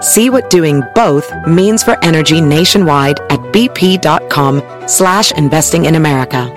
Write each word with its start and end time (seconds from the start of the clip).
See 0.00 0.30
what 0.30 0.48
doing 0.48 0.82
both 0.94 1.28
means 1.48 1.82
for 1.82 1.98
energy 2.04 2.40
nationwide 2.40 3.18
at 3.30 3.40
bp.com 3.52 4.62
slash 4.86 5.32
investing 5.32 5.86
in 5.86 5.96
America. 5.96 6.52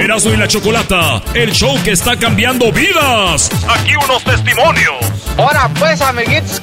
Erasmo 0.00 0.32
y 0.32 0.36
la 0.38 0.48
Chocolata, 0.48 1.22
el 1.34 1.52
show 1.52 1.76
que 1.84 1.92
está 1.92 2.16
cambiando 2.16 2.72
vidas. 2.72 3.50
Aquí 3.68 3.94
unos 4.02 4.24
testimonios. 4.24 5.04
Ahora 5.36 5.70
pues, 5.78 6.00
amiguitos. 6.00 6.62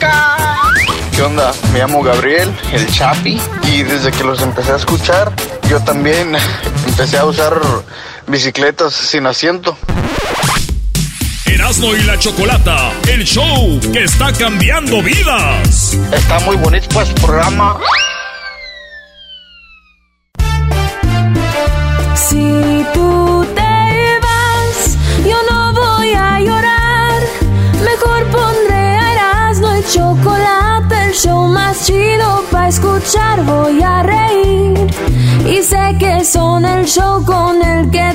¿Qué 1.16 1.22
onda? 1.22 1.54
Me 1.72 1.80
llamo 1.80 2.02
Gabriel, 2.02 2.52
el 2.74 2.92
Chapi, 2.92 3.40
y 3.72 3.84
desde 3.84 4.12
que 4.12 4.24
los 4.24 4.42
empecé 4.42 4.72
a 4.72 4.78
escuchar, 4.78 5.32
yo 5.70 5.80
también 5.82 6.36
empecé 6.88 7.20
a 7.20 7.26
usar 7.26 7.62
bicicletas 8.28 8.92
sin 8.92 9.28
asiento. 9.28 9.78
Erasmo 11.56 11.96
y 11.96 12.04
la 12.04 12.20
Chocolata, 12.20 12.92
el 13.08 13.24
show 13.24 13.80
que 13.94 14.04
está 14.04 14.34
cambiando 14.34 15.02
vidas. 15.02 15.98
Está 16.12 16.38
muy 16.42 16.58
bonito 16.58 16.86
pues 16.94 17.10
programa. 17.14 17.80
Si 22.14 22.86
tú 22.94 23.46
te 23.56 24.20
vas, 24.22 24.98
yo 25.26 25.38
no 25.50 25.74
voy 25.74 26.12
a 26.12 26.40
llorar. 26.42 27.22
Mejor 27.86 28.26
pondré 28.32 28.76
a 28.76 29.14
Erasmo 29.14 29.78
y 29.78 29.84
chocolate, 29.94 31.06
el 31.06 31.14
show 31.14 31.48
más 31.48 31.86
chido 31.86 32.44
para 32.52 32.68
escuchar. 32.68 33.42
Voy 33.46 33.82
a 33.82 34.04
reír 34.04 34.88
y 35.48 35.64
sé 35.64 35.96
que 36.00 36.26
son 36.26 36.66
el 36.66 36.86
show 36.86 37.24
con 37.24 37.64
el 37.64 37.90
que 37.92 38.15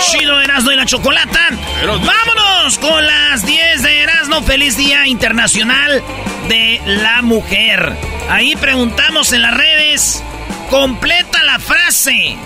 Más 0.00 0.12
chido 0.12 0.38
de 0.38 0.44
Erasmo 0.44 0.72
y 0.72 0.76
la 0.76 0.86
Chocolata. 0.86 1.48
Vámonos 1.84 2.78
con 2.78 3.06
las 3.06 3.44
10 3.44 3.82
de 3.82 4.00
Erasmo. 4.00 4.42
Feliz 4.42 4.76
Día 4.76 5.06
Internacional 5.06 6.02
de 6.48 6.80
la 6.86 7.22
Mujer. 7.22 7.96
Ahí 8.28 8.56
preguntamos 8.56 9.32
en 9.32 9.42
las 9.42 9.54
redes. 9.54 10.22
Completa 10.70 11.42
la 11.44 11.58
frase. 11.58 12.36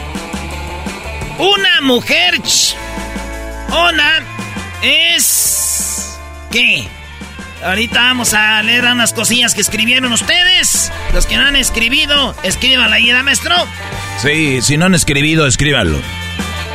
Una 1.39 1.81
mujer 1.83 2.41
ona 3.71 4.23
es... 4.83 6.19
¿Qué? 6.51 6.87
Ahorita 7.65 8.01
vamos 8.03 8.35
a 8.35 8.63
leer 8.63 8.85
unas 8.85 9.13
cosillas 9.13 9.55
que 9.55 9.61
escribieron 9.61 10.13
ustedes. 10.13 10.93
Los 11.13 11.27
que 11.27 11.37
no 11.37 11.47
han 11.47 11.57
escribido, 11.57 12.35
escríbanla 12.43 12.97
ahí, 12.97 13.11
¿da, 13.11 13.23
maestro? 13.23 13.55
Sí, 14.21 14.61
si 14.63 14.77
no 14.77 14.87
han 14.87 14.95
escribido, 14.95 15.47
escríbanlo. 15.47 15.99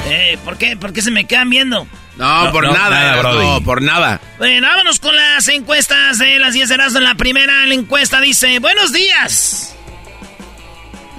Eh, 0.07 0.37
¿por 0.43 0.57
qué? 0.57 0.75
¿Por 0.77 0.93
qué 0.93 1.01
se 1.01 1.11
me 1.11 1.25
quedan 1.25 1.49
viendo? 1.49 1.87
No, 2.17 2.45
No, 2.45 2.51
por 2.51 2.65
no, 2.65 2.73
nada, 2.73 3.17
Brody. 3.21 3.63
por 3.63 3.81
nada. 3.81 4.19
Bueno, 4.37 4.67
vámonos 4.67 4.99
con 4.99 5.15
las 5.15 5.47
encuestas 5.47 6.17
de 6.17 6.39
las 6.39 6.53
10 6.53 6.69
de 6.69 6.75
Erasmo. 6.75 6.97
En 6.99 7.03
la 7.05 7.15
primera 7.15 7.65
la 7.65 7.73
encuesta 7.73 8.19
dice, 8.21 8.59
buenos 8.59 8.91
días. 8.91 9.75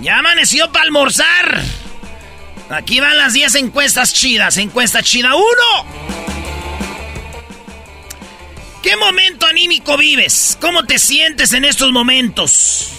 Ya 0.01 0.19
amaneció 0.19 0.71
para 0.73 0.85
almorzar. 0.85 1.63
Aquí 2.71 3.01
van 3.01 3.17
las 3.17 3.33
10 3.33 3.55
encuestas 3.57 4.13
chidas. 4.13 4.57
Encuesta 4.57 5.03
chida 5.03 5.35
1. 5.35 5.45
¿Qué 8.83 8.97
momento 8.97 9.47
anímico 9.47 9.97
vives? 9.97 10.57
¿Cómo 10.61 10.85
te 10.85 10.99
sientes 10.99 11.53
en 11.53 11.65
estos 11.65 11.93
momentos? 11.93 12.93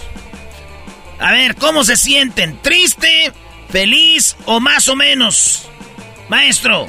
A 1.19 1.31
ver, 1.31 1.55
¿cómo 1.55 1.83
se 1.83 1.97
sienten? 1.97 2.59
¿Triste, 2.61 3.31
feliz 3.71 4.35
o 4.45 4.59
más 4.59 4.87
o 4.87 4.95
menos? 4.95 5.67
Maestro, 6.29 6.87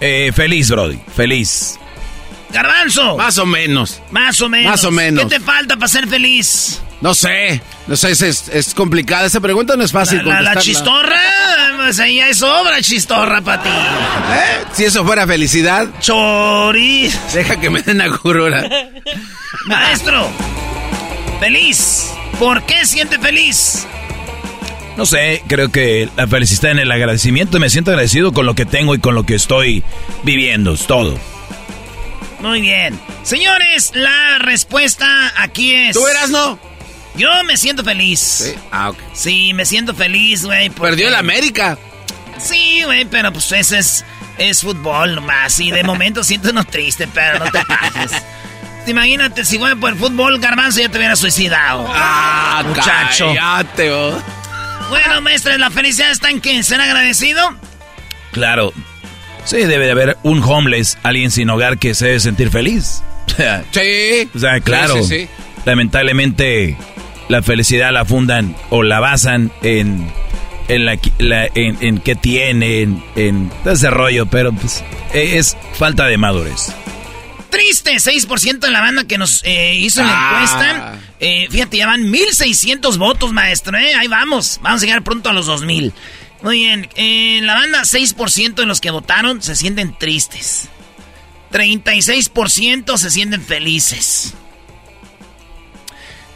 Eh, 0.00 0.30
feliz, 0.34 0.70
Brody, 0.70 0.98
feliz. 1.16 1.78
Garbanzo. 2.50 3.16
Más 3.16 3.36
o 3.38 3.44
menos. 3.46 4.00
Más 4.10 4.40
o 4.40 4.48
menos. 4.48 4.70
Más 4.70 4.84
o 4.84 4.90
menos. 4.90 5.24
¿Qué 5.24 5.38
te 5.38 5.40
falta 5.40 5.76
para 5.76 5.88
ser 5.88 6.06
feliz? 6.08 6.80
No 7.00 7.14
sé, 7.14 7.60
no 7.86 7.94
sé, 7.96 8.10
es, 8.12 8.22
es, 8.22 8.48
es 8.48 8.74
complicada. 8.74 9.26
Esa 9.26 9.40
pregunta 9.40 9.76
no 9.76 9.84
es 9.84 9.92
fácil 9.92 10.18
La, 10.24 10.40
la- 10.40 10.54
la 10.54 10.60
chistorra, 10.60 11.20
pues 11.76 12.00
ahí 12.00 12.16
ya 12.16 12.28
es 12.28 12.42
obra 12.42 12.80
chistorra 12.80 13.40
para 13.42 13.62
ti. 13.62 13.68
¿Eh? 13.68 14.64
Si 14.72 14.84
eso 14.84 15.04
fuera 15.04 15.26
felicidad, 15.26 15.86
Chori. 16.00 17.12
deja 17.34 17.60
que 17.60 17.70
me 17.70 17.82
den 17.82 17.98
la 17.98 18.10
curura. 18.16 18.68
Maestro, 19.66 20.28
feliz. 21.40 22.06
¿Por 22.38 22.64
qué 22.66 22.84
siente 22.86 23.18
feliz? 23.18 23.86
No 24.98 25.06
sé, 25.06 25.44
creo 25.46 25.70
que 25.70 26.08
la 26.16 26.26
felicidad 26.26 26.72
en 26.72 26.80
el 26.80 26.90
agradecimiento. 26.90 27.60
Me 27.60 27.70
siento 27.70 27.92
agradecido 27.92 28.32
con 28.32 28.46
lo 28.46 28.54
que 28.54 28.66
tengo 28.66 28.94
y 28.94 28.98
con 28.98 29.14
lo 29.14 29.24
que 29.24 29.36
estoy 29.36 29.84
viviendo. 30.24 30.74
Es 30.74 30.88
todo. 30.88 31.16
Muy 32.40 32.60
bien. 32.60 32.98
Señores, 33.22 33.92
la 33.94 34.38
respuesta 34.40 35.06
aquí 35.36 35.72
es... 35.72 35.94
¿Tú 35.94 36.04
eras 36.06 36.30
no? 36.30 36.58
Yo 37.16 37.28
me 37.44 37.56
siento 37.56 37.84
feliz. 37.84 38.18
Sí. 38.20 38.54
Ah, 38.72 38.90
ok. 38.90 38.98
Sí, 39.12 39.52
me 39.54 39.64
siento 39.64 39.94
feliz, 39.94 40.44
güey. 40.44 40.68
porque- 40.70 40.90
Perdió 40.90 41.08
el 41.08 41.14
América. 41.14 41.78
Sí, 42.38 42.82
güey, 42.84 43.04
pero 43.04 43.32
pues 43.32 43.50
ese 43.52 43.78
es, 43.78 44.04
es 44.38 44.62
fútbol 44.62 45.14
nomás. 45.14 45.60
Y 45.60 45.70
de 45.70 45.84
momento 45.84 46.24
siento 46.24 46.50
uno 46.50 46.64
triste, 46.64 47.06
pero 47.14 47.38
no 47.44 47.50
te 47.52 47.60
pases. 47.64 48.20
Imagínate, 48.86 49.44
si 49.44 49.58
fuera 49.58 49.76
por 49.76 49.90
el 49.90 49.96
fútbol, 49.96 50.40
Garbanzo 50.40 50.80
ya 50.80 50.88
te 50.88 50.98
hubiera 50.98 51.14
suicidado. 51.14 51.86
Ah, 51.88 52.64
muchacho. 52.66 53.26
Cállate, 53.28 53.92
oh. 53.92 54.20
Bueno, 54.88 55.20
maestra, 55.20 55.58
¿la 55.58 55.70
felicidad 55.70 56.10
está 56.10 56.30
en 56.30 56.40
qué? 56.40 56.62
¿Ser 56.62 56.80
agradecido? 56.80 57.40
Claro. 58.32 58.72
Sí, 59.44 59.56
debe 59.58 59.86
de 59.86 59.92
haber 59.92 60.16
un 60.22 60.42
homeless, 60.42 60.98
alguien 61.02 61.30
sin 61.30 61.48
hogar 61.50 61.78
que 61.78 61.94
se 61.94 62.06
debe 62.06 62.20
sentir 62.20 62.50
feliz. 62.50 63.02
Sí. 63.72 64.28
O 64.34 64.38
sea, 64.38 64.58
claro. 64.60 64.94
Sí, 64.96 65.02
sí, 65.04 65.20
sí. 65.20 65.28
Lamentablemente, 65.64 66.76
la 67.28 67.40
felicidad 67.42 67.92
la 67.92 68.04
fundan 68.04 68.56
o 68.70 68.82
la 68.82 68.98
basan 69.00 69.52
en 69.62 70.10
en 70.66 70.84
la, 70.84 70.98
la- 71.18 71.46
en, 71.54 71.78
en 71.80 71.98
qué 72.00 72.14
tienen, 72.16 73.02
en 73.16 73.50
ese 73.64 73.90
rollo, 73.90 74.26
pero 74.26 74.52
pues 74.52 74.82
eh, 75.14 75.34
es 75.38 75.56
falta 75.74 76.06
de 76.06 76.18
madurez. 76.18 76.72
Triste, 77.48 77.92
6% 77.94 78.58
de 78.58 78.70
la 78.70 78.80
banda 78.80 79.04
que 79.04 79.16
nos 79.18 79.42
eh, 79.44 79.74
hizo 79.76 80.02
la 80.02 80.10
Ah. 80.12 80.32
encuesta. 80.42 80.98
Eh, 81.20 81.48
fíjate, 81.50 81.78
ya 81.78 81.86
van 81.86 82.10
1600 82.10 82.98
votos, 82.98 83.32
maestro, 83.32 83.76
¿eh? 83.76 83.94
Ahí 83.94 84.08
vamos. 84.08 84.60
Vamos 84.62 84.82
a 84.82 84.86
llegar 84.86 85.02
pronto 85.02 85.30
a 85.30 85.32
los 85.32 85.46
2000. 85.46 85.92
Muy 86.42 86.58
bien, 86.58 86.88
eh, 86.94 87.40
la 87.42 87.54
banda, 87.54 87.82
6% 87.82 88.54
de 88.54 88.66
los 88.66 88.80
que 88.80 88.90
votaron 88.90 89.42
se 89.42 89.56
sienten 89.56 89.96
tristes. 89.98 90.68
36% 91.50 92.96
se 92.96 93.10
sienten 93.10 93.42
felices. 93.42 94.34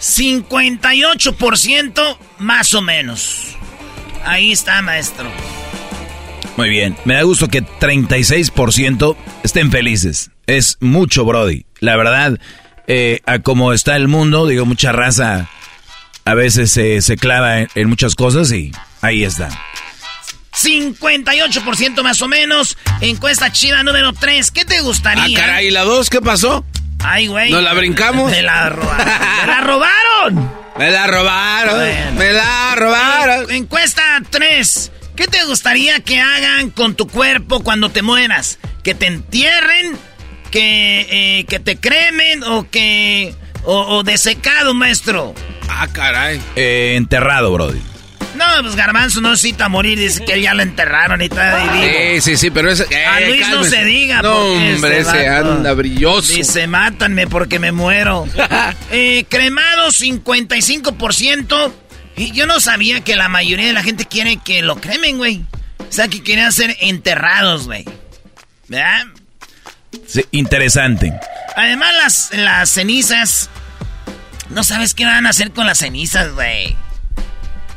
58% 0.00 2.18
más 2.38 2.74
o 2.74 2.82
menos. 2.82 3.56
Ahí 4.24 4.50
está, 4.50 4.82
maestro. 4.82 5.30
Muy 6.56 6.70
bien. 6.70 6.96
Me 7.04 7.14
da 7.14 7.22
gusto 7.22 7.46
que 7.48 7.62
36% 7.62 9.16
estén 9.44 9.70
felices. 9.70 10.32
Es 10.46 10.78
mucho, 10.80 11.24
Brody. 11.24 11.66
La 11.78 11.94
verdad, 11.96 12.40
eh, 12.94 13.22
a 13.24 13.38
como 13.38 13.72
está 13.72 13.96
el 13.96 14.06
mundo, 14.06 14.46
digo, 14.46 14.66
mucha 14.66 14.92
raza 14.92 15.48
a 16.24 16.34
veces 16.34 16.72
se 16.72 17.16
clava 17.16 17.60
en, 17.60 17.88
muchas 17.88 18.14
cosas 18.14 18.52
y 18.52 18.70
ahí 19.00 19.24
está. 19.24 19.48
58% 20.54 22.02
más 22.02 22.20
o 22.20 22.28
menos. 22.28 22.76
Encuesta 23.00 23.50
chida 23.50 23.82
número 23.82 24.12
3. 24.12 24.50
¿Qué 24.50 24.66
te 24.66 24.80
gustaría? 24.82 25.38
Ah, 25.38 25.40
caray, 25.40 25.68
¿y 25.68 25.70
la 25.70 25.82
2 25.84 26.10
qué 26.10 26.20
pasó? 26.20 26.64
Ay, 27.02 27.28
güey. 27.28 27.50
¿Nos 27.50 27.62
la 27.62 27.72
brincamos? 27.72 28.30
Me 28.30 28.42
la 28.42 28.68
robaron. 28.68 29.06
¡Me 29.38 29.46
la 29.46 29.60
robaron! 29.62 30.52
Me 30.78 30.90
la 30.90 31.06
robaron. 31.06 32.16
Me 32.16 32.32
la 32.32 32.74
robaron. 32.76 33.50
Encuesta 33.50 34.02
3. 34.28 34.92
¿Qué 35.16 35.26
te 35.26 35.44
gustaría 35.44 36.00
que 36.00 36.20
hagan 36.20 36.70
con 36.70 36.94
tu 36.94 37.08
cuerpo 37.08 37.60
cuando 37.60 37.90
te 37.90 38.02
mueras? 38.02 38.58
¿Que 38.82 38.94
te 38.94 39.06
entierren? 39.06 39.98
¿Que, 40.52 41.40
eh, 41.40 41.44
que 41.46 41.58
te 41.58 41.78
cremen? 41.78 42.44
¿O 42.44 42.70
que... 42.70 43.34
O, 43.64 43.96
o 43.96 44.02
desecado, 44.02 44.74
maestro? 44.74 45.34
Ah, 45.68 45.88
caray. 45.92 46.40
Eh, 46.56 46.94
enterrado, 46.96 47.52
Brody. 47.52 47.80
No, 48.36 48.44
pues 48.62 48.76
Garbanzo 48.76 49.20
no 49.20 49.30
necesita 49.30 49.68
morir, 49.68 49.98
dice 49.98 50.24
que 50.24 50.40
ya 50.40 50.54
lo 50.54 50.62
enterraron 50.62 51.20
y 51.20 51.24
está 51.24 51.62
Sí, 51.74 52.20
sí, 52.20 52.36
sí, 52.36 52.50
pero 52.50 52.70
eso... 52.70 52.84
a 52.84 53.20
eh, 53.20 53.28
Luis 53.28 53.48
no 53.48 53.64
se 53.64 53.84
diga. 53.84 54.22
No, 54.22 54.36
hombre, 54.36 55.00
ese 55.00 55.28
anda 55.28 55.72
brilloso. 55.74 56.32
Dice, 56.32 56.66
mátanme 56.66 57.26
porque 57.26 57.58
me 57.58 57.72
muero. 57.72 58.26
eh, 58.90 59.24
cremado 59.28 59.88
55%. 59.88 61.72
Y 62.16 62.32
yo 62.32 62.46
no 62.46 62.60
sabía 62.60 63.02
que 63.02 63.16
la 63.16 63.28
mayoría 63.28 63.66
de 63.66 63.72
la 63.72 63.82
gente 63.82 64.04
quiere 64.04 64.36
que 64.36 64.62
lo 64.62 64.76
cremen, 64.76 65.16
güey. 65.16 65.42
O 65.78 65.92
sea, 65.92 66.08
que 66.08 66.22
quieren 66.22 66.52
ser 66.52 66.76
enterrados, 66.80 67.64
güey. 67.66 67.84
¿Verdad? 68.68 69.04
Sí, 70.06 70.24
interesante. 70.30 71.12
Además, 71.56 71.92
las, 72.02 72.30
las 72.32 72.70
cenizas... 72.70 73.50
No 74.50 74.64
sabes 74.64 74.92
qué 74.92 75.06
van 75.06 75.26
a 75.26 75.30
hacer 75.30 75.52
con 75.52 75.66
las 75.66 75.78
cenizas, 75.78 76.32
güey. 76.32 76.76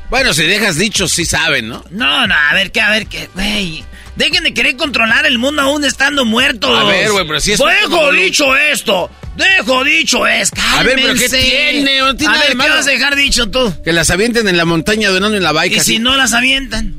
Bueno, 0.09 0.33
si 0.33 0.43
dejas 0.43 0.75
dicho, 0.75 1.07
sí 1.07 1.25
saben, 1.25 1.69
¿no? 1.69 1.85
No, 1.89 2.27
no, 2.27 2.35
a 2.35 2.53
ver 2.53 2.71
qué, 2.71 2.81
a 2.81 2.89
ver 2.89 3.07
qué, 3.07 3.29
güey. 3.33 3.83
Dejen 4.15 4.43
de 4.43 4.53
querer 4.53 4.75
controlar 4.75 5.25
el 5.25 5.37
mundo 5.37 5.61
aún 5.61 5.83
estando 5.83 6.25
muertos. 6.25 6.77
A 6.77 6.83
ver, 6.83 7.11
güey, 7.11 7.25
pero 7.27 7.39
si 7.39 7.53
es... 7.53 7.59
Dejo 7.59 8.11
dicho 8.11 8.55
esto. 8.55 9.09
Dejo 9.35 9.83
dicho 9.83 10.25
es, 10.27 10.51
A 10.75 10.83
ver, 10.83 10.95
pero 10.95 11.13
¿qué 11.13 11.27
tiene? 11.27 11.99
a 11.99 12.13
ver, 12.13 12.17
¿qué 12.17 12.55
vas 12.55 12.87
a 12.87 12.89
dejar 12.89 13.15
dicho 13.17 13.49
tú? 13.49 13.73
Que 13.83 13.91
las 13.91 14.09
avienten 14.09 14.47
en 14.47 14.55
la 14.55 14.63
montaña 14.63 15.11
de 15.11 15.17
en 15.17 15.43
la 15.43 15.51
baica. 15.51 15.75
¿Y 15.75 15.79
si 15.81 15.99
no 15.99 16.15
las 16.15 16.33
avientan? 16.33 16.95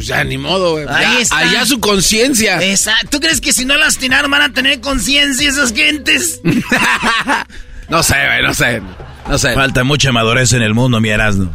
Pues 0.00 0.08
ya, 0.08 0.24
ni 0.24 0.38
modo, 0.38 0.70
güey. 0.70 0.86
Ahí 0.88 1.20
está. 1.20 1.36
Allá 1.36 1.66
su 1.66 1.78
conciencia. 1.78 2.58
Exacto. 2.62 3.08
¿Tú 3.10 3.20
crees 3.20 3.38
que 3.38 3.52
si 3.52 3.66
no 3.66 3.76
las 3.76 3.98
tiraron 3.98 4.30
van 4.30 4.40
a 4.40 4.50
tener 4.50 4.80
conciencia 4.80 5.46
esas 5.46 5.74
gentes? 5.74 6.40
no 7.90 8.02
sé, 8.02 8.14
güey, 8.26 8.42
no 8.42 8.54
sé. 8.54 8.80
No 9.28 9.36
sé. 9.36 9.52
Falta 9.52 9.84
mucha 9.84 10.10
madurez 10.10 10.54
en 10.54 10.62
el 10.62 10.72
mundo, 10.72 11.02
mi 11.02 11.10
Erasmo. 11.10 11.54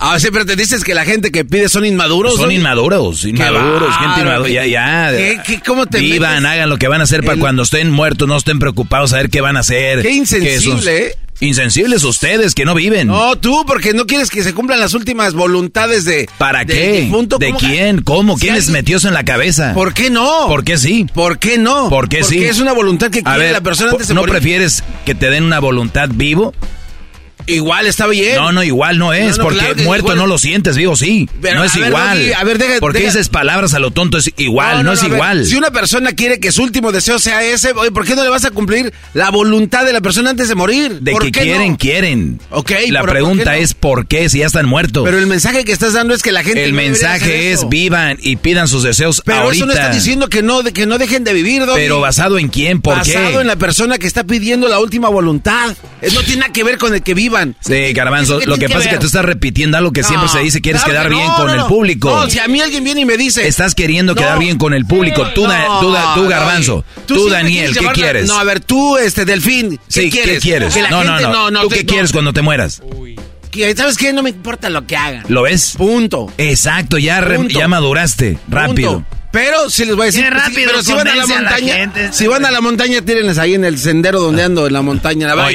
Ah, 0.00 0.18
sí, 0.18 0.26
pero 0.32 0.44
te 0.44 0.56
dices 0.56 0.82
que 0.82 0.92
la 0.92 1.04
gente 1.04 1.30
que 1.30 1.44
pide 1.44 1.68
son 1.68 1.84
inmaduros. 1.84 2.34
Son 2.34 2.50
inmaduros, 2.50 3.24
inmaduros, 3.24 3.96
gente 3.96 4.22
inmadura. 4.22 4.48
Ya, 4.48 4.66
ya. 4.66 5.42
¿Qué, 5.44 5.60
cómo 5.64 5.86
te 5.86 6.00
Vivan, 6.00 6.46
hagan 6.46 6.68
lo 6.68 6.78
que 6.78 6.88
van 6.88 7.00
a 7.00 7.04
hacer 7.04 7.22
para 7.22 7.38
cuando 7.38 7.62
estén 7.62 7.92
muertos, 7.92 8.26
no 8.26 8.36
estén 8.36 8.58
preocupados 8.58 9.12
a 9.12 9.18
ver 9.18 9.30
qué 9.30 9.40
van 9.40 9.56
a 9.56 9.60
hacer. 9.60 10.02
Qué 10.02 10.10
insensible, 10.10 11.06
¿eh? 11.06 11.14
Insensibles 11.40 12.02
ustedes 12.02 12.54
que 12.54 12.64
no 12.64 12.74
viven. 12.74 13.08
No, 13.08 13.36
tú, 13.36 13.64
porque 13.66 13.92
no 13.92 14.06
quieres 14.06 14.28
que 14.28 14.42
se 14.42 14.54
cumplan 14.54 14.80
las 14.80 14.94
últimas 14.94 15.34
voluntades 15.34 16.04
de. 16.04 16.28
¿Para 16.36 16.64
qué? 16.64 17.08
¿De 17.38 17.54
quién? 17.54 18.02
¿Cómo? 18.02 18.36
¿Quién 18.36 18.54
les 18.54 18.70
metió 18.70 18.96
eso 18.96 19.08
en 19.08 19.14
la 19.14 19.24
cabeza? 19.24 19.72
¿Por 19.72 19.94
qué 19.94 20.10
no? 20.10 20.48
¿Por 20.48 20.64
qué 20.64 20.78
sí? 20.78 21.06
¿Por 21.12 21.38
qué 21.38 21.58
no? 21.58 21.88
¿Por 21.88 22.08
qué 22.08 22.24
sí? 22.24 22.36
Porque 22.36 22.48
es 22.48 22.58
una 22.58 22.72
voluntad 22.72 23.10
que 23.10 23.22
quiere 23.22 23.52
la 23.52 23.60
persona 23.60 23.92
antes 23.92 24.08
de 24.08 24.14
¿No 24.14 24.22
prefieres 24.22 24.82
que 25.04 25.14
te 25.14 25.30
den 25.30 25.44
una 25.44 25.60
voluntad 25.60 26.08
vivo? 26.12 26.54
Igual 27.48 27.86
está 27.86 28.06
bien. 28.06 28.36
No, 28.36 28.52
no, 28.52 28.62
igual 28.62 28.98
no 28.98 29.12
es, 29.12 29.38
porque 29.38 29.82
muerto 29.82 30.14
no 30.14 30.26
lo 30.26 30.38
sientes, 30.38 30.76
vivo 30.76 30.96
sí. 30.96 31.28
no 31.40 31.64
es 31.64 31.76
igual. 31.76 32.32
a 32.34 32.44
ver, 32.44 32.58
deja, 32.58 32.74
porque 32.80 33.00
dices 33.00 33.28
palabras 33.28 33.74
a 33.74 33.78
lo 33.78 33.90
tonto, 33.90 34.18
es 34.18 34.32
igual, 34.36 34.84
no, 34.84 34.92
es 34.92 35.02
igual. 35.02 35.46
si 35.46 35.56
una 35.56 35.70
persona 35.70 36.12
quiere 36.12 36.40
que 36.40 36.52
su 36.52 36.62
último 36.62 36.92
deseo 36.92 37.18
sea 37.18 37.42
ese, 37.42 37.74
¿por 37.74 38.04
qué 38.04 38.14
no 38.14 38.22
le 38.22 38.30
vas 38.30 38.44
a 38.44 38.50
cumplir 38.50 38.92
la 39.14 39.30
voluntad 39.30 39.84
de 39.84 39.92
la 39.92 40.00
persona 40.00 40.30
antes 40.30 40.48
de 40.48 40.54
morir? 40.54 41.00
De 41.00 41.14
que 41.14 41.32
quieren, 41.32 41.76
quieren. 41.76 42.40
Ok. 42.50 42.72
La 42.90 43.02
pregunta 43.02 43.56
es 43.56 43.74
¿por 43.74 44.06
qué 44.06 44.28
si 44.28 44.38
ya 44.38 44.46
están 44.46 44.66
muertos? 44.66 45.04
Pero 45.04 45.18
el 45.18 45.26
mensaje 45.26 45.64
que 45.64 45.72
estás 45.72 45.94
dando 45.94 46.14
es 46.14 46.22
que 46.22 46.32
la 46.32 46.42
gente. 46.42 46.64
El 46.64 46.72
mensaje 46.72 47.52
es 47.52 47.68
vivan 47.68 48.18
y 48.20 48.36
pidan 48.36 48.68
sus 48.68 48.82
deseos 48.82 49.22
Pero 49.24 49.50
eso 49.50 49.66
no 49.66 49.72
está 49.72 49.90
diciendo 49.90 50.28
que 50.28 50.42
no, 50.42 50.62
que 50.62 50.86
no 50.86 50.98
dejen 50.98 51.24
de 51.24 51.32
vivir, 51.32 51.62
Pero 51.74 52.00
basado 52.00 52.38
en 52.38 52.48
quién, 52.48 52.80
¿por 52.80 53.02
qué? 53.02 53.14
Basado 53.14 53.40
en 53.40 53.46
la 53.46 53.56
persona 53.56 53.98
que 53.98 54.06
está 54.06 54.24
pidiendo 54.24 54.68
la 54.68 54.78
última 54.80 55.08
voluntad. 55.08 55.76
No 56.14 56.22
tiene 56.22 56.40
nada 56.40 56.52
que 56.52 56.64
ver 56.64 56.78
con 56.78 56.94
el 56.94 57.02
que 57.02 57.14
Sí, 57.60 57.92
caramba 57.94 58.22
lo 58.22 58.56
que, 58.56 58.68
pasa 58.68 58.84
es 58.84 58.88
que 58.88 58.98
tú 58.98 59.06
estás 59.06 59.24
repitiendo 59.24 59.76
algo 59.76 59.92
que 59.92 60.02
siempre 60.02 60.28
se 60.28 60.40
dice, 60.40 60.60
quieres 60.60 60.82
quedar 60.84 61.08
bien 61.08 61.28
con 61.36 61.50
el 61.50 61.64
público. 61.66 62.10
No, 62.10 62.30
si 62.30 62.38
a 62.38 62.48
mí 62.48 62.60
alguien 62.60 62.84
viene 62.84 63.02
y 63.02 63.04
me 63.04 63.16
dice... 63.16 63.46
Estás 63.46 63.74
queriendo 63.74 64.14
quedar 64.14 64.38
bien 64.38 64.58
con 64.58 64.74
el 64.74 64.86
público. 64.86 65.26
Tú, 65.34 65.46
tú, 66.14 66.28
Garbanzo. 66.28 66.84
Tú, 67.06 67.28
Daniel, 67.28 67.76
¿qué 67.76 67.86
quieres? 67.88 68.28
No, 68.28 68.38
a 68.38 68.44
ver, 68.44 68.60
tú, 68.60 68.96
este, 68.96 69.24
Delfín, 69.24 69.78
¿qué 69.92 70.02
sí, 70.02 70.10
quieres? 70.10 70.34
¿qué 70.34 70.40
quieres? 70.40 70.76
No, 70.90 71.04
no, 71.04 71.50
no, 71.50 71.60
¿Tú 71.62 71.68
qué 71.68 71.84
quieres 71.84 72.12
cuando 72.12 72.32
te 72.32 72.42
mueras? 72.42 72.82
¿Sabes 73.76 73.96
qué? 73.96 74.12
No 74.12 74.22
me 74.22 74.30
importa 74.30 74.70
lo 74.70 74.86
que 74.86 74.96
hagan. 74.96 75.24
¿Lo 75.28 75.42
ves? 75.42 75.74
Punto. 75.76 76.32
Exacto, 76.38 76.98
ya, 76.98 77.26
ya 77.48 77.68
maduraste. 77.68 78.38
Rápido. 78.48 79.04
Pero 79.30 79.68
si 79.68 79.84
les 79.84 79.94
voy 79.94 80.04
a 80.04 80.06
decir, 80.06 80.24
rápido, 80.30 80.70
pero 80.70 80.82
si 80.82 80.92
van 80.92 81.08
a 81.08 81.14
la 81.14 81.26
montaña, 81.26 81.92
si 82.12 82.26
van 82.26 82.44
a 82.46 82.50
la 82.50 82.60
montaña, 82.60 83.02
tírenles 83.02 83.38
ahí 83.38 83.54
en 83.54 83.64
el 83.64 83.78
sendero 83.78 84.20
donde 84.20 84.42
ando, 84.42 84.66
en 84.66 84.72
la 84.72 84.82
montaña, 84.82 85.34
la 85.34 85.50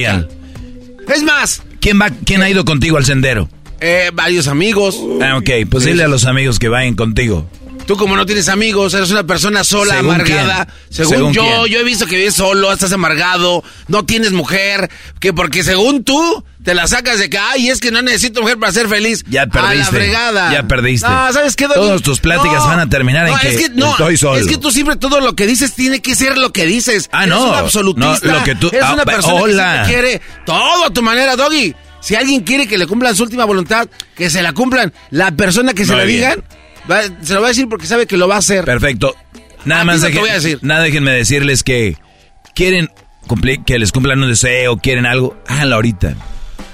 Es 1.08 1.24
más, 1.24 1.64
¿Quién, 1.84 2.00
va, 2.00 2.10
¿Quién 2.10 2.42
ha 2.42 2.50
ido 2.50 2.64
contigo 2.64 2.96
al 2.96 3.04
sendero? 3.04 3.50
Eh, 3.82 4.10
varios 4.14 4.48
amigos. 4.48 4.98
Ah, 5.22 5.36
ok, 5.36 5.68
pues 5.70 5.84
dile 5.84 6.06
a 6.06 6.08
los 6.08 6.24
amigos 6.24 6.58
que 6.58 6.70
vayan 6.70 6.96
contigo. 6.96 7.46
Tú 7.86 7.98
como 7.98 8.16
no 8.16 8.26
tienes 8.26 8.50
amigos, 8.50 8.94
eres 8.94 9.12
una 9.12 9.24
persona 9.24 9.64
sola, 9.64 10.00
amargada. 10.00 10.68
Según, 10.90 11.34
yo, 11.34 11.68
yo 11.68 11.80
he 11.80 11.84
visto 11.84 12.06
que 12.06 12.16
vives 12.16 12.36
solo, 12.36 12.72
estás 12.72 12.94
amargado, 12.94 13.64
no 13.88 14.06
tienes 14.06 14.32
mujer, 14.32 14.90
que 15.20 15.34
porque 15.34 15.64
según 15.64 16.04
tú 16.04 16.44
te 16.64 16.74
la 16.74 16.88
sacas 16.88 17.20
de 17.20 17.30
que, 17.30 17.38
ay, 17.38 17.70
es 17.70 17.80
que 17.80 17.92
no 17.92 18.02
necesito 18.02 18.42
mujer 18.42 18.58
para 18.58 18.72
ser 18.72 18.88
feliz. 18.88 19.24
Ya 19.28 19.48
perdiste. 19.48 19.76
A 19.76 19.76
la 19.76 19.86
fregada. 19.86 20.54
Ya 20.54 20.64
perdiste. 20.64 21.08
No, 21.08 21.34
¿sabes 21.34 21.56
qué, 21.56 21.68
Todas 21.68 22.02
tus 22.02 22.20
pláticas 22.20 22.64
van 22.64 22.80
a 22.80 22.90
terminar 22.90 23.28
en 23.28 23.38
que, 23.38 23.50
es 23.50 23.58
que 23.58 23.70
no, 23.70 23.92
estoy 23.92 24.18
solo. 24.18 24.38
Es 24.38 24.48
que 24.48 24.58
tú 24.58 24.72
siempre 24.72 24.96
todo 24.96 25.20
lo 25.20 25.36
que 25.36 25.46
dices 25.46 25.74
tiene 25.74 26.02
que 26.02 26.16
ser 26.16 26.38
lo 26.38 26.54
que 26.54 26.66
dices. 26.66 27.10
Ah, 27.12 27.26
no. 27.26 27.50
Un 27.50 27.56
absolutista. 27.56 28.28
No, 28.28 28.40
lo 28.40 28.44
que 28.44 28.56
tú, 28.56 28.70
eres 28.72 28.90
una 28.90 29.04
ah, 29.04 29.06
persona 29.06 29.42
hola. 29.42 29.84
que 29.86 29.94
quiere 29.94 30.22
todo 30.46 30.86
a 30.86 30.90
tu 30.90 31.02
manera, 31.02 31.36
Doggy. 31.36 31.76
Si 32.00 32.16
alguien 32.16 32.42
quiere 32.42 32.68
que 32.68 32.78
le 32.78 32.86
cumplan 32.86 33.16
su 33.16 33.24
última 33.24 33.46
voluntad, 33.46 33.88
que 34.16 34.30
se 34.30 34.42
la 34.42 34.54
cumplan. 34.54 34.94
La 35.10 35.32
persona 35.32 35.74
que 35.74 35.86
se 35.86 35.96
la 35.96 36.04
digan, 36.04 36.44
se 37.22 37.34
lo 37.34 37.42
va 37.42 37.48
a 37.48 37.50
decir 37.50 37.68
porque 37.70 37.88
sabe 37.88 38.08
que 38.08 38.18
lo 38.18 38.28
va 38.28 38.36
a 38.36 38.40
hacer. 38.40 38.66
Perfecto. 38.66 39.16
Nada 39.66 39.86
más 39.86 40.02
voy 40.02 40.30
a 40.30 40.34
decir. 40.34 40.60
Nada 40.62 40.84
déjenme 40.84 41.12
decirles 41.12 41.64
que 41.64 41.98
quieren 42.54 42.90
cumplir, 43.28 43.64
que 43.64 43.80
les 43.80 43.92
cumplan 43.92 44.22
un 44.22 44.30
deseo, 44.30 44.78
quieren 44.78 45.06
algo, 45.06 45.38
háganlo 45.48 45.76
ahorita. 45.76 46.16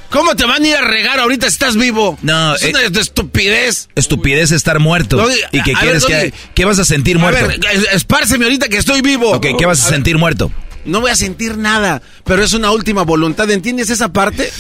¿Cómo 0.10 0.36
te 0.36 0.46
van 0.46 0.64
a 0.64 0.68
ir 0.68 0.76
a 0.76 0.82
regar 0.82 1.20
ahorita 1.20 1.48
si 1.48 1.54
estás 1.54 1.76
vivo? 1.76 2.18
No, 2.24 2.56
es 2.56 2.64
una 2.64 2.82
eh, 2.82 2.90
estupidez. 3.00 3.90
Estupidez 3.94 4.52
estar 4.52 4.80
muerto. 4.80 5.24
¿Y 5.52 5.62
qué 5.62 5.74
quieres 5.74 6.06
que 6.06 6.34
qué 6.56 6.66
vas 6.66 6.80
a 6.80 6.86
sentir 6.86 7.20
muerto? 7.20 7.46
A 7.46 7.48
ver, 7.48 7.60
espárceme 7.94 8.46
ahorita 8.46 8.70
que 8.70 8.78
estoy 8.78 9.02
vivo. 9.02 9.32
Ok, 9.32 9.48
¿qué 9.58 9.66
vas 9.68 9.86
a, 9.86 9.90
sentir 9.90 10.18
muerto? 10.18 10.52
No 10.86 11.02
voy 11.02 11.12
a 11.12 11.16
sentir 11.16 11.58
nada, 11.58 12.02
pero 12.24 12.44
es 12.44 12.54
una 12.54 12.72
última 12.72 13.04
voluntad, 13.04 13.50
¿entiendes 13.52 13.92
esa 13.92 14.12
parte? 14.12 14.52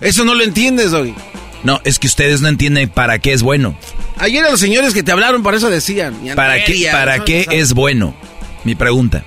Eso 0.00 0.24
no 0.24 0.34
lo 0.34 0.44
entiendes, 0.44 0.92
hoy. 0.92 1.14
No, 1.64 1.80
es 1.84 1.98
que 1.98 2.06
ustedes 2.06 2.40
no 2.40 2.48
entienden 2.48 2.88
para 2.88 3.18
qué 3.18 3.32
es 3.32 3.42
bueno. 3.42 3.76
Ayer 4.18 4.44
a 4.44 4.50
los 4.50 4.60
señores 4.60 4.94
que 4.94 5.02
te 5.02 5.12
hablaron 5.12 5.42
por 5.42 5.54
eso 5.54 5.70
decían. 5.70 6.14
¿Para 6.34 6.64
qué, 6.64 6.88
para 6.90 7.24
qué 7.24 7.46
es 7.50 7.72
bueno? 7.72 8.14
Mi 8.64 8.74
pregunta. 8.74 9.24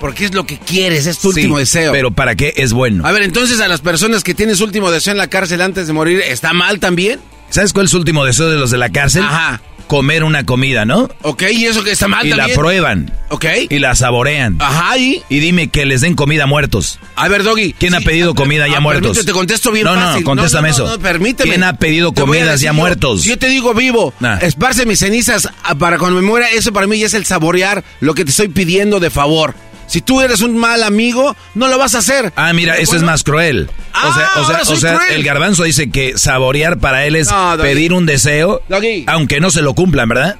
Porque 0.00 0.24
es 0.24 0.34
lo 0.34 0.46
que 0.46 0.58
quieres, 0.58 1.06
es 1.06 1.18
tu 1.18 1.28
último 1.28 1.58
deseo. 1.58 1.92
Pero 1.92 2.10
¿para 2.12 2.36
qué 2.36 2.54
es 2.56 2.72
bueno? 2.72 3.06
A 3.06 3.12
ver, 3.12 3.22
entonces 3.22 3.60
a 3.60 3.68
las 3.68 3.80
personas 3.80 4.22
que 4.22 4.34
tienen 4.34 4.56
su 4.56 4.64
último 4.64 4.90
deseo 4.90 5.12
en 5.12 5.18
la 5.18 5.28
cárcel 5.28 5.60
antes 5.60 5.86
de 5.86 5.92
morir, 5.92 6.20
¿está 6.20 6.52
mal 6.52 6.78
también? 6.78 7.20
¿Sabes 7.50 7.72
cuál 7.72 7.86
es 7.86 7.90
su 7.90 7.98
último 7.98 8.24
deseo 8.24 8.48
de 8.48 8.56
los 8.56 8.70
de 8.70 8.78
la 8.78 8.90
cárcel? 8.90 9.22
Ajá 9.24 9.60
comer 9.88 10.22
una 10.22 10.44
comida, 10.44 10.84
¿no? 10.84 11.10
Ok, 11.22 11.44
y 11.50 11.66
eso 11.66 11.82
que 11.82 11.90
está 11.90 12.06
mal 12.06 12.26
y 12.26 12.30
la 12.30 12.46
prueban. 12.48 13.10
Ok. 13.30 13.46
Y 13.68 13.78
la 13.80 13.94
saborean. 13.94 14.56
Ajá, 14.60 14.96
y... 14.98 15.22
Y 15.28 15.40
dime 15.40 15.68
que 15.68 15.84
les 15.84 16.02
den 16.02 16.14
comida 16.14 16.44
a 16.44 16.46
muertos. 16.46 17.00
A 17.16 17.26
ver, 17.28 17.42
Doggy. 17.42 17.72
¿Quién 17.72 17.94
ha 17.94 18.00
pedido 18.00 18.34
comida 18.34 18.68
ya 18.68 18.76
ah, 18.76 18.80
muertos? 18.80 19.24
te 19.24 19.32
contesto 19.32 19.72
bien 19.72 19.84
no, 19.84 19.94
fácil. 19.94 20.20
No, 20.20 20.26
contéstame 20.26 20.70
eso. 20.70 20.86
No, 20.86 20.98
permíteme. 21.00 21.50
¿Quién 21.50 21.64
ha 21.64 21.76
pedido 21.76 22.12
comidas 22.12 22.60
ya 22.60 22.72
muertos? 22.72 23.22
Si 23.22 23.30
yo 23.30 23.38
te 23.38 23.48
digo 23.48 23.74
vivo, 23.74 24.14
esparce 24.40 24.86
mis 24.86 25.00
cenizas 25.00 25.48
ah, 25.64 25.74
para 25.74 25.98
cuando 25.98 26.20
me 26.20 26.26
muera, 26.26 26.48
eso 26.50 26.72
para 26.72 26.86
mí 26.86 26.98
ya 26.98 27.06
es 27.06 27.14
el 27.14 27.24
saborear 27.24 27.82
lo 28.00 28.14
que 28.14 28.24
te 28.24 28.30
estoy 28.30 28.48
pidiendo 28.48 29.00
de 29.00 29.10
favor. 29.10 29.54
Si 29.88 30.02
tú 30.02 30.20
eres 30.20 30.42
un 30.42 30.56
mal 30.56 30.82
amigo, 30.82 31.34
no 31.54 31.68
lo 31.68 31.78
vas 31.78 31.94
a 31.94 31.98
hacer. 31.98 32.32
Ah, 32.36 32.52
mira, 32.52 32.76
eso 32.76 32.94
es 32.94 33.02
más 33.02 33.24
cruel. 33.24 33.70
o 33.94 34.14
sea, 34.14 34.30
o 34.36 34.46
sea, 34.46 34.56
ah, 34.58 34.62
o 34.66 34.76
sea 34.76 34.98
el 35.10 35.24
garbanzo 35.24 35.64
dice 35.64 35.90
que 35.90 36.16
saborear 36.16 36.78
para 36.78 37.06
él 37.06 37.16
es 37.16 37.30
pedir 37.60 37.92
un 37.92 38.06
deseo, 38.06 38.62
aunque 39.06 39.40
no 39.40 39.50
se 39.50 39.62
lo 39.62 39.74
cumplan, 39.74 40.08
¿verdad? 40.08 40.36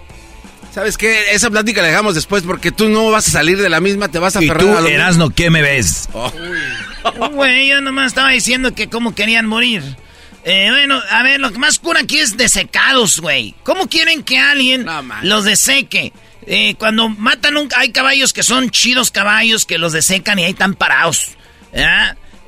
¿Sabes 0.72 0.98
qué? 0.98 1.32
Esa 1.32 1.50
plática 1.50 1.82
la 1.82 1.88
dejamos 1.88 2.14
después 2.14 2.42
porque 2.42 2.70
tú 2.70 2.88
no 2.88 3.10
vas 3.10 3.26
a 3.26 3.30
salir 3.30 3.60
de 3.60 3.68
la 3.68 3.80
misma, 3.80 4.08
te 4.08 4.18
vas 4.18 4.36
a 4.36 4.38
aferrar 4.38 4.62
¿Y 4.62 4.66
tú, 4.66 4.86
Erasno, 4.86 5.30
qué 5.30 5.50
me 5.50 5.62
ves? 5.62 6.08
Oh. 6.12 6.30
Güey, 7.32 7.68
yo 7.68 7.80
nomás 7.80 8.08
estaba 8.08 8.30
diciendo 8.30 8.74
que 8.74 8.88
cómo 8.88 9.14
querían 9.14 9.46
morir. 9.46 9.82
Eh, 10.44 10.68
bueno, 10.70 11.00
a 11.10 11.22
ver, 11.22 11.40
lo 11.40 11.50
que 11.52 11.58
más 11.58 11.78
cura 11.78 12.00
aquí 12.00 12.18
es 12.18 12.36
desecados, 12.36 13.20
güey. 13.20 13.54
¿Cómo 13.64 13.88
quieren 13.88 14.22
que 14.22 14.38
alguien 14.38 14.86
los 15.22 15.44
deseque? 15.44 16.12
Eh, 16.50 16.76
cuando 16.78 17.10
matan 17.10 17.58
un... 17.58 17.68
Hay 17.76 17.92
caballos 17.92 18.32
que 18.32 18.42
son 18.42 18.70
chidos 18.70 19.10
caballos 19.10 19.66
que 19.66 19.76
los 19.76 19.92
desecan 19.92 20.38
y 20.38 20.44
ahí 20.44 20.52
están 20.52 20.74
parados. 20.74 21.36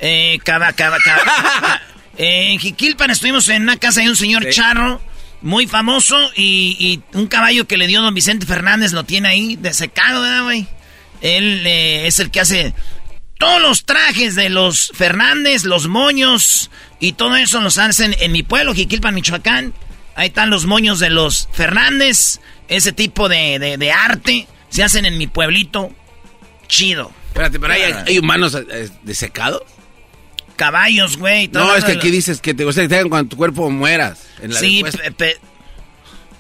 Eh, 0.01 0.39
caba, 0.43 0.73
caba, 0.73 0.97
caba. 0.99 1.83
en 2.17 2.59
Jiquilpan 2.59 3.11
estuvimos 3.11 3.47
en 3.51 3.63
una 3.63 3.77
casa 3.77 4.01
de 4.01 4.09
un 4.09 4.17
señor 4.17 4.49
charro 4.49 5.03
muy 5.43 5.67
famoso 5.67 6.17
y, 6.35 7.03
un 7.13 7.27
caballo 7.27 7.67
que 7.67 7.77
le 7.77 7.87
dio 7.87 8.01
don 8.01 8.15
Vicente 8.15 8.47
Fernández 8.47 8.93
lo 8.93 9.05
tiene 9.05 9.29
ahí 9.29 9.57
desecado, 9.57 10.23
¿verdad, 10.23 10.45
güey? 10.45 10.67
Él 11.21 11.67
es 11.67 12.19
el 12.21 12.31
que 12.31 12.41
hace 12.41 12.75
todos 13.39 13.61
los 13.61 13.85
trajes 13.85 14.35
de 14.35 14.49
los 14.49 14.93
Fernández, 14.95 15.65
los 15.65 15.89
moños 15.89 16.71
y 17.01 17.13
todo 17.13 17.37
eso 17.37 17.61
los 17.61 17.77
hacen 17.77 18.17
en 18.19 18.33
mi 18.33 18.43
pueblo, 18.43 18.75
Jiquilpan, 18.75 19.15
Michoacán. 19.15 19.75
Ahí 20.15 20.29
están 20.29 20.51
los 20.51 20.67
moños 20.67 20.99
de 20.99 21.11
los 21.11 21.49
Fernández, 21.53 22.41
ese 22.69 22.93
tipo 22.93 23.29
de, 23.29 23.93
arte 23.97 24.47
se 24.69 24.83
hacen 24.83 25.05
en 25.05 25.19
mi 25.19 25.27
pueblito. 25.27 25.91
Chido. 26.69 27.11
Espérate, 27.29 27.59
pero 27.59 27.75
hay, 27.75 28.19
humanos 28.19 28.55
eh, 28.55 28.89
desecados. 29.03 29.63
Caballos, 30.57 31.17
güey. 31.17 31.49
No, 31.49 31.75
es 31.75 31.85
que 31.85 31.93
aquí 31.93 32.11
dices 32.11 32.41
que 32.41 32.55
te 32.55 32.65
gusta 32.65 32.83
que 32.83 32.89
te 32.89 32.97
hagan 32.97 33.09
cuando 33.09 33.31
tu 33.31 33.37
cuerpo 33.37 33.71
mueras. 33.71 34.27
sí, 34.51 34.85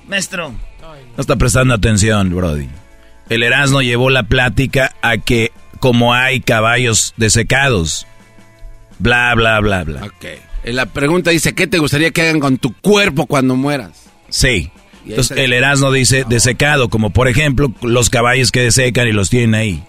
maestro. 0.06 0.54
No 1.16 1.20
está 1.20 1.36
prestando 1.36 1.74
atención, 1.74 2.34
Brody. 2.34 2.68
El 3.28 3.42
Erasmo 3.42 3.80
llevó 3.80 4.10
la 4.10 4.24
plática 4.24 4.94
a 5.02 5.16
que 5.18 5.52
como 5.78 6.14
hay 6.14 6.40
caballos 6.40 7.14
desecados. 7.16 8.06
Bla, 8.98 9.34
bla, 9.34 9.60
bla, 9.60 9.84
bla. 9.84 10.04
Ok. 10.04 10.49
La 10.64 10.86
pregunta 10.86 11.30
dice, 11.30 11.54
¿qué 11.54 11.66
te 11.66 11.78
gustaría 11.78 12.10
que 12.10 12.22
hagan 12.22 12.40
con 12.40 12.58
tu 12.58 12.74
cuerpo 12.74 13.26
cuando 13.26 13.56
mueras? 13.56 14.04
Sí. 14.28 14.70
Entonces, 15.06 15.38
el 15.38 15.52
Erasmo 15.52 15.90
dice 15.90 16.24
desecado, 16.28 16.88
como 16.90 17.10
por 17.10 17.28
ejemplo 17.28 17.72
los 17.82 18.10
caballos 18.10 18.52
que 18.52 18.60
desecan 18.60 19.08
y 19.08 19.12
los 19.12 19.30
tienen 19.30 19.54
ahí. 19.54 19.82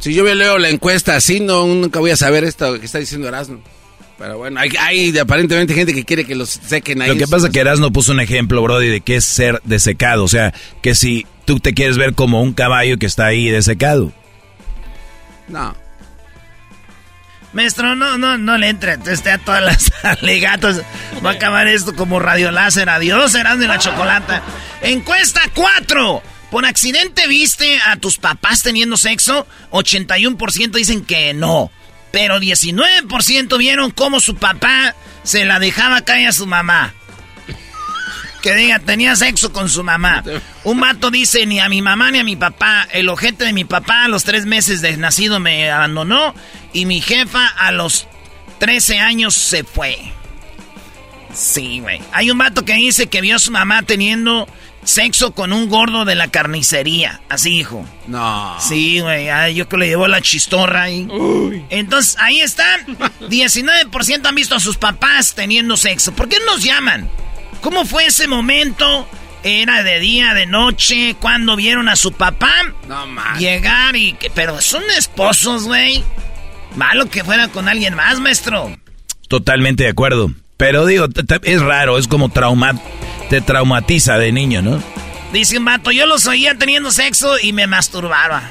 Si 0.00 0.12
yo 0.12 0.22
leo 0.34 0.58
la 0.58 0.68
encuesta 0.68 1.16
así, 1.16 1.40
no, 1.40 1.66
nunca 1.66 2.00
voy 2.00 2.10
a 2.10 2.16
saber 2.16 2.44
esto 2.44 2.78
que 2.78 2.86
está 2.86 2.98
diciendo 2.98 3.28
Erasmo. 3.28 3.60
Pero 4.18 4.38
bueno, 4.38 4.60
hay, 4.60 5.18
aparentemente 5.18 5.74
gente 5.74 5.92
que 5.92 6.04
quiere 6.04 6.24
que 6.24 6.34
los 6.34 6.48
sequen 6.48 7.02
ahí. 7.02 7.08
Lo 7.08 7.16
que 7.16 7.26
pasa 7.26 7.46
es 7.46 7.52
que 7.52 7.60
Erasmo 7.60 7.92
puso 7.92 8.12
un 8.12 8.20
ejemplo, 8.20 8.62
Brody, 8.62 8.88
de 8.88 9.00
qué 9.00 9.16
es 9.16 9.24
ser 9.24 9.60
desecado. 9.64 10.24
O 10.24 10.28
sea, 10.28 10.54
que 10.80 10.94
si 10.94 11.26
tú 11.44 11.60
te 11.60 11.74
quieres 11.74 11.98
ver 11.98 12.14
como 12.14 12.42
un 12.42 12.54
caballo 12.54 12.98
que 12.98 13.06
está 13.06 13.26
ahí 13.26 13.48
desecado. 13.50 14.12
No. 15.48 15.74
Maestro, 17.56 17.96
no, 17.96 18.18
no, 18.18 18.36
no 18.36 18.58
le 18.58 18.68
entre 18.68 18.98
esté 19.06 19.30
a 19.30 19.38
todas 19.38 19.62
las 19.62 19.90
alegatos. 20.20 20.82
Va 21.24 21.30
a 21.30 21.32
acabar 21.32 21.66
esto 21.66 21.96
como 21.96 22.20
radio 22.20 22.50
láser. 22.50 22.90
Adiós, 22.90 23.32
serán 23.32 23.58
de 23.58 23.66
la 23.66 23.78
chocolata. 23.78 24.42
Encuesta 24.82 25.40
4. 25.54 26.22
¿Por 26.50 26.66
accidente 26.66 27.26
viste 27.26 27.78
a 27.86 27.96
tus 27.96 28.18
papás 28.18 28.62
teniendo 28.62 28.98
sexo? 28.98 29.46
81% 29.70 30.70
dicen 30.72 31.02
que 31.02 31.32
no. 31.32 31.70
Pero 32.12 32.38
19% 32.38 33.56
vieron 33.56 33.90
cómo 33.90 34.20
su 34.20 34.36
papá 34.36 34.94
se 35.22 35.46
la 35.46 35.58
dejaba 35.58 36.02
caer 36.02 36.28
a 36.28 36.32
su 36.32 36.46
mamá 36.46 36.92
que 38.46 38.54
diga, 38.54 38.78
tenía 38.78 39.16
sexo 39.16 39.52
con 39.52 39.68
su 39.68 39.82
mamá. 39.82 40.22
Un 40.62 40.78
vato 40.78 41.10
dice, 41.10 41.46
ni 41.46 41.58
a 41.58 41.68
mi 41.68 41.82
mamá 41.82 42.12
ni 42.12 42.20
a 42.20 42.24
mi 42.24 42.36
papá. 42.36 42.86
El 42.92 43.08
ojete 43.08 43.44
de 43.44 43.52
mi 43.52 43.64
papá 43.64 44.04
a 44.04 44.08
los 44.08 44.22
tres 44.22 44.46
meses 44.46 44.80
de 44.80 44.96
nacido 44.96 45.40
me 45.40 45.68
abandonó. 45.68 46.32
Y 46.72 46.86
mi 46.86 47.00
jefa 47.00 47.44
a 47.44 47.72
los 47.72 48.06
13 48.60 49.00
años 49.00 49.34
se 49.34 49.64
fue. 49.64 49.98
Sí, 51.34 51.80
güey. 51.80 52.00
Hay 52.12 52.30
un 52.30 52.38
vato 52.38 52.64
que 52.64 52.74
dice 52.74 53.08
que 53.08 53.20
vio 53.20 53.34
a 53.34 53.40
su 53.40 53.50
mamá 53.50 53.82
teniendo 53.82 54.46
sexo 54.84 55.32
con 55.32 55.52
un 55.52 55.68
gordo 55.68 56.04
de 56.04 56.14
la 56.14 56.28
carnicería. 56.28 57.22
Así 57.28 57.50
dijo. 57.50 57.84
No. 58.06 58.56
Sí, 58.60 59.00
güey. 59.00 59.26
Yo 59.56 59.68
que 59.68 59.76
le 59.76 59.88
llevó 59.88 60.06
la 60.06 60.22
chistorra 60.22 60.82
ahí. 60.82 61.08
Entonces, 61.70 62.14
ahí 62.20 62.38
están. 62.38 62.86
19% 63.22 64.24
han 64.24 64.34
visto 64.36 64.54
a 64.54 64.60
sus 64.60 64.76
papás 64.76 65.34
teniendo 65.34 65.76
sexo. 65.76 66.12
¿Por 66.12 66.28
qué 66.28 66.36
nos 66.46 66.62
llaman? 66.62 67.10
¿Cómo 67.60 67.84
fue 67.84 68.06
ese 68.06 68.28
momento? 68.28 69.08
¿Era 69.42 69.82
de 69.82 70.00
día, 70.00 70.34
de 70.34 70.46
noche? 70.46 71.14
¿Cuándo 71.20 71.54
vieron 71.56 71.88
a 71.88 71.96
su 71.96 72.12
papá? 72.12 72.52
No. 72.88 73.06
Llegar 73.38 73.94
y... 73.94 74.16
Pero 74.34 74.60
son 74.60 74.82
esposos, 74.96 75.64
güey. 75.64 76.02
Malo 76.74 77.06
que 77.06 77.22
fuera 77.22 77.48
con 77.48 77.68
alguien 77.68 77.94
más, 77.94 78.18
maestro. 78.18 78.76
Totalmente 79.28 79.84
de 79.84 79.90
acuerdo. 79.90 80.32
Pero 80.56 80.86
digo, 80.86 81.06
es 81.42 81.60
raro, 81.60 81.98
es 81.98 82.08
como 82.08 82.28
trauma... 82.28 82.74
Te 83.30 83.40
traumatiza 83.40 84.18
de 84.18 84.30
niño, 84.30 84.62
¿no? 84.62 84.82
Dice 85.32 85.58
un 85.58 85.64
vato, 85.64 85.90
yo 85.90 86.06
los 86.06 86.26
oía 86.26 86.56
teniendo 86.56 86.92
sexo 86.92 87.38
y 87.40 87.52
me 87.52 87.66
masturbaba. 87.66 88.50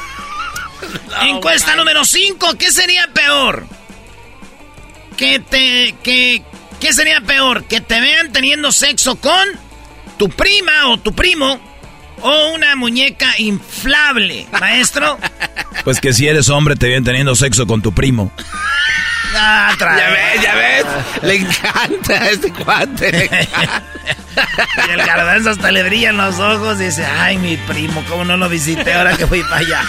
Encuesta 1.22 1.74
número 1.76 2.04
5, 2.04 2.54
¿qué 2.58 2.70
sería 2.70 3.08
peor? 3.12 3.66
Que 5.16 5.38
te... 5.38 5.94
que 6.02 6.42
¿Qué 6.82 6.92
sería 6.92 7.20
peor? 7.20 7.62
¿Que 7.62 7.80
te 7.80 8.00
vean 8.00 8.32
teniendo 8.32 8.72
sexo 8.72 9.14
con 9.14 9.48
tu 10.18 10.28
prima 10.28 10.88
o 10.88 10.98
tu 10.98 11.14
primo 11.14 11.60
o 12.20 12.46
una 12.56 12.74
muñeca 12.74 13.38
inflable, 13.38 14.48
maestro? 14.60 15.16
Pues 15.84 16.00
que 16.00 16.12
si 16.12 16.28
eres 16.28 16.48
hombre 16.48 16.76
te 16.76 16.86
vean 16.86 17.02
teniendo 17.02 17.34
sexo 17.34 17.66
con 17.66 17.82
tu 17.82 17.92
primo. 17.92 18.30
Ah, 19.34 19.74
ya 19.78 20.10
ves, 20.10 20.42
ya 20.42 20.54
ves. 20.54 20.84
Le 21.22 21.36
encanta 21.36 22.30
este 22.30 22.52
cuate. 22.52 23.28
y 24.88 24.90
el 24.90 24.98
garbanzo 24.98 25.50
hasta 25.50 25.72
le 25.72 25.82
brillan 25.82 26.16
los 26.16 26.38
ojos 26.38 26.80
y 26.80 26.84
dice, 26.84 27.04
ay, 27.04 27.38
mi 27.38 27.56
primo, 27.56 28.04
¿cómo 28.08 28.24
no 28.24 28.36
lo 28.36 28.48
visité 28.48 28.92
ahora 28.92 29.16
que 29.16 29.26
fui 29.26 29.42
para 29.42 29.56
allá? 29.56 29.82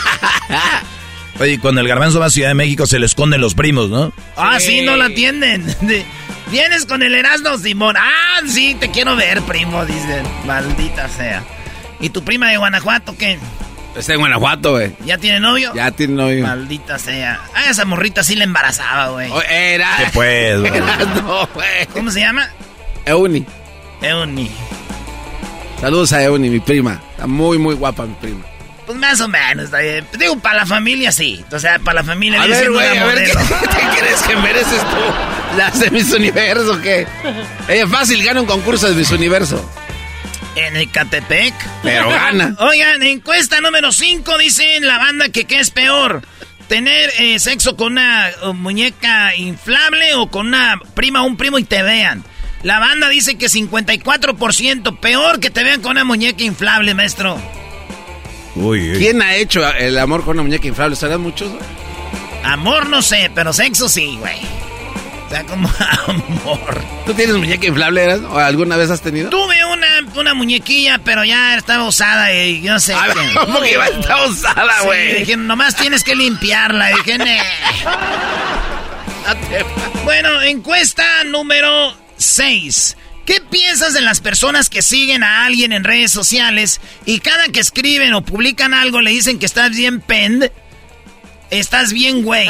Oye, 1.40 1.60
cuando 1.60 1.82
el 1.82 1.88
garbanzo 1.88 2.20
va 2.20 2.28
a 2.28 2.30
Ciudad 2.30 2.50
de 2.50 2.56
México 2.56 2.86
se 2.86 3.00
le 3.00 3.06
esconden 3.06 3.42
los 3.42 3.56
primos, 3.56 3.90
¿no? 3.90 4.14
Ah, 4.38 4.60
sí, 4.60 4.82
no 4.82 4.96
lo 4.96 5.04
atienden. 5.04 5.76
Vienes 6.52 6.86
con 6.86 7.04
el 7.04 7.16
Erasmo 7.16 7.58
Simón. 7.58 7.96
Ah, 7.98 8.42
sí, 8.48 8.76
te 8.80 8.90
quiero 8.90 9.16
ver, 9.16 9.42
primo, 9.42 9.86
dicen. 9.86 10.26
Maldita 10.46 11.08
sea. 11.10 11.44
¿Y 12.00 12.10
tu 12.10 12.24
prima 12.24 12.50
de 12.50 12.58
Guanajuato 12.58 13.16
qué? 13.18 13.40
Está 13.96 14.14
en 14.14 14.20
Guanajuato, 14.20 14.72
güey. 14.72 14.92
¿Ya 15.06 15.18
tiene 15.18 15.40
novio? 15.40 15.72
Ya 15.76 15.92
tiene 15.92 16.16
novio. 16.16 16.46
Maldita 16.46 16.98
sea. 16.98 17.40
Ah, 17.54 17.70
esa 17.70 17.86
morrita 17.86 18.24
sí 18.24 18.36
le 18.36 18.44
embarazaba, 18.44 19.10
güey. 19.10 19.30
Oh, 19.32 19.42
era. 19.42 19.88
¿Qué 19.98 20.06
pues, 20.14 20.60
güey? 20.60 20.72
no, 21.16 21.48
güey. 21.54 21.86
¿Cómo 21.94 22.10
se 22.12 22.20
llama? 22.22 22.50
Euni. 23.06 23.46
Euni. 24.02 24.50
Saludos 25.80 26.14
a 26.14 26.24
Euni, 26.24 26.50
mi 26.50 26.60
prima. 26.60 27.00
Está 27.12 27.28
muy, 27.28 27.58
muy 27.58 27.76
guapa 27.76 28.06
mi 28.06 28.16
prima. 28.16 28.44
Pues 28.86 28.98
más 28.98 29.22
o 29.22 29.28
menos, 29.28 29.66
está 29.66 29.80
bien. 29.80 30.06
Digo, 30.18 30.38
para 30.40 30.58
la 30.58 30.66
familia 30.66 31.12
sí. 31.12 31.44
O 31.52 31.60
sea, 31.60 31.80
para 31.80 32.02
la 32.02 32.04
familia... 32.04 32.42
A 32.42 32.48
ver, 32.48 32.72
güey, 32.72 32.98
a 32.98 33.06
ver, 33.06 33.26
¿qué, 33.26 33.32
¿qué, 33.32 34.00
crees 34.00 34.22
que 34.24 34.36
mereces 34.38 34.82
tú? 34.82 35.43
¿Las 35.58 35.80
de 35.80 35.92
Miss 35.92 36.12
Universo 36.12 36.82
qué? 36.82 37.06
Ella 37.68 37.88
fácil 37.88 38.24
gana 38.24 38.42
un 38.42 38.48
concurso 38.48 38.90
de 38.90 38.96
Miss 38.96 39.12
Universo. 39.12 39.64
En 40.56 40.76
Ecatepec. 40.76 41.54
Pero 41.84 42.10
gana. 42.10 42.56
Oigan, 42.60 43.04
encuesta 43.04 43.62
número 43.62 43.92
5 43.92 44.38
dicen 44.38 44.86
la 44.86 44.98
banda 44.98 45.30
que 45.30 45.46
qué 45.46 45.60
es 45.60 45.72
peor. 45.72 46.22
Tener 46.68 47.12
eh, 47.20 47.40
sexo 47.40 47.76
con 47.76 47.94
una 47.94 48.32
uh, 48.44 48.54
muñeca 48.54 49.36
inflable 49.36 50.16
o 50.16 50.30
con 50.30 50.48
una 50.48 50.80
prima 50.96 51.24
o 51.24 51.28
un 51.28 51.38
primo 51.38 51.60
y 51.60 51.64
te 51.64 51.84
vean. 51.84 52.24
La 52.64 52.80
banda 52.80 53.10
dice 53.10 53.38
que 53.38 53.48
54% 53.48 55.00
peor 55.00 55.40
que 55.40 55.50
te 55.50 55.64
vean 55.64 55.82
con 55.82 55.92
una 55.92 56.04
muñeca 56.04 56.44
inflable, 56.44 56.94
maestro. 56.94 57.38
¿Quién 58.56 59.22
ha 59.22 59.36
hecho 59.36 59.68
el 59.76 59.98
amor 59.98 60.24
con 60.24 60.38
una 60.38 60.44
muñeca 60.44 60.68
inflable? 60.68 60.96
¿Serán 60.96 61.22
muchos? 61.22 61.52
Amor 62.44 62.88
no 62.88 63.02
sé, 63.02 63.32
pero 63.36 63.52
sexo 63.52 63.90
sí, 63.90 64.18
güey. 64.20 64.38
Sea, 65.34 65.44
como 65.46 65.68
amor. 66.08 66.84
¿Tú 67.08 67.14
tienes 67.16 67.36
muñeca 67.36 67.66
inflable, 67.66 68.04
eras? 68.04 68.20
¿O 68.22 68.38
alguna 68.38 68.78
vez 68.78 68.92
has 68.92 69.02
tenido? 69.02 69.32
Tuve 69.32 69.66
una, 69.66 69.88
una 70.16 70.36
muñequilla, 70.36 71.00
pero 71.04 71.26
ya 71.26 71.58
estaba 71.58 71.88
usada 71.88 72.32
y 72.32 72.62
yo 72.62 72.74
no 72.74 72.80
sé. 72.80 72.94
¿Cómo 73.40 73.60
que 73.60 73.72
iba 73.72 73.84
a 73.84 73.88
estar 73.88 74.30
usada, 74.30 74.82
güey? 74.84 75.22
dije, 75.22 75.36
nomás 75.36 75.76
tienes 75.76 76.04
que 76.04 76.16
limpiarla. 76.16 76.90
dije, 76.90 77.18
Bueno, 80.04 80.40
encuesta 80.44 81.24
número 81.24 81.98
6. 82.18 82.96
¿Qué 83.26 83.42
piensas 83.42 83.96
de 83.96 84.02
las 84.02 84.20
personas 84.20 84.70
que 84.70 84.84
siguen 84.84 85.24
a 85.24 85.46
alguien 85.46 85.72
en 85.72 85.84
redes 85.84 86.12
sociales 86.12 86.80
y 87.08 87.22
cada 87.22 87.48
que 87.48 87.62
escriben 87.62 88.14
o 88.14 88.22
publican 88.22 88.76
algo 88.76 89.02
le 89.02 89.10
dicen 89.10 89.40
que 89.40 89.48
estás 89.48 89.72
bien 89.72 90.00
pend? 90.00 90.52
Estás 91.54 91.94
bien, 91.94 92.24
güey. 92.24 92.50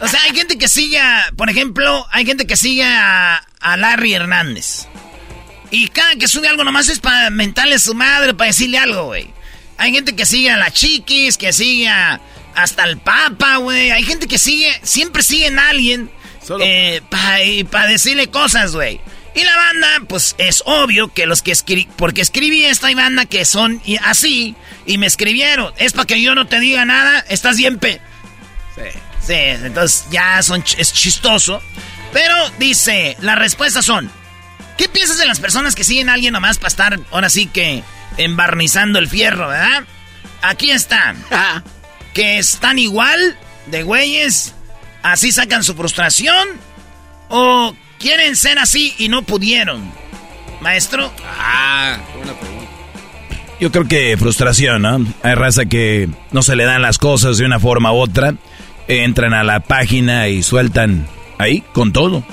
O 0.00 0.06
sea, 0.06 0.22
hay 0.22 0.34
gente 0.34 0.56
que 0.58 0.68
sigue, 0.68 1.00
por 1.36 1.50
ejemplo, 1.50 2.06
hay 2.12 2.24
gente 2.24 2.46
que 2.46 2.56
sigue 2.56 2.84
a, 2.84 3.42
Larry 3.76 4.14
Hernández. 4.14 4.86
Y 5.70 5.88
cada 5.88 6.14
que 6.14 6.28
sube 6.28 6.48
algo 6.48 6.64
nomás 6.64 6.88
es 6.88 7.00
para 7.00 7.30
mentarle 7.30 7.74
a 7.74 7.78
su 7.78 7.94
madre, 7.94 8.34
para 8.34 8.48
decirle 8.48 8.78
algo, 8.78 9.06
güey. 9.06 9.28
Hay 9.76 9.92
gente 9.92 10.14
que 10.14 10.24
sigue 10.24 10.50
a 10.50 10.56
la 10.56 10.70
chiquis, 10.70 11.36
que 11.36 11.52
sigue 11.52 11.90
hasta 12.54 12.84
el 12.84 12.98
papa, 12.98 13.56
güey. 13.56 13.90
Hay 13.90 14.04
gente 14.04 14.26
que 14.26 14.38
sigue, 14.38 14.72
siempre 14.82 15.22
siguen 15.22 15.58
a 15.58 15.70
alguien 15.70 16.10
eh, 16.60 17.02
para 17.70 17.86
decirle 17.86 18.28
cosas, 18.28 18.72
güey. 18.72 19.00
Y 19.34 19.44
la 19.44 19.56
banda, 19.56 19.88
pues 20.08 20.34
es 20.38 20.62
obvio 20.66 21.12
que 21.12 21.26
los 21.26 21.42
que 21.42 21.52
escribí, 21.52 21.86
porque 21.96 22.22
escribí 22.22 22.64
esta 22.64 22.92
banda 22.94 23.26
que 23.26 23.44
son 23.44 23.80
así 24.02 24.56
y 24.84 24.98
me 24.98 25.06
escribieron. 25.06 25.72
Es 25.76 25.92
para 25.92 26.06
que 26.06 26.20
yo 26.20 26.34
no 26.34 26.48
te 26.48 26.58
diga 26.58 26.84
nada, 26.84 27.24
estás 27.28 27.56
bien 27.56 27.78
pe. 27.78 28.00
Sí. 28.78 28.98
Sí, 29.20 29.34
entonces 29.34 30.06
ya 30.10 30.42
son, 30.42 30.64
es 30.78 30.92
chistoso. 30.92 31.60
Pero 32.12 32.34
dice, 32.58 33.16
las 33.20 33.38
respuestas 33.38 33.84
son, 33.84 34.10
¿qué 34.76 34.88
piensas 34.88 35.18
de 35.18 35.26
las 35.26 35.40
personas 35.40 35.74
que 35.74 35.84
siguen 35.84 36.08
a 36.08 36.14
alguien 36.14 36.32
nomás 36.32 36.56
para 36.56 36.68
estar 36.68 37.00
ahora 37.10 37.28
sí 37.28 37.46
que 37.46 37.82
embarnizando 38.16 38.98
el 38.98 39.08
fierro, 39.08 39.48
verdad? 39.48 39.84
Aquí 40.40 40.70
está. 40.70 41.14
que 42.14 42.38
están 42.38 42.78
igual 42.78 43.36
de 43.66 43.82
güeyes, 43.82 44.54
así 45.02 45.30
sacan 45.30 45.62
su 45.62 45.74
frustración 45.74 46.48
o 47.28 47.74
quieren 47.98 48.34
ser 48.34 48.58
así 48.58 48.94
y 48.98 49.08
no 49.08 49.22
pudieron. 49.22 49.92
Maestro. 50.60 51.12
Ah, 51.38 51.98
buena 52.16 52.32
pregunta. 52.32 52.58
Yo 53.60 53.70
creo 53.72 53.86
que 53.86 54.16
frustración, 54.16 54.82
¿no? 54.82 55.04
Hay 55.22 55.34
raza 55.34 55.66
que 55.66 56.08
no 56.32 56.42
se 56.42 56.56
le 56.56 56.64
dan 56.64 56.80
las 56.80 56.98
cosas 56.98 57.38
de 57.38 57.44
una 57.44 57.60
forma 57.60 57.92
u 57.92 57.96
otra. 57.96 58.34
Entran 58.88 59.34
a 59.34 59.44
la 59.44 59.60
página 59.60 60.28
y 60.28 60.42
sueltan 60.42 61.06
ahí 61.38 61.62
con 61.72 61.92
todo. 61.92 62.24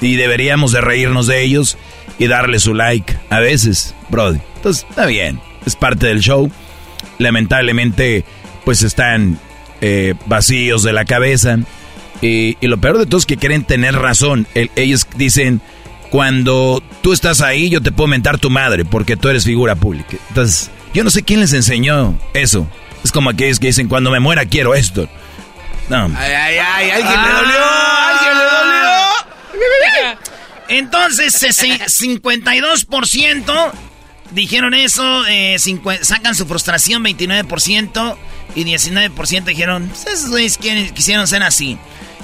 Y 0.00 0.16
deberíamos 0.16 0.72
de 0.72 0.80
reírnos 0.80 1.26
de 1.26 1.42
ellos 1.42 1.78
y 2.18 2.26
darle 2.26 2.58
su 2.58 2.74
like 2.74 3.16
a 3.30 3.38
veces, 3.38 3.94
Brody. 4.08 4.40
Entonces, 4.56 4.86
está 4.88 5.06
bien. 5.06 5.40
Es 5.64 5.76
parte 5.76 6.08
del 6.08 6.20
show. 6.20 6.50
Lamentablemente, 7.18 8.24
pues 8.64 8.82
están 8.82 9.38
eh, 9.80 10.14
vacíos 10.26 10.82
de 10.82 10.92
la 10.92 11.04
cabeza. 11.04 11.58
Y, 12.20 12.56
lo 12.60 12.78
peor 12.78 12.98
de 12.98 13.06
todo 13.06 13.18
es 13.18 13.26
que 13.26 13.36
quieren 13.36 13.64
tener 13.64 13.94
razón. 13.94 14.46
ellos 14.54 15.06
dicen, 15.16 15.60
cuando 16.10 16.82
tú 17.02 17.12
estás 17.12 17.40
ahí, 17.40 17.68
yo 17.68 17.80
te 17.80 17.90
puedo 17.90 18.06
mentar 18.06 18.38
tu 18.38 18.50
madre, 18.50 18.84
porque 18.84 19.16
tú 19.16 19.28
eres 19.28 19.44
figura 19.44 19.74
pública. 19.74 20.16
Entonces, 20.28 20.70
yo 20.94 21.04
no 21.04 21.10
sé 21.10 21.22
quién 21.22 21.40
les 21.40 21.52
enseñó 21.52 22.18
eso. 22.34 22.68
Es 23.02 23.10
como 23.10 23.30
aquellos 23.30 23.58
que 23.58 23.68
dicen, 23.68 23.88
cuando 23.88 24.10
me 24.10 24.20
muera 24.20 24.44
quiero 24.46 24.74
esto. 24.74 25.08
No. 25.88 26.04
Ay, 26.16 26.32
ay, 26.32 26.58
ay, 26.58 26.90
alguien 26.90 27.22
le 27.22 27.28
dolió, 27.28 27.64
alguien 28.08 28.38
le 28.38 28.44
dolió. 28.44 28.82
Entonces, 30.68 31.42
52% 31.42 33.72
dijeron 34.30 34.74
eso, 34.74 35.26
eh, 35.26 35.56
sacan 36.02 36.34
su 36.34 36.46
frustración 36.46 37.02
29% 37.04 38.16
y 38.54 38.64
19% 38.64 39.44
dijeron, 39.44 39.90
pues 40.30 40.58
quisieron 40.94 41.26
ser 41.26 41.42
así. 41.42 41.78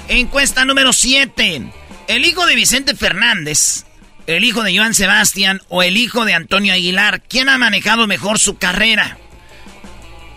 Encuesta 0.07 0.65
número 0.65 0.93
7. 0.93 1.71
El 2.07 2.25
hijo 2.25 2.47
de 2.47 2.55
Vicente 2.55 2.95
Fernández, 2.95 3.85
el 4.25 4.43
hijo 4.43 4.63
de 4.63 4.75
Joan 4.75 4.95
Sebastián 4.95 5.61
o 5.69 5.83
el 5.83 5.97
hijo 5.97 6.25
de 6.25 6.33
Antonio 6.33 6.73
Aguilar, 6.73 7.21
¿quién 7.21 7.49
ha 7.49 7.57
manejado 7.57 8.07
mejor 8.07 8.39
su 8.39 8.57
carrera? 8.57 9.17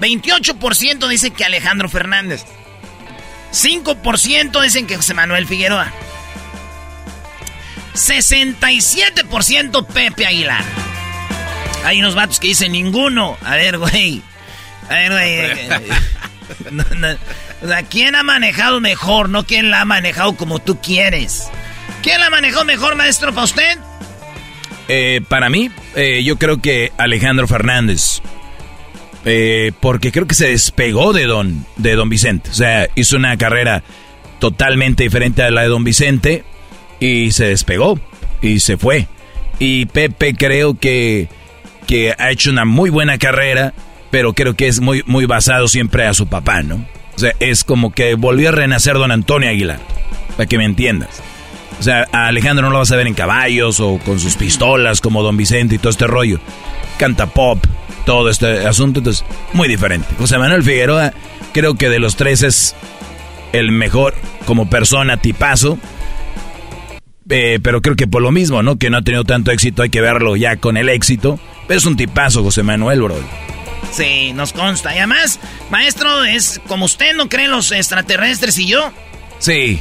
28% 0.00 1.08
dicen 1.08 1.32
que 1.32 1.44
Alejandro 1.44 1.88
Fernández. 1.88 2.44
5% 3.52 4.62
dicen 4.62 4.86
que 4.86 4.96
José 4.96 5.14
Manuel 5.14 5.46
Figueroa. 5.46 5.92
67% 7.94 9.86
Pepe 9.86 10.26
Aguilar. 10.26 10.64
Hay 11.84 12.00
unos 12.00 12.14
vatos 12.14 12.40
que 12.40 12.48
dicen 12.48 12.72
ninguno. 12.72 13.36
A 13.44 13.56
ver, 13.56 13.78
güey. 13.78 14.22
A 14.88 14.94
ver, 14.94 15.12
güey. 15.12 15.50
O 17.62 17.68
sea, 17.68 17.84
¿quién 17.84 18.16
ha 18.16 18.24
manejado 18.24 18.80
mejor? 18.80 19.28
No 19.28 19.46
quién 19.46 19.70
la 19.70 19.82
ha 19.82 19.84
manejado 19.84 20.36
como 20.36 20.58
tú 20.58 20.80
quieres. 20.80 21.48
¿Quién 22.02 22.20
la 22.20 22.28
manejó 22.28 22.64
mejor, 22.64 22.96
maestro, 22.96 23.32
para 23.32 23.44
usted? 23.44 23.78
Eh, 24.88 25.20
para 25.28 25.48
mí, 25.48 25.70
eh, 25.94 26.24
yo 26.24 26.38
creo 26.38 26.60
que 26.60 26.92
Alejandro 26.98 27.46
Fernández. 27.46 28.20
Eh, 29.24 29.72
porque 29.80 30.10
creo 30.10 30.26
que 30.26 30.34
se 30.34 30.48
despegó 30.48 31.12
de 31.12 31.26
don, 31.26 31.64
de 31.76 31.94
don 31.94 32.08
Vicente. 32.08 32.50
O 32.50 32.54
sea, 32.54 32.88
hizo 32.94 33.16
una 33.16 33.36
carrera 33.36 33.82
totalmente 34.38 35.04
diferente 35.04 35.42
a 35.42 35.50
la 35.50 35.62
de 35.62 35.68
don 35.68 35.84
Vicente 35.84 36.44
y 36.98 37.30
se 37.30 37.46
despegó 37.46 38.00
y 38.40 38.60
se 38.60 38.76
fue. 38.76 39.06
Y 39.58 39.86
Pepe 39.86 40.34
creo 40.34 40.78
que, 40.78 41.28
que 41.86 42.14
ha 42.18 42.30
hecho 42.30 42.50
una 42.50 42.64
muy 42.64 42.90
buena 42.90 43.18
carrera, 43.18 43.74
pero 44.10 44.32
creo 44.32 44.54
que 44.54 44.66
es 44.66 44.80
muy, 44.80 45.04
muy 45.06 45.26
basado 45.26 45.68
siempre 45.68 46.06
a 46.06 46.14
su 46.14 46.26
papá, 46.26 46.62
¿no? 46.62 46.84
O 47.14 47.18
sea, 47.18 47.32
es 47.38 47.62
como 47.62 47.92
que 47.92 48.14
volvió 48.14 48.48
a 48.48 48.52
renacer 48.52 48.94
don 48.94 49.12
Antonio 49.12 49.48
Aguilar, 49.48 49.78
para 50.36 50.46
que 50.46 50.58
me 50.58 50.64
entiendas. 50.64 51.22
O 51.78 51.82
sea, 51.82 52.08
a 52.12 52.26
Alejandro 52.26 52.66
no 52.66 52.72
lo 52.72 52.78
vas 52.78 52.92
a 52.92 52.96
ver 52.96 53.06
en 53.06 53.14
caballos 53.14 53.80
o 53.80 53.98
con 54.04 54.18
sus 54.18 54.36
pistolas 54.36 55.00
como 55.00 55.22
don 55.22 55.36
Vicente 55.36 55.76
y 55.76 55.78
todo 55.78 55.90
este 55.90 56.06
rollo. 56.06 56.40
Canta 56.98 57.26
pop, 57.26 57.64
todo 58.04 58.28
este 58.30 58.66
asunto, 58.66 59.00
entonces, 59.00 59.24
muy 59.52 59.68
diferente. 59.68 60.06
José 60.18 60.38
Manuel 60.38 60.62
Figueroa, 60.62 61.12
creo 61.52 61.74
que 61.74 61.88
de 61.88 61.98
los 61.98 62.16
tres 62.16 62.42
es 62.42 62.74
el 63.52 63.72
mejor 63.72 64.14
como 64.46 64.68
persona, 64.68 65.16
tipazo. 65.16 65.78
Eh, 67.28 67.60
pero 67.62 67.80
creo 67.80 67.96
que 67.96 68.06
por 68.06 68.20
lo 68.20 68.30
mismo, 68.30 68.62
¿no? 68.62 68.76
Que 68.76 68.90
no 68.90 68.98
ha 68.98 69.02
tenido 69.02 69.24
tanto 69.24 69.50
éxito, 69.50 69.82
hay 69.82 69.90
que 69.90 70.00
verlo 70.00 70.36
ya 70.36 70.56
con 70.56 70.76
el 70.76 70.88
éxito. 70.88 71.38
Pero 71.66 71.78
es 71.78 71.86
un 71.86 71.96
tipazo, 71.96 72.42
José 72.42 72.62
Manuel, 72.62 73.02
bro. 73.02 73.16
Sí, 73.92 74.32
nos 74.32 74.52
consta. 74.52 74.94
Y 74.94 74.98
además, 74.98 75.38
maestro, 75.70 76.24
es 76.24 76.60
como 76.66 76.86
usted 76.86 77.14
no 77.14 77.28
cree 77.28 77.44
en 77.44 77.50
los 77.52 77.72
extraterrestres 77.72 78.58
y 78.58 78.66
yo. 78.66 78.90
Sí. 79.38 79.80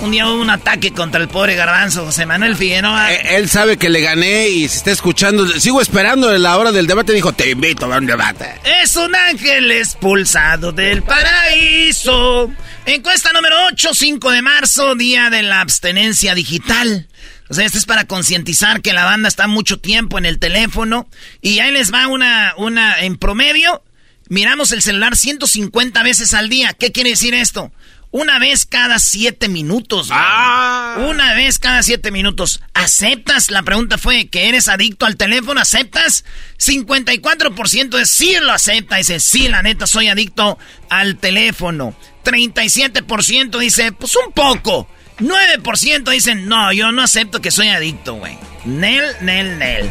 Un 0.00 0.10
día 0.10 0.28
hubo 0.28 0.40
un 0.40 0.50
ataque 0.50 0.92
contra 0.92 1.20
el 1.20 1.28
pobre 1.28 1.54
garbanzo, 1.54 2.04
José 2.04 2.26
Manuel 2.26 2.54
Figueroa. 2.54 3.12
Eh, 3.12 3.36
él 3.36 3.48
sabe 3.48 3.78
que 3.78 3.88
le 3.88 4.02
gané 4.02 4.48
y 4.50 4.68
se 4.68 4.76
está 4.76 4.90
escuchando. 4.90 5.46
Sigo 5.58 5.80
esperando 5.80 6.32
en 6.34 6.42
la 6.42 6.58
hora 6.58 6.70
del 6.70 6.86
debate. 6.86 7.14
Dijo, 7.14 7.32
te 7.32 7.50
invito 7.50 7.90
a 7.90 7.96
un 7.96 8.06
debate. 8.06 8.60
Es 8.82 8.94
un 8.96 9.14
ángel 9.14 9.72
expulsado 9.72 10.70
del 10.72 11.02
paraíso. 11.02 12.52
Encuesta 12.84 13.32
número 13.32 13.56
8, 13.72 13.94
5 13.94 14.30
de 14.30 14.42
marzo, 14.42 14.94
día 14.96 15.30
de 15.30 15.42
la 15.42 15.62
abstenencia 15.62 16.34
digital. 16.34 17.08
O 17.48 17.54
sea, 17.54 17.64
esto 17.64 17.78
es 17.78 17.86
para 17.86 18.04
concientizar 18.04 18.82
que 18.82 18.92
la 18.92 19.04
banda 19.04 19.28
está 19.28 19.46
mucho 19.46 19.78
tiempo 19.78 20.18
en 20.18 20.26
el 20.26 20.38
teléfono. 20.38 21.08
Y 21.40 21.60
ahí 21.60 21.72
les 21.72 21.92
va 21.92 22.06
una, 22.06 22.52
una, 22.58 23.00
en 23.00 23.16
promedio, 23.16 23.82
miramos 24.28 24.72
el 24.72 24.82
celular 24.82 25.16
150 25.16 26.02
veces 26.02 26.34
al 26.34 26.50
día. 26.50 26.74
¿Qué 26.74 26.92
quiere 26.92 27.10
decir 27.10 27.34
esto? 27.34 27.72
Una 28.16 28.38
vez 28.38 28.64
cada 28.64 28.98
siete 28.98 29.46
minutos. 29.46 30.08
Ah. 30.10 30.96
Una 31.06 31.34
vez 31.34 31.58
cada 31.58 31.82
siete 31.82 32.10
minutos. 32.10 32.62
¿Aceptas? 32.72 33.50
La 33.50 33.62
pregunta 33.62 33.98
fue 33.98 34.28
que 34.28 34.48
eres 34.48 34.68
adicto 34.68 35.04
al 35.04 35.18
teléfono. 35.18 35.60
¿Aceptas? 35.60 36.24
54% 36.58 37.90
de 37.90 38.06
sí 38.06 38.34
lo 38.40 38.52
acepta. 38.52 38.96
Dice, 38.96 39.20
sí, 39.20 39.48
la 39.48 39.60
neta, 39.60 39.86
soy 39.86 40.08
adicto 40.08 40.58
al 40.88 41.18
teléfono. 41.18 41.94
37% 42.24 43.58
dice, 43.58 43.92
pues 43.92 44.16
un 44.16 44.32
poco. 44.32 44.88
9% 45.18 46.10
dicen, 46.10 46.48
no, 46.48 46.72
yo 46.72 46.92
no 46.92 47.02
acepto 47.02 47.42
que 47.42 47.50
soy 47.50 47.68
adicto, 47.68 48.14
güey. 48.14 48.38
Nel, 48.64 49.04
nel, 49.20 49.58
nel. 49.58 49.90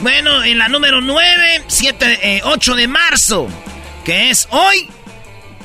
Bueno, 0.00 0.42
en 0.42 0.56
la 0.56 0.68
número 0.70 1.02
9, 1.02 1.64
7, 1.66 2.40
8 2.42 2.74
de 2.74 2.88
marzo, 2.88 3.48
que 4.02 4.30
es 4.30 4.48
hoy, 4.50 4.88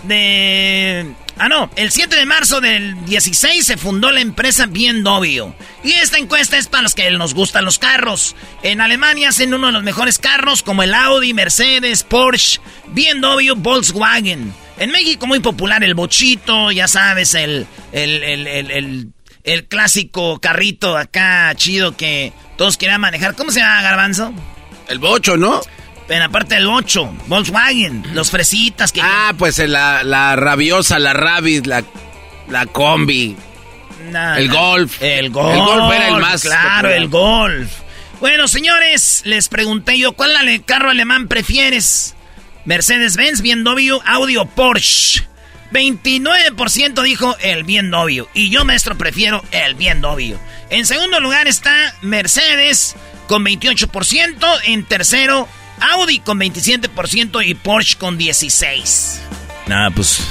de... 0.03 1.15
Ah, 1.37 1.49
no, 1.49 1.69
el 1.75 1.91
7 1.91 2.15
de 2.15 2.25
marzo 2.25 2.61
del 2.61 3.05
16 3.05 3.65
se 3.65 3.77
fundó 3.77 4.11
la 4.11 4.21
empresa 4.21 4.67
BMW. 4.67 5.51
Y 5.83 5.91
esta 5.93 6.17
encuesta 6.17 6.57
es 6.57 6.67
para 6.67 6.83
los 6.83 6.93
que 6.93 7.09
nos 7.11 7.33
gustan 7.33 7.65
los 7.65 7.79
carros. 7.79 8.35
En 8.63 8.81
Alemania 8.81 9.29
hacen 9.29 9.53
uno 9.53 9.67
de 9.67 9.73
los 9.73 9.83
mejores 9.83 10.19
carros 10.19 10.61
como 10.61 10.83
el 10.83 10.93
Audi, 10.93 11.33
Mercedes, 11.33 12.03
Porsche, 12.03 12.59
BMW, 12.87 13.53
Volkswagen. 13.55 14.53
En 14.77 14.91
México 14.91 15.27
muy 15.27 15.39
popular 15.39 15.83
el 15.83 15.93
bochito, 15.93 16.71
ya 16.71 16.87
sabes, 16.87 17.35
el, 17.35 17.67
el, 17.91 19.13
clásico 19.67 20.39
carrito 20.39 20.97
acá 20.97 21.53
chido 21.55 21.95
que 21.95 22.33
todos 22.57 22.77
querían 22.77 23.01
manejar. 23.01 23.35
¿Cómo 23.35 23.51
se 23.51 23.59
llama, 23.59 23.81
Garbanzo? 23.81 24.33
El 24.87 24.99
bocho, 24.99 25.37
¿no? 25.37 25.61
En 26.09 26.21
aparte 26.21 26.55
del 26.55 26.67
bocho, 26.67 27.13
Volkswagen, 27.27 28.03
los 28.13 28.31
fresitas 28.31 28.91
que... 28.91 29.01
Ah, 29.01 29.33
pues 29.37 29.57
la, 29.59 30.03
la 30.03 30.35
rabiosa, 30.35 30.99
la 30.99 31.13
Rabbit, 31.13 31.65
la, 31.67 31.83
la 32.49 32.65
combi. 32.65 33.35
el 34.37 34.49
golf. 34.49 35.01
El 35.01 35.29
golf. 35.29 35.53
El 35.53 35.59
golf 35.59 35.93
era 35.93 36.07
el 36.09 36.17
más... 36.17 36.41
Claro, 36.41 36.89
el 36.89 37.07
golf. 37.07 37.71
Bueno, 38.19 38.47
señores, 38.47 39.21
les 39.25 39.47
pregunté 39.47 39.97
yo, 39.97 40.11
¿cuál 40.11 40.31
carro 40.65 40.89
alemán 40.89 41.27
prefieres? 41.27 42.15
Mercedes-Benz, 42.65 43.41
BMW, 43.41 43.97
Audi 44.05 44.37
o 44.37 44.45
Porsche. 44.45 45.23
29% 45.71 47.01
dijo 47.01 47.35
el 47.39 47.63
BMW. 47.63 48.25
Y 48.33 48.49
yo, 48.49 48.65
maestro, 48.65 48.97
prefiero 48.97 49.43
el 49.51 49.75
BMW. 49.75 50.35
En 50.69 50.85
segundo 50.85 51.19
lugar 51.19 51.47
está 51.47 51.95
Mercedes 52.01 52.95
con 53.27 53.43
28%. 53.45 54.59
En 54.65 54.83
tercero, 54.83 55.47
Audi 55.81 56.19
con 56.19 56.39
27% 56.39 57.45
y 57.45 57.53
Porsche 57.55 57.97
con 57.97 58.17
16%. 58.17 59.19
Nada, 59.67 59.89
pues. 59.91 60.21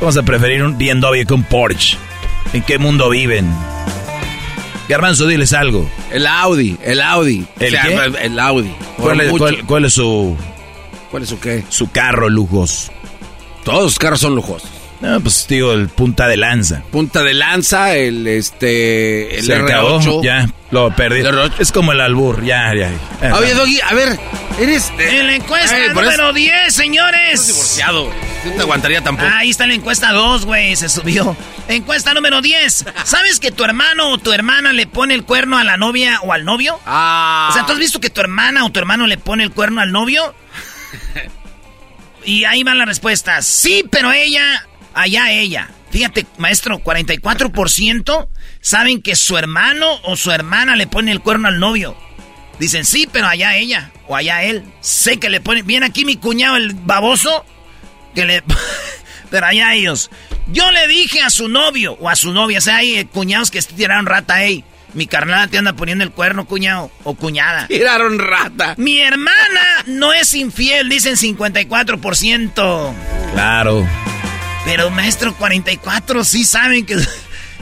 Vamos 0.00 0.16
a 0.16 0.22
preferir 0.22 0.62
un 0.64 0.76
BMW 0.76 1.24
que 1.26 1.34
un 1.34 1.44
Porsche. 1.44 1.96
¿En 2.52 2.62
qué 2.62 2.78
mundo 2.78 3.08
viven? 3.10 3.48
Garbanzo, 4.88 5.26
diles 5.26 5.52
algo. 5.52 5.88
El 6.10 6.26
Audi, 6.26 6.76
el 6.82 7.00
Audi. 7.00 7.46
¿El 7.60 7.74
El 8.20 8.38
Audi. 8.38 8.74
¿Cuál 8.96 9.20
es, 9.20 9.32
cuál 9.66 9.84
es, 9.84 9.94
su... 9.94 10.36
¿Cuál 11.10 11.22
es 11.22 11.28
su 11.28 11.40
qué? 11.40 11.64
Su 11.68 11.90
carro 11.90 12.28
lujos. 12.28 12.90
Todos 13.64 13.84
los 13.84 13.98
carros 13.98 14.20
son 14.20 14.34
lujosos. 14.34 14.70
No, 15.02 15.20
pues 15.20 15.48
digo, 15.48 15.72
el 15.72 15.88
punta 15.88 16.28
de 16.28 16.36
lanza. 16.36 16.84
Punta 16.92 17.24
de 17.24 17.34
lanza, 17.34 17.96
el 17.96 18.24
este. 18.24 19.36
El 19.36 19.44
Se 19.44 19.60
R8. 19.60 20.22
ya, 20.22 20.48
lo 20.70 20.94
perdí. 20.94 21.24
Es 21.58 21.72
como 21.72 21.90
el 21.90 22.00
albur, 22.00 22.44
ya, 22.44 22.72
ya. 22.72 22.88
Oye, 23.34 23.52
Doggy, 23.52 23.80
a 23.80 23.94
ver, 23.94 24.16
eres. 24.60 24.92
en 25.00 25.26
la 25.26 25.34
encuesta 25.34 25.76
número 25.92 26.32
10, 26.32 26.72
señores. 26.72 27.32
Estás 27.32 27.48
divorciado. 27.48 28.12
No 28.44 28.52
te 28.52 28.60
aguantaría 28.60 29.00
tampoco. 29.02 29.28
ahí 29.34 29.50
está 29.50 29.66
la 29.66 29.74
encuesta 29.74 30.12
2, 30.12 30.44
güey, 30.44 30.76
se 30.76 30.88
subió. 30.88 31.36
Encuesta 31.66 32.14
número 32.14 32.40
10. 32.40 32.84
¿Sabes 33.04 33.40
que 33.40 33.50
tu 33.50 33.64
hermano 33.64 34.10
o 34.10 34.18
tu 34.18 34.32
hermana 34.32 34.72
le 34.72 34.86
pone 34.86 35.14
el 35.14 35.24
cuerno 35.24 35.58
a 35.58 35.64
la 35.64 35.76
novia 35.76 36.20
o 36.22 36.32
al 36.32 36.44
novio? 36.44 36.78
Ah. 36.86 37.48
O 37.50 37.54
sea, 37.54 37.66
¿tú 37.66 37.72
has 37.72 37.78
visto 37.80 37.98
que 37.98 38.10
tu 38.10 38.20
hermana 38.20 38.64
o 38.64 38.70
tu 38.70 38.78
hermano 38.78 39.08
le 39.08 39.18
pone 39.18 39.42
el 39.42 39.50
cuerno 39.50 39.80
al 39.80 39.90
novio? 39.90 40.32
y 42.24 42.44
ahí 42.44 42.62
van 42.62 42.78
las 42.78 42.86
respuestas. 42.86 43.44
Sí, 43.46 43.84
pero 43.90 44.12
ella 44.12 44.68
allá 44.94 45.30
ella. 45.30 45.70
Fíjate, 45.90 46.26
maestro, 46.38 46.78
44% 46.78 48.28
saben 48.60 49.02
que 49.02 49.14
su 49.14 49.36
hermano 49.36 50.00
o 50.04 50.16
su 50.16 50.30
hermana 50.30 50.74
le 50.76 50.86
pone 50.86 51.12
el 51.12 51.20
cuerno 51.20 51.48
al 51.48 51.58
novio. 51.58 51.96
Dicen, 52.58 52.84
sí, 52.84 53.08
pero 53.10 53.26
allá 53.26 53.56
ella 53.56 53.90
o 54.06 54.16
allá 54.16 54.42
él. 54.44 54.64
Sé 54.80 55.18
que 55.18 55.28
le 55.28 55.40
pone... 55.40 55.62
Viene 55.62 55.86
aquí 55.86 56.04
mi 56.04 56.16
cuñado, 56.16 56.56
el 56.56 56.74
baboso, 56.74 57.44
que 58.14 58.24
le... 58.24 58.42
pero 59.30 59.46
allá 59.46 59.74
ellos. 59.74 60.10
Yo 60.48 60.70
le 60.70 60.86
dije 60.86 61.20
a 61.22 61.30
su 61.30 61.48
novio 61.48 61.96
o 62.00 62.08
a 62.08 62.16
su 62.16 62.32
novia, 62.32 62.58
o 62.58 62.62
sea, 62.62 62.76
hay 62.76 63.04
cuñados 63.06 63.50
que 63.50 63.60
tiraron 63.62 64.06
rata, 64.06 64.44
ey. 64.44 64.64
Mi 64.94 65.06
carnal 65.06 65.48
te 65.48 65.56
anda 65.56 65.72
poniendo 65.72 66.04
el 66.04 66.10
cuerno, 66.10 66.44
cuñado 66.44 66.90
o 67.04 67.14
cuñada. 67.14 67.66
Tiraron 67.66 68.18
rata. 68.18 68.74
Mi 68.76 69.00
hermana 69.00 69.84
no 69.86 70.12
es 70.12 70.34
infiel, 70.34 70.90
dicen 70.90 71.16
54%. 71.16 72.94
Claro. 73.32 73.88
Pero 74.64 74.90
maestro, 74.90 75.34
44 75.34 76.24
sí 76.24 76.44
saben 76.44 76.86
que... 76.86 76.96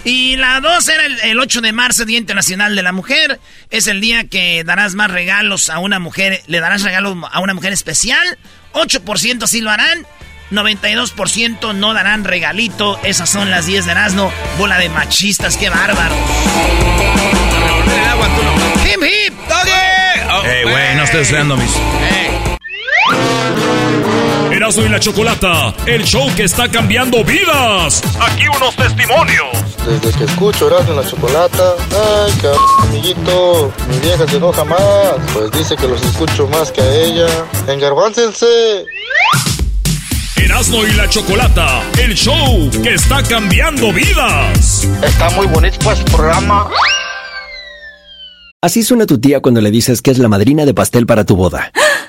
Y 0.03 0.37
la 0.37 0.61
2 0.61 0.89
era 0.89 1.05
el, 1.25 1.39
8 1.39 1.61
de 1.61 1.73
marzo, 1.73 2.07
Día 2.07 2.19
Internacional 2.19 2.75
de 2.75 2.83
la 2.83 2.93
Mujer. 2.93 3.39
Es 3.69 3.87
el 3.87 4.01
día 4.01 4.25
que 4.25 4.65
darás 4.65 4.95
más 4.95 5.11
regalos 5.11 5.69
a 5.69 5.79
una 5.79 5.99
mujer, 5.99 6.43
le 6.47 6.61
darás 6.61 6.83
regalos 6.83 7.19
a 7.31 7.41
una 7.41 7.53
mujer 7.53 7.75
especial. 7.75 8.39
8% 8.73 9.47
sí 9.47 9.61
lo 9.61 9.71
harán. 9.71 10.07
92% 10.51 11.75
no 11.75 11.93
darán 11.93 12.25
regalito. 12.25 12.99
Esas 13.05 13.29
son 13.29 13.51
las 13.51 13.67
10 13.67 13.85
de 13.85 13.91
Erasmo. 13.93 14.33
Bola 14.59 14.79
de 14.79 14.89
machistas, 14.89 15.59
qué 15.59 15.69
bárbaro. 15.69 16.17
¡Hip, 18.85 19.03
hip! 19.03 19.35
¡Doggy! 19.49 20.49
¡Ey, 20.49 20.63
güey! 20.65 20.97
No 20.97 21.05
estoy 21.05 21.21
estudiando 21.21 21.57
mis... 21.57 21.71
Erasmo 24.61 24.85
y 24.85 24.89
la 24.91 25.01
Chocolata, 25.01 25.75
el 25.87 26.05
show 26.05 26.29
que 26.37 26.43
está 26.43 26.71
cambiando 26.71 27.25
vidas. 27.25 28.03
Aquí 28.21 28.43
unos 28.55 28.77
testimonios. 28.77 29.49
Desde 29.87 30.19
que 30.19 30.25
escucho 30.25 30.67
Erasmo 30.67 30.93
y 30.93 30.97
la 30.97 31.09
Chocolata, 31.09 31.77
ay, 31.91 32.33
cabrón, 32.43 32.61
amiguito, 32.83 33.73
mi 33.89 33.99
vieja 34.01 34.29
se 34.29 34.37
enoja 34.37 34.63
más, 34.65 35.15
pues 35.33 35.51
dice 35.53 35.77
que 35.77 35.89
los 35.89 36.03
escucho 36.03 36.47
más 36.49 36.71
que 36.71 36.83
a 36.83 36.95
ella. 36.95 37.27
Engarbáncense. 37.69 38.85
Erasmo 40.37 40.85
y 40.85 40.93
la 40.93 41.09
Chocolata, 41.09 41.83
el 41.99 42.15
show 42.15 42.69
que 42.83 42.93
está 42.93 43.23
cambiando 43.23 43.91
vidas. 43.95 44.87
Está 45.03 45.31
muy 45.31 45.47
bonito 45.47 45.79
pues 45.83 46.01
programa. 46.01 46.69
Así 48.61 48.83
suena 48.83 49.07
tu 49.07 49.19
tía 49.19 49.41
cuando 49.41 49.63
le 49.63 49.71
dices 49.71 50.03
que 50.03 50.11
es 50.11 50.19
la 50.19 50.29
madrina 50.29 50.67
de 50.67 50.75
pastel 50.75 51.07
para 51.07 51.25
tu 51.25 51.35
boda. 51.35 51.73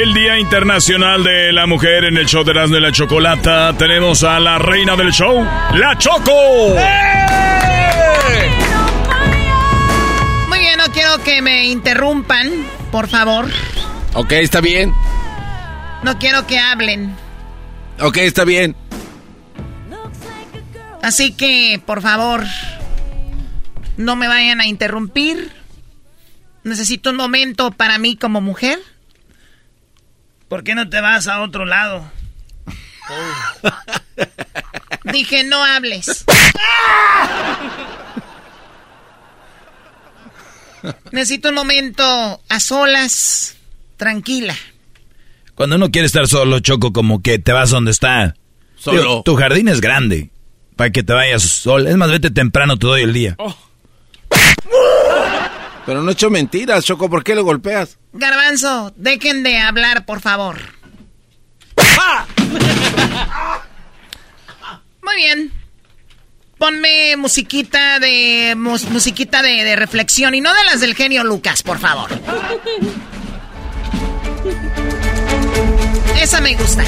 El 0.00 0.14
Día 0.14 0.38
Internacional 0.38 1.22
de 1.22 1.52
la 1.52 1.66
Mujer 1.66 2.04
en 2.04 2.16
el 2.16 2.24
show 2.24 2.42
de 2.44 2.52
Erasmo 2.52 2.78
y 2.78 2.80
la 2.80 2.92
Chocolata. 2.92 3.76
Tenemos 3.76 4.22
a 4.22 4.40
la 4.40 4.58
reina 4.58 4.96
del 4.96 5.12
show, 5.12 5.46
La 5.74 5.98
Choco. 5.98 6.74
Muy 10.48 10.58
bien, 10.60 10.78
no 10.78 10.90
quiero 10.92 11.22
que 11.22 11.42
me 11.42 11.66
interrumpan, 11.66 12.50
por 12.90 13.06
favor. 13.06 13.50
Ok, 14.14 14.32
está 14.32 14.62
bien. 14.62 14.94
No 16.02 16.18
quiero 16.18 16.46
que 16.46 16.58
hablen. 16.58 17.14
Ok, 18.00 18.16
está 18.16 18.44
bien. 18.44 18.74
Así 21.02 21.32
que, 21.32 21.82
por 21.84 22.00
favor, 22.00 22.44
no 23.98 24.16
me 24.16 24.26
vayan 24.26 24.62
a 24.62 24.66
interrumpir. 24.66 25.52
Necesito 26.64 27.10
un 27.10 27.16
momento 27.16 27.72
para 27.72 27.98
mí 27.98 28.16
como 28.16 28.40
mujer. 28.40 28.78
¿Por 30.52 30.64
qué 30.64 30.74
no 30.74 30.90
te 30.90 31.00
vas 31.00 31.28
a 31.28 31.40
otro 31.40 31.64
lado? 31.64 32.04
Dije, 35.10 35.44
no 35.44 35.64
hables. 35.64 36.26
Necesito 41.10 41.48
un 41.48 41.54
momento 41.54 42.42
a 42.50 42.60
solas, 42.60 43.56
tranquila. 43.96 44.54
Cuando 45.54 45.76
uno 45.76 45.90
quiere 45.90 46.04
estar 46.04 46.28
solo, 46.28 46.60
Choco, 46.60 46.92
como 46.92 47.22
que 47.22 47.38
te 47.38 47.52
vas 47.52 47.70
donde 47.70 47.90
está. 47.90 48.34
Solo. 48.76 49.22
tu 49.24 49.36
jardín 49.36 49.68
es 49.68 49.80
grande. 49.80 50.32
Para 50.76 50.90
que 50.90 51.02
te 51.02 51.14
vayas 51.14 51.44
solo. 51.44 51.88
Es 51.88 51.96
más, 51.96 52.10
vete 52.10 52.30
temprano 52.30 52.76
todo 52.76 52.98
el 52.98 53.14
día. 53.14 53.36
Oh. 53.38 53.56
Pero 55.86 56.02
no 56.02 56.10
he 56.10 56.12
hecho 56.12 56.30
mentiras, 56.30 56.84
Choco. 56.84 57.08
¿Por 57.10 57.24
qué 57.24 57.34
lo 57.34 57.42
golpeas? 57.44 57.98
Garbanzo, 58.12 58.92
dejen 58.96 59.42
de 59.42 59.58
hablar, 59.58 60.04
por 60.06 60.20
favor. 60.20 60.58
Muy 65.02 65.16
bien. 65.16 65.52
Ponme 66.58 67.16
musiquita 67.16 67.98
de 67.98 68.54
musiquita 68.56 69.42
de, 69.42 69.64
de 69.64 69.74
reflexión 69.74 70.32
y 70.34 70.40
no 70.40 70.54
de 70.54 70.64
las 70.64 70.80
del 70.80 70.94
genio 70.94 71.24
Lucas, 71.24 71.64
por 71.64 71.80
favor. 71.80 72.08
Esa 76.20 76.40
me 76.40 76.54
gusta. 76.54 76.84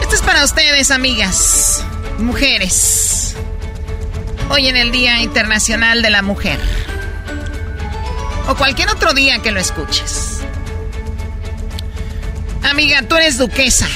Esto 0.00 0.14
es 0.14 0.22
para 0.22 0.42
ustedes, 0.42 0.90
amigas, 0.90 1.84
mujeres. 2.18 3.36
Hoy 4.50 4.68
en 4.68 4.76
el 4.76 4.92
Día 4.92 5.20
Internacional 5.20 6.02
de 6.02 6.10
la 6.10 6.22
Mujer. 6.22 6.58
O 8.46 8.54
cualquier 8.54 8.90
otro 8.90 9.14
día 9.14 9.38
que 9.38 9.50
lo 9.50 9.58
escuches. 9.58 10.40
Amiga, 12.62 13.02
tú 13.08 13.16
eres 13.16 13.38
duquesa. 13.38 13.88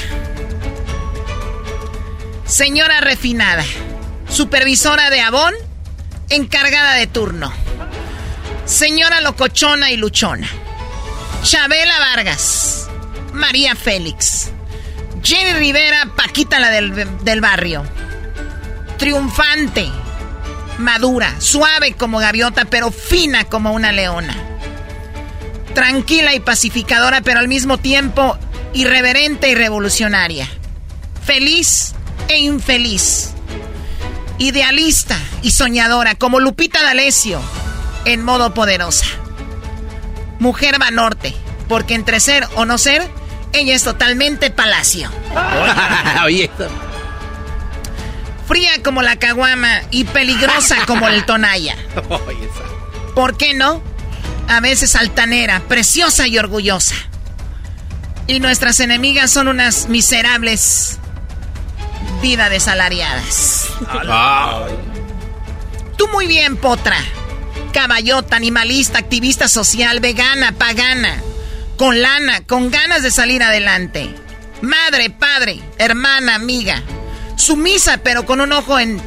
Señora 2.45 2.99
refinada. 2.99 3.63
Supervisora 4.27 5.09
de 5.11 5.21
Avon. 5.21 5.53
Encargada 6.29 6.93
de 6.95 7.07
turno. 7.07 7.53
Señora 8.65 9.21
locochona 9.21 9.91
y 9.91 9.97
luchona. 9.97 10.47
Chabela 11.43 11.99
Vargas. 11.99 12.87
María 13.33 13.75
Félix. 13.75 14.49
Jenny 15.23 15.53
Rivera, 15.53 16.09
Paquita 16.15 16.59
la 16.59 16.69
del, 16.69 17.23
del 17.23 17.41
barrio. 17.41 17.83
Triunfante. 18.97 19.89
Madura. 20.79 21.35
Suave 21.39 21.93
como 21.93 22.19
gaviota, 22.19 22.65
pero 22.65 22.91
fina 22.91 23.43
como 23.43 23.73
una 23.73 23.91
leona. 23.91 24.35
Tranquila 25.73 26.33
y 26.33 26.39
pacificadora, 26.39 27.21
pero 27.21 27.39
al 27.39 27.47
mismo 27.47 27.77
tiempo 27.77 28.37
irreverente 28.73 29.49
y 29.49 29.55
revolucionaria. 29.55 30.49
Feliz 31.23 31.93
e 32.27 32.39
infeliz. 32.39 33.31
Idealista 34.37 35.17
y 35.41 35.51
soñadora, 35.51 36.15
como 36.15 36.39
Lupita 36.39 36.81
D'Alessio 36.81 37.41
en 38.05 38.23
modo 38.23 38.53
poderosa. 38.53 39.05
Mujer 40.39 40.81
va 40.81 40.91
norte, 40.91 41.35
porque 41.67 41.93
entre 41.93 42.19
ser 42.19 42.47
o 42.55 42.65
no 42.65 42.77
ser, 42.77 43.05
ella 43.51 43.75
es 43.75 43.83
totalmente 43.83 44.49
palacio. 44.51 45.11
Fría 48.49 48.71
como 48.83 49.01
la 49.03 49.15
caguama 49.17 49.83
y 49.91 50.03
peligrosa 50.05 50.85
como 50.87 51.07
el 51.07 51.23
tonaya. 51.25 51.77
¿Por 53.15 53.37
qué 53.37 53.53
no? 53.53 53.81
A 54.47 54.59
veces 54.59 54.95
altanera, 54.95 55.61
preciosa 55.67 56.27
y 56.27 56.37
orgullosa. 56.37 56.95
Y 58.25 58.39
nuestras 58.39 58.79
enemigas 58.79 59.31
son 59.31 59.47
unas 59.47 59.87
miserables 59.87 60.97
vida 62.21 62.49
desalariadas. 62.49 63.67
Tú 65.95 66.07
muy 66.07 66.27
bien, 66.27 66.57
potra 66.57 66.97
caballota, 67.71 68.35
animalista, 68.35 68.97
activista 68.99 69.47
social, 69.47 69.99
vegana, 69.99 70.53
pagana, 70.53 71.21
con 71.77 72.01
lana, 72.01 72.41
con 72.47 72.71
ganas 72.71 73.03
de 73.03 73.11
salir 73.11 73.43
adelante. 73.43 74.13
Madre, 74.61 75.11
padre, 75.11 75.61
hermana, 75.77 76.35
amiga. 76.35 76.81
Sumisa, 77.39 77.99
pero 78.03 78.25
con 78.25 78.41
un 78.41 78.51
ojo 78.51 78.77
en. 78.79 79.01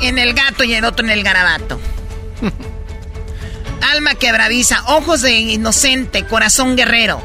en 0.00 0.18
el 0.18 0.32
gato 0.32 0.62
y 0.62 0.74
el 0.74 0.84
otro 0.84 1.04
en 1.04 1.10
el 1.10 1.24
garabato. 1.24 1.80
Alma 3.92 4.14
quebradiza, 4.14 4.84
ojos 4.86 5.22
de 5.22 5.32
inocente, 5.32 6.24
corazón 6.24 6.76
guerrero. 6.76 7.20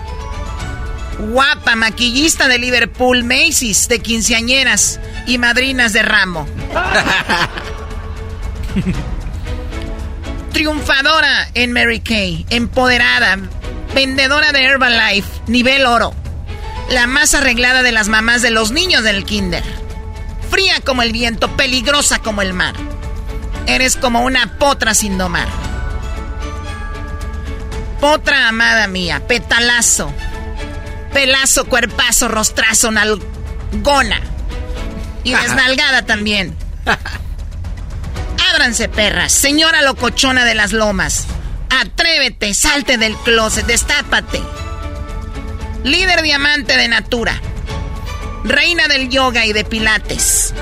Guapa, 1.19 1.75
maquillista 1.75 2.47
de 2.47 2.57
Liverpool, 2.57 3.23
Macy's, 3.23 3.87
de 3.89 3.99
quinceañeras 3.99 4.99
y 5.27 5.37
madrinas 5.37 5.93
de 5.93 6.01
ramo. 6.01 6.47
Triunfadora 10.51 11.49
en 11.53 11.73
Mary 11.73 11.99
Kay, 11.99 12.47
empoderada, 12.49 13.37
vendedora 13.93 14.51
de 14.51 14.63
Herbalife, 14.63 15.29
nivel 15.45 15.85
oro. 15.85 16.11
La 16.89 17.05
más 17.05 17.33
arreglada 17.33 17.83
de 17.83 17.91
las 17.91 18.07
mamás 18.07 18.41
de 18.41 18.49
los 18.49 18.71
niños 18.71 19.03
del 19.03 19.25
kinder. 19.25 19.63
Fría 20.49 20.79
como 20.85 21.01
el 21.01 21.11
viento, 21.11 21.55
peligrosa 21.57 22.19
como 22.19 22.41
el 22.41 22.53
mar. 22.53 22.75
Eres 23.65 23.97
como 23.97 24.21
una 24.21 24.57
potra 24.57 24.93
sin 24.93 25.17
domar. 25.17 25.47
Potra 27.99 28.47
amada 28.47 28.87
mía, 28.87 29.27
petalazo. 29.27 30.13
Pelazo, 31.13 31.65
cuerpazo, 31.65 32.29
rostrazo, 32.29 32.91
nalgona. 32.91 34.21
Y 35.23 35.33
desnalgada 35.33 36.05
también. 36.05 36.55
Ábranse, 38.53 38.87
perras. 38.87 39.33
Señora 39.33 39.81
locochona 39.81 40.45
de 40.45 40.55
las 40.55 40.71
lomas. 40.71 41.25
Atrévete, 41.69 42.53
salte 42.53 42.97
del 42.97 43.15
closet, 43.17 43.65
destápate. 43.65 44.41
Líder 45.83 46.21
diamante 46.21 46.77
de 46.77 46.87
Natura. 46.87 47.41
Reina 48.43 48.87
del 48.87 49.09
yoga 49.09 49.45
y 49.45 49.53
de 49.53 49.63
pilates. 49.65 50.53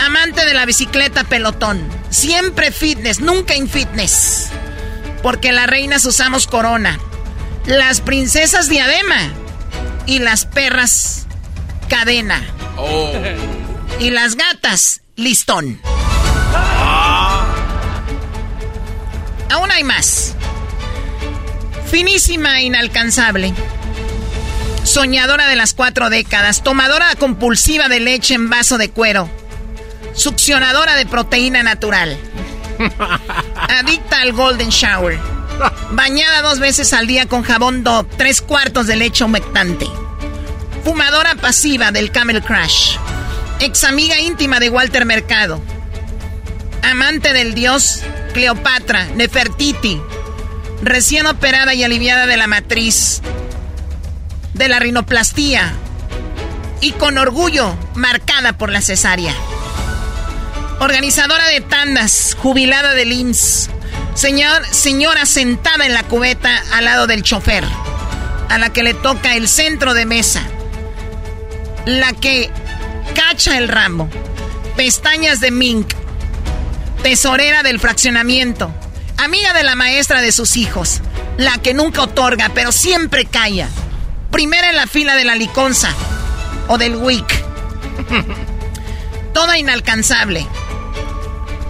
Amante 0.00 0.44
de 0.44 0.54
la 0.54 0.66
bicicleta 0.66 1.24
pelotón. 1.24 1.88
Siempre 2.10 2.70
fitness, 2.72 3.20
nunca 3.20 3.54
infitness. 3.54 4.48
Porque 5.22 5.52
las 5.52 5.66
reinas 5.66 6.04
usamos 6.04 6.46
corona. 6.46 6.98
Las 7.66 8.00
princesas 8.00 8.68
diadema. 8.68 9.18
Y 10.06 10.20
las 10.20 10.46
perras 10.46 11.26
cadena. 11.88 12.42
Oh. 12.76 13.12
Y 13.98 14.10
las 14.10 14.36
gatas 14.36 15.02
listón. 15.16 15.80
Aún 19.50 19.70
hay 19.70 19.84
más. 19.84 20.34
Finísima 21.90 22.60
e 22.60 22.64
inalcanzable. 22.64 23.54
Soñadora 24.84 25.48
de 25.48 25.56
las 25.56 25.74
cuatro 25.74 26.10
décadas. 26.10 26.62
Tomadora 26.62 27.14
compulsiva 27.16 27.88
de 27.88 28.00
leche 28.00 28.34
en 28.34 28.50
vaso 28.50 28.78
de 28.78 28.90
cuero. 28.90 29.28
Succionadora 30.14 30.94
de 30.94 31.06
proteína 31.06 31.62
natural. 31.62 32.18
Adicta 33.68 34.20
al 34.20 34.32
Golden 34.32 34.70
Shower. 34.70 35.18
Bañada 35.92 36.42
dos 36.42 36.58
veces 36.58 36.92
al 36.92 37.06
día 37.06 37.26
con 37.26 37.42
jabón 37.42 37.82
Dove, 37.82 38.08
tres 38.16 38.42
cuartos 38.42 38.86
de 38.86 38.96
leche 38.96 39.24
humectante. 39.24 39.86
Fumadora 40.84 41.34
pasiva 41.36 41.90
del 41.92 42.10
Camel 42.10 42.42
Crash. 42.42 42.96
Ex 43.60 43.84
amiga 43.84 44.18
íntima 44.20 44.60
de 44.60 44.70
Walter 44.70 45.04
Mercado. 45.04 45.62
Amante 46.82 47.32
del 47.32 47.54
dios 47.54 48.02
Cleopatra, 48.34 49.06
Nefertiti. 49.14 50.00
Recién 50.82 51.26
operada 51.26 51.74
y 51.74 51.84
aliviada 51.84 52.26
de 52.26 52.36
la 52.36 52.46
matriz. 52.46 53.22
De 54.54 54.68
la 54.68 54.78
rinoplastía. 54.78 55.72
Y 56.80 56.92
con 56.92 57.18
orgullo 57.18 57.76
marcada 57.94 58.58
por 58.58 58.70
la 58.70 58.80
cesárea. 58.80 59.34
Organizadora 60.80 61.48
de 61.48 61.62
tandas, 61.62 62.36
jubilada 62.38 62.92
del 62.94 63.12
IMSS. 63.12 63.70
Señor, 64.14 64.64
señora 64.70 65.26
sentada 65.26 65.86
en 65.86 65.94
la 65.94 66.02
cubeta 66.02 66.62
al 66.72 66.84
lado 66.84 67.06
del 67.06 67.22
chofer. 67.22 67.64
A 68.48 68.58
la 68.58 68.70
que 68.70 68.82
le 68.82 68.94
toca 68.94 69.34
el 69.34 69.48
centro 69.48 69.94
de 69.94 70.06
mesa. 70.06 70.42
La 71.86 72.12
que 72.12 72.50
cacha 73.14 73.56
el 73.56 73.68
ramo, 73.68 74.10
pestañas 74.76 75.40
de 75.40 75.50
mink, 75.50 75.88
tesorera 77.02 77.62
del 77.62 77.80
fraccionamiento, 77.80 78.72
amiga 79.18 79.52
de 79.52 79.62
la 79.62 79.74
maestra 79.74 80.20
de 80.20 80.32
sus 80.32 80.56
hijos, 80.56 81.00
la 81.36 81.58
que 81.58 81.74
nunca 81.74 82.02
otorga, 82.02 82.50
pero 82.54 82.72
siempre 82.72 83.24
calla, 83.24 83.68
primera 84.30 84.70
en 84.70 84.76
la 84.76 84.86
fila 84.86 85.14
de 85.16 85.24
la 85.24 85.34
liconza 85.34 85.90
o 86.68 86.78
del 86.78 86.96
WIC, 86.96 87.44
toda 89.32 89.58
inalcanzable, 89.58 90.46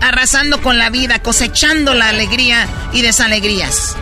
arrasando 0.00 0.60
con 0.62 0.78
la 0.78 0.90
vida, 0.90 1.20
cosechando 1.20 1.94
la 1.94 2.08
alegría 2.08 2.68
y 2.92 3.02
desalegrías, 3.02 3.96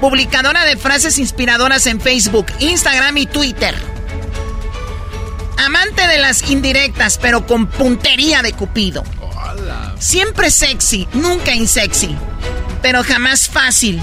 publicadora 0.00 0.64
de 0.64 0.76
frases 0.76 1.18
inspiradoras 1.18 1.86
en 1.86 2.00
Facebook, 2.00 2.46
Instagram 2.58 3.16
y 3.18 3.26
Twitter. 3.26 3.74
Amante 5.58 6.06
de 6.06 6.18
las 6.18 6.50
indirectas, 6.50 7.18
pero 7.18 7.46
con 7.46 7.66
puntería 7.66 8.42
de 8.42 8.54
Cupido. 8.54 9.04
Siempre 9.98 10.50
sexy, 10.50 11.06
nunca 11.12 11.54
insexy. 11.54 12.16
Pero 12.82 13.04
jamás 13.04 13.48
fácil 13.48 14.02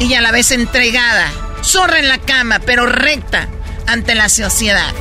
y 0.00 0.14
a 0.14 0.20
la 0.20 0.32
vez 0.32 0.50
entregada. 0.50 1.30
Zorra 1.62 1.98
en 1.98 2.08
la 2.08 2.18
cama, 2.18 2.60
pero 2.60 2.86
recta 2.86 3.48
ante 3.86 4.14
la 4.14 4.28
sociedad. 4.28 4.92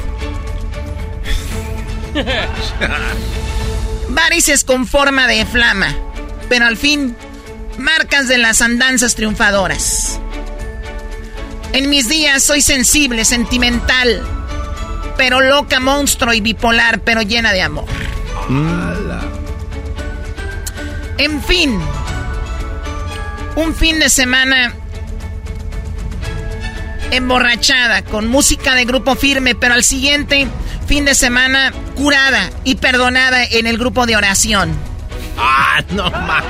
Varices 4.10 4.64
con 4.64 4.88
forma 4.88 5.28
de 5.28 5.46
flama, 5.46 5.96
pero 6.50 6.66
al 6.66 6.78
fin 6.78 7.16
Marcas 7.78 8.28
de 8.28 8.40
las 8.40 8.62
andanzas 8.62 9.14
triunfadoras. 9.14 10.20
En 11.74 11.90
mis 11.90 12.10
días 12.10 12.44
soy 12.44 12.62
sensible, 12.62 13.24
sentimental, 13.24 14.24
pero 15.16 15.42
loca, 15.42 15.80
monstruo 15.80 16.34
y 16.34 16.42
bipolar, 16.42 17.02
pero 17.02 17.22
llena 17.22 17.54
de 17.54 17.62
amor. 17.62 17.86
En 21.20 21.44
fin, 21.44 21.80
un 23.58 23.74
fin 23.74 23.98
de 23.98 24.08
semana 24.08 24.72
emborrachada 27.10 28.04
con 28.04 28.28
música 28.28 28.76
de 28.76 28.86
grupo 28.86 29.16
firme, 29.16 29.56
pero 29.56 29.74
al 29.74 29.84
siguiente 29.84 30.48
fin 30.88 31.06
de 31.06 31.16
semana 31.16 31.74
curada 31.96 32.52
y 32.64 32.76
perdonada 32.76 33.44
en 33.44 33.66
el 33.66 33.80
grupo 33.80 34.06
de 34.06 34.16
oración. 34.16 34.78
Ah, 35.40 35.82
no 35.90 36.12
más. 36.12 36.44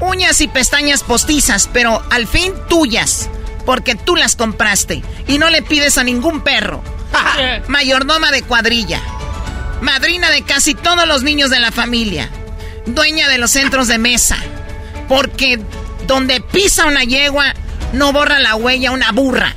Uñas 0.00 0.40
y 0.40 0.48
pestañas 0.48 1.02
postizas, 1.02 1.68
pero 1.70 2.02
al 2.10 2.26
fin 2.26 2.54
tuyas, 2.70 3.28
porque 3.66 3.94
tú 3.94 4.16
las 4.16 4.34
compraste 4.34 5.02
y 5.28 5.36
no 5.36 5.50
le 5.50 5.60
pides 5.60 5.98
a 5.98 6.04
ningún 6.04 6.40
perro. 6.40 6.82
Mayordoma 7.68 8.30
de 8.30 8.40
cuadrilla, 8.40 9.02
madrina 9.82 10.30
de 10.30 10.40
casi 10.40 10.72
todos 10.72 11.06
los 11.06 11.22
niños 11.22 11.50
de 11.50 11.60
la 11.60 11.70
familia, 11.70 12.30
dueña 12.86 13.28
de 13.28 13.36
los 13.36 13.50
centros 13.50 13.88
de 13.88 13.98
mesa, 13.98 14.38
porque 15.06 15.60
donde 16.06 16.40
pisa 16.40 16.86
una 16.86 17.04
yegua 17.04 17.54
no 17.92 18.12
borra 18.12 18.38
la 18.38 18.56
huella 18.56 18.90
una 18.90 19.12
burra. 19.12 19.54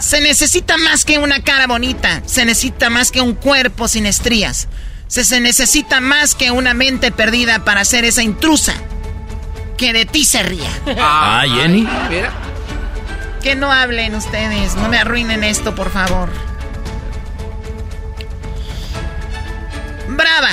Se 0.00 0.20
necesita 0.20 0.76
más 0.78 1.04
que 1.04 1.18
una 1.18 1.42
cara 1.42 1.66
bonita, 1.66 2.22
se 2.26 2.44
necesita 2.44 2.90
más 2.90 3.10
que 3.10 3.20
un 3.20 3.34
cuerpo 3.34 3.88
sin 3.88 4.06
estrías, 4.06 4.68
se, 5.06 5.24
se 5.24 5.40
necesita 5.40 6.00
más 6.00 6.34
que 6.34 6.50
una 6.50 6.74
mente 6.74 7.10
perdida 7.10 7.64
para 7.64 7.84
ser 7.84 8.04
esa 8.04 8.22
intrusa 8.22 8.74
que 9.76 9.92
de 9.92 10.04
ti 10.04 10.24
se 10.24 10.42
ría. 10.42 10.70
Ah, 10.98 11.42
Jenny. 11.46 11.88
Que 13.42 13.54
no 13.54 13.72
hablen 13.72 14.14
ustedes, 14.14 14.74
no 14.76 14.88
me 14.88 14.98
arruinen 14.98 15.42
esto, 15.42 15.74
por 15.74 15.90
favor. 15.90 16.28
Brava 20.10 20.52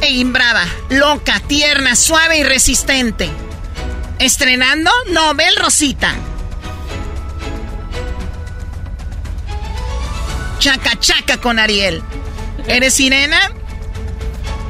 e 0.00 0.10
imbrava, 0.12 0.64
loca, 0.90 1.40
tierna, 1.40 1.96
suave 1.96 2.38
y 2.38 2.44
resistente. 2.44 3.30
Estrenando 4.22 4.88
Nobel 5.08 5.56
Rosita. 5.56 6.14
Chaca 10.60 10.96
chaca 11.00 11.40
con 11.40 11.58
Ariel. 11.58 12.04
¿Eres 12.68 12.94
sirena? 12.94 13.50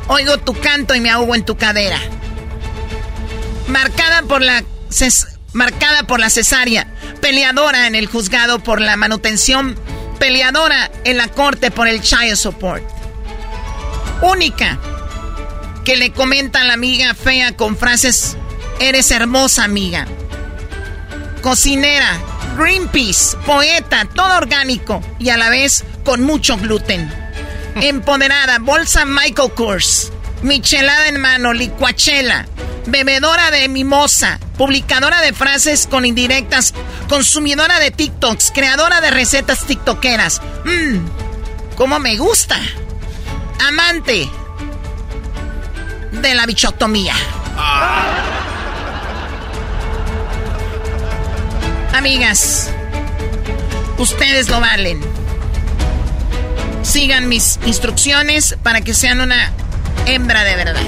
Oigo 0.09 0.39
tu 0.39 0.59
canto 0.59 0.95
y 0.95 1.03
me 1.03 1.11
ahogo 1.11 1.35
en 1.35 1.45
tu 1.45 1.59
cadera. 1.59 2.01
Marcada 3.67 4.23
por 4.23 4.41
la 4.41 4.65
marcada 5.53 6.05
por 6.05 6.19
la 6.19 6.31
cesárea, 6.31 6.87
peleadora 7.21 7.87
en 7.87 7.95
el 7.95 8.07
juzgado 8.07 8.59
por 8.59 8.81
la 8.81 8.97
manutención, 8.97 9.79
peleadora 10.19 10.91
en 11.05 11.19
la 11.19 11.29
corte 11.29 11.71
por 11.71 11.89
el 11.89 12.01
child 12.01 12.37
support. 12.37 12.83
Única 14.23 14.79
que 15.85 15.97
le 15.97 16.11
comenta 16.11 16.63
a 16.63 16.65
la 16.65 16.73
amiga 16.73 17.13
fea 17.13 17.55
con 17.55 17.77
frases 17.77 18.39
Eres 18.83 19.13
hermosa, 19.13 19.63
amiga. 19.63 20.09
Cocinera, 21.41 22.19
Greenpeace, 22.59 23.37
poeta, 23.47 24.09
todo 24.13 24.37
orgánico 24.37 25.01
y 25.21 25.29
a 25.29 25.37
la 25.37 25.51
vez 25.51 25.85
con 26.05 26.23
mucho 26.23 26.57
gluten. 26.57 27.09
Empoderada, 27.77 28.59
bolsa 28.59 29.05
Michael 29.05 29.53
Kors, 29.55 30.11
michelada 30.43 31.07
en 31.07 31.21
mano, 31.21 31.53
licuachela, 31.53 32.49
bebedora 32.87 33.53
de 33.53 33.69
mimosa, 33.69 34.41
publicadora 34.59 35.21
de 35.21 35.33
frases 35.33 35.87
con 35.87 36.05
indirectas, 36.05 36.75
consumidora 37.09 37.79
de 37.79 37.93
TikToks, 37.93 38.51
creadora 38.53 39.01
de 39.01 39.13
recetas 39.13 39.65
tiktokeras. 39.65 40.43
Mmm, 40.65 41.07
cómo 41.77 42.01
me 42.01 42.17
gusta. 42.17 42.59
Amante 43.65 44.29
de 46.21 46.35
la 46.35 46.47
bichotomía. 46.47 47.15
Amigas, 51.95 52.71
ustedes 53.99 54.49
lo 54.49 54.61
valen. 54.61 55.01
Sigan 56.83 57.29
mis 57.29 57.59
instrucciones 57.67 58.57
para 58.63 58.81
que 58.81 58.95
sean 58.95 59.21
una 59.21 59.53
hembra 60.07 60.43
de 60.43 60.57
verdad. 60.57 60.83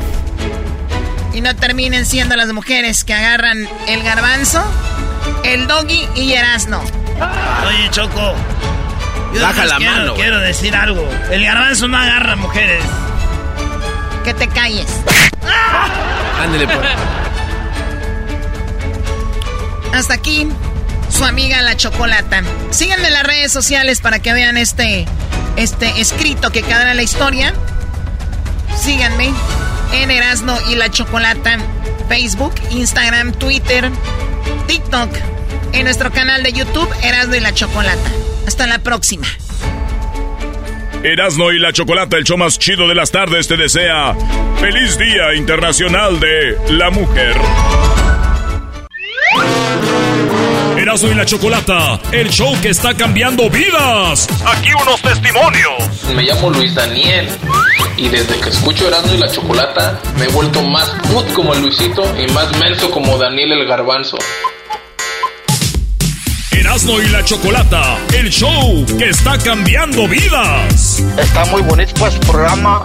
Y 1.35 1.43
no 1.43 1.55
terminen 1.57 2.07
siendo 2.07 2.37
las 2.37 2.53
mujeres 2.53 3.05
que 3.05 3.13
agarran 3.13 3.69
el 3.87 4.03
garbanzo, 4.03 4.65
el 5.45 5.67
doggy 5.67 6.09
y 6.15 6.33
Erasno. 6.33 6.81
Oye, 6.81 7.91
Choco. 7.91 8.35
Yo 9.35 9.43
Baja 9.43 9.65
la 9.67 9.77
quiero, 9.77 9.93
mano. 9.93 10.15
Quiero 10.15 10.39
decir 10.41 10.75
algo. 10.75 11.07
El 11.31 11.45
garbanzo 11.45 11.87
no 11.87 11.99
agarra 11.99 12.37
mujeres. 12.37 12.83
Que 14.25 14.33
te 14.33 14.49
calles. 14.49 14.87
Ándele 16.41 16.67
por. 16.67 16.85
Hasta 19.93 20.15
aquí 20.15 20.49
su 21.15 21.25
amiga 21.25 21.63
la 21.63 21.77
chocolata. 21.77 22.43
Síganme 22.71 23.07
en 23.07 23.13
las 23.13 23.23
redes 23.23 23.53
sociales 23.53 24.01
para 24.01 24.19
que 24.19 24.33
vean 24.33 24.57
este, 24.57 25.07
este 25.57 26.01
escrito 26.01 26.51
que 26.51 26.63
quedará 26.63 26.91
en 26.91 26.97
la 26.97 27.03
historia. 27.03 27.55
Síganme 28.77 29.33
en 29.93 30.11
Erasno 30.11 30.59
y 30.69 30.75
la 30.75 30.91
Chocolata, 30.91 31.59
Facebook, 32.09 32.55
Instagram, 32.71 33.33
Twitter, 33.33 33.91
TikTok, 34.67 35.11
en 35.73 35.85
nuestro 35.85 36.11
canal 36.11 36.43
de 36.43 36.53
YouTube, 36.53 36.89
Erasno 37.03 37.37
y 37.37 37.41
la 37.41 37.55
Chocolata. 37.55 38.11
Hasta 38.49 38.67
la 38.67 38.81
próxima. 38.81 39.27
Erasno 41.05 41.53
y 41.53 41.61
la 41.61 41.73
Chocolata, 41.73 42.17
el 42.17 42.25
show 42.25 42.37
más 42.37 42.59
chido 42.59 42.89
de 42.89 42.95
las 42.97 43.13
tardes, 43.13 43.47
te 43.47 43.57
desea 43.57 44.17
feliz 44.61 44.99
Día 44.99 45.35
Internacional 45.35 46.19
de 46.19 46.59
la 46.71 46.91
Mujer. 46.91 47.37
Erasmo 50.95 51.11
y 51.11 51.15
la 51.17 51.27
Chocolata, 51.27 52.01
el 52.13 52.31
show 52.31 52.55
que 52.63 52.69
está 52.69 52.95
cambiando 52.95 53.51
vidas. 53.51 54.29
Aquí 54.47 54.69
unos 54.81 55.03
testimonios. 55.03 56.15
Me 56.15 56.23
llamo 56.23 56.51
Luis 56.51 56.73
Daniel 56.73 57.29
y 57.97 58.09
desde 58.09 58.39
que 58.39 58.51
escucho 58.51 58.87
Erasmo 58.87 59.13
y 59.13 59.19
la 59.19 59.29
Chocolata 59.29 60.01
me 60.17 60.27
he 60.27 60.29
vuelto 60.29 60.63
más 60.63 60.89
put 61.13 61.33
como 61.33 61.53
el 61.53 61.63
Luisito 61.63 62.05
y 62.17 62.31
más 62.31 62.57
menso 62.59 62.93
como 62.93 63.19
Daniel 63.19 63.51
el 63.51 63.67
Garbanzo. 63.67 64.19
Erasmo 66.53 67.01
y 67.01 67.09
la 67.09 67.25
Chocolata, 67.25 67.99
el 68.13 68.31
show 68.31 68.87
que 68.97 69.09
está 69.09 69.37
cambiando 69.39 70.07
vidas. 70.07 71.03
Está 71.19 71.45
muy 71.47 71.63
bonito 71.63 71.93
pues 71.99 72.15
programa. 72.21 72.85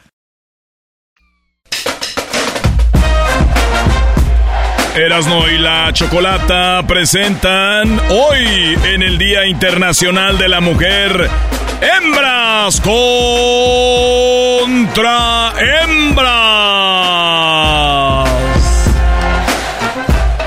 Erasno 4.95 5.49
y 5.49 5.57
la 5.57 5.93
Chocolata 5.93 6.83
presentan 6.85 7.99
hoy 8.09 8.77
en 8.83 9.01
el 9.01 9.17
Día 9.17 9.45
Internacional 9.45 10.37
de 10.37 10.49
la 10.49 10.59
Mujer 10.59 11.29
hembras 11.81 12.81
contra 12.81 13.03
hembras. 15.59 16.29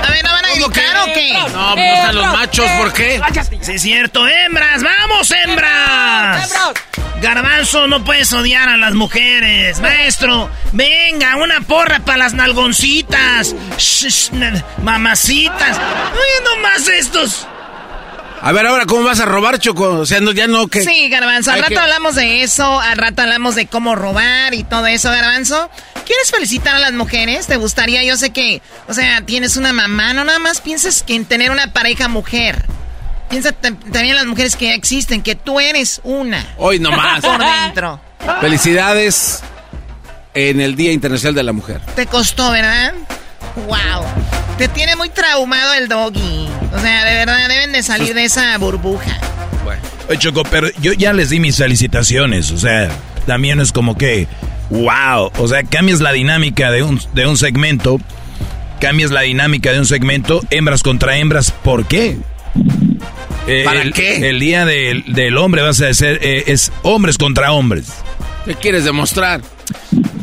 A 0.03 0.11
ver, 0.11 0.23
¿no 0.23 0.31
van 0.31 0.45
a 0.45 0.49
gritar 0.53 0.97
o 0.97 1.05
qué? 1.13 1.33
No, 1.33 1.73
pues 1.73 1.87
no 1.87 1.95
están 1.95 2.15
los 2.15 2.25
machos, 2.27 2.69
¿por 2.77 2.93
qué? 2.93 3.19
Sí, 3.61 3.71
es 3.73 3.81
cierto, 3.81 4.27
hembras, 4.27 4.83
vamos, 4.83 5.31
hembras. 5.31 6.53
Garbanzo, 7.21 7.87
no 7.87 8.03
puedes 8.03 8.31
odiar 8.33 8.69
a 8.69 8.77
las 8.77 8.93
mujeres. 8.93 9.79
Maestro, 9.79 10.49
venga, 10.73 11.37
una 11.37 11.61
porra 11.61 11.99
para 11.99 12.17
las 12.17 12.33
nalgoncitas. 12.33 13.55
mamacitas. 14.81 15.77
Oye, 15.77 16.55
nomás 16.55 16.87
estos. 16.87 17.47
A 18.41 18.51
ver, 18.51 18.67
ahora, 18.67 18.85
¿cómo 18.85 19.03
vas 19.03 19.19
a 19.19 19.25
robar, 19.25 19.57
Choco? 19.59 19.99
O 19.99 20.05
sea, 20.05 20.19
no, 20.19 20.31
ya 20.31 20.45
no 20.45 20.67
que... 20.67 20.81
Sí, 20.81 21.09
Garbanzo, 21.09 21.51
al 21.51 21.63
rato 21.63 21.79
hablamos 21.79 22.13
de 22.13 22.43
eso, 22.43 22.79
al 22.79 22.97
rato 22.97 23.23
hablamos 23.23 23.55
de 23.55 23.65
cómo 23.65 23.95
robar 23.95 24.53
y 24.53 24.63
todo 24.63 24.85
eso, 24.85 25.09
Garbanzo. 25.09 25.69
¿Quieres 26.05 26.29
felicitar 26.29 26.75
a 26.75 26.79
las 26.79 26.93
mujeres? 26.93 27.47
¿Te 27.47 27.55
gustaría? 27.55 28.03
Yo 28.03 28.17
sé 28.17 28.29
que, 28.29 28.61
o 28.87 28.93
sea, 28.93 29.21
tienes 29.21 29.57
una 29.57 29.73
mamá, 29.73 30.13
no 30.13 30.23
nada 30.25 30.37
más 30.37 30.61
pienses 30.61 31.01
que 31.01 31.15
en 31.15 31.25
tener 31.25 31.49
una 31.49 31.73
pareja 31.73 32.07
mujer. 32.07 32.65
Piensa 33.35 33.51
también 33.51 34.15
las 34.15 34.25
mujeres 34.25 34.55
que 34.55 34.73
existen, 34.73 35.21
que 35.21 35.35
tú 35.35 35.59
eres 35.59 35.99
una. 36.05 36.41
Hoy 36.55 36.79
nomás. 36.79 37.19
Por 37.19 37.37
dentro. 37.37 37.99
Felicidades 38.39 39.43
en 40.33 40.61
el 40.61 40.77
Día 40.77 40.93
Internacional 40.93 41.35
de 41.35 41.43
la 41.43 41.51
Mujer. 41.51 41.81
Te 41.97 42.05
costó, 42.05 42.49
¿verdad? 42.51 42.93
Wow. 43.67 44.05
Te 44.57 44.69
tiene 44.69 44.95
muy 44.95 45.09
traumado 45.09 45.73
el 45.73 45.89
doggy. 45.89 46.47
O 46.73 46.79
sea, 46.79 47.03
de 47.03 47.13
verdad 47.13 47.49
deben 47.49 47.73
de 47.73 47.83
salir 47.83 48.13
de 48.13 48.23
esa 48.23 48.57
burbuja. 48.57 49.19
Bueno. 49.65 49.81
Oye, 50.07 50.17
Choco, 50.17 50.43
pero 50.43 50.69
yo 50.79 50.93
ya 50.93 51.11
les 51.11 51.29
di 51.29 51.41
mis 51.41 51.57
felicitaciones. 51.57 52.51
O 52.51 52.57
sea, 52.57 52.87
también 53.27 53.59
es 53.59 53.73
como 53.73 53.97
que, 53.97 54.29
wow. 54.69 55.29
O 55.39 55.47
sea, 55.49 55.63
cambias 55.63 55.99
la 55.99 56.13
dinámica 56.13 56.71
de 56.71 56.83
un, 56.83 57.01
de 57.13 57.27
un 57.27 57.35
segmento. 57.35 57.99
Cambias 58.79 59.11
la 59.11 59.21
dinámica 59.21 59.73
de 59.73 59.79
un 59.79 59.85
segmento, 59.85 60.39
hembras 60.51 60.83
contra 60.83 61.17
hembras. 61.17 61.51
¿Por 61.51 61.85
qué? 61.85 62.17
Eh, 63.47 63.63
¿Para 63.63 63.83
qué? 63.91 64.29
El 64.29 64.39
día 64.39 64.65
del, 64.65 65.37
hombre 65.37 65.61
va 65.61 65.69
a 65.69 65.73
ser 65.73 65.93
eh, 66.21 66.43
es 66.47 66.71
hombres 66.81 67.17
contra 67.17 67.51
hombres. 67.51 67.93
¿Qué 68.45 68.55
quieres 68.55 68.85
demostrar? 68.85 69.41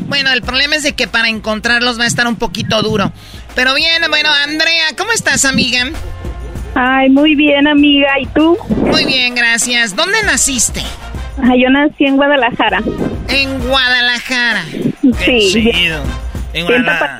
Bueno, 0.07 0.31
el 0.31 0.41
problema 0.41 0.75
es 0.75 0.83
de 0.83 0.93
que 0.93 1.07
para 1.07 1.29
encontrarlos 1.29 1.99
va 1.99 2.03
a 2.03 2.07
estar 2.07 2.27
un 2.27 2.35
poquito 2.35 2.81
duro. 2.81 3.11
Pero 3.55 3.73
bien, 3.75 4.01
bueno, 4.09 4.29
Andrea, 4.43 4.85
¿cómo 4.97 5.11
estás, 5.11 5.45
amiga? 5.45 5.85
Ay, 6.75 7.09
muy 7.09 7.35
bien, 7.35 7.67
amiga. 7.67 8.19
¿Y 8.19 8.25
tú? 8.27 8.57
Muy 8.69 9.05
bien, 9.05 9.35
gracias. 9.35 9.95
¿Dónde 9.95 10.21
naciste? 10.23 10.81
yo 11.37 11.69
nací 11.69 12.05
en 12.05 12.15
Guadalajara. 12.15 12.81
En 13.27 13.59
Guadalajara. 13.59 14.65
sí. 15.25 15.73
En 16.53 16.65
Guadalajara. 16.65 17.17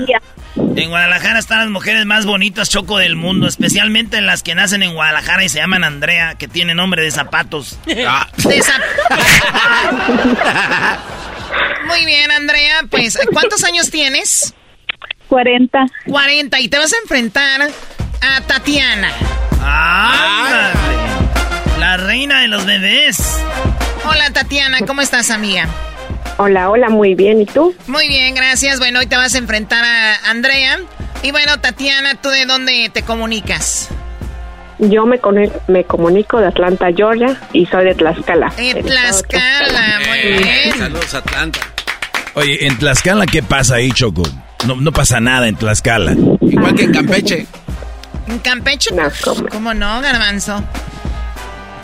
En 0.75 0.89
Guadalajara 0.89 1.39
están 1.39 1.59
las 1.59 1.69
mujeres 1.69 2.05
más 2.05 2.25
bonitas, 2.25 2.69
Choco, 2.69 2.97
del 2.97 3.15
mundo. 3.15 3.47
Especialmente 3.47 4.21
las 4.21 4.41
que 4.41 4.55
nacen 4.55 4.81
en 4.81 4.93
Guadalajara 4.93 5.43
y 5.43 5.49
se 5.49 5.59
llaman 5.59 5.83
Andrea, 5.83 6.35
que 6.35 6.47
tiene 6.47 6.73
nombre 6.73 7.03
de 7.03 7.11
zapatos. 7.11 7.77
Ah. 8.07 8.27
Muy 11.87 12.05
bien, 12.05 12.31
Andrea. 12.31 12.81
Pues, 12.89 13.19
¿cuántos 13.31 13.63
años 13.63 13.91
tienes? 13.91 14.53
40. 15.27 15.85
40. 16.07 16.59
Y 16.59 16.69
te 16.69 16.77
vas 16.77 16.93
a 16.93 16.97
enfrentar 17.03 17.61
a 18.21 18.41
Tatiana. 18.41 19.11
¡Ah! 19.59 20.71
La 21.79 21.97
reina 21.97 22.41
de 22.41 22.47
los 22.47 22.65
bebés. 22.65 23.37
Hola, 24.05 24.31
Tatiana. 24.31 24.79
¿Cómo 24.87 25.01
estás, 25.01 25.29
amiga? 25.29 25.67
Hola, 26.37 26.69
hola, 26.69 26.89
muy 26.89 27.15
bien. 27.15 27.41
¿Y 27.41 27.45
tú? 27.45 27.75
Muy 27.87 28.07
bien, 28.07 28.35
gracias. 28.35 28.79
Bueno, 28.79 28.99
hoy 28.99 29.07
te 29.07 29.15
vas 29.15 29.35
a 29.35 29.37
enfrentar 29.37 29.83
a 29.83 30.29
Andrea. 30.29 30.79
Y 31.21 31.31
bueno, 31.31 31.59
Tatiana, 31.59 32.15
¿tú 32.15 32.29
de 32.29 32.45
dónde 32.45 32.89
te 32.93 33.03
comunicas? 33.03 33.89
Yo 34.79 35.05
me, 35.05 35.19
me 35.67 35.83
comunico 35.85 36.39
de 36.39 36.47
Atlanta, 36.47 36.87
Georgia, 36.93 37.39
y 37.53 37.65
soy 37.67 37.85
de 37.85 37.95
Tlaxcala. 37.95 38.51
De 38.57 38.83
Tlaxcala, 38.83 39.99
muy 40.07 40.43
bien. 40.43 40.77
Saludos, 40.77 41.13
Atlanta. 41.13 41.59
Oye, 42.33 42.65
¿en 42.65 42.77
Tlaxcala 42.77 43.25
qué 43.27 43.43
pasa 43.43 43.75
ahí, 43.75 43.91
Choco? 43.91 44.23
No, 44.65 44.75
no 44.75 44.91
pasa 44.91 45.19
nada 45.19 45.47
en 45.47 45.55
Tlaxcala. 45.55 46.13
Igual 46.41 46.75
que 46.75 46.83
en 46.83 46.93
Campeche. 46.93 47.45
¿En 48.27 48.39
Campeche? 48.39 48.93
No, 48.93 49.03
¿cómo? 49.51 49.73
no, 49.73 50.01
Garbanzo? 50.01 50.63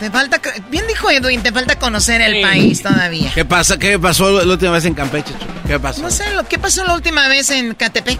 Te 0.00 0.10
falta, 0.10 0.40
bien 0.70 0.86
dijo 0.88 1.10
Edwin, 1.10 1.42
te 1.42 1.52
falta 1.52 1.78
conocer 1.78 2.22
el 2.22 2.40
país 2.40 2.82
todavía. 2.82 3.30
¿Qué 3.34 3.44
pasa? 3.44 3.78
¿Qué 3.78 3.98
pasó 3.98 4.30
la 4.30 4.50
última 4.50 4.72
vez 4.72 4.86
en 4.86 4.94
Campeche? 4.94 5.34
¿Qué 5.66 5.78
pasó? 5.78 6.00
No 6.00 6.10
sé, 6.10 6.24
¿qué 6.48 6.58
pasó 6.58 6.84
la 6.86 6.94
última 6.94 7.28
vez 7.28 7.50
en 7.50 7.74
Catepec? 7.74 8.18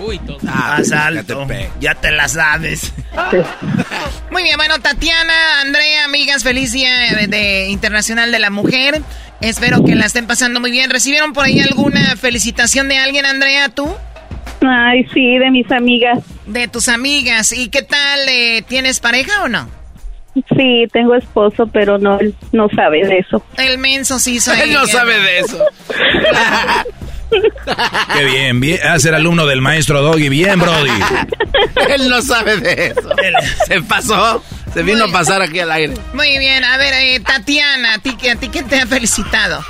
Uy, 0.00 0.18
todo. 0.18 0.38
Ah, 0.48 0.80
alto. 1.04 1.46
Ya 1.80 1.94
te 1.94 2.10
la 2.10 2.26
sabes. 2.26 2.92
Muy 4.32 4.42
bien, 4.42 4.56
bueno, 4.56 4.80
Tatiana, 4.80 5.60
Andrea, 5.60 6.06
amigas, 6.06 6.42
feliz 6.42 6.72
día 6.72 6.90
de, 7.28 7.68
Internacional 7.68 8.32
de 8.32 8.40
la 8.40 8.50
Mujer. 8.50 9.00
Espero 9.40 9.84
que 9.84 9.94
la 9.94 10.06
estén 10.06 10.26
pasando 10.26 10.60
muy 10.60 10.70
bien. 10.70 10.90
¿Recibieron 10.90 11.34
por 11.34 11.44
ahí 11.44 11.60
alguna 11.60 12.16
felicitación 12.16 12.88
de 12.88 12.98
alguien, 12.98 13.26
Andrea, 13.26 13.68
tú? 13.68 13.88
Ay, 14.62 15.06
sí, 15.14 15.38
de 15.38 15.50
mis 15.50 15.70
amigas. 15.70 16.18
De 16.46 16.66
tus 16.68 16.88
amigas. 16.88 17.52
¿Y 17.52 17.68
qué 17.68 17.82
tal? 17.82 18.28
Eh, 18.28 18.64
¿Tienes 18.66 18.98
pareja 18.98 19.44
o 19.44 19.48
no? 19.48 19.68
Sí, 20.54 20.86
tengo 20.92 21.14
esposo, 21.14 21.66
pero 21.66 21.98
no, 21.98 22.18
no 22.52 22.68
sabe 22.74 23.06
de 23.06 23.18
eso. 23.18 23.42
El 23.56 23.78
menso 23.78 24.18
sí 24.18 24.38
soy. 24.40 24.60
Él 24.60 24.72
no 24.72 24.86
sabe 24.86 25.18
de 25.18 25.38
eso. 25.40 25.58
Qué 28.14 28.24
bien, 28.24 28.60
bien. 28.60 28.78
A 28.86 28.98
ser 28.98 29.14
alumno 29.14 29.46
del 29.46 29.60
maestro 29.60 30.00
Doggy. 30.02 30.28
Bien, 30.28 30.58
Brody. 30.58 30.90
Él 31.90 32.08
no 32.08 32.22
sabe 32.22 32.56
de 32.58 32.86
eso. 32.88 33.10
Se 33.66 33.82
pasó. 33.82 34.42
Se 34.72 34.82
vino 34.82 35.04
a 35.06 35.08
pasar 35.08 35.42
aquí 35.42 35.58
al 35.58 35.72
aire. 35.72 35.94
Muy 36.12 36.38
bien. 36.38 36.62
A 36.64 36.76
ver, 36.76 36.94
eh, 36.94 37.20
Tatiana, 37.20 37.94
¿a 37.94 37.98
ti, 37.98 38.16
¿a 38.28 38.36
ti 38.36 38.48
quién 38.48 38.66
te 38.66 38.80
ha 38.80 38.86
felicitado? 38.86 39.64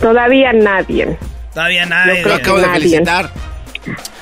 Todavía 0.00 0.52
nadie. 0.52 1.18
Todavía 1.52 1.86
nadie. 1.86 2.18
Yo 2.18 2.22
creo 2.24 2.36
que 2.36 2.42
acabo 2.42 2.58
de 2.58 2.68
felicitar. 2.68 3.30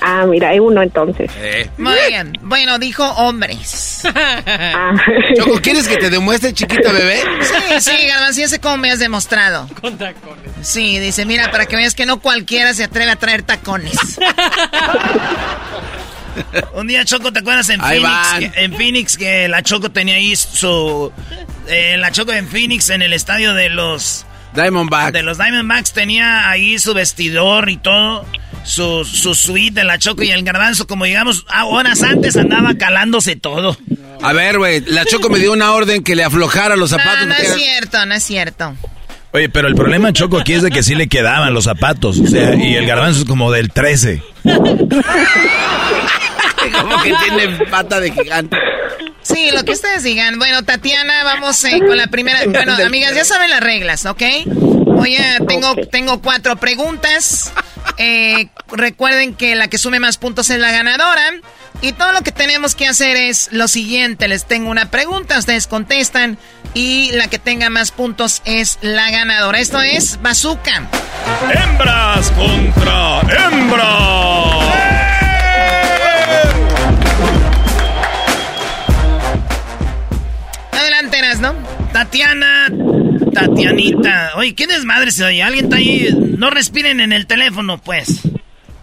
Ah, 0.00 0.26
mira, 0.26 0.50
hay 0.50 0.58
uno 0.58 0.82
entonces. 0.82 1.30
Eh. 1.38 1.70
Muy 1.78 1.94
bien. 2.08 2.38
Bueno, 2.42 2.78
dijo 2.78 3.04
hombres. 3.12 4.02
Ah. 4.14 4.94
Choco, 5.36 5.60
¿quieres 5.60 5.88
que 5.88 5.96
te 5.96 6.10
demuestre, 6.10 6.52
chiquita 6.52 6.92
bebé? 6.92 7.20
Sí, 7.40 7.80
sí, 7.80 8.06
Garbanzo, 8.06 8.40
ya 8.40 8.48
sé 8.48 8.60
cómo 8.60 8.76
me 8.76 8.90
has 8.90 8.98
demostrado. 8.98 9.66
Con 9.80 9.96
tacones. 9.96 10.52
Sí, 10.62 10.98
dice, 10.98 11.24
mira, 11.24 11.50
para 11.50 11.66
que 11.66 11.76
veas 11.76 11.94
que 11.94 12.06
no 12.06 12.20
cualquiera 12.20 12.74
se 12.74 12.84
atreve 12.84 13.12
a 13.12 13.16
traer 13.16 13.42
tacones. 13.42 13.96
Un 16.74 16.88
día 16.88 17.04
Choco, 17.04 17.32
¿te 17.32 17.38
acuerdas 17.38 17.68
en 17.68 17.80
Phoenix? 17.80 18.56
en 18.56 18.74
Phoenix 18.74 19.16
que 19.16 19.48
la 19.48 19.62
Choco 19.62 19.90
tenía 19.90 20.16
ahí 20.16 20.34
su... 20.34 21.12
Eh, 21.68 21.96
la 21.96 22.10
Choco 22.10 22.32
en 22.32 22.48
Phoenix 22.48 22.90
en 22.90 23.02
el 23.02 23.12
estadio 23.12 23.54
de 23.54 23.68
los... 23.68 24.26
Diamondbacks. 24.52 25.12
De 25.12 25.22
los 25.22 25.38
Diamondbacks 25.38 25.92
tenía 25.92 26.48
ahí 26.48 26.78
su 26.78 26.92
vestidor 26.94 27.68
y 27.70 27.76
todo 27.76 28.26
su, 28.64 29.04
su 29.04 29.34
suite 29.34 29.80
de 29.80 29.84
la 29.84 29.98
Choco 29.98 30.22
y 30.22 30.30
el 30.30 30.42
garbanzo, 30.42 30.86
como 30.86 31.04
digamos, 31.04 31.46
horas 31.66 32.02
antes 32.02 32.36
andaba 32.36 32.74
calándose 32.74 33.36
todo. 33.36 33.76
A 34.22 34.32
ver, 34.32 34.58
güey, 34.58 34.80
la 34.86 35.04
Choco 35.04 35.28
me 35.28 35.38
dio 35.38 35.52
una 35.52 35.72
orden 35.72 36.02
que 36.02 36.16
le 36.16 36.24
aflojara 36.24 36.76
los 36.76 36.90
zapatos. 36.90 37.26
No, 37.26 37.34
no 37.34 37.34
es 37.34 37.54
cierto, 37.54 38.06
no 38.06 38.14
es 38.14 38.24
cierto. 38.24 38.74
Oye, 39.32 39.48
pero 39.48 39.68
el 39.68 39.74
problema 39.74 40.12
Choco 40.12 40.38
aquí 40.38 40.52
es 40.54 40.62
de 40.62 40.70
que 40.70 40.82
sí 40.82 40.94
le 40.94 41.08
quedaban 41.08 41.52
los 41.52 41.64
zapatos, 41.64 42.20
o 42.20 42.26
sea, 42.26 42.54
y 42.54 42.76
el 42.76 42.86
garbanzo 42.86 43.20
es 43.20 43.24
como 43.26 43.50
del 43.50 43.70
13. 43.70 44.22
como 46.72 47.02
que 47.02 47.12
tiene 47.24 47.66
pata 47.66 48.00
de 48.00 48.12
gigante. 48.12 48.56
Sí, 49.22 49.50
lo 49.52 49.64
que 49.64 49.72
ustedes 49.72 50.02
digan. 50.02 50.38
Bueno, 50.38 50.62
Tatiana, 50.62 51.24
vamos 51.24 51.64
eh, 51.64 51.80
con 51.84 51.96
la 51.96 52.06
primera. 52.06 52.40
Bueno, 52.46 52.76
amigas, 52.86 53.14
ya 53.14 53.24
saben 53.24 53.50
las 53.50 53.60
reglas, 53.60 54.06
¿ok? 54.06 54.22
Oye, 54.97 55.38
tengo, 55.49 55.74
tengo 55.90 56.20
cuatro 56.22 56.57
preguntas. 56.57 57.53
Eh, 57.99 58.49
recuerden 58.68 59.34
que 59.34 59.55
la 59.55 59.68
que 59.68 59.78
sume 59.78 60.01
más 60.01 60.18
puntos 60.18 60.51
es 60.51 60.59
la 60.59 60.70
ganadora. 60.70 61.22
Y 61.80 61.92
todo 61.92 62.12
lo 62.12 62.22
que 62.22 62.32
tenemos 62.32 62.74
que 62.74 62.86
hacer 62.86 63.16
es 63.16 63.53
lo 63.53 63.68
siguiente. 63.68 64.28
Les 64.28 64.47
tengo 64.47 64.70
una 64.70 64.90
pregunta, 64.90 65.38
ustedes 65.38 65.66
contestan. 65.66 66.38
Y 66.72 67.11
la 67.12 67.28
que 67.28 67.38
tenga 67.38 67.70
más 67.70 67.92
puntos 67.92 68.42
es 68.45 68.78
la 68.80 69.11
ganadora. 69.11 69.59
Esto 69.61 69.80
es 69.80 70.20
Bazooka. 70.22 70.88
Hembras 71.53 72.30
contra 72.32 73.20
hembras. 73.20 73.84
Adelante, 80.72 81.18
¿no? 81.40 81.55
Tatiana. 81.92 82.68
Tatianita. 83.35 84.32
Oye, 84.37 84.55
¿qué 84.55 84.66
desmadre 84.66 85.11
se 85.11 85.24
oye? 85.24 85.43
Alguien 85.43 85.64
está 85.64 85.76
ahí. 85.76 86.09
No 86.39 86.51
respiren 86.51 87.01
en 87.01 87.12
el 87.12 87.26
teléfono, 87.26 87.78
pues. 87.78 88.20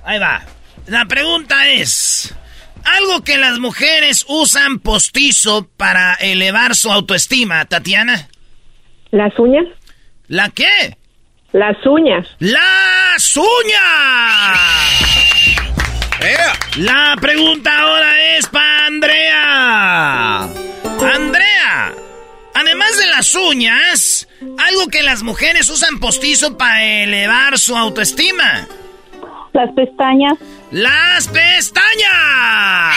Ahí 0.04 0.20
va. 0.20 0.44
La 0.88 1.06
pregunta 1.06 1.68
es. 1.70 2.36
Algo 2.84 3.24
que 3.24 3.38
las 3.38 3.60
mujeres 3.60 4.26
usan 4.28 4.80
postizo 4.80 5.70
para 5.78 6.16
elevar 6.16 6.76
su 6.76 6.92
autoestima, 6.92 7.64
Tatiana. 7.66 8.28
¿Las 9.12 9.38
uñas? 9.38 9.66
¿La 10.28 10.50
qué? 10.50 10.98
Las 11.52 11.78
uñas. 11.86 12.28
¡Las 12.40 13.38
uñas! 13.38 14.92
La 16.78 17.18
pregunta 17.20 17.80
ahora 17.80 18.38
es 18.38 18.48
para 18.48 18.86
Andrea. 18.86 20.40
Andrea, 21.14 21.94
además 22.54 22.98
de 22.98 23.08
las 23.08 23.36
uñas, 23.36 24.28
algo 24.58 24.88
que 24.90 25.04
las 25.04 25.24
mujeres 25.24 25.70
usan 25.70 26.00
postizo 26.00 26.58
para 26.58 26.84
elevar 26.84 27.60
su 27.60 27.78
autoestima. 27.78 28.68
Las 29.54 29.72
pestañas. 29.74 30.34
¡Las 30.72 31.28
pestañas! 31.28 32.96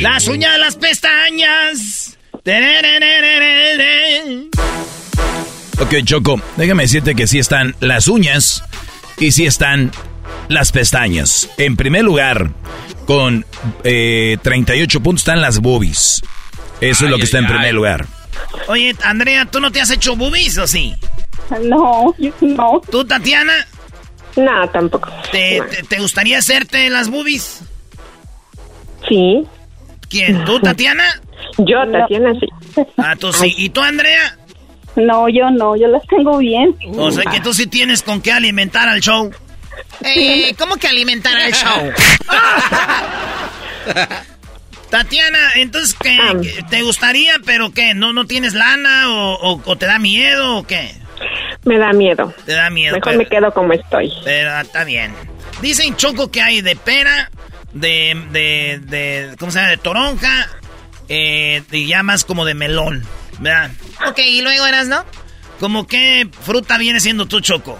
Las 0.00 0.28
uñas, 0.28 0.58
las 0.58 0.76
pestañas. 0.76 2.18
Ok, 5.80 5.94
Choco, 6.04 6.40
déjame 6.56 6.84
decirte 6.84 7.14
que 7.14 7.26
sí 7.26 7.38
están 7.38 7.74
las 7.80 8.08
uñas 8.08 8.64
y 9.18 9.32
sí 9.32 9.46
están 9.46 9.90
las 10.48 10.72
pestañas. 10.72 11.50
En 11.58 11.76
primer 11.76 12.04
lugar, 12.04 12.50
con 13.06 13.44
38 13.82 13.82
eh, 13.84 15.00
puntos 15.00 15.22
están 15.22 15.40
las 15.40 15.60
boobies. 15.60 16.22
Eso 16.80 17.04
es 17.04 17.10
lo 17.10 17.18
que 17.18 17.24
está 17.24 17.38
en 17.38 17.46
primer 17.46 17.74
lugar. 17.74 18.06
Oye, 18.68 18.94
Andrea, 19.02 19.46
¿tú 19.46 19.60
no 19.60 19.70
te 19.72 19.80
has 19.80 19.90
hecho 19.90 20.16
boobies 20.16 20.58
o 20.58 20.66
sí? 20.66 20.94
No, 21.62 22.14
no. 22.40 22.80
¿Tú, 22.90 23.04
Tatiana? 23.04 23.66
No, 24.36 24.68
tampoco. 24.70 25.10
¿Te, 25.32 25.60
te, 25.88 25.98
gustaría 25.98 26.38
hacerte 26.38 26.88
las 26.90 27.08
boobies? 27.10 27.62
Sí. 29.08 29.44
¿Quién? 30.08 30.44
¿Tú, 30.44 30.60
Tatiana? 30.62 31.04
Yo, 31.58 31.78
Tatiana, 31.90 32.32
sí. 32.38 32.46
Ah, 32.96 33.16
tú 33.16 33.32
sí. 33.32 33.52
¿Y 33.56 33.70
tú, 33.70 33.80
Andrea? 33.80 34.38
No, 34.96 35.28
yo 35.28 35.50
no, 35.50 35.76
yo 35.76 35.88
las 35.88 36.06
tengo 36.06 36.38
bien. 36.38 36.76
O 36.96 37.10
sea 37.10 37.24
que 37.30 37.40
tú 37.40 37.54
sí 37.54 37.66
tienes 37.66 38.02
con 38.02 38.20
qué 38.20 38.32
alimentar 38.32 38.88
al 38.88 39.00
show. 39.00 39.30
Eh, 40.02 40.54
¿Cómo 40.58 40.76
que 40.76 40.88
alimentar 40.88 41.36
al 41.36 41.52
show? 41.52 41.92
Tatiana, 44.90 45.38
entonces, 45.54 45.96
¿qué, 46.00 46.18
¿te 46.68 46.82
gustaría, 46.82 47.34
pero 47.46 47.72
qué? 47.72 47.94
¿No, 47.94 48.12
no 48.12 48.26
tienes 48.26 48.54
lana 48.54 49.04
o, 49.08 49.76
te 49.76 49.86
da 49.86 49.98
miedo 49.98 50.56
o 50.56 50.66
qué? 50.66 50.94
Me 51.64 51.78
da 51.78 51.92
miedo. 51.92 52.34
Te 52.44 52.52
da 52.52 52.70
miedo. 52.70 52.96
Mejor 52.96 53.16
me 53.16 53.26
quedo 53.26 53.52
como 53.52 53.72
estoy. 53.72 54.12
Pero 54.24 54.58
está 54.60 54.84
bien. 54.84 55.14
Dicen 55.62 55.94
Choco 55.96 56.30
que 56.30 56.42
hay 56.42 56.60
de 56.60 56.74
pera, 56.74 57.30
de, 57.72 58.20
de, 58.32 58.80
de 58.82 59.36
¿cómo 59.38 59.52
se 59.52 59.58
llama? 59.58 59.70
De 59.70 59.76
toronja, 59.76 60.48
eh, 61.08 61.62
y 61.70 61.86
ya 61.86 62.02
más 62.02 62.24
como 62.24 62.44
de 62.44 62.54
melón, 62.54 63.04
¿verdad? 63.38 63.70
Ok, 64.08 64.18
y 64.20 64.42
luego 64.42 64.66
eras, 64.66 64.88
¿no? 64.88 65.04
¿Cómo 65.58 65.86
qué 65.86 66.28
fruta 66.42 66.78
viene 66.78 67.00
siendo 67.00 67.26
tu 67.26 67.40
Choco? 67.40 67.78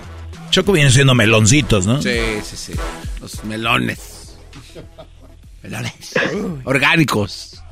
Choco 0.50 0.72
viene 0.72 0.90
siendo 0.90 1.14
meloncitos, 1.14 1.86
¿no? 1.86 2.02
Sí, 2.02 2.18
sí, 2.42 2.56
sí. 2.56 2.72
Los 3.20 3.44
melones. 3.44 4.09
Orgánicos. 6.64 7.62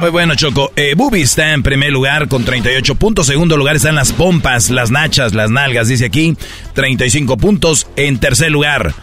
Muy 0.00 0.10
bueno, 0.10 0.34
Choco. 0.34 0.72
Eh, 0.76 0.94
Bubi 0.94 1.22
está 1.22 1.52
en 1.52 1.62
primer 1.62 1.90
lugar 1.90 2.28
con 2.28 2.44
38 2.44 2.94
puntos. 2.96 3.26
Segundo 3.26 3.56
lugar 3.56 3.76
están 3.76 3.94
las 3.94 4.12
pompas, 4.12 4.68
las 4.70 4.90
nachas, 4.90 5.32
las 5.32 5.50
nalgas, 5.50 5.88
dice 5.88 6.06
aquí. 6.06 6.36
35 6.74 7.36
puntos. 7.38 7.86
En 7.96 8.18
tercer 8.18 8.50
lugar, 8.50 8.94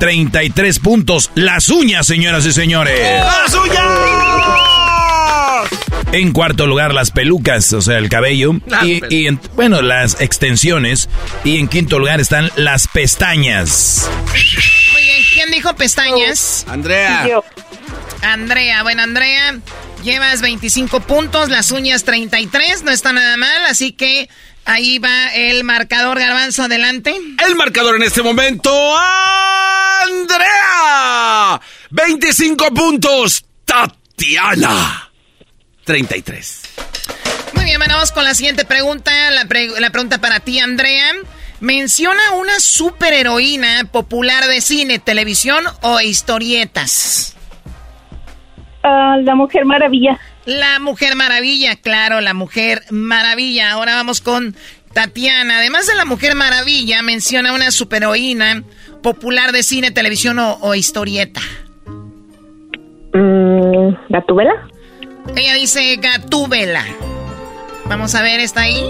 33 0.00 0.78
puntos. 0.80 1.30
Las 1.34 1.68
uñas, 1.68 2.06
señoras 2.06 2.44
y 2.46 2.52
señores. 2.52 2.98
¡Las 3.00 3.54
uñas! 3.54 4.63
En 6.12 6.32
cuarto 6.32 6.66
lugar, 6.66 6.94
las 6.94 7.10
pelucas, 7.10 7.72
o 7.72 7.82
sea, 7.82 7.98
el 7.98 8.08
cabello. 8.08 8.52
y, 9.10 9.30
bueno, 9.54 9.82
las 9.82 10.20
extensiones. 10.20 11.08
Y 11.44 11.58
en 11.58 11.68
quinto 11.68 11.98
lugar 11.98 12.20
están 12.20 12.50
las 12.56 12.88
pestañas. 12.88 14.08
Muy 14.92 15.02
bien, 15.02 15.22
¿quién 15.32 15.50
dijo 15.50 15.74
pestañas? 15.74 16.64
Andrea. 16.68 17.26
Andrea, 18.22 18.82
bueno, 18.82 19.02
Andrea, 19.02 19.58
llevas 20.02 20.40
25 20.40 21.00
puntos, 21.00 21.50
las 21.50 21.70
uñas 21.72 22.04
33, 22.04 22.82
no 22.82 22.90
está 22.90 23.12
nada 23.12 23.36
mal, 23.36 23.66
así 23.66 23.92
que 23.92 24.30
ahí 24.64 24.98
va 24.98 25.28
el 25.34 25.62
marcador 25.64 26.18
garbanzo 26.18 26.62
adelante. 26.62 27.14
El 27.46 27.54
marcador 27.56 27.96
en 27.96 28.04
este 28.04 28.22
momento, 28.22 28.70
Andrea, 30.06 31.60
25 31.90 32.72
puntos, 32.72 33.44
Tatiana. 33.64 35.10
33. 35.84 36.62
Muy 37.54 37.64
bien, 37.64 37.78
vamos 37.78 38.12
con 38.12 38.24
la 38.24 38.34
siguiente 38.34 38.64
pregunta. 38.64 39.12
La, 39.30 39.46
pregunta 39.90 40.18
para 40.18 40.40
ti, 40.40 40.58
Andrea. 40.58 41.12
Menciona 41.60 42.32
una 42.38 42.58
superheroína 42.58 43.88
popular 43.90 44.44
de 44.46 44.60
cine, 44.60 44.98
televisión 44.98 45.64
o 45.82 46.00
historietas. 46.00 47.36
Ah, 48.82 49.16
la 49.22 49.34
Mujer 49.34 49.64
Maravilla. 49.64 50.18
La 50.44 50.78
Mujer 50.78 51.16
Maravilla, 51.16 51.76
claro, 51.76 52.20
la 52.20 52.34
Mujer 52.34 52.82
Maravilla. 52.90 53.70
Ahora 53.70 53.94
vamos 53.94 54.20
con 54.20 54.54
Tatiana. 54.92 55.58
Además 55.58 55.86
de 55.86 55.94
la 55.94 56.04
Mujer 56.04 56.34
Maravilla, 56.34 57.00
menciona 57.02 57.54
una 57.54 57.70
superheroína 57.70 58.62
popular 59.02 59.52
de 59.52 59.62
cine, 59.62 59.90
televisión 59.90 60.38
o, 60.38 60.74
historieta. 60.74 61.40
Mm, 63.14 63.94
¿Gatúbela? 64.10 64.68
Ella 65.36 65.54
dice 65.54 65.96
Gatúbela. 65.96 66.84
Vamos 67.86 68.14
a 68.14 68.22
ver, 68.22 68.40
¿está 68.40 68.62
ahí? 68.62 68.84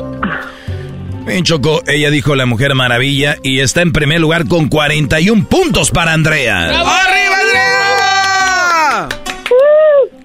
Bien, 1.27 1.43
Choco, 1.43 1.83
ella 1.87 2.11
dijo 2.11 2.35
la 2.37 2.47
Mujer 2.47 2.75
Maravilla 2.75 3.37
y 3.43 3.61
está 3.61 3.81
en 3.83 3.93
primer 3.93 4.21
lugar 4.21 4.47
con 4.47 4.69
41 4.69 5.47
puntos 5.47 5.91
para 5.91 6.13
Andrea. 6.13 6.65
¡Arriba, 6.65 7.37
Andrea! 7.41 9.09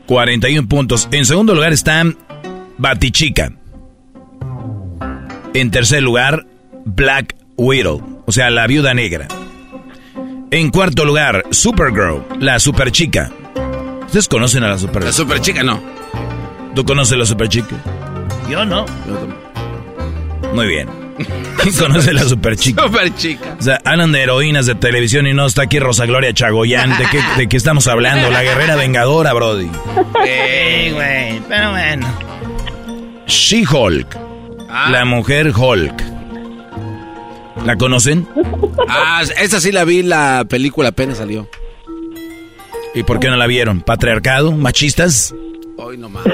41 0.06 0.68
puntos. 0.68 1.08
En 1.12 1.26
segundo 1.26 1.56
lugar 1.56 1.72
está 1.72 2.04
Batichica. 2.78 3.54
En 5.54 5.72
tercer 5.72 6.04
lugar, 6.04 6.46
Black 6.86 7.36
Widow, 7.56 8.24
o 8.26 8.32
sea, 8.32 8.50
la 8.50 8.68
viuda 8.68 8.94
negra. 8.94 9.28
En 10.52 10.70
cuarto 10.70 11.06
lugar, 11.06 11.46
Supergirl, 11.52 12.24
la 12.40 12.60
superchica. 12.60 13.32
¿Ustedes 14.10 14.28
conocen 14.28 14.64
a 14.64 14.70
la 14.70 14.78
super 14.80 15.04
La 15.04 15.12
super 15.12 15.40
chica 15.40 15.62
no. 15.62 15.80
¿Tú 16.74 16.84
conoces 16.84 17.14
a 17.14 17.18
la 17.18 17.26
super 17.28 17.48
chica? 17.48 17.76
Yo 18.50 18.66
no. 18.66 18.84
Muy 20.52 20.66
bien. 20.66 20.90
¿Quién 21.62 21.76
conoce 21.76 22.10
a 22.10 22.14
la 22.14 22.24
super 22.24 22.56
chica? 22.56 22.82
Super 22.82 23.14
chica. 23.14 23.56
O 23.60 23.62
sea, 23.62 23.80
hablan 23.86 24.12
de 24.12 24.24
heroínas 24.24 24.66
de 24.66 24.74
televisión 24.74 25.28
y 25.28 25.36
no 25.36 25.46
está 25.46 25.62
aquí 25.62 25.78
Rosa 25.78 26.08
Gloria 26.08 26.34
Chagoyán. 26.34 26.98
¿De 26.98 27.06
qué, 27.12 27.22
de 27.38 27.48
qué 27.48 27.56
estamos 27.56 27.86
hablando? 27.86 28.32
La 28.32 28.42
guerrera 28.42 28.76
vengadora, 28.76 29.32
Brody. 29.34 29.68
Sí, 29.68 30.90
güey. 30.92 31.40
Pero 31.48 31.70
bueno. 31.70 32.08
She-Hulk. 33.28 34.18
Ah. 34.72 34.90
La 34.90 35.06
mujer 35.06 35.54
Hulk. 35.56 36.04
¿La 37.64 37.76
conocen? 37.76 38.28
Ah, 38.88 39.22
esa 39.40 39.62
sí 39.62 39.72
la 39.72 39.84
vi, 39.86 40.02
la 40.02 40.46
película 40.50 40.90
apenas 40.90 41.20
salió. 41.20 41.48
¿Y 42.94 43.04
por 43.04 43.20
qué 43.20 43.30
no 43.30 43.38
la 43.38 43.48
vieron? 43.48 43.82
¿Patriarcado? 43.82 44.52
¿Machistas? 44.52 45.34
Hoy 45.78 45.98
no 45.98 46.10
más. 46.10 46.26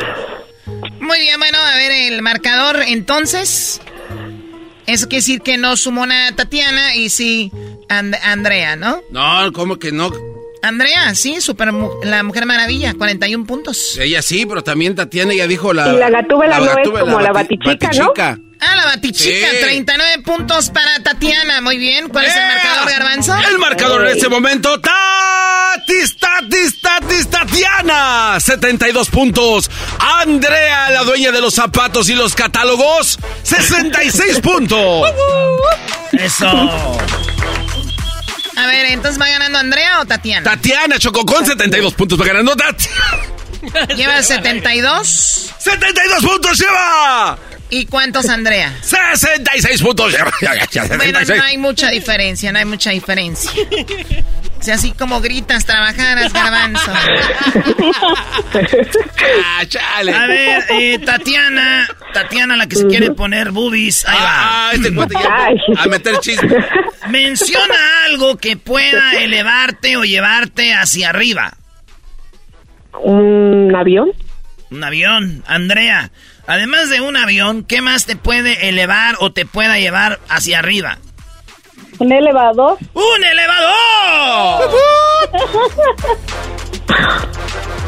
Muy 0.99 1.19
bien, 1.19 1.39
bueno, 1.39 1.57
a 1.59 1.75
ver 1.77 1.91
el 1.91 2.21
marcador 2.21 2.77
entonces. 2.87 3.81
Eso 4.87 5.07
quiere 5.07 5.21
decir 5.21 5.41
que 5.41 5.57
no 5.57 5.75
sumó 5.77 6.05
nada 6.05 6.31
Tatiana 6.35 6.95
y 6.95 7.09
sí 7.09 7.51
Andrea, 7.89 8.75
¿no? 8.75 9.01
No, 9.11 9.51
¿cómo 9.53 9.77
que 9.77 9.91
no? 9.91 10.11
Andrea, 10.61 11.13
sí, 11.13 11.41
super, 11.41 11.71
la 12.03 12.23
Mujer 12.23 12.47
Maravilla, 12.47 12.95
41 12.95 13.45
puntos. 13.45 13.97
Ella 13.99 14.23
sí, 14.23 14.47
pero 14.47 14.63
también 14.63 14.95
Tatiana 14.95 15.33
ya 15.35 15.45
dijo 15.45 15.73
la... 15.73 15.93
Y 15.93 15.97
la 15.97 16.09
gatúbela 16.09 16.59
no 16.59 16.65
es 16.65 16.89
como 16.89 17.19
la, 17.19 17.31
batichica, 17.31 17.91
¿no? 17.91 18.13
Ah, 18.59 18.75
la 18.75 18.85
batichica, 18.85 19.47
39 19.61 20.23
puntos 20.23 20.71
para 20.71 21.03
Tatiana. 21.03 21.61
Muy 21.61 21.77
bien. 21.77 22.09
¿Cuál 22.09 22.25
es 22.25 22.35
el 22.35 22.47
marcador, 22.47 22.89
Garbanzo? 22.89 23.35
El 23.47 23.59
marcador 23.59 24.07
en 24.07 24.15
este 24.15 24.27
momento, 24.27 24.81
Tatis, 25.75 26.15
Tatis, 26.17 26.79
Tatis, 26.79 27.27
Tatiana, 27.27 28.39
72 28.39 29.09
puntos. 29.09 29.69
Andrea, 29.99 30.89
la 30.89 31.03
dueña 31.03 31.33
de 31.33 31.41
los 31.41 31.53
zapatos 31.53 32.07
y 32.07 32.15
los 32.15 32.33
catálogos, 32.33 33.19
66 33.43 34.39
puntos. 34.43 35.09
Eso. 36.13 36.47
A 38.55 38.67
ver, 38.67 38.85
entonces 38.85 39.21
va 39.21 39.27
ganando 39.27 39.59
Andrea 39.59 39.99
o 39.99 40.05
Tatiana? 40.05 40.49
Tatiana 40.49 40.97
Chocó 40.97 41.25
con 41.25 41.45
72 41.45 41.93
puntos 41.93 42.21
va 42.21 42.25
ganando 42.25 42.55
Tatiana. 42.55 43.87
¿Lleva 43.97 44.23
72? 44.23 45.51
¡72 45.61 46.21
puntos 46.25 46.57
lleva! 46.57 47.37
¿Y 47.69 47.85
cuántos, 47.87 48.29
Andrea? 48.29 48.73
66 48.81 49.81
puntos 49.81 50.13
lleva. 50.13 50.31
Bueno, 50.95 51.19
no 51.21 51.43
hay 51.43 51.57
mucha 51.57 51.89
diferencia, 51.89 52.53
no 52.53 52.59
hay 52.59 52.65
mucha 52.65 52.91
diferencia. 52.91 53.51
Sea, 54.65 54.75
así 54.75 54.93
como 54.93 55.21
gritas, 55.21 55.63
trabajaras, 55.63 56.33
garbanzo. 56.33 56.91
ah, 59.45 59.63
chale. 59.67 60.11
A 60.11 60.25
ver, 60.25 60.63
eh, 60.69 60.97
Tatiana, 60.97 61.87
Tatiana, 62.11 62.55
la 62.55 62.65
que 62.65 62.77
se 62.77 62.87
quiere 62.87 63.11
poner 63.11 63.51
boobies. 63.51 64.07
Ahí 64.07 64.17
va. 64.17 64.23
Ah, 64.25 64.71
este 64.73 64.91
cuate 64.91 65.13
ya 65.21 65.83
a 65.83 65.85
meter 65.85 66.19
chisme. 66.19 66.49
Menciona 67.09 67.75
algo 68.07 68.37
que 68.37 68.57
pueda 68.57 69.21
elevarte 69.21 69.97
o 69.97 70.03
llevarte 70.03 70.73
hacia 70.73 71.09
arriba. 71.09 71.53
¿Un 73.03 73.71
avión? 73.75 74.13
Un 74.71 74.83
avión. 74.83 75.43
Andrea, 75.45 76.09
además 76.47 76.89
de 76.89 77.01
un 77.01 77.17
avión, 77.17 77.65
¿qué 77.65 77.83
más 77.83 78.07
te 78.07 78.15
puede 78.15 78.67
elevar 78.67 79.17
o 79.19 79.31
te 79.31 79.45
pueda 79.45 79.77
llevar 79.77 80.19
hacia 80.27 80.57
arriba? 80.57 80.97
Un 81.99 82.11
elevador. 82.11 82.77
¡Un 82.93 83.23
elevador! 83.23 84.71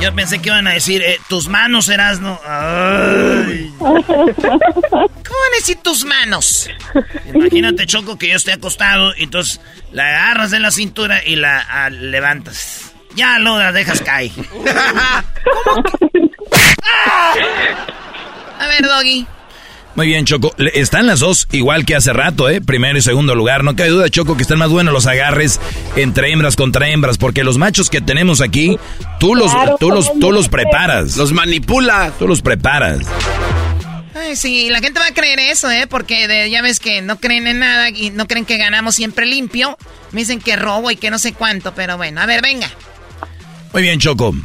Yo 0.02 0.14
pensé 0.14 0.40
que 0.42 0.50
iban 0.50 0.68
a 0.68 0.74
decir, 0.74 1.02
eh, 1.02 1.18
tus 1.28 1.48
manos, 1.48 1.90
Erasno. 1.90 2.40
Ay. 2.46 3.74
¿Cómo 3.80 4.04
van 4.06 4.14
a 4.14 5.56
decir 5.56 5.78
tus 5.82 6.06
manos? 6.06 6.70
Imagínate, 7.34 7.88
Choco, 7.88 8.16
que 8.18 8.30
yo 8.30 8.36
esté 8.36 8.54
acostado 8.54 9.16
y 9.18 9.24
entonces 9.24 9.60
la 9.92 10.08
agarras 10.08 10.52
de 10.52 10.60
la 10.60 10.70
cintura 10.70 11.24
y 11.26 11.36
la 11.36 11.66
ah, 11.68 11.90
levantas. 11.90 12.94
Ya 13.16 13.40
lo 13.40 13.58
la 13.58 13.72
dejas 13.72 14.02
caer. 14.02 14.30
A 18.60 18.68
ver, 18.68 18.84
Doggy. 18.84 19.26
Muy 19.98 20.06
bien, 20.06 20.26
Choco. 20.26 20.54
Están 20.76 21.08
las 21.08 21.22
dos 21.22 21.48
igual 21.52 21.84
que 21.84 21.96
hace 21.96 22.14
rato, 22.14 22.52
¿eh? 22.52 22.62
Primero 22.62 23.00
y 23.00 23.02
segundo 23.02 23.34
lugar. 23.34 23.64
No 23.64 23.76
cabe 23.76 23.90
duda, 23.90 24.08
Choco, 24.10 24.38
que 24.38 24.44
están 24.44 24.60
más 24.60 24.70
buenos 24.70 24.94
los 24.94 25.08
agarres 25.08 25.60
entre 25.96 26.32
hembras 26.32 26.56
contra 26.56 26.88
hembras, 26.88 27.18
porque 27.18 27.44
los 27.44 27.58
machos 27.58 27.90
que 27.90 28.00
tenemos 28.00 28.40
aquí, 28.40 28.78
tú 29.20 29.34
los, 29.34 29.52
tú 29.80 29.90
los, 29.90 30.14
tú 30.20 30.32
los 30.32 30.50
preparas. 30.50 31.18
Los 31.18 31.34
manipula. 31.34 32.14
Tú 32.20 32.28
los 32.28 32.44
preparas. 32.44 33.08
Ay, 34.14 34.36
sí, 34.36 34.70
la 34.70 34.82
gente 34.82 35.00
va 35.00 35.08
a 35.08 35.14
creer 35.16 35.40
eso, 35.40 35.72
¿eh? 35.72 35.88
Porque 35.88 36.48
ya 36.48 36.62
ves 36.62 36.80
que 36.80 37.02
no 37.02 37.20
creen 37.20 37.48
en 37.48 37.58
nada 37.58 37.90
y 37.90 38.12
no 38.12 38.28
creen 38.28 38.46
que 38.46 38.58
ganamos 38.58 38.94
siempre 38.94 39.26
limpio. 39.26 39.80
Me 40.12 40.22
dicen 40.22 40.40
que 40.40 40.56
robo 40.58 40.92
y 40.92 40.98
que 40.98 41.10
no 41.10 41.18
sé 41.18 41.34
cuánto, 41.34 41.74
pero 41.74 41.98
bueno, 41.98 42.22
a 42.22 42.28
ver, 42.28 42.44
venga. 42.44 42.70
Muy 43.74 43.82
bien, 43.82 44.00
Choco. 44.00 44.36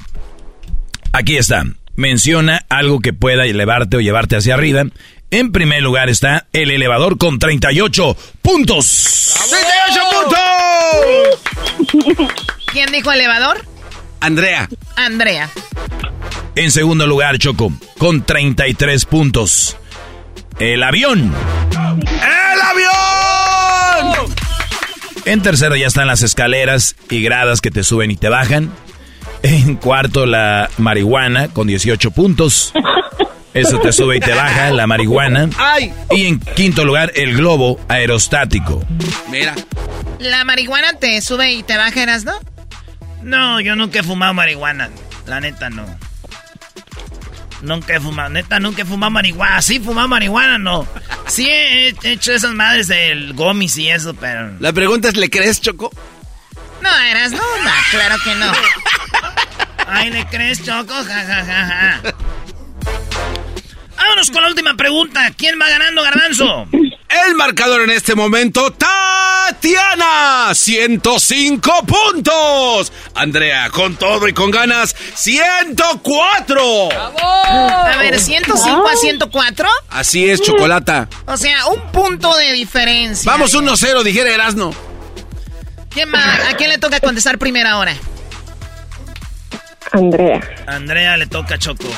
Aquí 1.12 1.36
está. 1.36 1.62
Menciona 1.94 2.64
algo 2.70 3.00
que 3.00 3.12
pueda 3.12 3.44
elevarte 3.44 3.98
o 3.98 4.00
llevarte 4.00 4.36
hacia 4.36 4.54
arriba 4.54 4.86
en 5.32 5.50
primer 5.50 5.82
lugar 5.82 6.08
está 6.10 6.46
el 6.52 6.70
elevador 6.70 7.16
con 7.16 7.38
38 7.38 8.16
puntos. 8.42 9.34
¡38 11.88 11.88
puntos! 11.88 12.28
¿Quién 12.66 12.92
dijo 12.92 13.10
elevador? 13.10 13.64
Andrea. 14.20 14.68
Andrea. 14.94 15.48
En 16.54 16.70
segundo 16.70 17.06
lugar, 17.06 17.38
Choco, 17.38 17.72
con 17.96 18.22
33 18.22 19.06
puntos. 19.06 19.78
El 20.58 20.82
avión. 20.82 21.34
¡El 21.72 22.60
avión! 22.60 24.34
En 25.24 25.40
tercero 25.40 25.76
ya 25.76 25.86
están 25.86 26.08
las 26.08 26.22
escaleras 26.22 26.94
y 27.08 27.22
gradas 27.22 27.62
que 27.62 27.70
te 27.70 27.84
suben 27.84 28.10
y 28.10 28.16
te 28.16 28.28
bajan. 28.28 28.70
En 29.42 29.76
cuarto, 29.76 30.26
la 30.26 30.68
marihuana 30.76 31.48
con 31.48 31.68
18 31.68 32.10
puntos. 32.10 32.74
Eso 33.54 33.78
te 33.80 33.92
sube 33.92 34.16
y 34.16 34.20
te 34.20 34.32
baja, 34.32 34.70
la 34.70 34.86
marihuana. 34.86 35.48
¡Ay! 35.58 35.92
Y 36.10 36.26
en 36.26 36.40
quinto 36.40 36.84
lugar, 36.84 37.12
el 37.14 37.36
globo 37.36 37.78
aerostático. 37.88 38.82
Mira. 39.28 39.54
¿La 40.18 40.44
marihuana 40.44 40.94
te 40.94 41.20
sube 41.20 41.52
y 41.52 41.62
te 41.62 41.76
baja, 41.76 42.02
¿eras, 42.02 42.24
no? 42.24 42.32
No, 43.22 43.60
yo 43.60 43.76
nunca 43.76 44.00
he 44.00 44.02
fumado 44.02 44.32
marihuana. 44.34 44.88
La 45.26 45.40
neta, 45.40 45.68
no. 45.68 45.84
Nunca 47.60 47.94
he 47.94 48.00
fumado, 48.00 48.30
neta, 48.30 48.58
nunca 48.58 48.82
he 48.82 48.84
fumado 48.84 49.10
marihuana. 49.10 49.60
Sí, 49.62 49.78
fumado 49.78 50.08
marihuana, 50.08 50.58
no. 50.58 50.86
Sí 51.26 51.48
he 51.48 51.94
hecho 52.04 52.32
esas 52.32 52.52
madres 52.52 52.88
del 52.88 53.34
gomis 53.34 53.76
y 53.76 53.90
eso, 53.90 54.14
pero... 54.14 54.52
La 54.60 54.72
pregunta 54.72 55.08
es, 55.08 55.16
¿le 55.16 55.28
crees, 55.28 55.60
Choco? 55.60 55.90
No, 56.80 56.90
eras, 57.10 57.30
no, 57.30 57.38
no, 57.38 57.70
claro 57.90 58.16
que 58.24 58.34
no. 58.34 58.52
Ay, 59.86 60.10
¿le 60.10 60.26
crees, 60.26 60.64
Choco? 60.64 60.94
Ja, 60.94 61.24
ja, 61.24 61.44
ja, 61.44 61.66
ja. 61.66 62.00
Vámonos 64.12 64.30
con 64.30 64.42
la 64.42 64.48
última 64.48 64.74
pregunta. 64.74 65.30
¿Quién 65.34 65.58
va 65.58 65.70
ganando, 65.70 66.02
Garbanzo? 66.02 66.68
El 66.70 67.34
marcador 67.34 67.80
en 67.80 67.88
este 67.88 68.14
momento, 68.14 68.70
Tatiana, 68.70 70.50
105 70.52 71.72
puntos. 71.86 72.92
Andrea, 73.14 73.70
con 73.70 73.96
todo 73.96 74.28
y 74.28 74.34
con 74.34 74.50
ganas, 74.50 74.94
104. 75.14 76.90
A 76.92 77.96
ver, 78.00 78.20
105 78.20 78.86
a 78.86 78.96
104. 78.96 79.68
Así 79.88 80.28
es, 80.28 80.42
Chocolata. 80.42 81.08
O 81.24 81.38
sea, 81.38 81.68
un 81.68 81.80
punto 81.90 82.36
de 82.36 82.52
diferencia. 82.52 83.32
Vamos 83.32 83.54
1-0, 83.54 84.02
dijera 84.02 84.28
Erasno. 84.28 84.74
¿Quién 85.88 86.14
¿A 86.14 86.54
quién 86.58 86.68
le 86.68 86.76
toca 86.76 87.00
contestar 87.00 87.38
primera 87.38 87.78
hora? 87.78 87.96
Andrea. 89.90 90.40
Andrea 90.66 91.16
le 91.16 91.26
toca 91.28 91.56
Choco. 91.56 91.88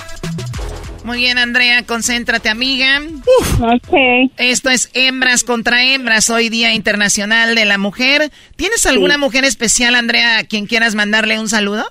Muy 1.05 1.19
bien, 1.19 1.37
Andrea, 1.37 1.85
concéntrate, 1.85 2.49
amiga. 2.49 2.99
Uf, 3.39 3.61
ok. 3.61 4.31
Esto 4.39 4.71
es 4.71 4.91
Hembras 4.95 5.45
contra 5.45 5.85
Hembras, 5.85 6.31
hoy 6.31 6.49
Día 6.49 6.73
Internacional 6.73 7.55
de 7.55 7.67
la 7.67 7.77
Mujer. 7.77 8.33
¿Tienes 8.57 8.87
alguna 8.87 9.19
mujer 9.19 9.45
especial, 9.45 9.97
Andrea, 9.97 10.39
a 10.39 10.45
quien 10.45 10.65
quieras 10.65 10.95
mandarle 10.95 11.39
un 11.39 11.51
saludo? 11.51 11.85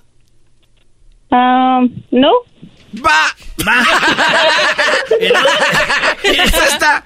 Um, 1.30 1.94
no. 2.10 2.32
Va. 3.06 3.36
Va. 3.68 3.84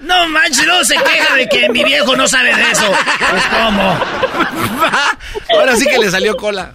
no 0.00 0.28
manches, 0.28 0.66
no 0.66 0.82
se 0.84 0.94
queja 0.96 1.34
de 1.34 1.46
que 1.46 1.68
mi 1.68 1.84
viejo 1.84 2.16
no 2.16 2.26
sabe 2.26 2.54
de 2.54 2.70
eso. 2.70 2.90
Pues 3.30 3.44
cómo. 3.48 3.82
Va. 4.82 5.18
Ahora 5.50 5.76
sí 5.76 5.84
que 5.84 5.98
le 5.98 6.10
salió 6.10 6.38
cola. 6.38 6.72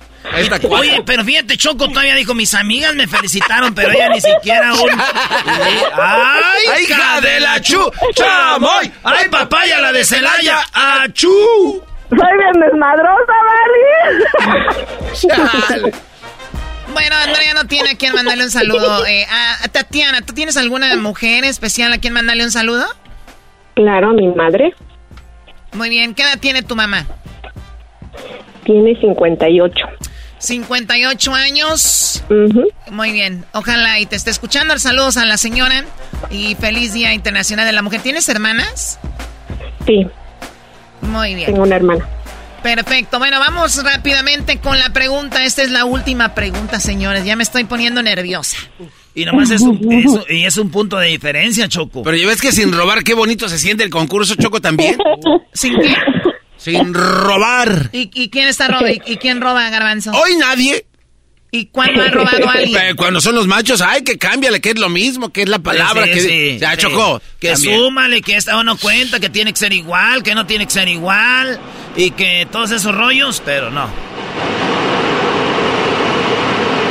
Oye, 0.70 1.04
pero 1.06 1.24
fíjate, 1.24 1.58
Choco 1.58 1.90
todavía 1.90 2.16
dijo, 2.16 2.34
mis 2.34 2.54
amigas 2.54 2.96
me 2.96 3.08
felicitaron, 3.08 3.76
pero 3.76 3.92
ella 3.92 4.10
ni 4.10 4.22
siquiera 4.22 4.74
un... 4.74 4.90
¡Ay, 6.00 6.84
hija 6.84 7.20
de 7.22 7.40
la 7.42 7.62
chu! 7.62 7.92
¡Chamoy! 8.14 8.92
¡Ay, 9.04 9.30
papaya, 9.30 9.82
la 9.82 9.92
de 9.92 10.04
Celaya! 10.06 10.60
¡Achú! 10.74 11.84
Soy 12.10 12.38
bien 12.38 12.54
desmadrosa, 12.62 13.34
¿vale? 15.28 15.94
Bueno, 16.94 17.16
Andrea 17.16 17.54
no 17.56 17.66
tiene 17.66 17.90
a 17.92 17.96
quien 17.96 18.14
mandarle 18.14 18.44
un 18.44 18.52
saludo. 18.52 19.04
Eh, 19.08 19.26
a 19.28 19.68
Tatiana, 19.70 20.22
¿tú 20.22 20.34
tienes 20.34 20.58
alguna 20.58 20.96
mujer 20.98 21.44
especial 21.44 21.92
a 21.92 21.98
quien 21.98 22.14
mandarle 22.14 22.44
un 22.44 22.52
saludo? 22.52 22.86
Claro, 23.74 24.14
mi 24.14 24.28
madre. 24.28 24.76
Muy 25.72 25.90
bien, 25.90 26.14
¿qué 26.14 26.22
edad 26.22 26.38
tiene 26.40 26.62
tu 26.62 26.76
mamá? 26.76 27.08
Tiene 28.64 28.96
58. 29.00 29.76
58 30.44 31.34
años. 31.34 32.24
Muy 32.92 33.12
bien. 33.12 33.46
Ojalá 33.54 34.00
y 34.00 34.06
te 34.06 34.18
esté 34.18 34.30
escuchando. 34.30 34.78
Saludos 34.78 35.16
a 35.16 35.26
la 35.26 35.38
señora 35.38 35.86
y 36.30 36.56
feliz 36.56 36.94
Día 36.94 37.14
Internacional 37.14 37.66
de 37.66 37.72
la 37.72 37.82
Mujer. 37.82 38.02
¿Tienes 38.02 38.28
hermanas? 38.28 39.00
Sí. 39.88 40.06
Muy 41.02 41.36
bien. 41.36 41.48
Tengo 41.48 41.64
una 41.64 41.78
hermana. 41.78 42.06
Perfecto. 42.62 43.20
Bueno, 43.20 43.40
vamos 43.40 43.82
rápidamente 43.84 44.58
con 44.58 44.78
la 44.78 44.90
pregunta. 44.90 45.46
Esta 45.46 45.64
es 45.64 45.72
la 45.72 45.86
última 45.86 46.36
pregunta, 46.36 46.80
señores. 46.82 47.24
Ya 47.24 47.38
me 47.38 47.44
estoy 47.44 47.64
poniendo 47.64 48.04
nerviosa. 48.04 48.58
Y 49.16 49.24
nomás 49.24 49.50
es 49.50 49.62
un, 49.62 49.80
y 50.30 50.46
es 50.46 50.58
un 50.58 50.72
punto 50.72 50.98
de 50.98 51.08
diferencia, 51.08 51.70
Choco. 51.70 52.04
Pero 52.04 52.18
ya 52.18 52.28
ves 52.28 52.42
que 52.42 52.52
sin 52.52 52.74
robar, 52.74 53.04
qué 53.04 53.14
bonito 53.14 53.48
se 53.48 53.60
siente 53.60 53.86
el 53.86 53.90
concurso, 53.90 54.36
Choco, 54.36 54.60
también. 54.60 54.98
¿Sin 55.54 55.80
qué? 55.80 55.96
Sin 56.64 56.94
robar. 56.94 57.90
¿Y, 57.92 58.30
quién 58.30 58.48
está 58.48 58.70
robando? 58.70 58.90
¿Y, 59.06 59.18
quién 59.18 59.42
roba, 59.42 59.70
Garbanzo? 59.70 60.12
Hoy 60.12 60.38
nadie. 60.38 60.86
¿Y 61.52 61.66
cuándo 61.66 62.02
ha 62.02 62.08
robado 62.08 62.50
alguien? 62.50 62.96
Cuando 62.96 63.20
son 63.20 63.36
los 63.36 63.48
machos, 63.48 63.82
ay, 63.82 64.04
que 64.04 64.18
cámbiale, 64.18 64.62
que 64.62 64.70
es 64.70 64.80
lo 64.80 64.88
mismo, 64.88 65.30
que 65.30 65.44
es 65.44 65.50
la 65.50 65.60
palabra 65.60 66.06
que 66.06 66.22
se 66.60 66.78
chocó. 66.78 67.22
Que 67.40 67.58
súmale, 67.58 68.22
que 68.22 68.38
esta 68.38 68.58
uno 68.58 68.78
cuenta, 68.78 69.20
que 69.20 69.30
tiene 69.30 69.52
que 69.52 69.60
ser 69.60 69.74
igual, 69.74 70.24
que 70.24 70.34
no 70.34 70.46
tiene 70.46 70.66
que 70.66 70.72
ser 70.72 70.88
igual, 70.88 71.60
y 71.98 72.12
que 72.12 72.48
todos 72.50 72.72
esos 72.72 72.96
rollos, 72.96 73.42
pero 73.44 73.70
no. 73.70 73.88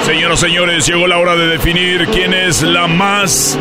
Señoras, 0.04 0.38
señores, 0.38 0.86
llegó 0.86 1.06
la 1.06 1.16
hora 1.16 1.34
de 1.34 1.46
definir 1.46 2.06
quién 2.08 2.34
es 2.34 2.60
la 2.62 2.86
más 2.86 3.58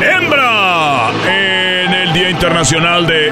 hembra 0.00 1.10
en 1.26 1.92
el 1.92 2.12
Día 2.12 2.30
Internacional 2.30 3.06
de 3.06 3.30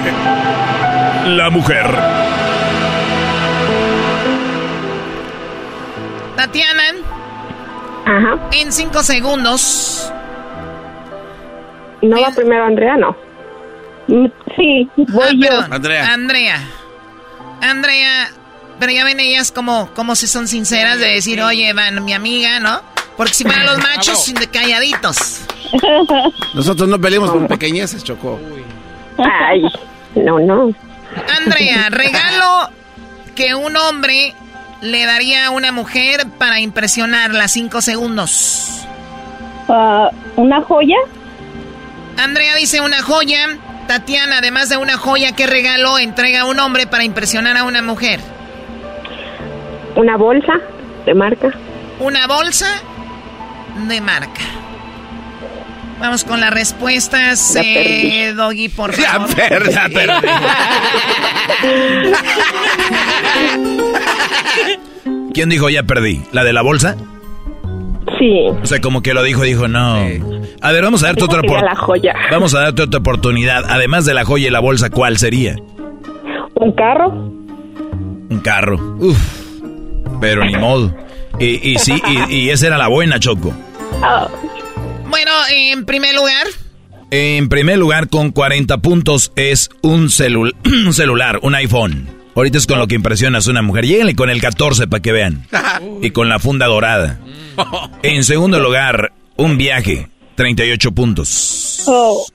la 1.37 1.51
Mujer. 1.51 1.87
Tatiana. 6.37 6.83
Ajá. 8.07 8.49
En 8.53 8.73
cinco 8.73 9.03
segundos. 9.03 10.13
¿No 12.01 12.21
va 12.21 12.31
primero 12.31 12.65
Andrea, 12.65 12.97
no? 12.97 13.17
Mm, 14.07 14.27
sí, 14.57 14.89
voy 14.97 15.41
ah, 15.45 15.67
yo. 15.69 15.75
Andrea. 15.75 16.13
Andrea. 16.13 16.61
Andrea, 17.61 18.31
pero 18.79 18.93
ya 18.93 19.05
ven 19.05 19.21
ellas 19.21 19.53
como, 19.53 19.91
como 19.95 20.15
si 20.15 20.27
son 20.27 20.49
sinceras 20.49 20.99
de 20.99 21.09
decir, 21.09 21.43
oye, 21.43 21.73
van, 21.73 22.05
mi 22.05 22.15
amiga, 22.15 22.61
¿no? 22.61 22.81
Porque 23.17 23.35
si 23.35 23.45
van 23.45 23.67
los 23.67 23.79
machos, 23.79 24.33
de 24.33 24.47
calladitos. 24.47 25.41
Nosotros 26.55 26.89
no 26.89 27.01
peleamos 27.01 27.33
con 27.33 27.49
pequeñeces, 27.49 28.05
Chocó. 28.05 28.39
Ay, 29.19 29.63
no, 30.15 30.39
no. 30.39 30.73
Andrea, 31.37 31.89
regalo 31.91 32.71
que 33.35 33.55
un 33.55 33.77
hombre 33.77 34.35
le 34.81 35.07
daría 35.07 35.47
a 35.47 35.51
una 35.51 35.73
mujer 35.73 36.27
para 36.39 36.61
impresionarla 36.61 37.49
cinco 37.49 37.81
segundos. 37.81 38.87
Ah, 39.69 40.11
¿Una 40.37 40.63
joya? 40.63 40.97
Andrea 42.17 42.55
dice 42.57 42.81
una 42.81 43.03
joya. 43.03 43.59
Tatiana, 43.87 44.39
además 44.39 44.69
de 44.69 44.77
una 44.77 44.99
joya, 44.99 45.33
¿qué 45.33 45.47
regalo 45.47 45.99
entrega 45.99 46.43
a 46.43 46.45
un 46.45 46.61
hombre 46.61 46.87
para 46.87 47.05
impresionar 47.05 47.57
a 47.57 47.65
una 47.65 47.81
mujer? 47.81 48.21
Una 49.97 50.17
bolsa 50.17 50.61
de 51.07 51.15
marca. 51.15 51.51
Una 51.99 52.27
bolsa 52.27 52.67
de 53.89 54.01
marca. 54.01 54.43
Vamos 56.01 56.25
con 56.25 56.41
las 56.41 56.53
respuestas, 56.53 57.57
eh, 57.57 58.33
Doggy, 58.35 58.69
por 58.69 58.93
favor. 58.93 59.29
Ya 59.35 59.89
perdí, 59.89 60.09
¿Quién 65.35 65.49
dijo 65.49 65.69
ya 65.71 65.83
perdí? 65.83 66.23
¿La 66.33 66.45
de 66.45 66.53
la 66.53 66.63
bolsa? 66.63 66.97
Sí. 68.19 68.47
O 68.63 68.67
sea, 68.67 68.81
como 68.81 69.03
que 69.03 69.15
lo 69.15 69.23
dijo, 69.23 69.43
dijo 69.43 69.69
no. 69.69 69.97
A 70.61 70.73
ver, 70.73 70.83
vamos 70.83 71.03
a 71.03 71.09
darte 71.09 71.25
otra 71.25 71.41
oportunidad. 71.41 72.15
Vamos 72.31 72.55
a 72.55 72.61
darte 72.61 72.83
otra 72.83 73.01
oportunidad. 73.01 73.65
Además 73.69 74.05
de 74.05 74.15
la 74.15 74.25
joya 74.25 74.49
y 74.49 74.51
la 74.51 74.61
bolsa, 74.61 74.91
¿cuál 74.91 75.19
sería? 75.19 75.57
Un 76.55 76.73
carro. 76.73 77.09
Un 78.31 78.41
carro. 78.43 78.97
Uf. 78.99 79.19
Pero 80.21 80.45
ni 80.45 80.57
modo. 80.57 80.95
Y, 81.39 81.71
y 81.71 81.79
sí, 81.79 82.03
y, 82.29 82.51
esa 82.51 82.67
era 82.67 82.79
la 82.79 82.89
buena, 82.89 83.21
Choco. 83.21 83.53
Ah. 84.03 84.27
Bueno, 85.09 85.33
en 85.51 85.85
primer 85.85 86.15
lugar. 86.15 86.47
En 87.11 87.49
primer 87.49 87.79
lugar, 87.79 88.09
con 88.09 88.31
40 88.31 88.79
puntos 88.79 89.33
es 89.37 89.71
un, 89.83 90.03
un 90.65 90.93
celular, 90.93 91.41
un 91.43 91.55
iPhone. 91.55 92.09
Ahorita 92.35 92.59
es 92.59 92.67
con 92.67 92.79
lo 92.79 92.87
que 92.87 92.95
impresionas 92.95 93.49
a 93.49 93.51
una 93.51 93.63
mujer. 93.63 93.87
Lléguenle 93.87 94.15
con 94.15 94.31
el 94.31 94.41
14 94.41 94.87
para 94.87 95.03
que 95.03 95.13
vean. 95.13 95.47
y 96.03 96.11
con 96.11 96.29
la 96.29 96.39
funda 96.39 96.67
dorada. 96.67 97.19
En 98.03 98.23
segundo 98.23 98.61
lugar, 98.61 99.13
un 99.37 99.59
viaje, 99.59 100.09
38 100.37 100.93
puntos. 100.93 101.83
Oh. 101.87 102.27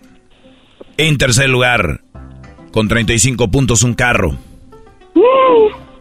En 0.98 1.18
tercer 1.18 1.50
lugar, 1.50 2.02
con 2.72 2.88
35 2.88 3.50
puntos, 3.50 3.84
un 3.84 3.94
carro. 3.94 4.38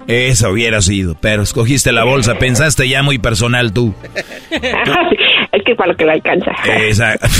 Eso 0.06 0.50
hubiera 0.50 0.82
sido, 0.82 1.16
pero 1.20 1.42
escogiste 1.42 1.92
la 1.92 2.04
bolsa, 2.04 2.34
pensaste 2.38 2.88
ya 2.88 3.02
muy 3.02 3.18
personal 3.18 3.72
tú. 3.72 3.94
es 4.50 5.62
que 5.64 5.74
para 5.74 5.92
lo 5.92 5.96
que 5.96 6.04
le 6.04 6.12
alcanza. 6.12 6.52
Exacto. 6.64 7.26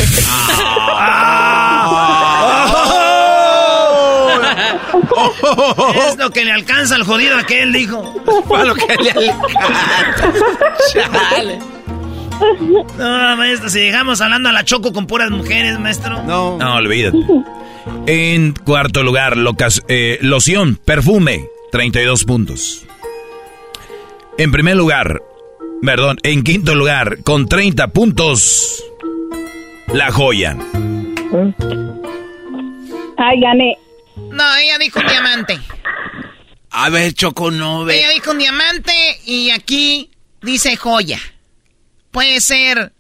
es 6.07 6.19
lo 6.19 6.31
que 6.31 6.45
le 6.45 6.53
alcanza 6.53 6.95
al 6.97 7.05
jodido 7.05 7.37
aquel, 7.37 7.73
dijo. 7.73 8.15
Para 8.49 8.65
lo 8.65 8.75
que 8.75 8.87
le 8.87 9.11
alcanza. 9.11 10.47
Chale. 10.93 11.59
No, 12.99 13.37
maestro, 13.37 13.69
si 13.69 13.81
dejamos 13.81 14.21
hablando 14.21 14.49
a 14.49 14.53
la 14.53 14.65
choco 14.65 14.93
con 14.93 15.07
puras 15.07 15.31
mujeres, 15.31 15.79
maestro. 15.79 16.23
No. 16.25 16.59
No, 16.59 16.77
olvídate. 16.77 17.19
En 18.07 18.53
cuarto 18.53 19.03
lugar, 19.03 19.37
eh, 19.89 20.19
loción, 20.23 20.79
perfume. 20.85 21.47
32 21.73 22.25
puntos. 22.25 22.85
En 24.37 24.53
primer 24.53 24.77
lugar, 24.77 25.23
perdón, 25.83 26.19
en 26.23 26.43
quinto 26.43 26.75
lugar, 26.75 27.23
con 27.23 27.49
30 27.49 27.89
puntos, 27.89 28.85
la 29.95 30.13
joya. 30.13 30.55
Ay, 33.17 33.41
gané. 33.41 33.79
No, 34.17 34.57
ella 34.57 34.77
dijo 34.79 35.01
un 35.01 35.07
diamante. 35.07 35.59
A 36.73 36.91
ver, 36.91 37.15
Choco, 37.15 37.51
no 37.51 37.87
ve. 37.87 38.01
Ella 38.01 38.11
dijo 38.11 38.33
un 38.33 38.39
diamante 38.39 38.93
y 39.25 39.49
aquí 39.49 40.11
dice 40.43 40.77
joya. 40.77 41.21
Puede 42.11 42.43
ser 42.43 42.93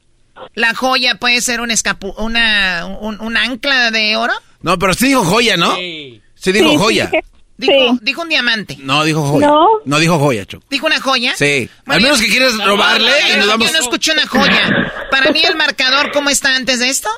la 0.54 0.74
joya, 0.74 1.16
puede 1.16 1.42
ser 1.42 1.60
un 1.60 1.70
escapu 1.70 2.14
una 2.16 2.86
un, 2.86 3.36
ancla 3.36 3.90
de 3.90 4.16
oro. 4.16 4.32
No, 4.62 4.78
pero 4.78 4.94
sí 4.94 5.08
dijo 5.08 5.24
joya, 5.26 5.58
¿no? 5.58 5.76
Sí, 5.76 6.22
sí 6.36 6.52
dijo 6.52 6.78
joya. 6.78 7.10
Dijo, 7.56 7.98
dijo 8.00 8.22
un 8.22 8.28
diamante. 8.28 8.76
No, 8.80 9.04
dijo 9.04 9.22
joya. 9.22 9.50
No, 9.84 9.98
dijo 9.98 10.18
joya, 10.18 10.44
Choco. 10.46 10.66
¿Dijo 10.70 10.86
una 10.86 11.00
joya? 11.00 11.34
Sí. 11.36 11.68
Al 11.86 12.00
menos 12.00 12.20
que 12.20 12.28
quieres 12.28 12.56
robarle 12.56 13.12
y 13.32 13.36
nos 13.36 13.46
vamos... 13.46 13.66
Yo 13.66 13.72
no 13.72 13.78
escuché 13.78 14.12
una 14.12 14.26
joya. 14.26 14.92
Para 15.10 15.30
mí 15.30 15.42
el 15.44 15.56
marcador, 15.56 16.10
¿cómo 16.12 16.30
está 16.30 16.56
antes 16.56 16.80
de 16.80 16.88
esto? 16.88 17.08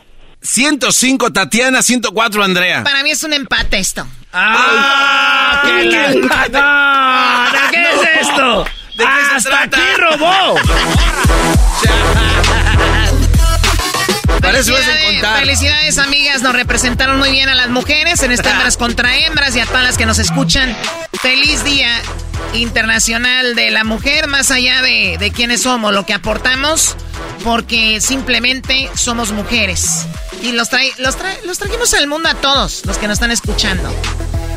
105 0.42 1.32
Tatiana, 1.32 1.82
104 1.82 2.44
Andrea. 2.44 2.84
Para 2.84 3.02
mí 3.02 3.10
es 3.10 3.24
un 3.24 3.32
empate 3.32 3.78
esto. 3.78 4.06
¡Ah! 4.32 5.62
¿Qué, 5.64 5.88
qué, 5.88 6.06
empate? 6.06 6.58
¿Qué 7.70 7.82
es 7.82 8.28
esto? 8.28 8.64
¿De 8.96 9.04
qué 9.04 9.36
¡Hasta 9.36 9.62
aquí 9.62 9.80
robó! 9.98 10.56
Felicidades, 14.44 15.98
amigas. 15.98 16.42
Nos 16.42 16.54
representaron 16.54 17.18
muy 17.18 17.30
bien 17.30 17.48
a 17.48 17.54
las 17.54 17.68
mujeres 17.68 18.22
en 18.22 18.32
este 18.32 18.48
hembras 18.48 18.76
contra 18.76 19.16
hembras 19.16 19.56
y 19.56 19.60
a 19.60 19.66
todas 19.66 19.82
las 19.82 19.98
que 19.98 20.06
nos 20.06 20.18
escuchan. 20.18 20.76
Feliz 21.20 21.64
Día 21.64 21.90
Internacional 22.54 23.54
de 23.54 23.70
la 23.70 23.84
Mujer, 23.84 24.28
más 24.28 24.50
allá 24.50 24.82
de, 24.82 25.16
de 25.18 25.30
quiénes 25.32 25.62
somos, 25.62 25.92
lo 25.92 26.06
que 26.06 26.14
aportamos, 26.14 26.96
porque 27.42 28.00
simplemente 28.00 28.88
somos 28.94 29.32
mujeres. 29.32 30.06
Y 30.42 30.52
los, 30.52 30.68
trae, 30.68 30.92
los, 30.98 31.16
los 31.44 31.58
trajimos 31.58 31.94
al 31.94 32.06
mundo 32.06 32.28
a 32.28 32.34
todos 32.34 32.84
los 32.84 32.98
que 32.98 33.08
nos 33.08 33.14
están 33.14 33.30
escuchando. 33.30 33.94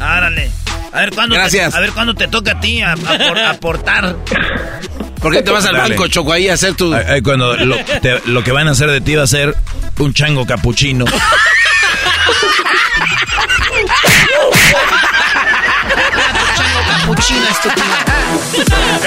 Árale. 0.02 0.52
A 0.92 1.02
ver 1.02 1.14
cuándo 1.14 1.36
Gracias. 1.36 1.72
Te, 1.72 1.78
a 1.78 1.82
ver 1.82 1.92
cuándo 1.92 2.16
te 2.16 2.28
toca 2.28 2.54
a 2.54 2.60
ti 2.60 2.82
aportar. 2.82 4.16
¿Por 5.22 5.34
qué 5.34 5.42
te 5.42 5.52
vas 5.52 5.66
al 5.66 5.76
banco, 5.76 6.08
Choco, 6.08 6.32
ahí 6.32 6.50
a 6.50 6.54
hacer 6.54 6.76
tu...? 6.76 6.94
cuando 7.24 7.56
lo, 7.56 8.44
que 8.44 8.52
van 8.52 8.68
a 8.68 8.72
hacer 8.72 8.90
de 8.90 9.02
ti 9.02 9.16
va 9.16 9.24
a 9.24 9.28
ser 9.28 9.56
un 10.00 10.14
chango 10.14 10.46
capuchino. 10.46 11.06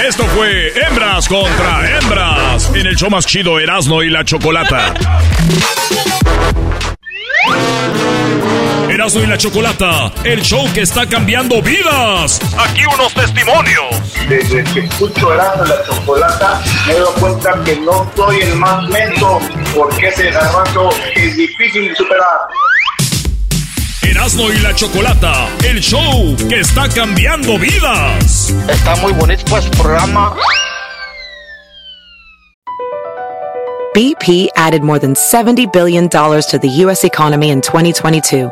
Esto 0.07 0.25
fue 0.27 0.73
Hembras 0.75 1.27
contra 1.27 1.97
Hembras 1.97 2.71
en 2.73 2.87
el 2.87 2.95
show 2.95 3.09
más 3.09 3.25
chido 3.25 3.59
Erasmo 3.59 4.03
y 4.03 4.09
la 4.09 4.25
Chocolata. 4.25 4.93
Erasmo 8.91 9.21
y 9.21 9.25
la 9.25 9.37
Chocolata, 9.37 10.11
el 10.25 10.41
show 10.41 10.65
que 10.73 10.81
está 10.81 11.07
cambiando 11.07 11.61
vidas. 11.61 12.41
Aquí 12.57 12.81
unos 12.93 13.13
testimonios. 13.13 13.85
Desde 14.27 14.65
que 14.65 14.81
escucho 14.81 15.33
Erasmo 15.33 15.63
y 15.63 15.69
la 15.69 15.81
Chocolata, 15.85 16.61
me 16.85 16.95
doy 16.95 17.13
cuenta 17.21 17.63
que 17.63 17.77
no 17.77 18.11
soy 18.17 18.41
el 18.41 18.55
más 18.55 18.83
lento, 18.89 19.39
porque 19.73 20.09
ese 20.09 20.29
garbanzo 20.31 20.89
es 21.15 21.37
difícil 21.37 21.87
de 21.87 21.95
superar. 21.95 22.37
Erasmo 24.01 24.51
y 24.51 24.59
la 24.59 24.75
Chocolata, 24.75 25.47
el 25.63 25.79
show 25.79 26.35
que 26.49 26.59
está 26.59 26.89
cambiando 26.89 27.57
vidas. 27.57 28.53
Está 28.67 28.97
muy 28.97 29.13
bonito 29.13 29.45
pues 29.49 29.67
programa. 29.69 30.35
BP 33.93 34.49
added 34.57 34.83
more 34.83 34.99
than 34.99 35.13
$70 35.13 35.71
billion 35.71 36.09
to 36.09 36.59
the 36.61 36.69
U.S. 36.83 37.05
economy 37.05 37.51
in 37.51 37.61
2022 37.61 38.51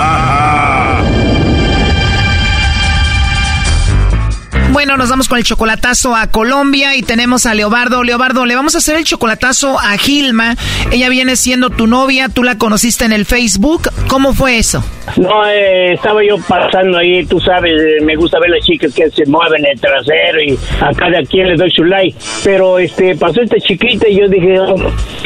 Bueno, 4.71 4.95
nos 4.95 5.09
vamos 5.09 5.27
con 5.27 5.37
el 5.37 5.43
chocolatazo 5.43 6.15
a 6.15 6.27
Colombia 6.27 6.95
y 6.95 7.03
tenemos 7.03 7.45
a 7.45 7.53
Leobardo. 7.53 8.03
Leobardo, 8.03 8.45
le 8.45 8.55
vamos 8.55 8.73
a 8.75 8.77
hacer 8.77 8.95
el 8.95 9.03
chocolatazo 9.03 9.77
a 9.77 9.97
Gilma. 9.97 10.55
Ella 10.91 11.09
viene 11.09 11.35
siendo 11.35 11.69
tu 11.69 11.87
novia, 11.87 12.29
tú 12.29 12.41
la 12.41 12.57
conociste 12.57 13.03
en 13.03 13.11
el 13.11 13.25
Facebook. 13.25 13.89
¿Cómo 14.07 14.33
fue 14.33 14.57
eso? 14.57 14.81
No, 15.17 15.45
eh, 15.45 15.93
estaba 15.93 16.23
yo 16.23 16.37
pasando 16.47 16.99
ahí, 16.99 17.25
tú 17.25 17.37
sabes, 17.39 17.73
eh, 17.73 18.01
me 18.03 18.15
gusta 18.15 18.39
ver 18.39 18.51
las 18.51 18.65
chicas 18.65 18.93
que 18.93 19.09
se 19.09 19.25
mueven 19.25 19.65
el 19.65 19.79
trasero 19.79 20.41
y 20.41 20.57
a 20.79 20.93
cada 20.93 21.21
quien 21.23 21.49
le 21.49 21.55
doy 21.55 21.69
su 21.69 21.83
like. 21.83 22.17
Pero 22.43 22.79
este 22.79 23.15
pasó 23.17 23.41
esta 23.41 23.57
chiquita 23.57 24.07
y 24.07 24.19
yo 24.19 24.29
dije, 24.29 24.57
oh, 24.57 24.75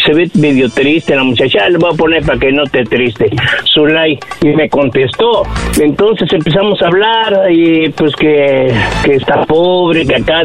se 0.04 0.14
ve 0.14 0.28
medio 0.36 0.70
triste 0.70 1.16
la 1.16 1.24
muchacha, 1.24 1.70
le 1.70 1.78
voy 1.78 1.94
a 1.94 1.98
poner 1.98 2.24
para 2.24 2.40
que 2.40 2.52
no 2.52 2.64
esté 2.64 2.84
triste 2.84 3.30
su 3.76 3.86
like. 3.86 4.26
Y 4.42 4.56
me 4.56 4.68
contestó. 4.70 5.44
Entonces 5.80 6.28
empezamos 6.34 6.82
a 6.82 6.88
hablar 6.88 7.52
y 7.52 7.90
pues 7.90 8.16
que, 8.16 8.74
que 9.04 9.16
está 9.16 9.35
pobre, 9.46 10.06
que 10.06 10.16
acá 10.16 10.44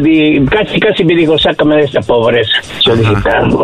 casi 0.50 0.80
casi 0.80 1.04
me 1.04 1.14
dijo, 1.14 1.38
sácame 1.38 1.76
de 1.76 1.82
esta 1.82 2.00
pobreza. 2.00 2.52
Yo 2.84 2.96
dije, 2.96 3.12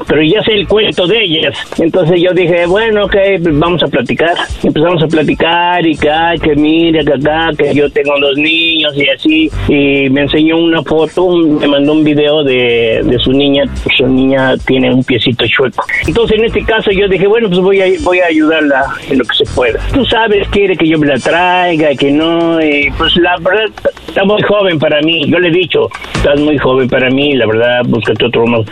pero 0.06 0.22
ya 0.22 0.42
sé 0.42 0.52
el 0.52 0.68
cuento 0.68 1.06
de 1.06 1.22
ellas. 1.22 1.56
Entonces 1.78 2.20
yo 2.20 2.32
dije, 2.32 2.66
bueno, 2.66 3.04
ok, 3.04 3.16
vamos 3.52 3.82
a 3.82 3.86
platicar. 3.86 4.34
Empezamos 4.62 5.02
a 5.02 5.06
platicar 5.06 5.86
y 5.86 5.96
que, 5.96 6.10
ay, 6.10 6.38
que 6.38 6.54
mira, 6.54 7.02
que 7.04 7.14
acá, 7.14 7.50
que 7.56 7.74
yo 7.74 7.90
tengo 7.90 8.18
dos 8.20 8.36
niños 8.36 8.92
y 8.96 9.08
así. 9.08 9.50
Y 9.68 10.10
me 10.10 10.22
enseñó 10.22 10.58
una 10.58 10.82
foto, 10.82 11.28
me 11.36 11.66
mandó 11.66 11.92
un 11.92 12.04
video 12.04 12.44
de, 12.44 13.02
de 13.04 13.18
su 13.18 13.32
niña. 13.32 13.64
Su 13.96 14.06
niña 14.06 14.56
tiene 14.58 14.92
un 14.92 15.02
piecito 15.02 15.46
chueco. 15.46 15.84
Entonces 16.06 16.38
en 16.38 16.44
este 16.44 16.64
caso 16.64 16.90
yo 16.90 17.08
dije, 17.08 17.26
bueno, 17.26 17.48
pues 17.48 17.60
voy 17.60 17.80
a, 17.80 17.86
voy 18.02 18.20
a 18.20 18.26
ayudarla 18.26 18.84
en 19.10 19.18
lo 19.18 19.24
que 19.24 19.44
se 19.44 19.54
pueda. 19.54 19.80
Tú 19.92 20.04
sabes, 20.04 20.48
quiere 20.48 20.76
que 20.76 20.86
yo 20.88 20.98
me 20.98 21.06
la 21.06 21.18
traiga, 21.18 21.94
que 21.94 22.10
no. 22.10 22.60
Y 22.60 22.90
pues 22.96 23.16
la 23.16 23.36
verdad, 23.38 23.70
está 24.08 24.24
muy 24.24 24.42
joven 24.42 24.78
para 24.78 25.00
mí 25.02 25.15
yo 25.26 25.38
le 25.38 25.48
he 25.48 25.52
dicho, 25.52 25.88
estás 26.14 26.40
muy 26.40 26.58
joven 26.58 26.88
para 26.88 27.10
mí, 27.10 27.34
la 27.34 27.46
verdad, 27.46 27.82
búscate 27.86 28.26
otro 28.26 28.44
No, 28.46 28.64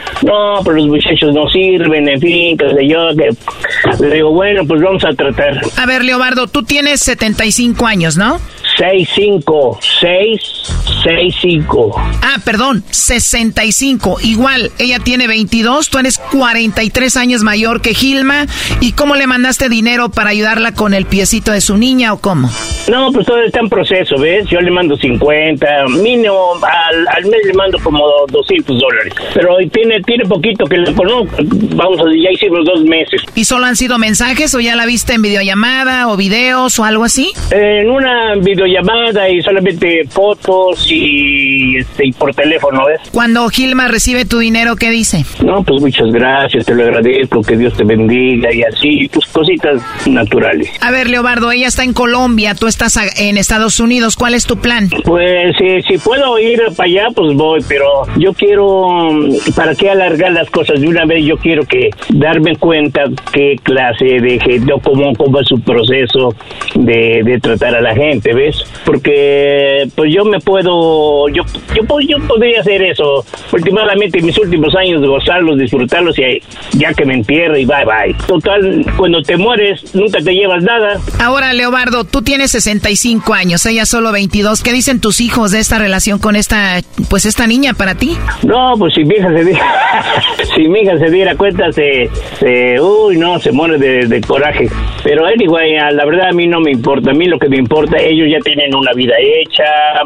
pero 0.64 0.76
los 0.76 0.88
muchachos 0.88 1.32
no 1.32 1.48
sirven, 1.48 2.08
en 2.08 2.20
fin, 2.20 2.56
qué 2.56 2.70
sé 2.70 2.88
yo. 2.88 3.08
Que... 3.16 3.30
Le 4.04 4.16
digo, 4.16 4.30
bueno, 4.30 4.66
pues 4.66 4.82
vamos 4.82 5.04
a 5.04 5.12
tratar. 5.12 5.60
A 5.76 5.86
ver, 5.86 6.04
Leobardo, 6.04 6.46
tú 6.46 6.62
tienes 6.62 7.00
75 7.00 7.86
años, 7.86 8.16
¿no? 8.16 8.40
65, 8.76 9.78
665. 10.00 11.92
Ah, 12.22 12.38
perdón, 12.44 12.82
65. 12.90 14.18
Igual, 14.22 14.72
ella 14.78 14.98
tiene 14.98 15.26
22, 15.28 15.88
tú 15.90 15.98
eres 15.98 16.18
43 16.18 17.16
años 17.16 17.42
mayor 17.42 17.80
que 17.82 17.94
Gilma. 17.94 18.46
¿Y 18.80 18.92
cómo 18.92 19.14
le 19.14 19.26
mandaste 19.26 19.68
dinero 19.68 20.08
para 20.10 20.30
ayudarla 20.30 20.72
con 20.72 20.94
el 20.94 21.06
piecito 21.06 21.52
de 21.52 21.60
su 21.60 21.76
niña 21.76 22.12
o 22.12 22.18
cómo? 22.18 22.50
No, 22.88 23.10
pues 23.12 23.26
todo 23.26 23.42
está 23.42 23.60
en 23.60 23.68
proceso, 23.68 24.16
¿ves? 24.18 24.46
Yo 24.48 24.60
le 24.60 24.70
mando 24.70 24.96
50, 24.96 25.66
mínimo 26.02 26.54
al, 26.62 27.08
al 27.08 27.24
mes 27.30 27.40
le 27.46 27.54
mando 27.54 27.78
como 27.82 28.00
200 28.28 28.78
dólares. 28.78 29.14
Pero 29.34 29.56
tiene, 29.72 30.00
tiene 30.02 30.24
poquito 30.24 30.64
que 30.66 30.76
le 30.78 30.92
conozco. 30.94 31.36
Vamos, 31.76 31.98
ya 32.22 32.30
hicimos 32.30 32.64
dos 32.64 32.82
meses. 32.84 33.22
¿Y 33.34 33.44
solo 33.44 33.66
han 33.66 33.76
sido 33.76 33.98
mensajes 33.98 34.54
o 34.54 34.60
ya 34.60 34.76
la 34.76 34.86
viste 34.86 35.14
en 35.14 35.22
videollamada 35.22 36.08
o 36.08 36.16
videos 36.16 36.78
o 36.78 36.84
algo 36.84 37.04
así? 37.04 37.32
En 37.50 37.90
una 37.90 38.34
video 38.36 38.66
llamada 38.66 39.28
y 39.28 39.42
solamente 39.42 40.04
fotos 40.08 40.86
y, 40.90 41.78
este, 41.78 42.06
y 42.08 42.12
por 42.12 42.34
teléfono, 42.34 42.84
¿ves? 42.86 43.00
Cuando 43.12 43.48
Gilma 43.48 43.88
recibe 43.88 44.24
tu 44.24 44.38
dinero, 44.38 44.76
¿qué 44.76 44.90
dice? 44.90 45.24
No, 45.44 45.62
pues 45.62 45.80
muchas 45.80 46.10
gracias, 46.12 46.66
te 46.66 46.74
lo 46.74 46.84
agradezco, 46.84 47.42
que 47.42 47.56
Dios 47.56 47.74
te 47.74 47.84
bendiga 47.84 48.52
y 48.52 48.62
así, 48.62 49.08
pues 49.12 49.26
cositas 49.26 49.80
naturales. 50.06 50.68
A 50.80 50.90
ver, 50.90 51.08
Leobardo, 51.08 51.50
ella 51.50 51.68
está 51.68 51.84
en 51.84 51.92
Colombia, 51.92 52.54
tú 52.54 52.66
estás 52.74 52.98
en 53.18 53.38
Estados 53.38 53.78
Unidos, 53.78 54.16
¿cuál 54.16 54.34
es 54.34 54.46
tu 54.46 54.58
plan? 54.58 54.90
Pues 55.04 55.54
si, 55.56 55.80
si 55.82 55.98
puedo 55.98 56.38
ir 56.38 56.60
para 56.76 56.88
allá, 56.88 57.06
pues 57.14 57.34
voy, 57.34 57.64
pero 57.68 58.02
yo 58.16 58.32
quiero, 58.32 59.08
¿para 59.54 59.74
qué 59.74 59.90
alargar 59.90 60.32
las 60.32 60.50
cosas 60.50 60.80
de 60.80 60.88
una 60.88 61.04
vez? 61.04 61.24
Yo 61.24 61.36
quiero 61.36 61.64
que 61.64 61.90
darme 62.10 62.56
cuenta 62.56 63.04
qué 63.32 63.56
clase 63.62 64.20
de 64.20 64.40
gente, 64.40 64.72
cómo, 64.82 65.14
cómo 65.14 65.40
es 65.40 65.46
su 65.46 65.60
proceso 65.60 66.34
de, 66.74 67.22
de 67.24 67.38
tratar 67.40 67.76
a 67.76 67.80
la 67.80 67.94
gente, 67.94 68.34
¿ves? 68.34 68.64
porque 68.84 69.88
pues 69.94 70.12
yo 70.14 70.24
me 70.24 70.38
puedo, 70.40 71.28
yo, 71.28 71.42
yo, 71.74 72.00
yo 72.00 72.18
podría 72.26 72.60
hacer 72.60 72.82
eso 72.82 73.24
últimamente 73.52 74.18
en 74.18 74.26
mis 74.26 74.38
últimos 74.38 74.74
años, 74.74 75.04
gozarlos, 75.06 75.58
disfrutarlos 75.58 76.18
y 76.18 76.40
ya 76.78 76.92
que 76.92 77.04
me 77.04 77.14
entierre 77.14 77.60
y 77.60 77.64
bye 77.64 77.84
bye. 77.84 78.14
Total, 78.26 78.84
cuando 78.96 79.22
te 79.22 79.36
mueres 79.36 79.94
nunca 79.94 80.18
te 80.20 80.32
llevas 80.32 80.62
nada. 80.62 81.00
Ahora, 81.18 81.52
Leobardo, 81.52 82.04
tú 82.04 82.22
tienes 82.22 82.54
65 82.64 83.34
años, 83.34 83.66
ella 83.66 83.84
solo 83.84 84.10
22. 84.10 84.62
¿Qué 84.62 84.72
dicen 84.72 84.98
tus 84.98 85.20
hijos 85.20 85.50
de 85.50 85.58
esta 85.58 85.78
relación 85.78 86.18
con 86.18 86.34
esta, 86.34 86.80
pues 87.10 87.26
esta 87.26 87.46
niña 87.46 87.74
para 87.74 87.94
ti? 87.94 88.16
No, 88.42 88.72
pues 88.78 88.94
si 88.94 89.04
mi 89.04 89.16
hija 89.16 89.28
se 89.28 89.44
diera, 89.44 90.02
si 90.56 90.68
mi 90.68 90.80
hija 90.80 90.98
se 90.98 91.10
diera 91.10 91.36
cuenta, 91.36 91.70
se, 91.72 92.08
uy, 92.80 93.18
no, 93.18 93.38
se 93.38 93.52
muere 93.52 93.76
de, 93.76 94.06
de 94.06 94.20
coraje. 94.22 94.70
Pero 95.02 95.26
anyway, 95.26 95.74
la 95.92 96.06
verdad 96.06 96.28
a 96.30 96.32
mí 96.32 96.46
no 96.46 96.60
me 96.60 96.70
importa, 96.70 97.10
a 97.10 97.14
mí 97.14 97.26
lo 97.26 97.38
que 97.38 97.50
me 97.50 97.58
importa, 97.58 97.98
ellos 97.98 98.28
ya 98.32 98.38
tienen 98.40 98.74
una 98.74 98.92
vida 98.94 99.14
hecha. 99.20 99.64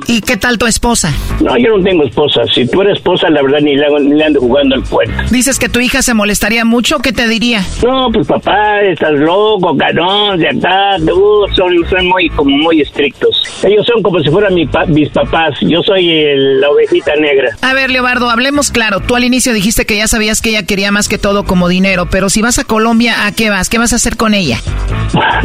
¿Y 0.08 0.20
qué 0.20 0.36
tal 0.36 0.58
tu 0.58 0.66
esposa? 0.66 1.12
No, 1.40 1.56
yo 1.56 1.76
no 1.76 1.84
tengo 1.84 2.02
esposa. 2.02 2.42
Si 2.52 2.66
tú 2.66 2.82
eres 2.82 2.98
esposa, 2.98 3.30
la 3.30 3.40
verdad 3.40 3.60
ni 3.60 3.76
le, 3.76 3.86
ni 4.00 4.20
ando 4.20 4.40
jugando 4.40 4.74
el 4.74 4.82
cuento. 4.82 5.14
¿Dices 5.30 5.60
que 5.60 5.68
tu 5.68 5.78
hija 5.78 6.02
se 6.02 6.12
molestaría 6.12 6.64
mucho? 6.64 6.98
¿Qué 6.98 7.12
te 7.12 7.28
diría? 7.28 7.62
No, 7.84 8.10
pues 8.12 8.26
papá, 8.26 8.82
estás 8.82 9.12
loco, 9.12 9.76
canón, 9.76 10.40
de 10.40 10.48
acá, 10.48 10.96
uh, 10.98 11.46
son, 11.54 11.72
son 11.88 12.08
muy, 12.08 12.28
como 12.48 12.62
muy 12.62 12.80
estrictos. 12.80 13.42
Ellos 13.62 13.86
son 13.86 14.02
como 14.02 14.20
si 14.20 14.30
fueran 14.30 14.54
mis 14.54 15.08
papás. 15.10 15.54
Yo 15.60 15.82
soy 15.82 16.10
la 16.34 16.70
ovejita 16.70 17.14
negra. 17.16 17.50
A 17.60 17.74
ver, 17.74 17.90
Leobardo, 17.90 18.30
hablemos 18.30 18.70
claro. 18.70 19.00
Tú 19.00 19.16
al 19.16 19.24
inicio 19.24 19.52
dijiste 19.52 19.84
que 19.84 19.96
ya 19.96 20.06
sabías 20.06 20.40
que 20.40 20.50
ella 20.50 20.64
quería 20.64 20.90
más 20.90 21.08
que 21.08 21.18
todo 21.18 21.44
como 21.44 21.68
dinero, 21.68 22.08
pero 22.10 22.30
si 22.30 22.40
vas 22.40 22.58
a 22.58 22.64
Colombia, 22.64 23.26
¿a 23.26 23.32
qué 23.32 23.50
vas? 23.50 23.68
¿Qué 23.68 23.78
vas 23.78 23.92
a 23.92 23.96
hacer 23.96 24.16
con 24.16 24.34
ella? 24.34 24.58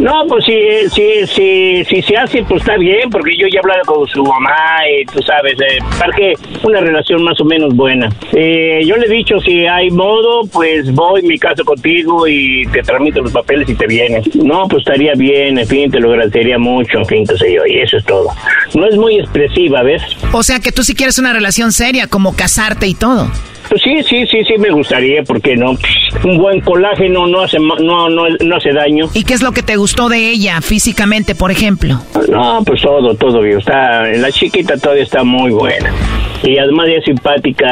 No, 0.00 0.24
pues 0.28 0.44
si, 0.44 0.88
si, 0.90 1.26
si, 1.26 1.84
si 1.84 2.02
se 2.02 2.16
hace, 2.16 2.42
pues 2.44 2.60
está 2.60 2.76
bien, 2.76 3.08
porque 3.10 3.36
yo 3.36 3.46
ya 3.48 3.56
he 3.56 3.58
hablado 3.60 3.82
con 3.86 4.06
su 4.08 4.22
mamá 4.22 4.56
y 4.90 5.04
tú 5.06 5.20
sabes, 5.22 5.54
eh, 5.60 5.78
para 5.98 6.14
que 6.14 6.34
una 6.62 6.80
relación 6.80 7.22
más 7.22 7.40
o 7.40 7.44
menos 7.44 7.74
buena. 7.74 8.08
Eh, 8.32 8.82
yo 8.86 8.96
le 8.96 9.06
he 9.06 9.10
dicho, 9.10 9.38
si 9.40 9.66
hay 9.66 9.90
modo, 9.90 10.42
pues 10.52 10.92
voy, 10.92 11.22
mi 11.22 11.38
caso 11.38 11.64
contigo 11.64 12.26
y 12.26 12.66
te 12.72 12.82
tramito 12.82 13.20
los 13.22 13.32
papeles 13.32 13.68
y 13.68 13.74
te 13.74 13.86
vienes. 13.86 14.34
No, 14.36 14.68
pues 14.68 14.80
estaría 14.80 15.14
bien, 15.14 15.58
en 15.58 15.66
fin, 15.66 15.90
te 15.90 16.00
lo 16.00 16.10
agradecería 16.10 16.58
mucho, 16.58 16.93
fin, 17.06 17.24
qué 17.26 17.54
yo, 17.54 17.66
y 17.66 17.80
eso 17.80 17.96
es 17.96 18.04
todo. 18.04 18.28
No 18.74 18.86
es 18.86 18.96
muy 18.96 19.18
expresiva, 19.18 19.82
¿ves? 19.82 20.02
O 20.32 20.42
sea 20.42 20.60
que 20.60 20.72
tú 20.72 20.84
sí 20.84 20.94
quieres 20.94 21.18
una 21.18 21.32
relación 21.32 21.72
seria, 21.72 22.06
como 22.06 22.36
casarte 22.36 22.86
y 22.86 22.94
todo. 22.94 23.30
Pues 23.74 23.82
sí, 23.82 24.02
sí, 24.08 24.24
sí, 24.28 24.38
sí 24.44 24.56
me 24.56 24.70
gustaría, 24.70 25.24
¿por 25.24 25.42
qué 25.42 25.56
no? 25.56 25.76
Un 26.22 26.38
buen 26.38 26.60
colágeno 26.60 27.26
no 27.26 27.40
hace 27.40 27.58
no, 27.58 28.08
no, 28.08 28.22
no 28.28 28.56
hace 28.56 28.72
daño. 28.72 29.08
¿Y 29.14 29.24
qué 29.24 29.34
es 29.34 29.42
lo 29.42 29.50
que 29.50 29.64
te 29.64 29.74
gustó 29.74 30.08
de 30.08 30.30
ella 30.30 30.60
físicamente, 30.60 31.34
por 31.34 31.50
ejemplo? 31.50 32.00
No, 32.28 32.62
pues 32.64 32.80
todo, 32.82 33.16
todo 33.16 33.42
bien. 33.42 33.58
Está, 33.58 34.04
la 34.04 34.30
chiquita 34.30 34.76
todavía 34.76 35.02
está 35.02 35.24
muy 35.24 35.50
buena. 35.50 35.90
Y 36.44 36.56
además 36.56 36.86
es 36.96 37.04
simpática, 37.04 37.66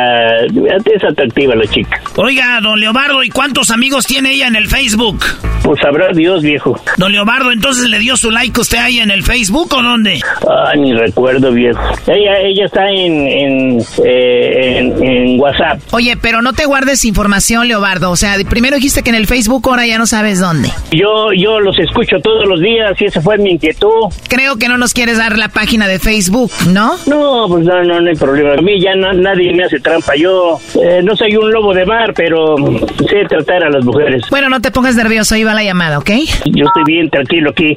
es 0.46 1.05
atractiva 1.05 1.55
la 1.55 1.66
chica. 1.66 2.00
Oiga, 2.16 2.59
don 2.61 2.80
Leobardo, 2.80 3.22
¿y 3.22 3.28
cuántos 3.28 3.70
amigos 3.70 4.05
tiene 4.05 4.32
ella 4.32 4.48
en 4.48 4.57
el 4.57 4.66
Facebook? 4.66 5.24
Pues 5.62 5.78
sabrá 5.80 6.09
Dios, 6.12 6.42
viejo. 6.42 6.80
Don 6.96 7.12
Leobardo, 7.12 7.53
¿entonces 7.53 7.88
le 7.88 7.98
dio 7.98 8.16
su 8.16 8.30
like 8.30 8.59
usted 8.59 8.78
ahí 8.78 8.98
en 8.98 9.11
el 9.11 9.22
Facebook 9.22 9.72
o 9.74 9.82
dónde? 9.82 10.20
Ah, 10.48 10.72
ni 10.76 10.92
recuerdo, 10.94 11.53
viejo. 11.53 11.80
Ella, 12.09 12.40
ella 12.40 12.64
está 12.64 12.88
en, 12.88 13.28
en, 13.28 13.80
eh, 14.05 14.78
en 14.78 15.38
WhatsApp. 15.38 15.78
Oye, 15.95 16.16
pero 16.16 16.40
no 16.40 16.55
te 16.55 16.64
guardes 16.64 17.05
información, 17.05 17.68
Leobardo. 17.68 18.11
O 18.11 18.16
sea, 18.16 18.36
primero 18.49 18.76
dijiste 18.76 19.03
que 19.03 19.11
en 19.11 19.16
el 19.16 19.26
Facebook, 19.26 19.68
ahora 19.68 19.86
ya 19.86 19.99
no 19.99 20.07
sabes 20.07 20.40
dónde. 20.40 20.70
Yo, 20.90 21.34
yo 21.36 21.61
los 21.61 21.78
escucho 21.78 22.16
todos 22.22 22.49
los 22.49 22.61
días 22.61 22.99
y 22.99 23.05
esa 23.05 23.20
fue 23.20 23.36
mi 23.36 23.51
inquietud. 23.51 24.11
Creo 24.26 24.57
que 24.57 24.68
no 24.68 24.78
nos 24.78 24.95
quieres 24.95 25.18
dar 25.18 25.36
la 25.36 25.49
página 25.49 25.86
de 25.86 25.99
Facebook, 25.99 26.51
¿no? 26.68 26.93
No, 27.07 27.47
pues 27.47 27.66
no, 27.66 27.84
no, 27.84 28.01
no 28.01 28.09
hay 28.09 28.16
problema. 28.16 28.55
A 28.55 28.62
mí 28.62 28.80
ya 28.80 28.95
nadie 28.95 29.53
me 29.53 29.64
hace 29.64 29.80
trampa. 29.80 30.16
Yo 30.16 30.59
eh, 30.82 31.03
no 31.05 31.14
soy 31.14 31.36
un 31.36 31.53
lobo 31.53 31.74
de 31.74 31.84
mar, 31.84 32.14
pero 32.16 32.57
sé 33.11 33.26
tratar 33.28 33.64
a 33.64 33.68
las 33.68 33.84
mujeres. 33.84 34.22
Bueno, 34.30 34.49
no 34.49 34.62
te 34.62 34.70
pongas 34.70 34.97
nervioso, 34.97 35.36
iba 35.36 35.53
la 35.53 35.62
llamada, 35.62 35.99
¿ok? 35.99 36.11
Yo 36.47 36.64
estoy 36.68 36.84
bien 36.86 37.11
tranquilo 37.11 37.51
aquí. 37.51 37.76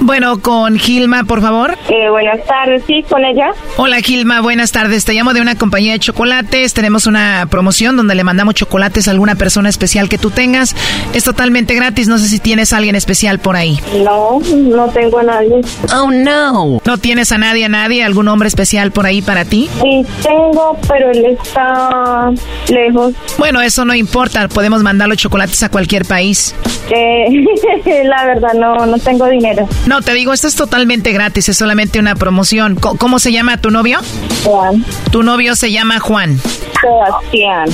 Bueno, 0.00 0.40
con 0.40 0.78
Gilma, 0.78 1.24
por 1.24 1.40
favor. 1.40 1.76
Eh, 1.88 2.10
buenas 2.10 2.44
tardes, 2.44 2.82
sí, 2.86 3.02
con 3.08 3.24
ella. 3.24 3.52
Hola 3.78 4.00
Gilma, 4.00 4.40
buenas 4.42 4.70
tardes. 4.70 5.04
Te 5.04 5.14
llamo 5.14 5.32
de 5.32 5.40
una 5.40 5.56
compañía 5.56 5.92
de 5.92 5.98
chocolates. 5.98 6.74
Tenemos 6.74 7.06
una 7.06 7.46
promoción 7.50 7.96
donde 7.96 8.14
le 8.14 8.22
mandamos 8.22 8.54
chocolates 8.54 9.08
a 9.08 9.12
alguna 9.12 9.36
persona 9.36 9.68
especial 9.68 10.08
que 10.08 10.18
tú 10.18 10.30
tengas. 10.30 10.76
Es 11.14 11.24
totalmente 11.24 11.74
gratis. 11.74 12.06
No 12.06 12.18
sé 12.18 12.28
si 12.28 12.38
tienes 12.38 12.72
a 12.72 12.76
alguien 12.76 12.96
especial 12.96 13.38
por 13.38 13.56
ahí. 13.56 13.78
No, 14.04 14.40
no 14.54 14.88
tengo 14.88 15.18
a 15.18 15.22
nadie. 15.22 15.60
Oh, 15.94 16.10
no. 16.10 16.80
¿No 16.84 16.98
tienes 16.98 17.32
a 17.32 17.38
nadie, 17.38 17.64
a 17.64 17.68
nadie? 17.68 18.04
¿Algún 18.04 18.28
hombre 18.28 18.48
especial 18.48 18.92
por 18.92 19.06
ahí 19.06 19.22
para 19.22 19.44
ti? 19.46 19.70
Sí, 19.80 20.04
tengo, 20.22 20.76
pero 20.86 21.10
él 21.12 21.24
está 21.24 22.30
lejos. 22.68 23.14
Bueno, 23.38 23.62
eso 23.62 23.84
no 23.86 23.94
importa. 23.94 24.48
Podemos 24.48 24.82
mandar 24.82 25.08
los 25.08 25.16
chocolates 25.16 25.62
a 25.62 25.70
cualquier 25.70 26.04
país. 26.04 26.54
Eh, 26.90 27.44
la 28.04 28.26
verdad, 28.26 28.52
no, 28.54 28.84
no 28.86 28.98
tengo 28.98 29.29
dinero. 29.30 29.68
No, 29.86 30.02
te 30.02 30.12
digo, 30.12 30.32
esto 30.32 30.48
es 30.48 30.56
totalmente 30.56 31.12
gratis, 31.12 31.48
es 31.48 31.56
solamente 31.56 31.98
una 31.98 32.14
promoción. 32.14 32.76
¿Cómo, 32.76 33.18
se 33.18 33.32
llama 33.32 33.58
tu 33.58 33.70
novio? 33.70 34.00
Juan. 34.44 34.84
Tu 35.10 35.22
novio 35.22 35.56
se 35.56 35.72
llama 35.72 36.00
Juan. 36.00 36.40
Sebastián. 36.80 37.68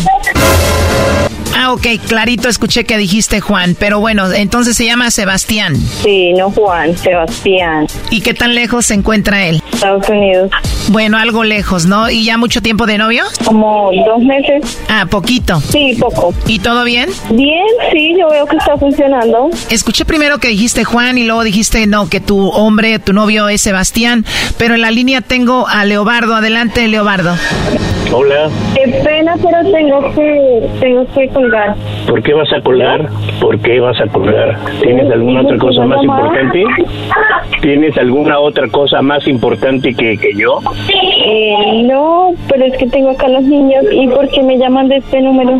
Ah, 1.58 1.72
ok, 1.72 1.86
clarito 2.06 2.50
escuché 2.50 2.84
que 2.84 2.98
dijiste 2.98 3.40
Juan, 3.40 3.74
pero 3.78 3.98
bueno, 3.98 4.30
entonces 4.30 4.76
se 4.76 4.84
llama 4.84 5.10
Sebastián. 5.10 5.74
Sí, 6.02 6.34
no 6.34 6.50
Juan, 6.50 6.94
Sebastián. 6.98 7.86
¿Y 8.10 8.20
qué 8.20 8.34
tan 8.34 8.54
lejos 8.54 8.84
se 8.84 8.92
encuentra 8.92 9.46
él? 9.46 9.62
Estados 9.72 10.06
Unidos. 10.10 10.50
Bueno, 10.88 11.16
algo 11.16 11.44
lejos, 11.44 11.86
¿no? 11.86 12.10
¿Y 12.10 12.26
ya 12.26 12.36
mucho 12.36 12.60
tiempo 12.60 12.84
de 12.84 12.98
novio? 12.98 13.24
Como 13.42 13.90
dos 14.04 14.22
meses. 14.22 14.78
Ah, 14.90 15.06
poquito. 15.10 15.58
Sí, 15.60 15.96
poco. 15.98 16.34
¿Y 16.46 16.58
todo 16.58 16.84
bien? 16.84 17.08
Bien, 17.30 17.64
sí, 17.90 18.14
yo 18.18 18.28
veo 18.28 18.44
que 18.44 18.58
está 18.58 18.76
funcionando. 18.76 19.48
Escuché 19.70 20.04
primero 20.04 20.38
que 20.38 20.48
dijiste 20.48 20.84
Juan 20.84 21.16
y 21.16 21.24
luego 21.24 21.42
dijiste 21.42 21.86
no, 21.86 22.10
que 22.10 22.20
tu 22.20 22.50
hombre, 22.50 22.98
tu 22.98 23.14
novio 23.14 23.48
es 23.48 23.62
Sebastián, 23.62 24.26
pero 24.58 24.74
en 24.74 24.82
la 24.82 24.90
línea 24.90 25.22
tengo 25.22 25.66
a 25.66 25.86
Leobardo. 25.86 26.34
Adelante, 26.34 26.86
Leobardo. 26.86 27.34
Hola. 28.12 28.48
Qué 28.74 28.90
pena, 29.04 29.34
pero 29.42 29.70
tengo 29.72 30.00
que, 30.14 30.68
tengo 30.80 31.06
que 31.14 31.28
colgar. 31.28 31.74
¿Por 32.06 32.22
qué 32.22 32.34
vas 32.34 32.52
a 32.52 32.60
colgar? 32.60 33.08
¿Por 33.40 33.58
qué 33.58 33.80
vas 33.80 34.00
a 34.00 34.06
colgar? 34.06 34.56
¿Tienes 34.80 35.10
alguna 35.10 35.42
otra 35.42 35.58
cosa 35.58 35.84
más 35.84 36.02
importante? 36.02 36.64
¿Tienes 37.60 37.98
alguna 37.98 38.38
otra 38.38 38.68
cosa 38.68 39.02
más 39.02 39.26
importante 39.26 39.92
que, 39.92 40.16
que 40.16 40.34
yo? 40.34 40.60
Eh, 41.26 41.82
no, 41.84 42.30
pero 42.48 42.66
es 42.66 42.76
que 42.78 42.86
tengo 42.86 43.10
acá 43.10 43.28
los 43.28 43.42
niños. 43.42 43.84
¿Y 43.90 44.06
por 44.08 44.28
qué 44.30 44.42
me 44.42 44.56
llaman 44.56 44.88
de 44.88 44.96
este 44.98 45.20
número? 45.20 45.58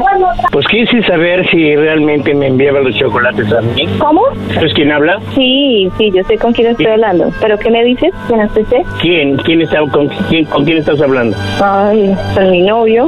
Pues 0.53 0.66
quise 0.68 1.03
saber 1.03 1.49
si 1.51 1.74
realmente 1.74 2.32
me 2.32 2.47
enviaban 2.47 2.84
los 2.84 2.94
chocolates 2.94 3.53
a 3.53 3.61
mí. 3.61 3.86
¿Cómo? 3.99 4.22
¿Es 4.62 4.72
quién 4.74 4.92
habla? 4.92 5.18
Sí, 5.34 5.90
sí, 5.99 6.12
yo 6.14 6.22
sé 6.24 6.38
con 6.38 6.53
quién 6.53 6.68
estoy 6.68 6.86
hablando. 6.86 7.30
¿Pero 7.40 7.59
qué 7.59 7.70
me 7.70 7.82
dices? 7.84 8.12
¿Quién 8.28 8.40
es 8.40 8.57
usted? 8.57 8.82
¿Quién? 9.01 9.36
¿Quién 9.38 9.62
está, 9.62 9.80
con, 9.90 10.09
quién, 10.28 10.44
¿Con 10.44 10.64
quién 10.64 10.78
estás 10.78 11.01
hablando? 11.01 11.36
Ay, 11.61 12.14
con 12.37 12.51
mi 12.51 12.61
novio, 12.61 13.07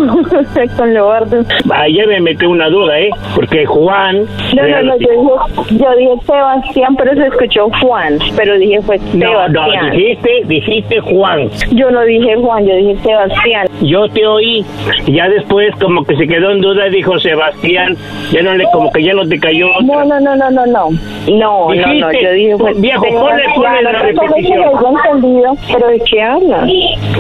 con 0.77 0.95
Leobardo. 0.95 1.45
Ay, 1.71 1.97
ya 1.97 2.07
me 2.07 2.19
metió 2.21 2.49
una 2.49 2.71
duda, 2.71 2.99
¿eh? 2.99 3.11
Porque 3.35 3.67
Juan... 3.67 4.25
No, 4.57 4.67
no, 4.67 4.83
no, 4.85 4.97
yo 4.97 5.09
dije, 5.11 5.77
yo 5.77 5.97
dije 5.97 6.13
Sebastián, 6.25 6.97
pero 6.97 7.15
se 7.15 7.27
escuchó 7.27 7.69
Juan. 7.83 8.19
Pero 8.37 8.59
dije 8.59 8.81
fue 8.81 8.99
Sebastián. 8.99 9.53
No, 9.53 9.67
no, 9.67 9.91
dijiste, 9.91 10.31
dijiste 10.47 11.01
Juan. 11.01 11.51
Yo 11.73 11.91
no 11.91 12.03
dije 12.05 12.37
Juan, 12.37 12.67
yo 12.67 12.75
dije 12.75 12.97
Sebastián. 13.03 13.69
Yo 13.83 14.09
te 14.09 14.27
oí. 14.27 14.65
Ya 15.07 15.29
después 15.29 15.75
como 15.77 16.05
que 16.05 16.17
se 16.17 16.27
quedó 16.27 16.51
en 16.51 16.63
duda 16.63 16.89
dijo 16.89 17.19
Sebastián. 17.19 17.97
Ya 18.31 18.43
no 18.43 18.55
le, 18.55 18.65
como 18.73 18.91
que 18.91 19.05
ya 19.05 19.13
no 19.13 19.29
te 19.29 19.39
cayó 19.39 19.69
otra. 19.69 19.83
No, 19.83 20.05
no, 20.05 20.21
no, 20.21 20.37
no, 20.37 20.51
no, 20.51 20.67
no. 20.67 20.89
No, 21.29 21.75
no, 21.75 21.95
no, 21.95 22.13
yo 22.13 22.33
dije 22.33 22.57
fue 22.57 22.73
Viejo, 22.75 23.03
ponle, 23.03 23.43
ponle 23.55 23.83
la 23.83 23.93
repetición. 23.93 24.73
No 24.81 24.95
entendido, 25.05 25.55
pero 25.71 25.89
¿de 25.89 26.01
qué 26.01 26.23
habla? 26.23 26.67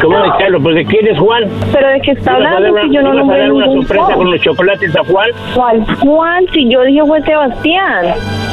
¿Cómo 0.00 0.18
de 0.22 0.30
qué 0.38 0.44
hablo? 0.44 0.62
Pues 0.62 0.74
de 0.76 0.84
quién 0.86 1.06
es 1.06 1.18
Juan. 1.18 1.44
¿Pero 1.72 1.97
de 1.99 2.05
qué 2.05 2.11
está 2.12 2.38
¿Le 2.38 2.44
vas 2.44 2.53
a 2.53 2.57
hablando? 2.57 2.80
Si 2.82 2.94
yo 2.94 3.03
no 3.03 3.11
a 3.11 3.14
nombré 3.14 3.38
dar 3.40 3.53
una 3.53 3.66
ningún 3.66 3.82
sorpresa 3.82 4.05
Juan. 4.07 4.16
con 4.18 4.30
los 4.30 4.40
chocolates 4.40 4.96
a 4.96 5.05
Juan? 5.05 5.30
¿Cuál 5.55 5.84
Juan? 6.01 6.44
Si 6.53 6.68
yo 6.68 6.82
dije 6.84 7.03
fue 7.07 7.20
Sebastián. 7.22 8.07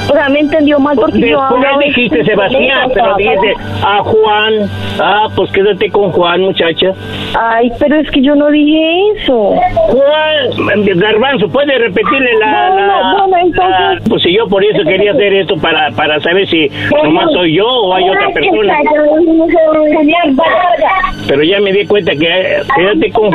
O 0.07 0.13
sea, 0.13 0.29
me 0.29 0.39
entendió 0.39 0.79
mal 0.79 0.95
porque 0.95 1.19
yo 1.19 1.25
Después 1.41 1.51
hablaba 1.51 1.77
de- 1.79 1.85
dijiste 1.85 2.23
Sebastián, 2.25 2.91
pero 2.93 3.15
dijiste 3.17 3.53
a 3.83 3.97
Juan. 4.03 4.53
Ah, 4.99 5.27
pues 5.35 5.51
quédate 5.51 5.89
con 5.89 6.11
Juan, 6.11 6.41
muchacha. 6.41 6.91
Ay, 7.39 7.71
pero 7.79 7.95
es 7.97 8.09
que 8.11 8.21
yo 8.21 8.35
no 8.35 8.49
dije 8.51 9.11
eso. 9.17 9.55
Juan, 9.87 10.85
Garbanzo, 10.95 11.49
¿puede 11.49 11.77
repetirle 11.79 12.29
la, 12.39 12.69
No, 12.69 12.75
la- 12.75 12.87
no, 13.17 13.27
no, 13.27 13.37
entonces- 13.37 13.55
la- 13.79 13.99
Pues 14.07 14.21
si 14.21 14.33
yo 14.35 14.47
por 14.47 14.63
eso 14.63 14.83
quería 14.83 15.11
hacer 15.11 15.33
esto, 15.33 15.55
para, 15.57 15.89
para 15.91 16.19
saber 16.19 16.47
si 16.47 16.69
nomás 17.03 17.31
soy 17.33 17.55
yo 17.55 17.65
o 17.67 17.93
hay 17.95 18.07
otra 18.09 18.29
persona. 18.29 18.77
Pero 21.27 21.43
ya 21.43 21.59
me 21.59 21.71
di 21.73 21.85
cuenta 21.87 22.11
que 22.11 22.27
eh, 22.27 22.61
quédate 22.75 23.11
con 23.11 23.31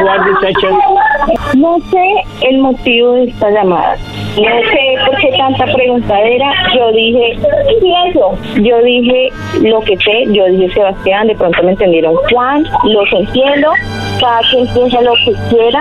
No 1.57 1.79
sé 1.91 2.47
el 2.49 2.59
motivo 2.59 3.13
de 3.13 3.25
esta 3.25 3.51
llamada. 3.51 3.97
No 4.37 4.71
sé 4.71 5.07
por 5.07 5.17
qué 5.17 5.31
tanta 5.37 5.65
preguntadera. 5.73 6.53
Yo 6.75 6.93
dije, 6.93 7.39
¿y 7.83 8.09
eso? 8.09 8.39
Yo 8.63 8.83
dije 8.83 9.29
lo 9.63 9.81
que 9.81 9.97
sé. 9.97 10.27
Yo 10.33 10.47
dije 10.47 10.73
Sebastián, 10.73 11.27
de 11.27 11.35
pronto 11.35 11.63
me 11.63 11.73
entendieron 11.73 12.15
Juan, 12.31 12.65
los 12.85 13.13
entiendo. 13.13 13.73
Cada 14.21 14.41
quien 14.51 14.67
piensa 14.73 15.01
lo 15.03 15.13
que 15.25 15.33
quiera. 15.51 15.81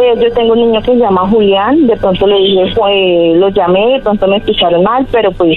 Eh, 0.00 0.14
yo 0.20 0.32
tengo 0.32 0.52
un 0.52 0.60
niño 0.60 0.80
que 0.80 0.92
se 0.92 0.98
llama 0.98 1.28
Julián. 1.28 1.86
De 1.86 1.96
pronto 1.96 2.26
le 2.26 2.36
dije, 2.36 2.72
pues, 2.74 3.36
lo 3.36 3.48
llamé, 3.50 3.94
de 3.94 4.00
pronto 4.00 4.26
me 4.26 4.38
escucharon 4.38 4.82
mal, 4.82 5.06
pero 5.10 5.32
pues 5.32 5.56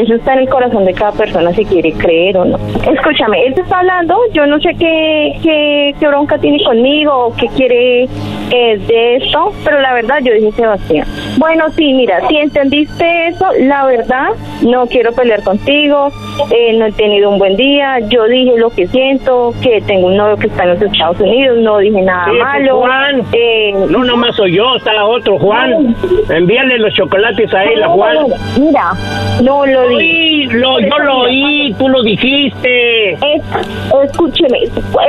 eso 0.00 0.14
está 0.14 0.34
en 0.34 0.40
el 0.40 0.48
corazón 0.48 0.84
de 0.84 0.92
cada 0.94 1.12
persona 1.12 1.52
si 1.52 1.64
quiere 1.64 1.92
creer 1.92 2.36
o 2.38 2.44
no. 2.44 2.58
Escúchame, 2.92 3.44
él 3.46 3.54
te 3.54 3.60
está 3.62 3.78
hablando, 3.80 4.16
yo 4.32 4.46
no 4.46 4.60
sé 4.60 4.74
qué, 4.78 5.32
qué, 5.42 5.94
qué 5.98 6.06
bronca 6.08 6.38
tiene 6.38 6.62
conmigo 6.64 7.12
o 7.26 7.34
qué 7.36 7.46
quiere 7.56 8.04
eh, 8.04 8.78
de 8.86 9.16
esto, 9.16 9.52
pero 9.64 9.80
la 9.80 9.94
verdad 9.94 10.18
yo 10.22 10.32
dije 10.32 10.52
Sebastián. 10.52 11.06
Bueno, 11.38 11.64
sí, 11.70 11.92
mira, 11.92 12.26
si 12.28 12.36
entendiste 12.36 13.28
eso, 13.28 13.46
la 13.60 13.84
verdad, 13.86 14.28
no 14.62 14.86
quiero 14.86 15.12
pelear 15.12 15.42
contigo, 15.42 16.08
eh, 16.50 16.72
no 16.78 16.86
he 16.86 16.92
tenido 16.92 17.30
un 17.30 17.38
buen 17.38 17.56
día, 17.56 17.98
yo 18.08 18.24
dije 18.26 18.52
lo 18.58 18.70
que 18.70 18.86
siento, 18.88 19.52
que 19.62 19.80
tengo 19.82 20.08
un 20.08 20.16
novio 20.16 20.36
que 20.36 20.46
está 20.48 20.64
en 20.64 20.70
los 20.70 20.82
Estados 20.82 21.20
Unidos, 21.20 21.58
no 21.58 21.78
dije 21.78 22.02
nada 22.02 22.26
Sí, 22.32 22.38
malo. 22.38 22.80
Juan. 22.80 23.22
Eh, 23.32 23.72
No 23.90 24.04
nomás 24.04 24.34
soy 24.36 24.56
yo, 24.56 24.76
está 24.76 24.92
otro 25.04 25.38
Juan. 25.38 25.94
Envíale 26.30 26.78
los 26.78 26.92
chocolates 26.94 27.52
a 27.54 27.64
él, 27.64 27.82
a 27.82 27.88
Juan. 27.88 28.16
Mira, 28.58 28.92
no 29.42 29.64
lo 29.68 29.82
oí, 29.96 30.46
lo, 30.46 30.80
yo 30.80 30.98
lo 30.98 31.18
oí, 31.20 31.74
tú 31.78 31.88
lo 31.88 32.02
dijiste. 32.02 33.12
Es- 33.12 33.42
escúcheme, 34.04 34.58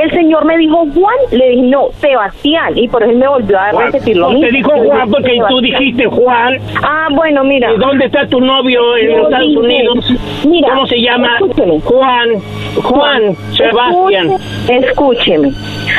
el 0.02 0.10
señor 0.10 0.44
me 0.44 0.56
dijo 0.58 0.84
Juan, 0.94 1.14
le 1.32 1.48
dije 1.50 1.62
no, 1.62 1.88
Sebastián, 2.00 2.76
y 2.76 2.88
por 2.88 3.02
eso 3.02 3.12
él 3.12 3.18
me 3.18 3.28
volvió 3.28 3.58
a 3.58 3.70
Juan. 3.70 3.86
repetir 3.92 4.16
lo 4.16 4.26
No, 4.28 4.32
mismo. 4.34 4.46
te 4.48 4.56
dijo 4.56 4.70
Juan 4.72 5.10
porque 5.10 5.38
tú 5.48 5.60
dijiste 5.60 6.06
Juan. 6.06 6.58
Ah, 6.82 7.08
bueno, 7.12 7.44
mira. 7.44 7.72
¿Y 7.72 7.78
dónde 7.78 8.06
está 8.06 8.26
tu 8.26 8.40
novio 8.40 8.96
en 8.96 9.08
los 9.16 9.24
Estados 9.24 9.56
Unidos? 9.56 10.12
mira, 10.46 10.68
¿Cómo 10.70 10.86
se 10.86 11.00
llama? 11.00 11.28
escúcheme. 11.40 11.80
Juan, 11.80 12.28
Juan, 12.82 13.36
Sebastián. 13.56 14.30
Escúcheme, 14.68 15.50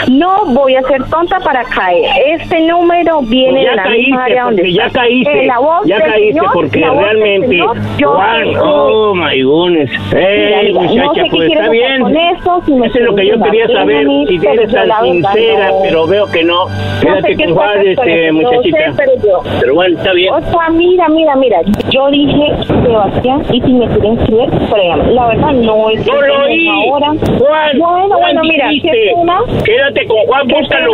no 0.09 0.45
voy 0.47 0.75
a 0.75 0.81
ser 0.83 1.03
tonta 1.09 1.39
para 1.39 1.63
caer. 1.63 2.05
Este 2.39 2.61
número 2.61 3.21
viene 3.23 3.61
Pues 3.61 3.69
de 3.69 3.75
la 3.75 3.83
misma 3.89 4.17
caíste, 4.17 4.21
área 4.31 4.43
donde 4.45 4.73
ya 4.73 4.89
caíste, 4.89 5.45
la 5.45 5.59
voz 5.59 5.85
ya 5.85 5.97
caíste, 6.01 6.33
señor, 6.39 6.53
porque 6.53 6.79
la 6.79 6.89
voz 6.91 6.97
del 6.97 7.05
realmente, 7.05 7.47
señor, 7.47 7.77
yo 7.97 8.11
Juan, 8.13 8.40
oh 8.61 9.13
my 9.15 9.41
goodness, 9.41 9.89
hey 10.11 10.71
mira, 10.73 10.83
no 11.03 11.05
muchacha, 11.05 11.23
sé 11.23 11.29
pues 11.31 11.51
está 11.51 11.69
bien, 11.69 12.01
con 12.01 12.17
esto, 12.17 12.61
si 12.65 12.73
eso 12.73 12.85
es 12.85 12.95
lo 13.05 13.15
que 13.15 13.27
yo 13.27 13.41
quería 13.41 13.67
saber, 13.67 14.05
si 14.27 14.35
eres 14.47 14.71
tan 14.73 14.89
sincera, 15.03 15.69
no- 15.69 15.79
pero 15.83 16.07
veo 16.07 16.25
que 16.31 16.43
no, 16.43 16.65
No 16.65 16.71
quédate 17.01 17.35
con 17.35 17.53
Juan, 17.55 17.87
este, 17.87 18.31
muchachita. 18.31 18.77
pero 18.97 19.11
yo. 19.23 19.41
Pero 19.59 19.73
bueno, 19.75 19.97
está 19.97 20.13
bien. 20.13 20.33
O 20.33 20.41
sea, 20.41 20.69
mira, 20.69 21.07
mira, 21.09 21.35
mira. 21.35 21.61
Yo 21.89 22.09
dije, 22.09 22.51
Sebastián, 22.65 23.43
y 23.51 23.61
si 23.61 23.73
me 23.73 23.87
quieren 23.87 24.17
créanme. 24.17 25.11
La 25.13 25.27
verdad, 25.27 25.51
no 25.53 25.89
es 25.89 26.05
No 26.07 26.21
lo 26.21 26.43
oí. 26.45 26.67
ahora. 26.67 27.07
Juan, 27.09 27.39
Bueno, 27.39 27.85
Juan, 27.87 28.09
bueno, 28.09 28.41
mira, 28.43 28.65
qué 28.67 28.73
dijiste. 28.75 29.13
pena. 29.15 29.39
Quédate 29.65 30.05
con 30.07 30.17
Juan, 30.27 30.47
búscalo. 30.47 30.91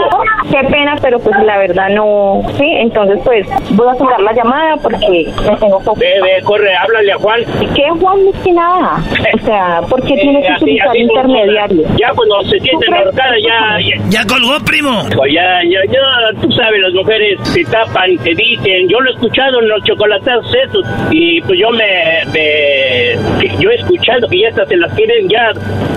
qué 0.52 0.68
pena, 0.70 0.95
pero 1.02 1.20
pues 1.20 1.36
la 1.43 1.58
verdad 1.58 1.89
no. 1.89 2.41
Sí, 2.58 2.66
entonces 2.80 3.20
pues 3.24 3.48
voy 3.72 3.88
a 3.89 3.95
cerrar 3.95 4.20
la 4.22 4.34
llamada 4.34 4.76
porque 4.82 5.08
me 5.50 5.58
tengo 5.58 5.80
que. 5.80 6.00
Ve, 6.00 6.22
ve, 6.22 6.43
corre, 6.43 6.76
háblale 6.76 7.12
a 7.12 7.18
Juan. 7.18 7.37
¿Qué 7.76 7.84
Juan 8.00 8.18
ni 8.26 8.32
que 8.44 8.52
nada? 8.54 9.04
O 9.34 9.40
sea, 9.46 9.82
¿por 9.90 10.02
qué 10.04 10.14
que 10.16 10.22
Eh, 10.32 10.48
así- 10.50 10.64
utilizar 10.64 10.90
así 10.90 11.08
como- 11.08 11.22
intermediario? 11.30 11.84
Ya 11.98 12.10
cuando 12.16 12.42
se 12.44 12.60
sienten 12.60 12.94
ahorcadas, 12.94 13.38
ya, 13.44 13.78
ya. 13.80 13.96
Ya 14.10 14.26
colgó, 14.28 14.60
primo. 14.66 15.04
Pues 15.16 15.34
ya, 15.34 15.62
ya, 15.64 15.80
ya, 15.92 16.42
tú 16.42 16.52
sabes, 16.52 16.80
las 16.82 16.94
mujeres 16.94 17.40
se 17.44 17.64
tapan, 17.66 18.18
te 18.24 18.34
dicen, 18.36 18.88
yo 18.90 19.00
lo 19.00 19.10
he 19.10 19.14
escuchado 19.14 19.60
en 19.62 19.70
los 19.70 19.84
chocolatazos 19.84 20.54
esos, 20.56 20.86
y 21.12 21.42
pues 21.42 21.60
yo 21.60 21.70
me, 21.72 22.26
me- 22.34 23.40
que 23.40 23.50
yo 23.60 23.70
he 23.70 23.76
escuchado 23.76 24.28
que 24.30 24.40
ya 24.42 24.50
hasta 24.50 24.66
se 24.66 24.78
las 24.78 24.94
quieren, 24.94 25.28
ya 25.30 25.52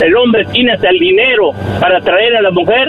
el 0.04 0.16
hombre 0.16 0.44
tiene 0.52 0.72
hasta 0.72 0.88
el 0.90 0.98
dinero 0.98 1.52
para 1.80 2.00
traer 2.00 2.36
a 2.36 2.42
la 2.42 2.50
mujer 2.50 2.88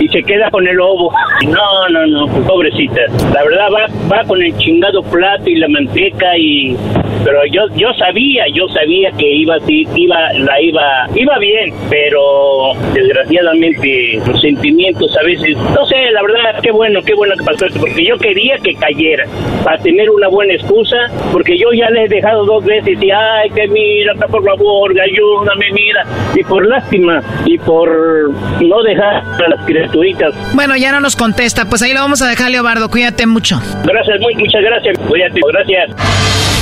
y 0.00 0.08
se 0.08 0.22
queda 0.22 0.50
con 0.50 0.66
el 0.66 0.76
lobo. 0.76 1.12
No, 1.52 1.88
no, 1.88 2.06
no, 2.06 2.26
pues, 2.32 2.46
pobrecita, 2.46 3.00
la 3.34 3.42
verdad 3.44 3.66
va, 3.74 3.86
va 4.16 4.24
con 4.24 4.40
el 4.42 4.56
chingado 4.58 5.02
plato 5.02 5.48
y 5.50 5.56
la 5.56 5.66
manteca 5.68 6.36
y, 6.38 6.76
pero 7.24 7.44
yo, 7.46 7.62
yo 7.76 7.92
sabía, 7.94 8.44
yo 8.52 8.68
sabía 8.68 9.10
que 9.12 9.26
iba, 9.26 9.56
iba, 9.66 10.32
la 10.34 10.60
iba, 10.60 11.08
iba 11.14 11.38
bien, 11.38 11.74
pero 11.88 12.72
desgraciadamente 12.92 14.20
los 14.26 14.40
sentimientos 14.40 15.16
a 15.16 15.22
veces, 15.24 15.56
no 15.56 15.86
sé, 15.86 16.10
la 16.12 16.22
verdad, 16.22 16.60
qué 16.62 16.70
bueno, 16.70 17.00
qué 17.02 17.14
bueno 17.14 17.34
que 17.36 17.44
pasó 17.44 17.66
esto, 17.66 17.80
porque 17.80 18.04
yo 18.04 18.16
quería 18.18 18.56
que 18.58 18.74
cayera, 18.74 19.26
para 19.64 19.78
tener 19.78 20.10
una 20.10 20.28
buena 20.28 20.54
excusa, 20.54 20.96
porque 21.32 21.56
yo 21.58 21.72
ya 21.72 21.90
le 21.90 22.04
he 22.04 22.08
dejado 22.08 22.44
dos 22.44 22.64
veces 22.64 22.98
y, 23.00 23.10
ay, 23.10 23.50
que 23.50 23.68
mira, 23.68 24.14
por 24.14 24.44
favor, 24.44 24.92
ayúdame, 25.00 25.66
mira, 25.72 26.04
y 26.34 26.42
por 26.44 26.66
lástima, 26.66 27.22
y 27.44 27.58
por 27.58 28.30
no 28.62 28.82
dejar 28.82 29.22
a 29.44 29.48
las 29.48 29.64
criaturitas. 29.66 30.34
Bueno, 30.54 30.76
ya 30.76 30.92
no 30.92 31.00
nos 31.00 31.16
contesta. 31.16 31.68
Pues 31.68 31.82
ahí 31.82 31.92
lo 31.92 32.00
vamos 32.00 32.22
a 32.22 32.28
dejar, 32.28 32.50
Leobardo. 32.50 32.88
Cuídate 32.88 33.26
mucho. 33.26 33.60
Gracias, 33.84 34.20
muy, 34.20 34.34
muchas 34.34 34.62
gracias, 34.62 34.98
cuídate, 34.98 35.40
gracias. 35.52 36.61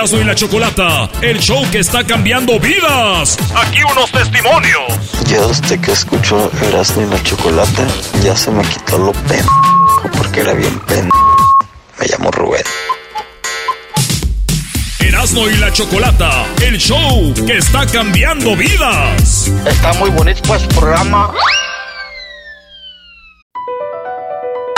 Erasno 0.00 0.18
y 0.18 0.24
la 0.24 0.34
chocolata, 0.34 1.10
el 1.20 1.38
show 1.40 1.62
que 1.70 1.80
está 1.80 2.02
cambiando 2.02 2.58
vidas. 2.58 3.36
Aquí 3.54 3.82
unos 3.84 4.10
testimonios. 4.10 4.98
Ya 5.26 5.46
desde 5.46 5.78
que 5.78 5.92
escucho 5.92 6.50
Erasmo 6.68 7.02
y 7.02 7.06
la 7.10 7.22
Chocolata, 7.22 7.86
ya 8.24 8.34
se 8.34 8.50
me 8.50 8.62
quitó 8.64 8.96
lo 8.96 9.12
pen... 9.12 9.44
porque 10.16 10.40
era 10.40 10.54
bien 10.54 10.80
pen... 10.86 11.10
Me 11.98 12.06
llamo 12.06 12.30
Rubén. 12.30 12.62
Erasno 15.00 15.50
y 15.50 15.56
la 15.58 15.70
chocolata, 15.70 16.46
el 16.62 16.78
show 16.78 17.34
que 17.34 17.58
está 17.58 17.84
cambiando 17.84 18.56
vidas. 18.56 19.48
Está 19.66 19.92
muy 19.98 20.08
bonito 20.08 20.40
pues 20.46 20.62
programa. 20.68 21.30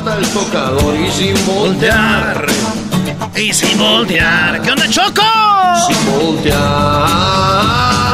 Hasta 0.00 0.16
el 0.16 0.26
tocador 0.28 0.96
y 0.98 1.10
sin 1.10 1.46
voltear. 1.46 2.46
Y 3.36 3.52
sin 3.52 3.76
voltear. 3.76 4.62
¿Qué 4.62 4.70
onda, 4.70 4.88
Choco? 4.88 5.22
Sin 5.86 6.06
voltear. 6.06 6.58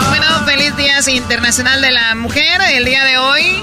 Bueno, 0.09 0.27
feliz 0.45 0.77
Día 0.77 0.99
Internacional 1.07 1.81
de 1.81 1.93
la 1.93 2.17
Mujer. 2.17 2.61
El 2.73 2.87
día 2.87 3.05
de 3.05 3.19
hoy 3.19 3.63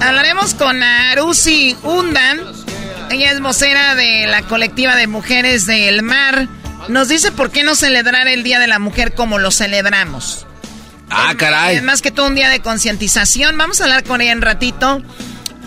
hablaremos 0.00 0.54
con 0.54 0.80
Arusi 0.84 1.76
Undan. 1.82 2.42
Ella 3.10 3.32
es 3.32 3.40
vocera 3.40 3.96
de 3.96 4.28
la 4.28 4.42
colectiva 4.42 4.94
de 4.94 5.08
mujeres 5.08 5.66
del 5.66 6.02
mar. 6.02 6.46
Nos 6.86 7.08
dice 7.08 7.32
por 7.32 7.50
qué 7.50 7.64
no 7.64 7.74
celebrar 7.74 8.28
el 8.28 8.44
Día 8.44 8.60
de 8.60 8.68
la 8.68 8.78
Mujer 8.78 9.16
como 9.16 9.40
lo 9.40 9.50
celebramos. 9.50 10.46
Ah, 11.10 11.34
caray. 11.36 11.74
Es 11.74 11.82
más 11.82 12.02
que 12.02 12.12
todo 12.12 12.28
un 12.28 12.36
día 12.36 12.50
de 12.50 12.60
concientización. 12.60 13.58
Vamos 13.58 13.80
a 13.80 13.84
hablar 13.84 14.04
con 14.04 14.20
ella 14.20 14.30
en 14.30 14.42
ratito. 14.42 15.02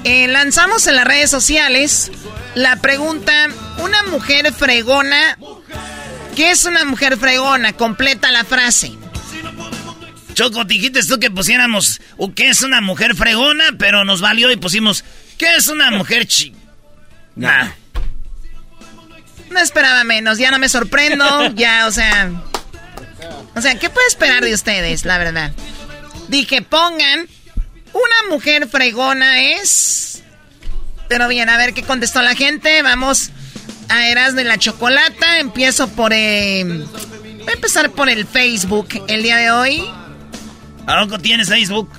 Eh, 0.04 0.28
lanzamos 0.28 0.88
en 0.88 0.96
las 0.96 1.06
redes 1.06 1.30
sociales 1.30 2.12
la 2.56 2.78
pregunta, 2.78 3.48
¿una 3.80 4.04
mujer 4.04 4.54
fregona? 4.54 5.38
¿Qué 6.36 6.52
es 6.52 6.66
una 6.66 6.86
mujer 6.86 7.18
fregona? 7.18 7.74
Completa 7.74 8.32
la 8.32 8.44
frase. 8.44 8.92
Choco, 10.34 10.64
dijiste 10.66 11.04
tú 11.04 11.20
que 11.20 11.32
pusiéramos 11.32 12.00
¿qué 12.36 12.50
es 12.50 12.62
una 12.62 12.80
mujer 12.80 13.16
fregona? 13.16 13.64
Pero 13.80 14.06
nos 14.06 14.22
valió 14.22 14.52
y 14.52 14.56
pusimos 14.56 15.04
¿qué 15.38 15.56
es 15.56 15.68
una 15.68 15.92
mujer 15.92 16.28
chi? 16.28 16.54
Nah. 17.36 17.70
No 19.52 19.60
esperaba 19.60 20.04
menos, 20.04 20.40
ya 20.40 20.50
no 20.50 20.58
me 20.58 20.70
sorprendo, 20.70 21.52
ya, 21.56 21.86
o 21.86 21.92
sea... 21.92 22.32
O 23.56 23.62
sea, 23.62 23.78
¿qué 23.78 23.90
puede 23.92 24.08
esperar 24.08 24.44
de 24.44 24.54
ustedes, 24.54 25.06
la 25.06 25.18
verdad? 25.20 25.52
Dije, 26.28 26.64
pongan, 26.64 27.28
una 27.98 28.34
mujer 28.36 28.68
fregona 28.68 29.42
es... 29.42 30.24
Pero 31.10 31.28
bien, 31.28 31.48
a 31.50 31.58
ver 31.58 31.74
qué 31.74 31.84
contestó 31.84 32.22
la 32.22 32.36
gente, 32.36 32.82
vamos 32.82 33.32
a 33.90 34.10
Erasmo 34.10 34.42
y 34.42 34.44
la 34.44 34.58
Chocolata, 34.58 35.40
empiezo 35.40 35.88
por... 35.88 36.12
eh, 36.14 36.64
voy 36.66 37.50
a 37.50 37.54
empezar 37.54 37.92
por 37.92 38.10
el 38.10 38.26
Facebook 38.26 38.90
el 39.08 39.24
día 39.24 39.38
de 39.38 39.52
hoy. 39.52 39.90
¿A 40.86 41.04
poco 41.04 41.18
tienes 41.20 41.48
Facebook? 41.50 41.90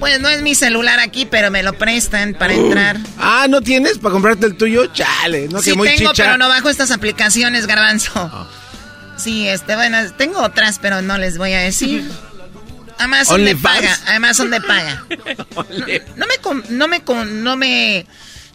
Pues 0.00 0.20
no 0.20 0.28
es 0.28 0.42
mi 0.42 0.54
celular 0.54 0.98
aquí, 0.98 1.26
pero 1.26 1.50
me 1.50 1.62
lo 1.62 1.72
prestan 1.74 2.34
para 2.34 2.54
entrar. 2.54 2.96
Ah, 3.18 3.46
¿no 3.48 3.60
tienes 3.60 3.98
para 3.98 4.12
comprarte 4.12 4.46
el 4.46 4.56
tuyo? 4.56 4.86
Chale, 4.86 5.48
no 5.48 5.60
sí 5.60 5.70
que 5.72 5.76
muy 5.76 5.88
tengo, 5.88 6.10
chicha. 6.10 6.24
pero 6.24 6.38
no 6.38 6.48
bajo 6.48 6.68
estas 6.70 6.90
aplicaciones, 6.90 7.66
garbanzo. 7.66 8.48
Sí, 9.16 9.46
este, 9.46 9.74
bueno, 9.76 9.98
tengo 10.16 10.40
otras, 10.40 10.78
pero 10.80 11.02
no 11.02 11.18
les 11.18 11.36
voy 11.36 11.52
a 11.52 11.58
decir. 11.60 12.10
Amazon 13.00 13.44
de 13.44 13.52
OnlyFans. 13.52 13.98
paga, 13.98 14.16
Amazon 14.16 14.50
de 14.50 14.60
paga. 14.60 15.04
No 16.16 16.26
me, 16.26 16.64
no 16.70 16.88
me, 16.88 17.02
no 17.26 17.56
me, 17.56 18.06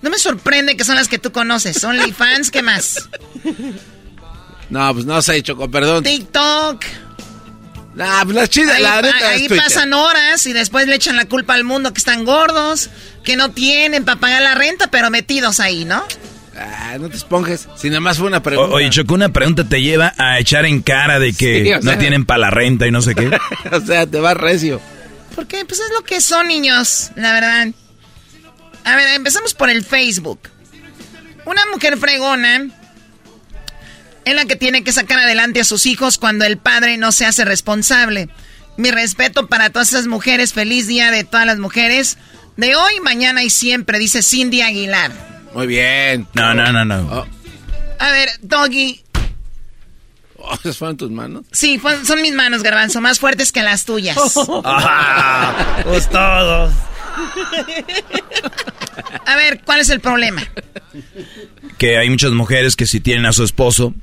no 0.01 0.09
me 0.09 0.17
sorprende 0.19 0.77
que 0.77 0.83
son 0.85 0.95
las 0.95 1.07
que 1.07 1.19
tú 1.19 1.31
conoces. 1.31 1.83
OnlyFans, 1.83 2.51
¿qué 2.51 2.61
más? 2.61 3.09
No, 4.69 4.93
pues 4.93 5.05
no 5.05 5.21
sé, 5.21 5.41
Choco, 5.41 5.69
perdón. 5.69 6.03
TikTok. 6.03 6.83
Nah, 7.95 8.23
pues 8.23 8.35
la 8.35 8.47
chida, 8.47 8.75
Ahí, 8.75 8.83
la 8.83 9.01
neta 9.01 9.29
ahí 9.29 9.45
es 9.45 9.53
pasan 9.53 9.93
horas 9.93 10.45
y 10.47 10.53
después 10.53 10.85
le 10.87 10.95
echan 10.95 11.15
la 11.15 11.25
culpa 11.25 11.53
al 11.53 11.63
mundo 11.63 11.93
que 11.93 11.99
están 11.99 12.25
gordos, 12.25 12.89
que 13.23 13.37
no 13.37 13.51
tienen 13.51 14.03
para 14.03 14.19
pagar 14.19 14.41
la 14.41 14.53
renta, 14.53 14.87
pero 14.87 15.09
metidos 15.09 15.61
ahí, 15.61 15.85
¿no? 15.85 16.05
Ah, 16.57 16.97
no 16.99 17.09
te 17.09 17.17
esponjes. 17.17 17.67
Si 17.75 17.89
nada 17.89 17.99
más 17.99 18.17
fue 18.17 18.27
una 18.27 18.37
O- 18.37 18.43
pregunta. 18.43 18.73
oye, 18.75 18.89
Choco, 18.89 19.13
una 19.13 19.29
pregunta 19.29 19.67
te 19.67 19.81
lleva 19.81 20.13
a 20.17 20.39
echar 20.39 20.65
en 20.65 20.81
cara 20.81 21.19
de 21.19 21.33
que 21.33 21.63
Sí, 21.65 21.73
o 21.73 21.81
sea. 21.81 21.93
no 21.93 21.97
tienen 21.99 22.25
para 22.25 22.39
la 22.39 22.49
renta 22.49 22.87
y 22.87 22.91
no 22.91 23.01
sé 23.01 23.13
qué. 23.15 23.29
o 23.71 23.81
sea, 23.81 24.05
te 24.07 24.19
va 24.19 24.33
recio. 24.33 24.79
Porque 25.35 25.65
pues 25.65 25.79
es 25.81 25.91
lo 25.93 26.03
que 26.05 26.21
son 26.21 26.47
niños, 26.47 27.11
la 27.15 27.33
verdad. 27.33 27.67
A 28.85 28.95
ver, 28.95 29.07
empezamos 29.15 29.53
por 29.53 29.69
el 29.69 29.83
Facebook. 29.83 30.39
Una 31.45 31.61
mujer 31.73 31.97
fregona 31.97 32.67
es 34.23 34.33
la 34.35 34.45
que 34.45 34.55
tiene 34.55 34.83
que 34.83 34.91
sacar 34.93 35.19
adelante 35.19 35.59
a 35.59 35.63
sus 35.65 35.85
hijos 35.85 36.17
cuando 36.17 36.45
el 36.45 36.57
padre 36.57 36.97
no 36.97 37.11
se 37.11 37.25
hace 37.25 37.43
responsable. 37.45 38.29
Mi 38.77 38.91
respeto 38.91 39.47
para 39.47 39.69
todas 39.69 39.89
esas 39.89 40.07
mujeres. 40.07 40.53
Feliz 40.53 40.87
día 40.87 41.11
de 41.11 41.23
todas 41.23 41.45
las 41.45 41.59
mujeres. 41.59 42.17
De 42.57 42.75
hoy, 42.75 42.99
mañana 43.03 43.43
y 43.43 43.49
siempre, 43.49 43.99
dice 43.99 44.23
Cindy 44.23 44.61
Aguilar. 44.61 45.34
Muy 45.55 45.67
bien. 45.67 46.27
No, 46.33 46.53
no, 46.53 46.71
no, 46.71 46.85
no. 46.85 47.07
Oh. 47.11 47.25
A 47.99 48.11
ver, 48.11 48.29
Doggy, 48.41 49.01
Oh, 50.47 50.57
fueron 50.73 50.97
tus 50.97 51.09
manos? 51.09 51.45
Sí, 51.51 51.81
son 52.03 52.21
mis 52.21 52.33
manos, 52.33 52.61
garbanzo, 52.61 53.01
más 53.01 53.19
fuertes 53.19 53.51
que 53.51 53.63
las 53.63 53.85
tuyas. 53.85 54.15
ah, 54.63 55.81
pues 55.83 56.07
todos. 56.07 56.71
A 59.25 59.35
ver, 59.37 59.61
¿cuál 59.65 59.79
es 59.79 59.89
el 59.89 60.01
problema? 60.01 60.43
Que 61.79 61.97
hay 61.97 62.09
muchas 62.09 62.31
mujeres 62.31 62.75
que 62.75 62.85
si 62.85 62.99
tienen 62.99 63.25
a 63.25 63.33
su 63.33 63.43
esposo 63.43 63.95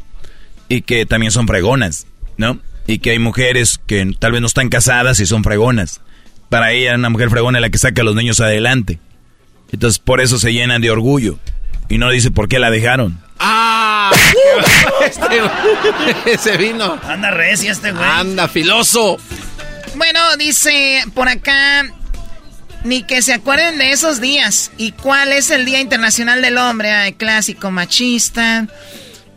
y 0.69 0.83
que 0.83 1.07
también 1.07 1.31
son 1.31 1.47
fregonas, 1.47 2.07
¿no? 2.39 2.59
Y 2.89 2.99
que 2.99 3.11
hay 3.11 3.20
mujeres 3.20 3.79
que 3.87 4.05
tal 4.19 4.33
vez 4.33 4.41
no 4.41 4.49
están 4.49 4.69
casadas 4.69 5.20
y 5.20 5.27
son 5.27 5.45
fregonas. 5.45 6.01
Para 6.49 6.73
ella, 6.73 6.97
una 6.97 7.11
mujer 7.11 7.31
fregona 7.31 7.59
es 7.59 7.62
la 7.62 7.70
que 7.70 7.79
saca 7.79 8.03
a 8.03 8.05
los 8.05 8.16
niños 8.16 8.41
adelante. 8.41 8.99
Entonces, 9.73 9.99
por 9.99 10.20
eso 10.20 10.39
se 10.39 10.53
llenan 10.53 10.82
de 10.82 10.90
orgullo. 10.90 11.39
Y 11.89 11.99
no 11.99 12.11
dice 12.11 12.31
por 12.31 12.49
qué 12.49 12.59
la 12.59 12.70
dejaron. 12.70 13.20
¡Ah! 13.39 14.12
este, 15.05 15.43
ese 16.27 16.57
vino. 16.57 16.99
Anda 17.05 17.31
recia 17.31 17.73
este 17.73 17.93
güey. 17.93 18.05
Anda, 18.05 18.49
filoso. 18.49 19.19
Bueno, 19.94 20.36
dice 20.36 21.05
por 21.15 21.28
acá 21.28 21.85
ni 22.85 23.03
que 23.03 23.23
se 23.23 23.32
acuerden 23.32 23.78
de 23.78 23.93
esos 23.93 24.20
días. 24.20 24.70
¿Y 24.77 24.93
cuál 24.93 25.32
es 25.32 25.51
el 25.51 25.65
Día 25.65 25.81
Internacional 25.81 26.43
del 26.43 26.59
Hombre? 26.59 27.15
clásico 27.16 27.70
machista. 27.70 28.66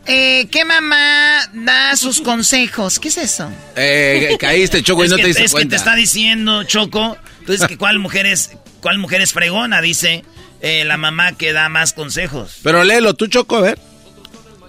Eh, 0.06 0.46
¿Qué 0.50 0.64
mamá 0.64 1.50
da 1.52 1.96
sus 1.96 2.20
consejos? 2.20 2.98
¿Qué 2.98 3.08
es 3.08 3.18
eso? 3.18 3.50
Eh, 3.74 4.36
caíste, 4.38 4.82
Choco, 4.82 5.04
y 5.04 5.08
no 5.08 5.16
te 5.16 5.26
diste 5.26 5.44
es 5.44 5.52
cuenta. 5.52 5.66
que 5.66 5.70
te 5.70 5.76
está 5.76 5.94
diciendo, 5.96 6.62
Choco. 6.64 7.16
Entonces, 7.40 7.66
que 7.66 7.76
cuál 7.76 7.98
mujer 7.98 8.26
es, 8.26 8.52
cuál 8.86 8.98
mujer 8.98 9.20
es 9.20 9.32
fregona, 9.32 9.80
dice 9.80 10.24
eh, 10.60 10.84
la 10.84 10.96
mamá 10.96 11.32
que 11.32 11.52
da 11.52 11.68
más 11.68 11.92
consejos. 11.92 12.58
Pero 12.62 12.84
léelo 12.84 13.14
tú, 13.14 13.26
Choco, 13.26 13.56
a 13.56 13.60
ver. 13.60 13.80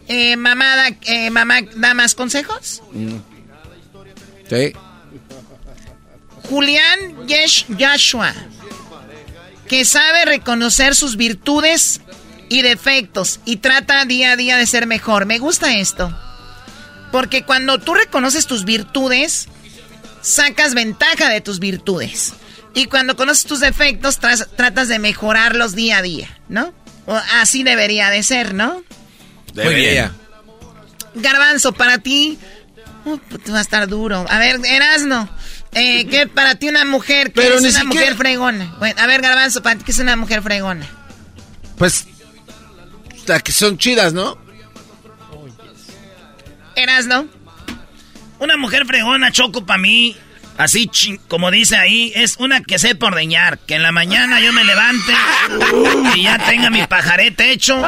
Eh, 0.07 0.35
mamá, 0.38 0.76
da, 0.76 0.88
eh, 1.06 1.30
mamá 1.30 1.60
da 1.76 1.94
más 1.94 2.15
consejos. 2.15 2.81
Mm. 2.94 3.18
Sí. 4.49 4.73
Julián 6.49 7.27
Yesh 7.27 7.68
Joshua 7.77 8.34
que 9.68 9.85
sabe 9.85 10.26
reconocer 10.26 10.95
sus 10.95 11.15
virtudes 11.15 12.02
y 12.49 12.64
defectos 12.64 13.39
y 13.45 13.57
trata 13.57 14.03
día 14.06 14.31
a 14.31 14.35
día 14.35 14.57
de 14.57 14.65
ser 14.65 14.88
mejor. 14.88 15.27
Me 15.27 15.38
gusta 15.38 15.76
esto. 15.76 16.11
Porque 17.11 17.44
cuando 17.44 17.77
tú 17.77 17.94
reconoces 17.94 18.48
tus 18.48 18.65
virtudes, 18.65 19.48
sacas 20.23 20.73
ventaja 20.73 21.30
de 21.30 21.39
tus 21.39 21.60
virtudes. 21.60 22.34
Y 22.78 22.86
cuando 22.86 23.16
conoces 23.16 23.45
tus 23.45 23.60
defectos, 23.60 24.20
tratas 24.20 24.88
de 24.88 24.99
mejorarlos 24.99 25.74
día 25.74 25.98
a 25.98 26.02
día, 26.04 26.30
¿no? 26.48 26.76
así 27.08 27.64
debería 27.64 28.12
de 28.12 28.22
ser, 28.22 28.54
¿no? 28.54 28.84
Debería. 29.54 30.12
Garbanzo, 31.16 31.74
para 31.74 31.98
ti, 31.98 32.38
uh, 33.06 33.18
va 33.52 33.58
a 33.58 33.62
estar 33.62 33.88
duro. 33.88 34.28
A 34.30 34.38
ver, 34.38 34.60
Erasno. 34.64 35.28
Eh, 35.74 36.06
¿Qué 36.06 36.28
para 36.28 36.54
ti 36.56 36.70
una 36.70 36.86
mujer 36.86 37.34
que 37.34 37.48
es 37.48 37.62
una 37.62 37.84
mujer 37.86 38.16
fregona? 38.16 38.76
Bueno, 38.78 39.02
a 39.02 39.08
ver, 39.08 39.22
Garbanzo, 39.24 39.64
para 39.64 39.80
ti 39.80 39.84
que 39.84 39.91
es 39.91 39.99
una 39.99 40.16
mujer 40.16 40.44
fregona. 40.44 40.88
Pues, 41.80 42.06
las 43.26 43.41
que 43.41 43.54
son 43.54 43.80
chidas, 43.80 44.14
¿no? 44.14 44.38
¿Eras, 46.76 47.08
no? 47.08 47.28
Una 48.38 48.56
mujer 48.56 48.86
fregona, 48.86 49.32
Choco, 49.32 49.66
para 49.66 49.80
mí, 49.80 50.16
así 50.58 50.90
como 51.28 51.52
dice 51.52 51.76
ahí, 51.76 52.12
es 52.16 52.38
una 52.38 52.62
que 52.62 52.80
sé 52.80 52.96
por 52.96 53.14
ordeñar. 53.14 53.60
Que 53.60 53.76
en 53.76 53.84
la 53.84 53.92
mañana 53.92 54.40
yo 54.40 54.52
me 54.54 54.64
levante 54.64 55.14
y 56.16 56.24
ya 56.24 56.38
tenga 56.40 56.70
mi 56.70 56.86
pajarete 56.86 57.52
hecho. 57.52 57.82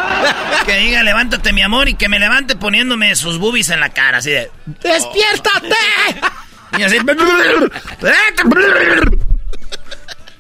Que 0.66 0.78
diga, 0.78 1.04
levántate, 1.04 1.54
mi 1.54 1.62
amor, 1.62 1.90
y 1.90 1.96
que 1.96 2.10
me 2.10 2.20
levante 2.20 2.56
poniéndome 2.56 3.16
sus 3.16 3.38
boobies 3.38 3.70
en 3.70 3.80
la 3.80 3.90
cara, 3.90 4.20
así 4.20 4.32
de... 4.32 4.52
¡Despiértate! 4.66 5.76
Y 6.78 6.84
así. 6.84 6.98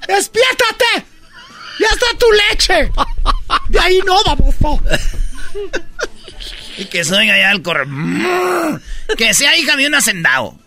¡Despiértate! 0.07 1.05
¡Ya 1.79 1.87
está 1.87 2.07
tu 2.19 2.25
leche! 2.49 2.91
De 3.69 3.79
ahí 3.79 3.99
no, 4.05 4.21
baboso. 4.23 4.81
Y 6.77 6.85
que 6.85 7.03
soy 7.03 7.29
allá 7.29 7.49
al 7.51 7.61
correr. 7.61 7.87
Que 9.17 9.33
sea 9.33 9.57
hija 9.57 9.75
de 9.75 9.87
un 9.87 9.95
hacendado. 9.95 10.57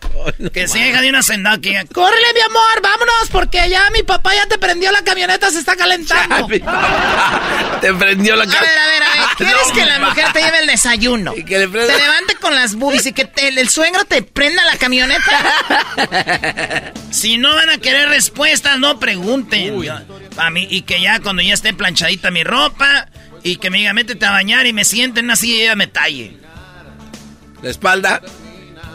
Que 0.53 0.67
sea 0.67 0.87
hija 0.87 1.01
de 1.01 1.09
un 1.09 1.15
hacendado 1.15 1.59
que 1.59 1.69
diga, 1.69 1.85
¡Córrele, 1.85 2.33
mi 2.33 2.41
amor! 2.41 2.81
¡Vámonos! 2.81 3.29
Porque 3.31 3.69
ya 3.69 3.89
mi 3.91 4.03
papá 4.03 4.33
ya 4.35 4.45
te 4.47 4.57
prendió 4.57 4.91
la 4.91 5.03
camioneta, 5.03 5.49
se 5.51 5.59
está 5.59 5.75
calentando. 5.75 6.47
te 6.47 7.93
prendió 7.93 8.35
la 8.35 8.45
camioneta. 8.45 8.59
A 8.59 8.61
ver, 8.61 8.79
a 8.79 8.87
ver, 8.87 9.03
a 9.03 9.27
ver. 9.27 9.29
¿Quieres 9.37 9.71
que 9.73 9.85
la 9.85 9.99
mujer 9.99 10.25
te 10.33 10.41
lleve 10.41 10.59
el 10.59 10.67
desayuno? 10.67 11.33
Y 11.35 11.43
que 11.43 11.59
le 11.59 11.67
Te 11.67 11.97
levante 11.97 12.35
con 12.35 12.55
las 12.55 12.75
boobies 12.75 13.05
y 13.05 13.13
que 13.13 13.29
el, 13.35 13.69
suegro 13.69 14.05
te 14.05 14.21
prenda 14.21 14.63
la 14.65 14.77
camioneta. 14.77 16.93
si 17.11 17.37
no 17.37 17.53
van 17.55 17.69
a 17.69 17.77
querer 17.77 18.09
respuestas, 18.09 18.79
no 18.79 18.99
pregunten. 18.99 19.73
A 20.37 20.49
mí, 20.49 20.67
y 20.69 20.83
que 20.83 21.01
ya 21.01 21.19
cuando 21.19 21.41
ya 21.41 21.53
esté 21.53 21.73
planchadita 21.73 22.31
mi 22.31 22.43
ropa 22.43 23.07
y 23.43 23.57
que 23.57 23.69
me 23.69 23.79
diga, 23.79 23.93
métete 23.93 24.25
a 24.25 24.31
bañar 24.31 24.65
y 24.65 24.73
me 24.73 24.85
sienten 24.85 25.29
así 25.31 25.55
y 25.55 25.61
ella 25.61 25.75
me 25.75 25.87
talle. 25.87 26.37
¿La 27.61 27.69
espalda? 27.69 28.21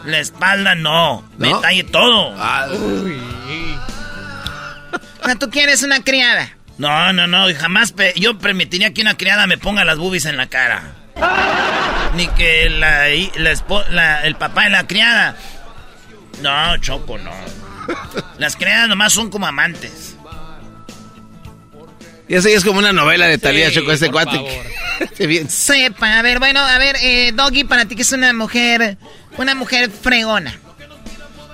La 0.09 0.19
espalda 0.19 0.73
no, 0.73 1.23
me 1.37 1.53
talle 1.61 1.83
todo. 1.83 2.33
Ah. 2.35 2.67
¿Tú 5.39 5.51
quieres 5.51 5.83
una 5.83 6.03
criada? 6.03 6.57
No, 6.79 7.13
no, 7.13 7.27
no, 7.27 7.45
jamás 7.55 7.93
yo 8.15 8.39
permitiría 8.39 8.91
que 8.91 9.01
una 9.01 9.15
criada 9.17 9.45
me 9.45 9.59
ponga 9.59 9.85
las 9.85 9.99
boobies 9.99 10.25
en 10.25 10.37
la 10.37 10.47
cara. 10.47 10.95
Ni 12.15 12.27
que 12.29 12.69
la, 12.71 13.07
el 13.09 14.35
papá 14.35 14.63
de 14.63 14.69
la 14.71 14.87
criada. 14.87 15.35
No, 16.41 16.77
Choco, 16.77 17.19
no. 17.19 17.31
Las 18.39 18.55
criadas 18.55 18.89
nomás 18.89 19.13
son 19.13 19.29
como 19.29 19.45
amantes. 19.45 20.15
Y 22.27 22.35
así 22.35 22.51
es 22.51 22.63
como 22.63 22.79
una 22.79 22.93
novela 22.93 23.27
de 23.27 23.37
Talía 23.37 23.71
Choco, 23.71 23.91
este 23.91 24.09
cuate. 24.09 24.39
Sepa, 25.49 26.19
a 26.19 26.21
ver, 26.21 26.39
bueno, 26.39 26.59
a 26.59 26.77
ver, 26.77 26.95
eh, 27.01 27.31
Doggy, 27.33 27.63
para 27.63 27.85
ti 27.85 27.95
que 27.95 28.03
es 28.03 28.11
una 28.11 28.33
mujer, 28.33 28.97
una 29.39 29.55
mujer 29.55 29.89
fregona. 29.89 30.59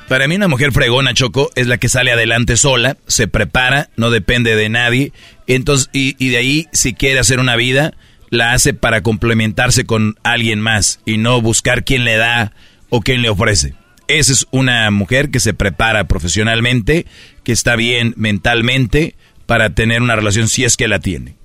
Para 0.07 0.28
mí 0.28 0.36
una 0.36 0.48
mujer 0.48 0.72
fregona, 0.72 1.14
Choco, 1.14 1.52
es 1.56 1.68
la 1.68 1.78
que 1.78 1.90
sale 1.90 2.12
adelante 2.12 2.57
sola, 2.57 2.98
se 3.07 3.28
prepara, 3.28 3.90
no 3.95 4.10
depende 4.10 4.56
de 4.56 4.70
nadie, 4.70 5.14
entonces, 5.48 5.90
y, 5.94 6.16
y 6.24 6.30
de 6.30 6.38
ahí, 6.38 6.68
si 6.72 6.94
quiere 6.94 7.20
hacer 7.20 7.40
una 7.40 7.56
vida, 7.56 7.94
la 8.30 8.53
hace 8.53 8.74
para 8.74 9.02
complementarse 9.02 9.86
con 9.86 10.16
alguien 10.24 10.60
más 10.62 10.99
y 11.06 11.18
no 11.18 11.41
buscar 11.41 11.84
quién 11.84 12.06
le 12.06 12.18
da 12.18 12.53
o 12.90 13.02
quién 13.02 13.22
le 13.22 13.30
ofrece. 13.30 13.76
Esa 14.07 14.34
es 14.34 14.48
una 14.52 14.90
mujer 14.91 15.30
que 15.30 15.40
se 15.40 15.53
prepara 15.53 16.07
profesionalmente, 16.07 17.06
que 17.44 17.52
está 17.52 17.76
bien 17.76 18.14
mentalmente, 18.18 19.16
para 19.45 19.72
tener 19.72 20.02
una 20.02 20.16
relación 20.16 20.48
si 20.48 20.64
es 20.64 20.76
que 20.76 20.88
la 20.88 20.99
tiene. 20.99 21.36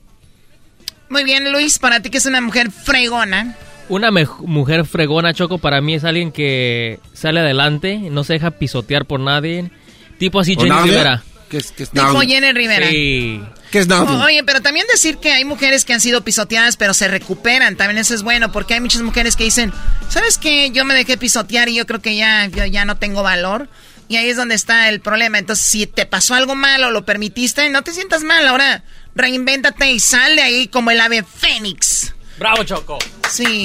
Muy 1.11 1.25
bien, 1.25 1.51
Luis, 1.53 1.79
para 1.79 2.01
ti 2.01 2.09
que 2.09 2.19
es 2.19 2.27
una 2.27 2.41
mujer 2.41 2.71
fregona. 2.71 3.57
Una 3.91 4.13
mujer 4.13 4.87
fregona, 4.87 5.35
Choco, 5.35 5.59
para 5.59 5.81
mí 5.81 5.95
es 5.95 6.05
alguien 6.05 6.31
que 6.31 7.01
sale 7.13 7.41
adelante, 7.41 7.99
no 7.99 8.23
se 8.23 8.35
deja 8.35 8.53
pisotear 8.53 9.05
por 9.05 9.19
nadie. 9.19 9.69
Tipo 10.17 10.39
así 10.39 10.55
Jenny 10.55 10.71
Rivera. 10.85 11.25
¿Qué 11.49 11.57
es, 11.57 11.73
tipo 11.73 12.21
Jenny 12.21 12.53
Rivera. 12.53 12.89
Sí. 12.89 13.43
¿Qué 13.73 13.81
es 13.81 13.91
Oye, 13.91 14.45
pero 14.45 14.63
también 14.63 14.87
decir 14.87 15.17
que 15.17 15.33
hay 15.33 15.45
mujeres 15.45 15.85
que 15.85 15.93
han 15.93 16.01
sido 16.01 16.23
pisoteadas 16.23 16.77
pero 16.77 16.95
se 16.95 17.09
recuperan, 17.09 17.75
también 17.75 17.99
eso 17.99 18.15
es 18.15 18.23
bueno, 18.23 18.53
porque 18.53 18.75
hay 18.75 18.81
muchas 18.81 19.03
mujeres 19.03 19.35
que 19.35 19.43
dicen, 19.43 19.73
¿sabes 20.09 20.39
qué? 20.39 20.71
Yo 20.71 20.85
me 20.85 20.95
dejé 20.95 21.17
pisotear 21.17 21.69
y 21.69 21.75
yo 21.75 21.85
creo 21.85 22.01
que 22.01 22.15
ya, 22.15 22.47
yo 22.47 22.65
ya 22.67 22.85
no 22.85 22.97
tengo 22.97 23.25
valor. 23.25 23.69
Y 24.07 24.17
ahí 24.17 24.29
es 24.29 24.37
donde 24.37 24.55
está 24.55 24.89
el 24.89 25.01
problema. 25.01 25.39
Entonces, 25.39 25.65
si 25.65 25.89
te 25.89 26.07
pasó 26.07 26.35
algo 26.35 26.55
malo, 26.55 26.93
lo 26.93 27.05
permitiste, 27.05 27.69
no 27.71 27.83
te 27.83 27.93
sientas 27.93 28.23
mal. 28.23 28.47
Ahora, 28.47 28.85
reinvéntate 29.17 29.91
y 29.91 29.99
sale 29.99 30.43
ahí 30.43 30.69
como 30.69 30.93
el 30.93 31.01
ave 31.01 31.25
fénix. 31.25 32.15
Bravo, 32.41 32.65
Choco. 32.65 32.99
Sí. 33.29 33.65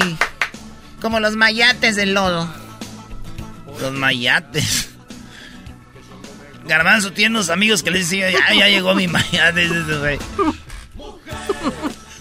Como 1.01 1.21
los 1.21 1.37
mayates 1.37 1.95
del 1.95 2.13
lodo. 2.13 2.53
Los 3.79 3.93
mayates. 3.93 4.89
Garbanzo 6.65 7.13
tiene 7.13 7.37
unos 7.37 7.49
amigos 7.49 7.83
que 7.83 7.91
les 7.91 8.09
dicen, 8.09 8.33
ya, 8.33 8.53
ya 8.53 8.67
llegó 8.67 8.93
mi 8.93 9.07
mayate. 9.07 9.69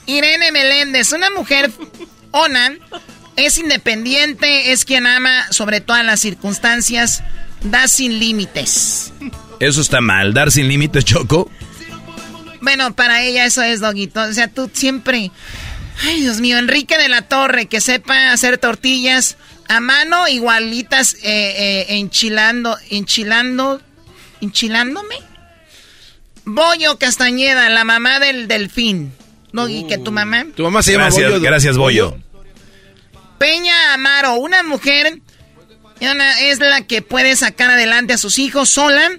Irene 0.06 0.52
Meléndez, 0.52 1.10
una 1.12 1.28
mujer 1.30 1.72
ona, 2.30 2.72
es 3.34 3.58
independiente, 3.58 4.70
es 4.70 4.84
quien 4.84 5.08
ama 5.08 5.50
sobre 5.50 5.80
todas 5.80 6.04
las 6.04 6.20
circunstancias 6.20 7.24
da 7.62 7.88
sin 7.88 8.20
límites. 8.20 9.12
Eso 9.58 9.80
está 9.80 10.00
mal, 10.00 10.32
dar 10.32 10.52
sin 10.52 10.68
límites, 10.68 11.04
Choco. 11.04 11.50
Bueno, 12.60 12.94
para 12.94 13.22
ella 13.22 13.44
eso 13.44 13.62
es, 13.62 13.80
Doguito. 13.80 14.22
O 14.22 14.32
sea, 14.32 14.46
tú 14.46 14.70
siempre... 14.72 15.32
Ay, 16.02 16.20
Dios 16.20 16.40
mío, 16.40 16.58
Enrique 16.58 16.98
de 16.98 17.08
la 17.08 17.22
Torre, 17.22 17.66
que 17.66 17.80
sepa 17.80 18.32
hacer 18.32 18.58
tortillas 18.58 19.36
a 19.68 19.80
mano 19.80 20.28
igualitas, 20.28 21.14
eh, 21.14 21.20
eh, 21.24 21.86
enchilando, 21.90 22.76
enchilando, 22.90 23.80
enchilándome. 24.40 25.16
Bollo 26.44 26.98
Castañeda, 26.98 27.68
la 27.70 27.84
mamá 27.84 28.18
del 28.20 28.48
delfín. 28.48 29.12
Doggy, 29.52 29.86
que 29.86 29.98
tu 29.98 30.10
mamá. 30.10 30.46
Tu 30.56 30.64
mamá 30.64 30.82
se 30.82 30.92
llama 30.92 31.04
gracias, 31.04 31.40
Gracias, 31.40 31.76
Bollo. 31.76 32.18
Peña 33.38 33.94
Amaro, 33.94 34.34
una 34.34 34.62
mujer 34.64 35.20
Ana 36.00 36.40
es 36.40 36.58
la 36.58 36.82
que 36.82 37.02
puede 37.02 37.36
sacar 37.36 37.70
adelante 37.70 38.12
a 38.12 38.18
sus 38.18 38.38
hijos 38.38 38.68
sola. 38.68 39.10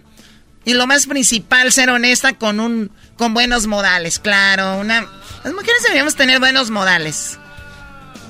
Y 0.65 0.73
lo 0.73 0.87
más 0.87 1.05
principal, 1.05 1.71
ser 1.71 1.89
honesta 1.89 2.33
con 2.33 2.59
un 2.59 2.91
con 3.17 3.33
buenos 3.33 3.67
modales, 3.67 4.19
claro. 4.19 4.79
Una, 4.79 5.07
las 5.45 5.53
mujeres 5.53 5.83
deberíamos 5.83 6.15
tener 6.15 6.39
buenos 6.39 6.71
modales. 6.71 7.37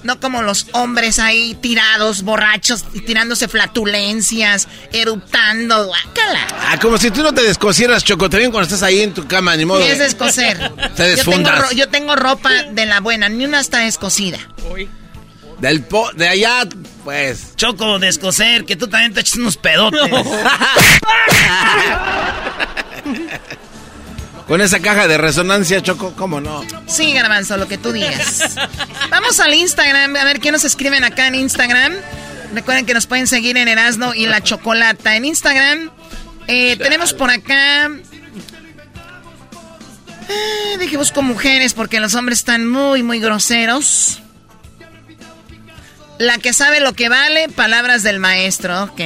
No 0.03 0.19
como 0.19 0.41
los 0.41 0.67
hombres 0.73 1.17
ahí 1.17 1.55
tirados, 1.55 2.23
borrachos, 2.23 2.83
tirándose 3.07 3.47
flatulencias, 3.47 4.67
eruptando, 4.91 5.87
guácala. 5.87 6.45
Ah, 6.51 6.77
como 6.79 6.97
si 6.97 7.11
tú 7.11 7.23
no 7.23 7.33
te 7.33 7.41
descosieras, 7.41 8.03
Choco, 8.03 8.29
también 8.29 8.51
cuando 8.51 8.65
estás 8.65 8.83
ahí 8.83 8.99
en 8.99 9.13
tu 9.13 9.25
cama, 9.27 9.55
ni 9.55 9.63
modo. 9.63 9.79
¿Qué 9.79 9.93
es 9.93 9.99
descoser? 9.99 10.73
te 10.95 11.03
desfundas. 11.03 11.55
Yo 11.55 11.61
tengo, 11.61 11.71
yo 11.71 11.89
tengo, 11.89 12.15
ropa 12.17 12.51
de 12.69 12.85
la 12.85 12.99
buena, 12.99 13.29
ni 13.29 13.45
una 13.45 13.61
está 13.61 13.79
descosida. 13.79 14.37
Del 15.59 15.83
po 15.83 16.11
de 16.11 16.27
allá, 16.27 16.67
pues. 17.05 17.55
Choco, 17.55 17.97
descoser, 17.97 18.65
que 18.65 18.75
tú 18.75 18.89
también 18.89 19.13
te 19.13 19.21
eches 19.21 19.37
unos 19.37 19.55
pedotes. 19.55 20.01
Con 24.47 24.61
esa 24.61 24.79
caja 24.79 25.07
de 25.07 25.17
resonancia, 25.17 25.81
Choco, 25.81 26.13
¿cómo 26.15 26.39
no? 26.39 26.63
Sí, 26.87 27.13
Garbanzo, 27.13 27.57
lo 27.57 27.67
que 27.67 27.79
tú 27.79 27.91
digas. 27.91 28.55
Vamos 29.09 29.39
al 29.39 29.53
Instagram, 29.55 30.15
a 30.15 30.23
ver 30.23 30.39
qué 30.39 30.51
nos 30.51 30.63
escriben 30.63 31.03
acá 31.03 31.27
en 31.27 31.35
Instagram. 31.35 31.93
Recuerden 32.53 32.85
que 32.85 32.93
nos 32.93 33.07
pueden 33.07 33.25
seguir 33.25 33.57
en 33.57 33.67
Erasno 33.67 34.13
y 34.13 34.27
la 34.27 34.41
Chocolata. 34.41 35.15
En 35.15 35.25
Instagram 35.25 35.89
eh, 36.47 36.77
tenemos 36.77 37.13
por 37.13 37.31
acá... 37.31 37.89
Eh, 40.27 40.77
dije 40.79 40.97
busco 40.97 41.21
mujeres 41.21 41.73
porque 41.73 41.99
los 41.99 42.15
hombres 42.15 42.39
están 42.39 42.67
muy, 42.67 43.03
muy 43.03 43.19
groseros. 43.19 44.21
La 46.17 46.37
que 46.37 46.53
sabe 46.53 46.79
lo 46.79 46.93
que 46.93 47.09
vale, 47.09 47.49
palabras 47.49 48.03
del 48.03 48.19
maestro, 48.19 48.83
ok. 48.83 49.01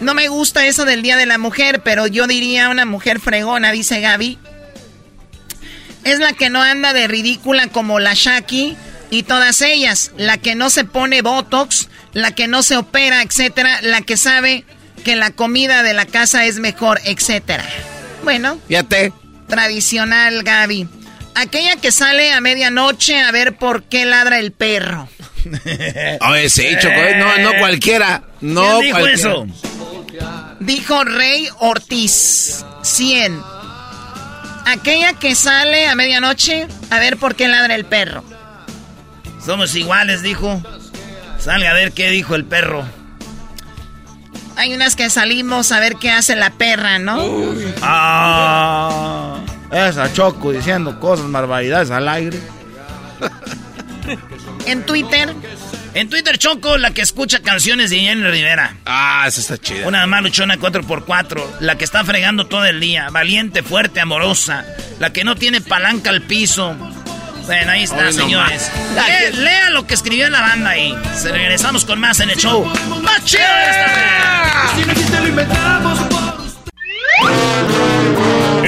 No 0.00 0.14
me 0.14 0.28
gusta 0.28 0.66
eso 0.66 0.84
del 0.84 1.02
Día 1.02 1.16
de 1.16 1.26
la 1.26 1.38
Mujer, 1.38 1.82
pero 1.82 2.06
yo 2.06 2.26
diría 2.26 2.68
una 2.68 2.84
mujer 2.84 3.20
fregona, 3.20 3.72
dice 3.72 4.00
Gaby. 4.00 4.38
Es 6.04 6.20
la 6.20 6.32
que 6.32 6.50
no 6.50 6.62
anda 6.62 6.92
de 6.92 7.08
ridícula 7.08 7.66
como 7.66 7.98
la 7.98 8.14
Shaki 8.14 8.76
y 9.10 9.24
todas 9.24 9.60
ellas. 9.62 10.12
La 10.16 10.38
que 10.38 10.54
no 10.54 10.70
se 10.70 10.84
pone 10.84 11.22
Botox, 11.22 11.88
la 12.12 12.32
que 12.32 12.46
no 12.46 12.62
se 12.62 12.76
opera, 12.76 13.22
etcétera. 13.22 13.80
La 13.82 14.02
que 14.02 14.16
sabe 14.16 14.64
que 15.04 15.16
la 15.16 15.32
comida 15.32 15.82
de 15.82 15.94
la 15.94 16.06
casa 16.06 16.44
es 16.44 16.60
mejor, 16.60 17.00
etcétera. 17.04 17.64
Bueno. 18.22 18.58
Fíjate. 18.68 19.12
Tradicional, 19.48 20.44
Gaby. 20.44 20.88
Aquella 21.34 21.76
que 21.76 21.92
sale 21.92 22.32
a 22.32 22.40
medianoche 22.40 23.20
a 23.20 23.30
ver 23.32 23.56
por 23.56 23.84
qué 23.84 24.04
ladra 24.04 24.38
el 24.38 24.52
perro. 24.52 25.08
Oye, 26.28 26.50
sí, 26.50 26.66
Choco, 26.80 27.00
no, 27.16 27.38
no 27.38 27.58
cualquiera. 27.58 28.22
No 28.40 28.80
dijo 28.80 29.06
eso? 29.06 29.46
Dijo 30.60 31.04
Rey 31.04 31.48
Ortiz. 31.60 32.64
100. 32.82 33.40
Aquella 34.66 35.14
que 35.14 35.34
sale 35.34 35.88
a 35.88 35.94
medianoche 35.94 36.66
a 36.90 36.98
ver 36.98 37.16
por 37.16 37.34
qué 37.34 37.48
ladra 37.48 37.74
el 37.74 37.84
perro. 37.84 38.22
Somos 39.44 39.74
iguales, 39.74 40.22
dijo. 40.22 40.62
Salga 41.38 41.70
a 41.70 41.74
ver 41.74 41.92
qué 41.92 42.10
dijo 42.10 42.34
el 42.34 42.44
perro. 42.44 42.84
Hay 44.56 44.74
unas 44.74 44.96
que 44.96 45.08
salimos 45.08 45.70
a 45.70 45.78
ver 45.78 45.94
qué 45.96 46.10
hace 46.10 46.34
la 46.34 46.50
perra, 46.50 46.98
¿no? 46.98 47.22
Ah, 47.80 49.38
esa 49.70 50.12
Choco 50.12 50.50
diciendo 50.50 50.98
cosas 50.98 51.30
barbaridades 51.30 51.92
al 51.92 52.08
aire. 52.08 52.40
en 54.66 54.84
Twitter. 54.84 55.32
En 55.98 56.08
Twitter, 56.08 56.38
Choco, 56.38 56.78
la 56.78 56.92
que 56.92 57.02
escucha 57.02 57.40
canciones 57.40 57.90
de 57.90 57.98
Jenny 57.98 58.22
Rivera. 58.22 58.76
Ah, 58.86 59.24
esa 59.26 59.40
está 59.40 59.58
chida. 59.58 59.88
Una 59.88 60.06
maluchona 60.06 60.56
4x4. 60.56 61.58
La 61.58 61.76
que 61.76 61.82
está 61.82 62.04
fregando 62.04 62.46
todo 62.46 62.64
el 62.66 62.78
día. 62.78 63.10
Valiente, 63.10 63.64
fuerte, 63.64 63.98
amorosa. 63.98 64.64
La 65.00 65.12
que 65.12 65.24
no 65.24 65.34
tiene 65.34 65.60
palanca 65.60 66.10
al 66.10 66.22
piso. 66.22 66.76
Bueno, 67.46 67.72
ahí 67.72 67.82
está, 67.82 68.12
señores. 68.12 68.70
lea, 69.38 69.70
lo 69.70 69.88
que 69.88 69.94
escribió 69.94 70.30
la 70.30 70.40
banda 70.40 70.70
ahí. 70.70 70.94
Se 71.16 71.32
regresamos 71.32 71.84
con 71.84 71.98
más 71.98 72.20
en 72.20 72.30
el 72.30 72.36
show. 72.36 72.64
¡Más 73.02 73.24
chido 73.24 73.42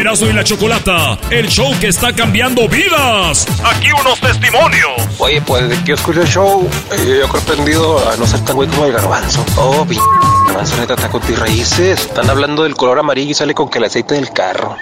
Eraso 0.01 0.31
y 0.31 0.33
la 0.33 0.43
Chocolata, 0.43 1.19
el 1.29 1.47
show 1.49 1.79
que 1.79 1.89
está 1.89 2.11
cambiando 2.15 2.67
vidas. 2.67 3.47
Aquí 3.63 3.89
unos 3.93 4.19
testimonios. 4.19 4.93
Oye, 5.19 5.43
pues 5.43 5.69
de 5.69 5.77
que 5.77 5.85
yo 5.85 5.95
escucho 5.95 6.23
el 6.23 6.27
show, 6.27 6.67
eh, 6.93 7.19
yo 7.21 7.29
creo 7.29 7.43
aprendido 7.43 8.11
a 8.11 8.17
no 8.17 8.27
ser 8.27 8.41
tan 8.41 8.57
güey 8.57 8.67
como 8.71 8.87
el 8.87 8.93
garbanzo. 8.93 9.45
Oh, 9.57 9.85
p 9.85 9.97
garbanzo 10.47 10.79
neta 10.79 10.95
está 10.95 11.11
con 11.11 11.21
tus 11.21 11.39
raíces. 11.39 12.01
Están 12.01 12.31
hablando 12.31 12.63
del 12.63 12.77
color 12.77 12.99
amarillo 12.99 13.33
y 13.33 13.35
sale 13.35 13.55
con 13.55 13.69
que 13.69 13.77
el 13.77 13.85
aceite 13.85 14.15
del 14.15 14.31
carro. 14.33 14.79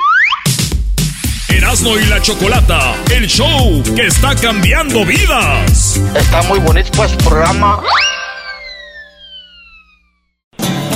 Erasmo 1.49 1.99
y 1.99 2.05
la 2.05 2.23
Chocolata, 2.23 2.95
el 3.11 3.27
show 3.27 3.83
que 3.97 4.07
está 4.07 4.37
cambiando 4.37 5.05
vidas. 5.05 5.97
Está 6.15 6.43
muy 6.43 6.61
bonito 6.61 6.91
pues 6.95 7.11
programa. 7.25 7.83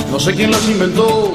No 0.09 0.17
sé 0.17 0.33
quién 0.33 0.49
las 0.49 0.63
inventó 0.69 1.33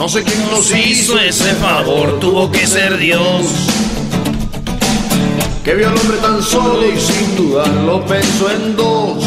no 0.00 0.08
sé 0.08 0.24
quién 0.24 0.40
nos 0.50 0.74
hizo 0.74 1.18
ese 1.18 1.54
favor, 1.56 2.18
tuvo 2.20 2.50
que 2.50 2.66
ser 2.66 2.96
Dios. 2.96 3.46
Que 5.62 5.74
vio 5.74 5.90
al 5.90 5.98
hombre 5.98 6.16
tan 6.22 6.42
solo 6.42 6.90
y 6.90 6.98
sin 6.98 7.36
dudarlo 7.36 8.02
pensó 8.06 8.50
en 8.50 8.76
dos. 8.76 9.22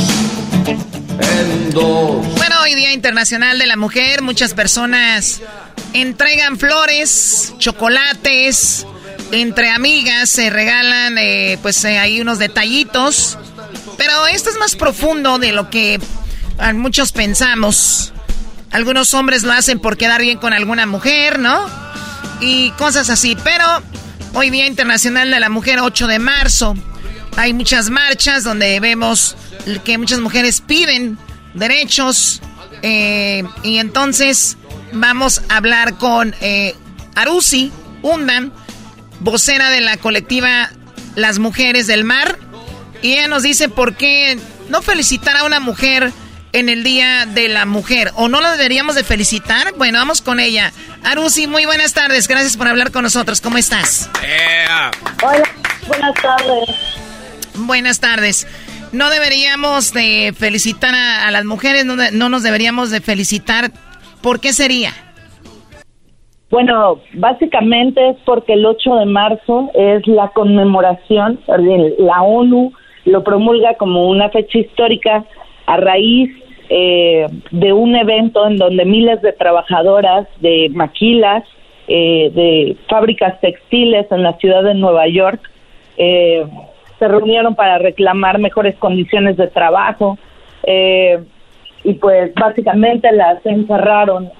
En 1.19 1.69
dos. 1.69 2.25
Bueno, 2.37 2.55
hoy 2.63 2.73
Día 2.73 2.91
Internacional 2.91 3.59
de 3.59 3.67
la 3.67 3.77
Mujer, 3.77 4.23
muchas 4.23 4.55
personas 4.55 5.41
entregan 5.93 6.57
flores, 6.57 7.53
chocolates, 7.59 8.87
entre 9.31 9.69
amigas 9.69 10.31
se 10.31 10.49
regalan 10.49 11.19
eh, 11.19 11.59
pues 11.61 11.85
eh, 11.85 11.99
hay 11.99 12.19
unos 12.19 12.39
detallitos. 12.39 13.37
Pero 13.95 14.25
esto 14.25 14.49
es 14.49 14.57
más 14.57 14.75
profundo 14.75 15.37
de 15.37 15.51
lo 15.51 15.69
que 15.69 15.99
muchos 16.73 17.11
pensamos. 17.11 18.12
Algunos 18.73 19.13
hombres 19.13 19.43
lo 19.43 19.51
hacen 19.51 19.79
por 19.79 19.97
quedar 19.97 20.21
bien 20.21 20.39
con 20.39 20.51
alguna 20.51 20.87
mujer, 20.87 21.37
¿no? 21.37 21.69
Y 22.41 22.71
cosas 22.71 23.11
así. 23.11 23.37
Pero 23.43 23.63
hoy 24.33 24.49
Día 24.49 24.65
Internacional 24.65 25.29
de 25.29 25.39
la 25.39 25.49
Mujer, 25.49 25.79
8 25.79 26.07
de 26.07 26.17
marzo, 26.17 26.75
hay 27.37 27.53
muchas 27.53 27.91
marchas 27.91 28.43
donde 28.43 28.79
vemos 28.79 29.37
que 29.85 29.97
muchas 29.99 30.19
mujeres 30.19 30.61
piden 30.61 31.19
derechos. 31.53 32.41
Eh, 32.81 33.43
y 33.61 33.77
entonces 33.77 34.57
vamos 34.91 35.41
a 35.49 35.57
hablar 35.57 35.97
con 35.97 36.35
eh, 36.41 36.75
Arusi 37.15 37.71
Undan, 38.01 38.51
vocera 39.19 39.69
de 39.69 39.81
la 39.81 39.97
colectiva 39.97 40.71
Las 41.15 41.37
Mujeres 41.37 41.85
del 41.85 42.03
Mar. 42.03 42.39
Y 43.03 43.13
ella 43.13 43.27
nos 43.27 43.43
dice 43.43 43.69
por 43.69 43.95
qué 43.95 44.39
no 44.69 44.81
felicitar 44.81 45.37
a 45.37 45.43
una 45.43 45.59
mujer 45.59 46.11
en 46.53 46.69
el 46.69 46.83
Día 46.83 47.25
de 47.25 47.49
la 47.49 47.65
Mujer. 47.65 48.11
¿O 48.15 48.29
no 48.29 48.39
la 48.39 48.51
deberíamos 48.51 48.95
de 48.95 49.03
felicitar? 49.03 49.73
Bueno, 49.77 49.97
vamos 49.97 50.21
con 50.21 50.39
ella. 50.39 50.71
Arusi, 51.03 51.47
muy 51.47 51.65
buenas 51.65 51.93
tardes. 51.93 52.27
Gracias 52.27 52.55
por 52.55 52.67
hablar 52.67 52.91
con 52.91 53.03
nosotros. 53.03 53.41
¿Cómo 53.41 53.57
estás? 53.57 54.09
Hola, 55.23 55.43
buenas 55.87 56.13
tardes. 56.21 56.69
Buenas 57.55 57.99
tardes. 57.99 58.47
No 58.93 59.09
deberíamos 59.09 59.91
de 59.93 60.33
felicitar 60.37 60.93
a, 60.93 61.31
las 61.31 61.45
mujeres, 61.45 61.83
no, 61.83 61.95
no 61.95 62.29
nos 62.29 62.43
deberíamos 62.43 62.91
de 62.91 63.01
felicitar. 63.01 63.71
¿Por 64.21 64.39
qué 64.39 64.53
sería? 64.53 64.91
Bueno, 66.51 67.01
básicamente 67.13 68.09
es 68.11 68.17
porque 68.25 68.53
el 68.53 68.63
8 68.63 68.95
de 68.97 69.05
marzo 69.07 69.71
es 69.73 70.05
la 70.05 70.29
conmemoración, 70.29 71.39
la 71.97 72.21
ONU 72.21 72.71
lo 73.05 73.23
promulga 73.23 73.73
como 73.79 74.07
una 74.07 74.29
fecha 74.29 74.59
histórica 74.59 75.25
a 75.65 75.77
raíz 75.77 76.42
eh, 76.69 77.27
de 77.51 77.73
un 77.73 77.95
evento 77.95 78.47
en 78.47 78.57
donde 78.57 78.85
miles 78.85 79.21
de 79.21 79.33
trabajadoras 79.33 80.27
de 80.39 80.69
maquilas, 80.73 81.43
eh, 81.87 82.31
de 82.33 82.77
fábricas 82.87 83.39
textiles 83.41 84.09
en 84.11 84.23
la 84.23 84.33
ciudad 84.37 84.63
de 84.63 84.73
Nueva 84.73 85.07
York, 85.07 85.41
eh, 85.97 86.45
se 86.99 87.07
reunieron 87.07 87.55
para 87.55 87.79
reclamar 87.79 88.39
mejores 88.39 88.75
condiciones 88.77 89.35
de 89.35 89.47
trabajo 89.47 90.17
y 90.65 91.93
pues 91.95 92.33
básicamente 92.35 93.11
las 93.11 93.45
encerraron 93.45 94.31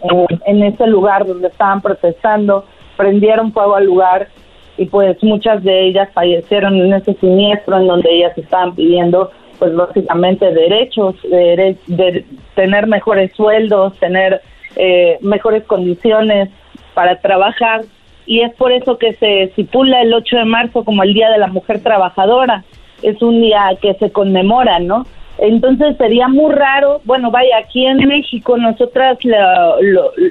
en, 0.45 0.63
ese 0.63 0.87
lugar 0.87 1.25
donde 1.25 1.49
estaban 1.49 1.81
protestando, 1.81 2.63
prendieron 2.95 3.51
fuego 3.51 3.75
al 3.75 3.85
lugar 3.85 4.29
y 4.77 4.85
pues 4.85 5.21
muchas 5.21 5.61
de 5.63 5.87
ellas 5.87 6.07
fallecieron 6.13 6.77
en 6.77 6.93
ese 6.93 7.15
siniestro 7.15 7.77
en 7.77 7.87
donde 7.87 8.09
ellas 8.09 8.37
estaban 8.37 8.73
pidiendo 8.73 9.29
pues 9.59 9.75
básicamente 9.75 10.51
derechos, 10.51 11.15
de, 11.23 12.25
tener 12.55 12.87
mejores 12.87 13.31
sueldos, 13.33 13.97
tener 13.99 14.41
eh, 14.75 15.17
mejores 15.21 15.63
condiciones 15.63 16.49
para 16.93 17.19
trabajar 17.19 17.81
y 18.25 18.41
es 18.41 18.53
por 18.55 18.71
eso 18.71 18.97
que 18.97 19.13
se 19.13 19.43
estipula 19.43 20.01
el 20.01 20.13
8 20.13 20.37
de 20.37 20.45
marzo 20.45 20.83
como 20.83 21.03
el 21.03 21.13
Día 21.13 21.29
de 21.29 21.37
la 21.37 21.47
Mujer 21.47 21.81
Trabajadora. 21.81 22.63
Es 23.01 23.21
un 23.21 23.41
día 23.41 23.77
que 23.81 23.93
se 23.95 24.11
conmemora, 24.11 24.79
¿no? 24.79 25.05
Entonces 25.37 25.97
sería 25.97 26.27
muy 26.27 26.53
raro, 26.53 27.01
bueno, 27.05 27.31
vaya, 27.31 27.57
aquí 27.57 27.85
en 27.85 27.97
México 28.07 28.55
nosotras 28.55 29.17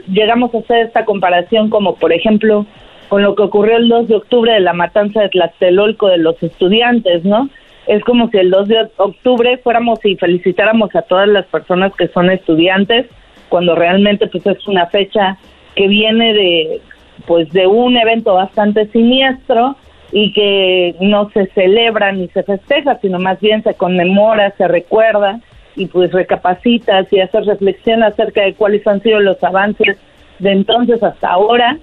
llegamos 0.08 0.54
a 0.54 0.58
hacer 0.58 0.86
esta 0.86 1.04
comparación 1.04 1.70
como, 1.70 1.96
por 1.96 2.12
ejemplo, 2.12 2.66
con 3.08 3.22
lo 3.22 3.34
que 3.34 3.42
ocurrió 3.42 3.76
el 3.76 3.88
2 3.88 4.08
de 4.08 4.14
octubre 4.14 4.52
de 4.52 4.60
la 4.60 4.72
matanza 4.72 5.20
de 5.20 5.28
Tlatelolco 5.28 6.06
de 6.08 6.18
los 6.18 6.40
estudiantes, 6.42 7.24
¿no? 7.24 7.50
Es 7.86 8.02
como 8.04 8.28
si 8.28 8.38
el 8.38 8.50
2 8.50 8.68
de 8.68 8.90
octubre 8.96 9.58
fuéramos 9.58 10.04
y 10.04 10.16
felicitáramos 10.16 10.94
a 10.94 11.02
todas 11.02 11.28
las 11.28 11.46
personas 11.46 11.92
que 11.96 12.08
son 12.08 12.30
estudiantes, 12.30 13.06
cuando 13.48 13.74
realmente 13.74 14.26
pues 14.28 14.46
es 14.46 14.66
una 14.66 14.86
fecha 14.86 15.36
que 15.74 15.88
viene 15.88 16.32
de 16.32 16.80
pues 17.26 17.50
de 17.50 17.66
un 17.66 17.96
evento 17.96 18.34
bastante 18.34 18.86
siniestro 18.88 19.76
y 20.10 20.32
que 20.32 20.94
no 21.00 21.30
se 21.30 21.46
celebra 21.48 22.12
ni 22.12 22.28
se 22.28 22.42
festeja, 22.42 22.98
sino 23.00 23.18
más 23.18 23.40
bien 23.40 23.62
se 23.62 23.74
conmemora, 23.74 24.52
se 24.56 24.68
recuerda 24.68 25.40
y 25.74 25.86
pues 25.86 26.12
recapacitas 26.12 27.10
y 27.12 27.20
haces 27.20 27.46
reflexión 27.46 28.02
acerca 28.02 28.42
de 28.42 28.54
cuáles 28.54 28.86
han 28.86 29.02
sido 29.02 29.20
los 29.20 29.42
avances 29.42 29.98
de 30.38 30.52
entonces 30.52 31.02
hasta 31.02 31.30
ahora, 31.30 31.78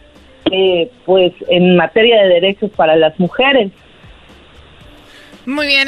eh, 0.52 0.92
pues 1.06 1.34
en 1.48 1.76
materia 1.76 2.22
de 2.24 2.30
derechos 2.30 2.72
para 2.72 2.96
las 2.96 3.20
mujeres. 3.20 3.72
Muy 5.50 5.66
bien, 5.66 5.88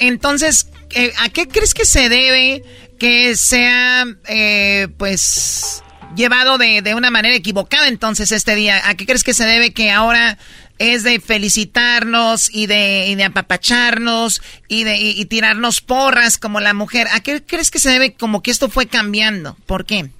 entonces, 0.00 0.70
eh, 0.94 1.12
¿a 1.18 1.30
qué 1.30 1.48
crees 1.48 1.72
que 1.72 1.86
se 1.86 2.08
debe 2.08 2.62
que 2.98 3.36
sea, 3.36 4.04
eh, 4.28 4.88
pues, 4.98 5.82
llevado 6.14 6.58
de, 6.58 6.82
de, 6.82 6.94
una 6.94 7.10
manera 7.10 7.34
equivocada 7.34 7.88
entonces 7.88 8.32
este 8.32 8.54
día? 8.54 8.76
¿A 8.86 8.94
qué 8.96 9.06
crees 9.06 9.24
que 9.24 9.32
se 9.32 9.46
debe 9.46 9.72
que 9.72 9.90
ahora 9.90 10.36
es 10.78 11.04
de 11.04 11.20
felicitarnos 11.20 12.54
y 12.54 12.66
de, 12.66 13.14
de 13.16 13.24
apapacharnos 13.24 14.42
y 14.68 14.84
de 14.84 14.96
y, 14.98 15.24
tirarnos 15.24 15.80
porras 15.80 16.38
como 16.38 16.60
la 16.60 16.74
mujer. 16.74 17.06
¿A 17.14 17.20
qué 17.20 17.42
crees 17.44 17.70
que 17.70 17.78
se 17.78 17.90
debe 17.90 18.14
como 18.14 18.42
que 18.42 18.50
esto 18.50 18.68
fue 18.68 18.86
cambiando? 18.86 19.56
¿Por 19.66 19.84
qué? 19.84 20.10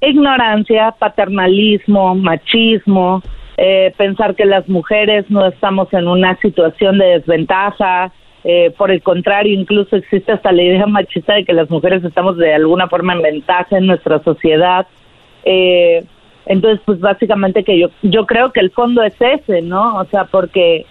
Ignorancia, 0.00 0.90
paternalismo, 0.98 2.16
machismo, 2.16 3.22
eh, 3.56 3.92
pensar 3.96 4.34
que 4.34 4.44
las 4.44 4.68
mujeres 4.68 5.30
no 5.30 5.46
estamos 5.46 5.92
en 5.92 6.08
una 6.08 6.36
situación 6.36 6.98
de 6.98 7.06
desventaja. 7.06 8.12
Eh, 8.44 8.72
por 8.76 8.90
el 8.90 9.02
contrario, 9.02 9.58
incluso 9.58 9.96
existe 9.96 10.32
hasta 10.32 10.50
la 10.50 10.62
idea 10.62 10.86
machista 10.86 11.34
de 11.34 11.44
que 11.44 11.52
las 11.52 11.70
mujeres 11.70 12.02
estamos 12.02 12.36
de 12.36 12.54
alguna 12.54 12.88
forma 12.88 13.12
en 13.12 13.22
ventaja 13.22 13.78
en 13.78 13.86
nuestra 13.86 14.20
sociedad. 14.22 14.86
Eh, 15.44 16.04
entonces, 16.46 16.80
pues 16.84 16.98
básicamente 17.00 17.62
que 17.62 17.78
yo, 17.78 17.88
yo 18.02 18.26
creo 18.26 18.52
que 18.52 18.60
el 18.60 18.70
fondo 18.70 19.02
es 19.02 19.14
ese, 19.20 19.62
¿no? 19.62 19.96
O 19.96 20.04
sea, 20.06 20.24
porque, 20.24 20.86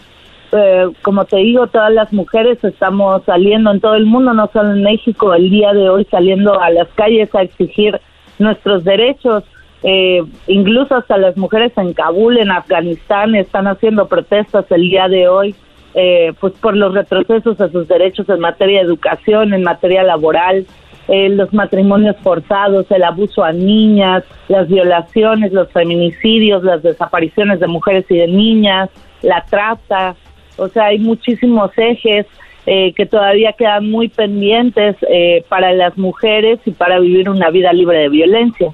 eh, 0.53 0.85
como 1.01 1.25
te 1.25 1.37
digo, 1.37 1.67
todas 1.67 1.91
las 1.91 2.13
mujeres 2.13 2.63
estamos 2.63 3.23
saliendo 3.25 3.71
en 3.71 3.81
todo 3.81 3.95
el 3.95 4.05
mundo, 4.05 4.33
no 4.33 4.49
solo 4.53 4.71
en 4.71 4.83
México, 4.83 5.33
el 5.33 5.49
día 5.49 5.73
de 5.73 5.89
hoy 5.89 6.05
saliendo 6.09 6.59
a 6.59 6.69
las 6.69 6.87
calles 6.89 7.33
a 7.35 7.41
exigir 7.41 7.99
nuestros 8.39 8.83
derechos. 8.83 9.43
Eh, 9.83 10.21
incluso 10.47 10.95
hasta 10.95 11.17
las 11.17 11.37
mujeres 11.37 11.71
en 11.77 11.93
Kabul, 11.93 12.37
en 12.37 12.51
Afganistán, 12.51 13.35
están 13.35 13.67
haciendo 13.67 14.07
protestas 14.07 14.65
el 14.69 14.89
día 14.89 15.07
de 15.07 15.27
hoy, 15.27 15.55
eh, 15.93 16.33
pues 16.39 16.53
por 16.53 16.77
los 16.77 16.93
retrocesos 16.93 17.59
a 17.59 17.69
sus 17.69 17.87
derechos 17.87 18.29
en 18.29 18.39
materia 18.39 18.79
de 18.79 18.85
educación, 18.85 19.53
en 19.53 19.63
materia 19.63 20.03
laboral, 20.03 20.65
eh, 21.07 21.29
los 21.29 21.51
matrimonios 21.53 22.15
forzados, 22.23 22.89
el 22.91 23.03
abuso 23.03 23.43
a 23.43 23.51
niñas, 23.51 24.23
las 24.47 24.67
violaciones, 24.67 25.51
los 25.51 25.69
feminicidios, 25.71 26.63
las 26.63 26.83
desapariciones 26.83 27.59
de 27.59 27.67
mujeres 27.67 28.05
y 28.09 28.17
de 28.17 28.27
niñas, 28.27 28.89
la 29.21 29.43
trata. 29.49 30.15
O 30.57 30.67
sea, 30.67 30.85
hay 30.85 30.99
muchísimos 30.99 31.71
ejes 31.75 32.27
eh, 32.67 32.93
que 32.93 33.07
todavía 33.07 33.53
quedan 33.53 33.89
muy 33.89 34.07
pendientes 34.07 34.95
eh, 35.09 35.43
para 35.49 35.73
las 35.73 35.97
mujeres 35.97 36.59
y 36.65 36.71
para 36.71 36.99
vivir 36.99 37.29
una 37.29 37.49
vida 37.49 37.73
libre 37.73 37.97
de 37.97 38.09
violencia. 38.09 38.69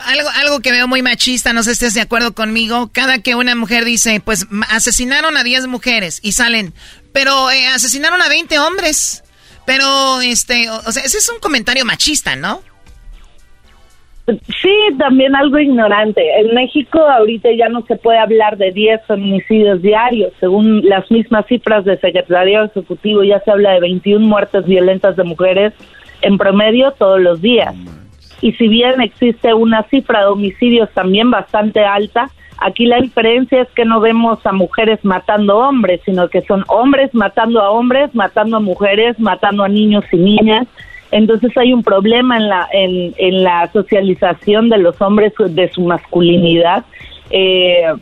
Algo, 0.00 0.28
algo 0.28 0.60
que 0.60 0.72
veo 0.72 0.86
muy 0.86 1.02
machista, 1.02 1.52
no 1.52 1.62
sé 1.62 1.70
si 1.70 1.84
estés 1.84 1.94
de 1.94 2.02
acuerdo 2.02 2.34
conmigo, 2.34 2.90
cada 2.92 3.20
que 3.20 3.34
una 3.34 3.54
mujer 3.54 3.84
dice, 3.84 4.20
pues 4.20 4.46
asesinaron 4.68 5.36
a 5.36 5.44
10 5.44 5.66
mujeres 5.66 6.20
y 6.22 6.32
salen, 6.32 6.74
pero 7.12 7.48
asesinaron 7.74 8.20
a 8.20 8.28
20 8.28 8.58
hombres. 8.58 9.24
Pero, 9.66 10.20
este, 10.20 10.68
o, 10.70 10.92
sea, 10.92 11.02
ese 11.04 11.18
es 11.18 11.30
un 11.30 11.38
comentario 11.40 11.84
machista, 11.84 12.36
¿no? 12.36 12.60
Sí, 14.26 14.74
también 14.98 15.36
algo 15.36 15.58
ignorante. 15.58 16.22
En 16.40 16.54
México 16.54 16.98
ahorita 16.98 17.50
ya 17.58 17.68
no 17.68 17.84
se 17.86 17.96
puede 17.96 18.18
hablar 18.18 18.56
de 18.56 18.72
10 18.72 19.02
feminicidios 19.06 19.82
diarios. 19.82 20.32
Según 20.40 20.82
las 20.88 21.10
mismas 21.10 21.46
cifras 21.46 21.84
del 21.84 22.00
Secretario 22.00 22.64
Ejecutivo, 22.64 23.22
ya 23.22 23.40
se 23.40 23.50
habla 23.50 23.72
de 23.72 23.80
21 23.80 24.26
muertes 24.26 24.64
violentas 24.64 25.16
de 25.16 25.24
mujeres 25.24 25.74
en 26.22 26.38
promedio 26.38 26.92
todos 26.92 27.20
los 27.20 27.42
días. 27.42 27.74
Y 28.44 28.52
si 28.52 28.68
bien 28.68 29.00
existe 29.00 29.54
una 29.54 29.84
cifra 29.84 30.20
de 30.20 30.26
homicidios 30.26 30.90
también 30.92 31.30
bastante 31.30 31.82
alta, 31.82 32.30
Aquí 32.58 32.86
la 32.86 33.00
diferencia 33.00 33.62
es 33.62 33.68
que 33.74 33.84
no 33.84 34.00
vemos 34.00 34.38
a 34.46 34.52
mujeres 34.52 35.04
matando 35.04 35.58
hombres, 35.58 36.00
sino 36.04 36.28
que 36.28 36.40
son 36.42 36.64
hombres 36.68 37.12
matando 37.12 37.60
a 37.60 37.70
hombres, 37.70 38.14
matando 38.14 38.58
a 38.58 38.60
mujeres, 38.60 39.18
matando 39.18 39.64
a 39.64 39.68
niños 39.68 40.04
y 40.12 40.18
niñas. 40.18 40.68
Entonces 41.10 41.50
hay 41.56 41.72
un 41.72 41.82
problema 41.82 42.36
en 42.36 42.48
la 42.48 42.68
en, 42.72 43.12
en 43.18 43.42
la 43.42 43.68
socialización 43.72 44.68
de 44.68 44.78
los 44.78 45.00
hombres 45.02 45.32
de 45.36 45.68
su 45.72 45.82
masculinidad, 45.82 46.84
eh, 47.36 47.92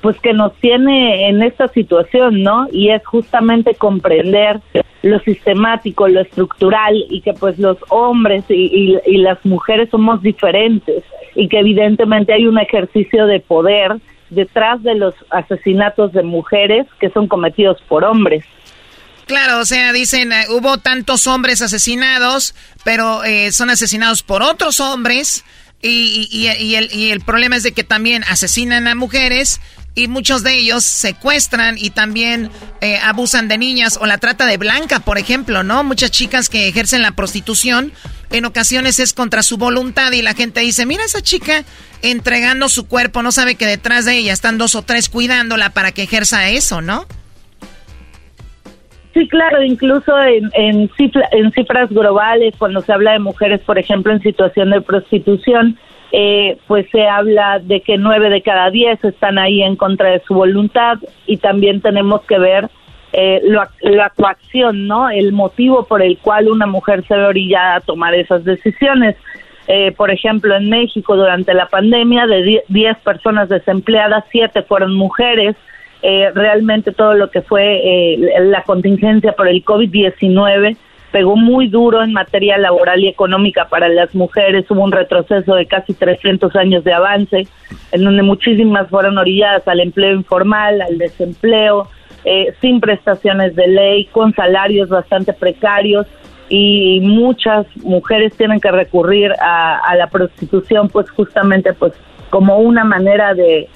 pues 0.00 0.18
que 0.18 0.32
nos 0.32 0.52
tiene 0.56 1.28
en 1.28 1.42
esta 1.42 1.68
situación, 1.68 2.42
¿no? 2.42 2.66
Y 2.72 2.90
es 2.90 3.06
justamente 3.06 3.76
comprender 3.76 4.60
lo 5.02 5.20
sistemático, 5.20 6.08
lo 6.08 6.22
estructural 6.22 6.96
y 7.08 7.20
que 7.20 7.32
pues 7.32 7.56
los 7.60 7.78
hombres 7.88 8.44
y, 8.48 8.98
y 9.06 9.18
las 9.18 9.38
mujeres 9.44 9.90
somos 9.90 10.20
diferentes 10.22 11.04
y 11.36 11.48
que 11.48 11.60
evidentemente 11.60 12.32
hay 12.32 12.48
un 12.48 12.58
ejercicio 12.58 13.26
de 13.26 13.38
poder 13.38 13.92
detrás 14.30 14.82
de 14.82 14.96
los 14.96 15.14
asesinatos 15.30 16.12
de 16.12 16.24
mujeres 16.24 16.88
que 16.98 17.10
son 17.10 17.28
cometidos 17.28 17.80
por 17.88 18.02
hombres. 18.02 18.44
Claro, 19.26 19.60
o 19.60 19.64
sea, 19.64 19.92
dicen, 19.92 20.32
eh, 20.32 20.46
hubo 20.48 20.78
tantos 20.78 21.28
hombres 21.28 21.62
asesinados, 21.62 22.56
pero 22.84 23.22
eh, 23.22 23.52
son 23.52 23.70
asesinados 23.70 24.24
por 24.24 24.42
otros 24.42 24.80
hombres 24.80 25.44
y, 25.82 26.28
y, 26.30 26.74
el, 26.76 26.94
y 26.94 27.10
el 27.10 27.20
problema 27.20 27.56
es 27.56 27.62
de 27.62 27.72
que 27.72 27.84
también 27.84 28.22
asesinan 28.24 28.86
a 28.86 28.94
mujeres 28.94 29.60
y 29.94 30.08
muchos 30.08 30.42
de 30.42 30.54
ellos 30.54 30.84
secuestran 30.84 31.76
y 31.78 31.90
también 31.90 32.50
eh, 32.80 32.98
abusan 32.98 33.48
de 33.48 33.58
niñas 33.58 33.98
o 34.00 34.06
la 34.06 34.18
trata 34.18 34.46
de 34.46 34.56
blanca, 34.56 35.00
por 35.00 35.18
ejemplo, 35.18 35.62
¿no? 35.62 35.82
Muchas 35.82 36.10
chicas 36.10 36.48
que 36.48 36.68
ejercen 36.68 37.02
la 37.02 37.12
prostitución 37.12 37.92
en 38.30 38.44
ocasiones 38.44 39.00
es 39.00 39.12
contra 39.12 39.42
su 39.42 39.56
voluntad 39.56 40.12
y 40.12 40.22
la 40.22 40.34
gente 40.34 40.60
dice, 40.60 40.86
mira 40.86 41.04
esa 41.04 41.22
chica 41.22 41.64
entregando 42.02 42.68
su 42.68 42.86
cuerpo, 42.86 43.22
no 43.22 43.32
sabe 43.32 43.56
que 43.56 43.66
detrás 43.66 44.04
de 44.04 44.16
ella 44.16 44.32
están 44.32 44.58
dos 44.58 44.74
o 44.74 44.82
tres 44.82 45.08
cuidándola 45.08 45.70
para 45.70 45.92
que 45.92 46.04
ejerza 46.04 46.48
eso, 46.48 46.80
¿no? 46.80 47.06
Sí, 49.12 49.26
claro, 49.28 49.62
incluso 49.62 50.16
en, 50.22 50.50
en, 50.54 50.90
en 51.32 51.52
cifras 51.52 51.90
globales, 51.90 52.54
cuando 52.56 52.80
se 52.80 52.92
habla 52.92 53.12
de 53.12 53.18
mujeres, 53.18 53.60
por 53.60 53.78
ejemplo, 53.78 54.12
en 54.12 54.22
situación 54.22 54.70
de 54.70 54.80
prostitución, 54.80 55.76
eh, 56.12 56.58
pues 56.66 56.86
se 56.90 57.06
habla 57.06 57.60
de 57.60 57.80
que 57.80 57.96
nueve 57.96 58.30
de 58.30 58.42
cada 58.42 58.70
diez 58.70 59.02
están 59.04 59.38
ahí 59.38 59.62
en 59.62 59.76
contra 59.76 60.10
de 60.10 60.20
su 60.26 60.34
voluntad 60.34 60.98
y 61.26 61.36
también 61.36 61.80
tenemos 61.80 62.22
que 62.22 62.38
ver 62.38 62.68
eh, 63.12 63.40
la, 63.80 64.10
coacción, 64.10 64.86
¿no? 64.86 65.10
El 65.10 65.32
motivo 65.32 65.84
por 65.86 66.02
el 66.02 66.18
cual 66.18 66.48
una 66.48 66.66
mujer 66.66 67.04
se 67.06 67.16
ve 67.16 67.24
orillada 67.24 67.76
a 67.76 67.80
tomar 67.80 68.14
esas 68.14 68.44
decisiones. 68.44 69.16
Eh, 69.66 69.92
por 69.92 70.10
ejemplo, 70.10 70.56
en 70.56 70.68
México 70.68 71.16
durante 71.16 71.54
la 71.54 71.66
pandemia, 71.66 72.26
de 72.26 72.62
diez 72.68 72.96
personas 72.98 73.48
desempleadas, 73.48 74.24
siete 74.30 74.62
fueron 74.62 74.94
mujeres. 74.94 75.56
Realmente 76.02 76.92
todo 76.92 77.14
lo 77.14 77.30
que 77.30 77.42
fue 77.42 78.16
la 78.40 78.62
contingencia 78.62 79.32
por 79.32 79.48
el 79.48 79.64
COVID-19 79.64 80.76
pegó 81.12 81.36
muy 81.36 81.68
duro 81.68 82.02
en 82.02 82.12
materia 82.12 82.56
laboral 82.58 83.00
y 83.00 83.08
económica 83.08 83.66
para 83.68 83.88
las 83.88 84.14
mujeres, 84.14 84.70
hubo 84.70 84.82
un 84.82 84.92
retroceso 84.92 85.54
de 85.54 85.66
casi 85.66 85.92
300 85.94 86.54
años 86.56 86.84
de 86.84 86.92
avance, 86.92 87.46
en 87.92 88.04
donde 88.04 88.22
muchísimas 88.22 88.88
fueron 88.88 89.18
orilladas 89.18 89.66
al 89.66 89.80
empleo 89.80 90.14
informal, 90.14 90.80
al 90.80 90.98
desempleo, 90.98 91.88
eh, 92.24 92.52
sin 92.60 92.80
prestaciones 92.80 93.56
de 93.56 93.66
ley, 93.66 94.04
con 94.06 94.34
salarios 94.34 94.88
bastante 94.88 95.32
precarios 95.32 96.06
y 96.48 97.00
muchas 97.00 97.66
mujeres 97.76 98.36
tienen 98.36 98.60
que 98.60 98.70
recurrir 98.70 99.32
a, 99.40 99.94
la 99.96 100.08
prostitución 100.08 100.88
pues 100.88 101.08
justamente 101.10 101.72
pues 101.72 101.92
como 102.28 102.58
una 102.58 102.84
manera 102.84 103.34
de, 103.34 103.68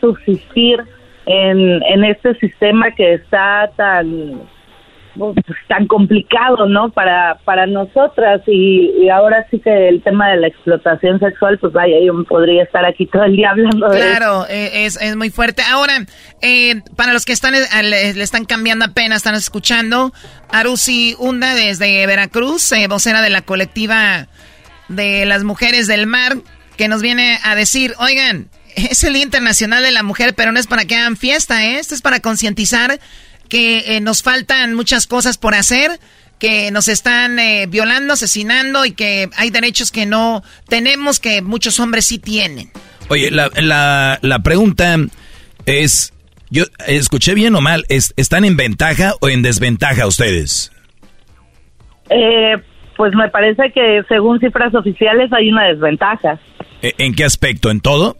subsistir 0.00 0.82
en, 1.26 1.82
en 1.82 2.04
este 2.04 2.34
sistema 2.38 2.90
que 2.92 3.14
está 3.14 3.70
tan 3.76 4.42
pues, 5.14 5.34
tan 5.68 5.86
complicado, 5.86 6.66
¿no? 6.66 6.90
Para, 6.90 7.38
para 7.44 7.66
nosotras 7.66 8.40
y, 8.46 9.08
ahora 9.10 9.46
sí 9.50 9.60
que 9.60 9.88
el 9.88 10.02
tema 10.02 10.30
de 10.30 10.38
la 10.38 10.46
explotación 10.46 11.18
sexual, 11.18 11.58
pues 11.58 11.72
vaya, 11.72 11.96
yo 12.02 12.24
podría 12.24 12.62
estar 12.62 12.84
aquí 12.84 13.06
todo 13.06 13.24
el 13.24 13.36
día 13.36 13.50
hablando 13.50 13.88
de 13.88 14.00
Claro, 14.00 14.46
eh, 14.48 14.86
es, 14.86 14.98
es 15.00 15.16
muy 15.16 15.28
fuerte. 15.28 15.62
Ahora, 15.70 16.06
eh, 16.40 16.80
para 16.96 17.12
los 17.12 17.26
que 17.26 17.32
están 17.32 17.54
eh, 17.54 17.60
le, 17.82 18.22
están 18.22 18.46
cambiando 18.46 18.86
apenas, 18.86 19.18
están 19.18 19.34
escuchando, 19.34 20.12
Arusi 20.50 21.14
Hunda 21.18 21.54
desde 21.54 22.06
Veracruz, 22.06 22.72
vocera 22.88 23.20
de 23.20 23.30
la 23.30 23.42
colectiva 23.42 24.28
de 24.88 25.26
las 25.26 25.44
mujeres 25.44 25.86
del 25.86 26.06
mar, 26.06 26.32
que 26.76 26.88
nos 26.88 27.02
viene 27.02 27.38
a 27.44 27.54
decir, 27.54 27.92
oigan, 27.98 28.48
es 28.76 29.04
el 29.04 29.14
Día 29.14 29.22
Internacional 29.22 29.82
de 29.82 29.92
la 29.92 30.02
Mujer, 30.02 30.34
pero 30.34 30.52
no 30.52 30.58
es 30.58 30.66
para 30.66 30.84
que 30.84 30.96
hagan 30.96 31.16
fiesta, 31.16 31.64
¿eh? 31.64 31.78
Esto 31.78 31.94
es 31.94 32.02
para 32.02 32.20
concientizar 32.20 32.98
que 33.48 33.96
eh, 33.96 34.00
nos 34.00 34.22
faltan 34.22 34.74
muchas 34.74 35.06
cosas 35.06 35.38
por 35.38 35.54
hacer, 35.54 36.00
que 36.38 36.70
nos 36.70 36.88
están 36.88 37.38
eh, 37.38 37.66
violando, 37.68 38.14
asesinando 38.14 38.84
y 38.84 38.92
que 38.92 39.28
hay 39.36 39.50
derechos 39.50 39.92
que 39.92 40.06
no 40.06 40.42
tenemos, 40.68 41.20
que 41.20 41.42
muchos 41.42 41.78
hombres 41.78 42.06
sí 42.06 42.18
tienen. 42.18 42.70
Oye, 43.08 43.30
la, 43.30 43.50
la, 43.56 44.18
la 44.22 44.38
pregunta 44.40 44.96
es, 45.66 46.12
yo 46.50 46.64
escuché 46.86 47.34
bien 47.34 47.54
o 47.54 47.60
mal, 47.60 47.84
¿están 47.88 48.44
en 48.44 48.56
ventaja 48.56 49.14
o 49.20 49.28
en 49.28 49.42
desventaja 49.42 50.06
ustedes? 50.06 50.72
Eh, 52.10 52.56
pues 52.96 53.14
me 53.14 53.28
parece 53.28 53.72
que 53.72 54.02
según 54.08 54.40
cifras 54.40 54.74
oficiales 54.74 55.32
hay 55.32 55.50
una 55.50 55.64
desventaja. 55.64 56.40
¿E, 56.82 56.94
¿En 56.98 57.14
qué 57.14 57.24
aspecto? 57.24 57.70
¿En 57.70 57.80
todo? 57.80 58.16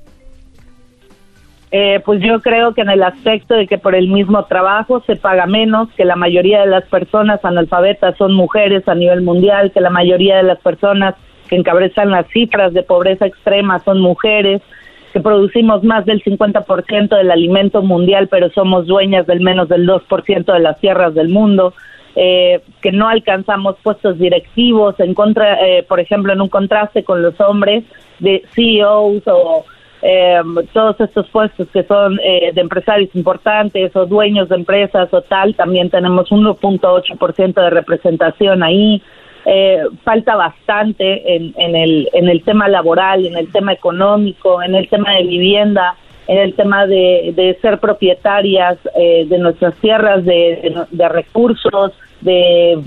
Eh, 1.74 2.02
pues 2.04 2.20
yo 2.20 2.38
creo 2.42 2.74
que 2.74 2.82
en 2.82 2.90
el 2.90 3.02
aspecto 3.02 3.54
de 3.54 3.66
que 3.66 3.78
por 3.78 3.94
el 3.94 4.08
mismo 4.08 4.44
trabajo 4.44 5.02
se 5.06 5.16
paga 5.16 5.46
menos, 5.46 5.88
que 5.96 6.04
la 6.04 6.16
mayoría 6.16 6.60
de 6.60 6.66
las 6.66 6.84
personas 6.84 7.42
analfabetas 7.46 8.14
son 8.18 8.34
mujeres 8.34 8.86
a 8.86 8.94
nivel 8.94 9.22
mundial, 9.22 9.72
que 9.72 9.80
la 9.80 9.88
mayoría 9.88 10.36
de 10.36 10.42
las 10.42 10.58
personas 10.58 11.14
que 11.48 11.56
encabezan 11.56 12.10
las 12.10 12.26
cifras 12.28 12.74
de 12.74 12.82
pobreza 12.82 13.24
extrema 13.24 13.78
son 13.78 14.00
mujeres, 14.00 14.60
que 15.14 15.20
producimos 15.20 15.82
más 15.82 16.04
del 16.04 16.22
50% 16.22 17.16
del 17.16 17.30
alimento 17.30 17.80
mundial, 17.80 18.28
pero 18.28 18.50
somos 18.50 18.86
dueñas 18.86 19.26
del 19.26 19.40
menos 19.40 19.70
del 19.70 19.88
2% 19.88 20.52
de 20.52 20.60
las 20.60 20.78
tierras 20.78 21.14
del 21.14 21.30
mundo, 21.30 21.72
eh, 22.16 22.60
que 22.82 22.92
no 22.92 23.08
alcanzamos 23.08 23.76
puestos 23.82 24.18
directivos, 24.18 25.00
en 25.00 25.14
contra, 25.14 25.66
eh, 25.66 25.84
por 25.84 26.00
ejemplo, 26.00 26.34
en 26.34 26.42
un 26.42 26.48
contraste 26.50 27.02
con 27.02 27.22
los 27.22 27.40
hombres 27.40 27.84
de 28.18 28.42
CEOs 28.54 29.22
o 29.26 29.64
eh, 30.02 30.40
todos 30.72 31.00
estos 31.00 31.28
puestos 31.30 31.68
que 31.72 31.84
son 31.84 32.18
eh, 32.24 32.50
de 32.52 32.60
empresarios 32.60 33.14
importantes 33.14 33.94
o 33.94 34.04
dueños 34.04 34.48
de 34.48 34.56
empresas 34.56 35.08
o 35.12 35.22
tal, 35.22 35.54
también 35.54 35.90
tenemos 35.90 36.28
1.8% 36.30 37.54
de 37.54 37.70
representación 37.70 38.62
ahí. 38.64 39.00
Eh, 39.44 39.82
falta 40.04 40.36
bastante 40.36 41.36
en, 41.36 41.54
en, 41.56 41.76
el, 41.76 42.08
en 42.12 42.28
el 42.28 42.42
tema 42.42 42.68
laboral, 42.68 43.26
en 43.26 43.36
el 43.36 43.50
tema 43.50 43.72
económico, 43.72 44.62
en 44.62 44.74
el 44.74 44.88
tema 44.88 45.14
de 45.14 45.24
vivienda, 45.24 45.96
en 46.26 46.38
el 46.38 46.54
tema 46.54 46.86
de, 46.86 47.32
de 47.34 47.58
ser 47.60 47.78
propietarias 47.78 48.78
eh, 48.96 49.26
de 49.28 49.38
nuestras 49.38 49.74
tierras, 49.76 50.24
de, 50.24 50.84
de 50.90 51.08
recursos, 51.08 51.92
de 52.20 52.78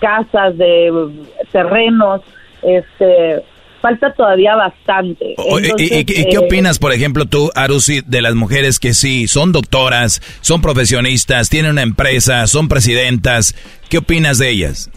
casas, 0.00 0.56
de 0.56 1.10
terrenos. 1.52 2.22
Este, 2.62 3.42
falta 3.86 4.12
todavía 4.12 4.56
bastante. 4.56 5.36
¿Y, 5.78 6.04
qué 6.04 6.28
eh, 6.32 6.38
opinas, 6.38 6.78
por 6.78 6.92
ejemplo, 6.92 7.24
tú, 7.24 7.50
Arusi, 7.54 8.00
de 8.04 8.20
las 8.20 8.34
mujeres 8.34 8.80
que 8.80 8.94
sí 8.94 9.28
son 9.28 9.52
doctoras, 9.52 10.20
son 10.40 10.60
profesionistas, 10.60 11.48
tienen 11.48 11.72
una 11.72 11.82
empresa, 11.82 12.48
son 12.48 12.68
presidentas? 12.68 13.54
¿Qué 13.88 13.98
opinas 13.98 14.38
de 14.38 14.50
ellas? 14.50 14.90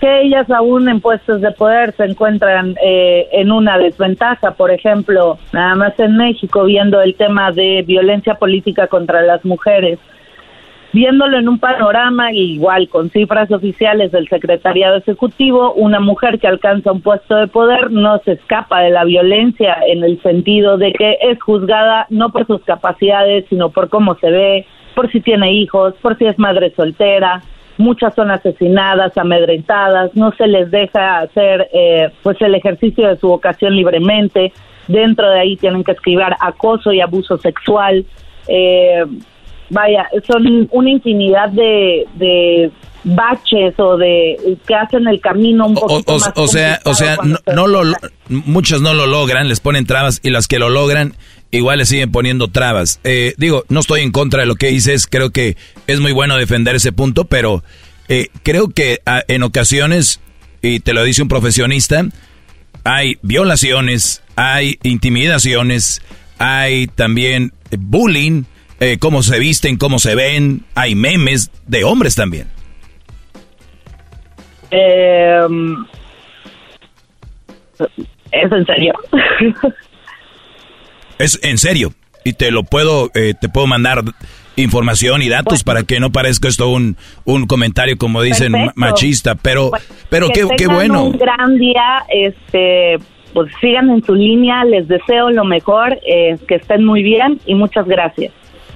Que 0.00 0.22
ellas 0.22 0.48
aún 0.50 0.88
en 0.88 1.00
puestos 1.00 1.42
de 1.42 1.50
poder 1.50 1.94
se 1.96 2.04
encuentran 2.04 2.74
eh, 2.82 3.28
en 3.32 3.52
una 3.52 3.76
desventaja. 3.76 4.52
Por 4.52 4.70
ejemplo, 4.70 5.38
nada 5.52 5.74
más 5.74 5.98
en 5.98 6.16
México, 6.16 6.64
viendo 6.64 7.02
el 7.02 7.16
tema 7.16 7.52
de 7.52 7.82
violencia 7.86 8.36
política 8.36 8.86
contra 8.86 9.20
las 9.22 9.44
mujeres 9.44 9.98
Viéndolo 10.90 11.38
en 11.38 11.48
un 11.50 11.58
panorama 11.58 12.32
igual 12.32 12.88
con 12.88 13.10
cifras 13.10 13.50
oficiales 13.50 14.10
del 14.10 14.26
secretariado 14.28 14.96
ejecutivo, 14.96 15.74
una 15.74 16.00
mujer 16.00 16.38
que 16.38 16.48
alcanza 16.48 16.92
un 16.92 17.02
puesto 17.02 17.36
de 17.36 17.46
poder 17.46 17.90
no 17.90 18.18
se 18.24 18.32
escapa 18.32 18.80
de 18.80 18.90
la 18.90 19.04
violencia 19.04 19.76
en 19.86 20.02
el 20.02 20.20
sentido 20.22 20.78
de 20.78 20.92
que 20.92 21.18
es 21.20 21.42
juzgada 21.42 22.06
no 22.08 22.30
por 22.30 22.46
sus 22.46 22.62
capacidades, 22.62 23.44
sino 23.50 23.68
por 23.68 23.90
cómo 23.90 24.14
se 24.14 24.30
ve, 24.30 24.66
por 24.94 25.12
si 25.12 25.20
tiene 25.20 25.52
hijos, 25.52 25.94
por 26.00 26.16
si 26.16 26.24
es 26.24 26.38
madre 26.38 26.72
soltera. 26.74 27.42
Muchas 27.76 28.14
son 28.14 28.30
asesinadas, 28.30 29.16
amedrentadas, 29.18 30.16
no 30.16 30.32
se 30.32 30.46
les 30.46 30.70
deja 30.70 31.18
hacer 31.18 31.68
eh, 31.74 32.10
pues 32.22 32.40
el 32.40 32.54
ejercicio 32.54 33.08
de 33.08 33.18
su 33.18 33.28
vocación 33.28 33.76
libremente. 33.76 34.54
Dentro 34.88 35.28
de 35.28 35.38
ahí 35.38 35.56
tienen 35.56 35.84
que 35.84 35.92
escribir 35.92 36.34
acoso 36.40 36.92
y 36.94 37.02
abuso 37.02 37.36
sexual. 37.36 38.06
Eh, 38.48 39.04
vaya, 39.70 40.08
son 40.26 40.68
una 40.70 40.90
infinidad 40.90 41.50
de, 41.50 42.06
de 42.14 42.70
baches 43.04 43.74
o 43.78 43.96
de 43.96 44.36
que 44.66 44.74
hacen 44.74 45.06
el 45.06 45.20
camino 45.20 45.66
un 45.66 45.74
poco 45.74 46.02
o, 46.06 46.18
más 46.18 46.32
o 46.34 46.48
sea 46.48 46.80
o 46.84 46.94
sea 46.94 47.16
no, 47.54 47.66
lo 47.66 47.82
muchos 48.28 48.82
no 48.82 48.92
lo 48.92 49.06
logran 49.06 49.48
les 49.48 49.60
ponen 49.60 49.86
trabas 49.86 50.20
y 50.22 50.30
las 50.30 50.48
que 50.48 50.58
lo 50.58 50.68
logran 50.68 51.14
igual 51.50 51.78
le 51.78 51.86
siguen 51.86 52.12
poniendo 52.12 52.48
trabas. 52.48 53.00
Eh, 53.04 53.34
digo 53.38 53.64
no 53.68 53.80
estoy 53.80 54.02
en 54.02 54.10
contra 54.10 54.40
de 54.40 54.46
lo 54.46 54.56
que 54.56 54.68
dices 54.68 55.06
creo 55.06 55.30
que 55.30 55.56
es 55.86 56.00
muy 56.00 56.12
bueno 56.12 56.36
defender 56.36 56.74
ese 56.74 56.92
punto 56.92 57.24
pero 57.24 57.62
eh, 58.08 58.28
creo 58.42 58.68
que 58.68 59.00
ah, 59.06 59.22
en 59.28 59.42
ocasiones 59.42 60.20
y 60.60 60.80
te 60.80 60.92
lo 60.92 61.04
dice 61.04 61.22
un 61.22 61.28
profesionista 61.28 62.04
hay 62.84 63.18
violaciones 63.22 64.22
hay 64.34 64.78
intimidaciones 64.82 66.02
hay 66.38 66.88
también 66.88 67.52
bullying 67.78 68.44
eh, 68.80 68.98
cómo 68.98 69.22
se 69.22 69.38
visten, 69.38 69.76
cómo 69.76 69.98
se 69.98 70.14
ven. 70.14 70.64
Hay 70.74 70.94
memes 70.94 71.50
de 71.66 71.84
hombres 71.84 72.14
también. 72.14 72.48
Eh, 74.70 75.46
es 78.32 78.52
en 78.52 78.66
serio. 78.66 78.94
es 81.18 81.40
en 81.42 81.58
serio. 81.58 81.92
Y 82.24 82.34
te 82.34 82.50
lo 82.50 82.64
puedo, 82.64 83.10
eh, 83.14 83.34
te 83.40 83.48
puedo 83.48 83.66
mandar 83.66 84.02
información 84.56 85.22
y 85.22 85.28
datos 85.28 85.62
para 85.62 85.84
que 85.84 86.00
no 86.00 86.10
parezca 86.10 86.48
esto 86.48 86.68
un, 86.68 86.96
un 87.24 87.46
comentario 87.46 87.96
como 87.96 88.22
dicen 88.22 88.52
machista, 88.74 89.36
pero, 89.36 89.70
pero 90.10 90.28
qué, 90.30 90.46
qué 90.56 90.66
bueno. 90.66 91.04
Un 91.04 91.18
gran 91.18 91.58
día, 91.58 92.04
este, 92.08 92.98
pues 93.32 93.50
sigan 93.60 93.88
en 93.90 94.04
su 94.04 94.14
línea, 94.14 94.64
les 94.64 94.88
deseo 94.88 95.30
lo 95.30 95.44
mejor, 95.44 95.98
eh, 96.06 96.36
que 96.48 96.56
estén 96.56 96.84
muy 96.84 97.02
bien 97.02 97.40
y 97.46 97.54
muchas 97.54 97.86
gracias. 97.86 98.32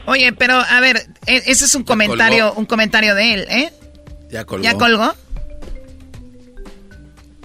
Oye, 0.06 0.32
pero 0.32 0.54
a 0.54 0.80
ver, 0.80 1.06
e, 1.26 1.42
ese 1.46 1.64
es 1.64 1.74
un 1.74 1.84
comentario, 1.84 2.52
un 2.54 2.66
comentario 2.66 3.14
de 3.14 3.34
él, 3.34 3.46
¿eh? 3.48 3.72
Ya 4.30 4.44
colgó. 4.44 4.64
¿Ya 4.64 4.74
colgó? 4.74 5.14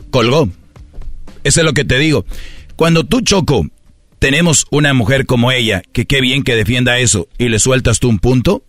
Colgó. 0.09 0.49
Eso 1.43 1.61
es 1.61 1.65
lo 1.65 1.73
que 1.73 1.85
te 1.85 1.97
digo. 1.97 2.25
Cuando 2.75 3.03
tú, 3.03 3.21
Choco, 3.21 3.65
tenemos 4.19 4.65
una 4.71 4.93
mujer 4.93 5.25
como 5.25 5.51
ella, 5.51 5.81
que 5.93 6.05
qué 6.05 6.21
bien 6.21 6.43
que 6.43 6.55
defienda 6.55 6.99
eso, 6.99 7.27
y 7.37 7.49
le 7.49 7.59
sueltas 7.59 7.99
tú 7.99 8.09
un 8.09 8.19
punto, 8.19 8.63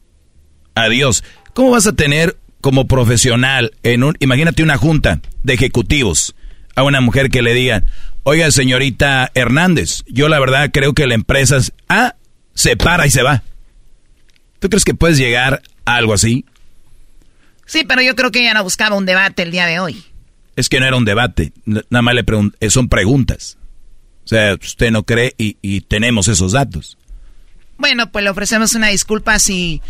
adiós. 0.74 1.24
¿Cómo 1.54 1.70
vas 1.70 1.86
a 1.86 1.92
tener 1.92 2.36
como 2.60 2.86
profesional 2.86 3.72
en 3.82 4.02
un, 4.02 4.16
imagínate 4.20 4.62
una 4.62 4.76
junta 4.76 5.20
de 5.42 5.54
ejecutivos 5.54 6.34
a 6.74 6.82
una 6.82 7.00
mujer 7.00 7.30
que 7.30 7.42
le 7.42 7.54
diga, 7.54 7.84
oiga 8.22 8.50
señorita 8.50 9.30
Hernández, 9.34 10.04
yo 10.06 10.28
la 10.28 10.38
verdad 10.38 10.70
creo 10.72 10.92
que 10.92 11.06
la 11.06 11.14
empresa 11.14 11.58
A 11.88 12.14
se 12.54 12.76
para 12.76 13.06
y 13.06 13.10
se 13.10 13.22
va. 13.22 13.42
¿Tú 14.58 14.68
crees 14.68 14.84
que 14.84 14.94
puedes 14.94 15.18
llegar 15.18 15.62
a 15.84 15.94
algo 15.94 16.14
así? 16.14 16.44
Sí, 17.66 17.84
pero 17.86 18.02
yo 18.02 18.16
creo 18.16 18.30
que 18.30 18.40
ella 18.40 18.54
no 18.54 18.64
buscaba 18.64 18.96
un 18.96 19.06
debate 19.06 19.42
el 19.42 19.50
día 19.50 19.66
de 19.66 19.78
hoy. 19.78 20.02
Es 20.56 20.68
que 20.68 20.80
no 20.80 20.86
era 20.86 20.96
un 20.96 21.04
debate, 21.04 21.52
nada 21.64 22.02
más 22.02 22.14
le 22.14 22.24
eh, 22.60 22.70
son 22.70 22.88
preguntas. 22.88 23.58
O 24.24 24.28
sea, 24.28 24.54
usted 24.54 24.90
no 24.90 25.04
cree 25.04 25.34
y, 25.38 25.80
tenemos 25.82 26.28
esos 26.28 26.52
datos. 26.52 26.98
Bueno, 27.78 28.10
pues 28.10 28.24
le 28.24 28.30
ofrecemos 28.30 28.74
una 28.74 28.88
disculpa 28.88 29.38
si 29.38 29.80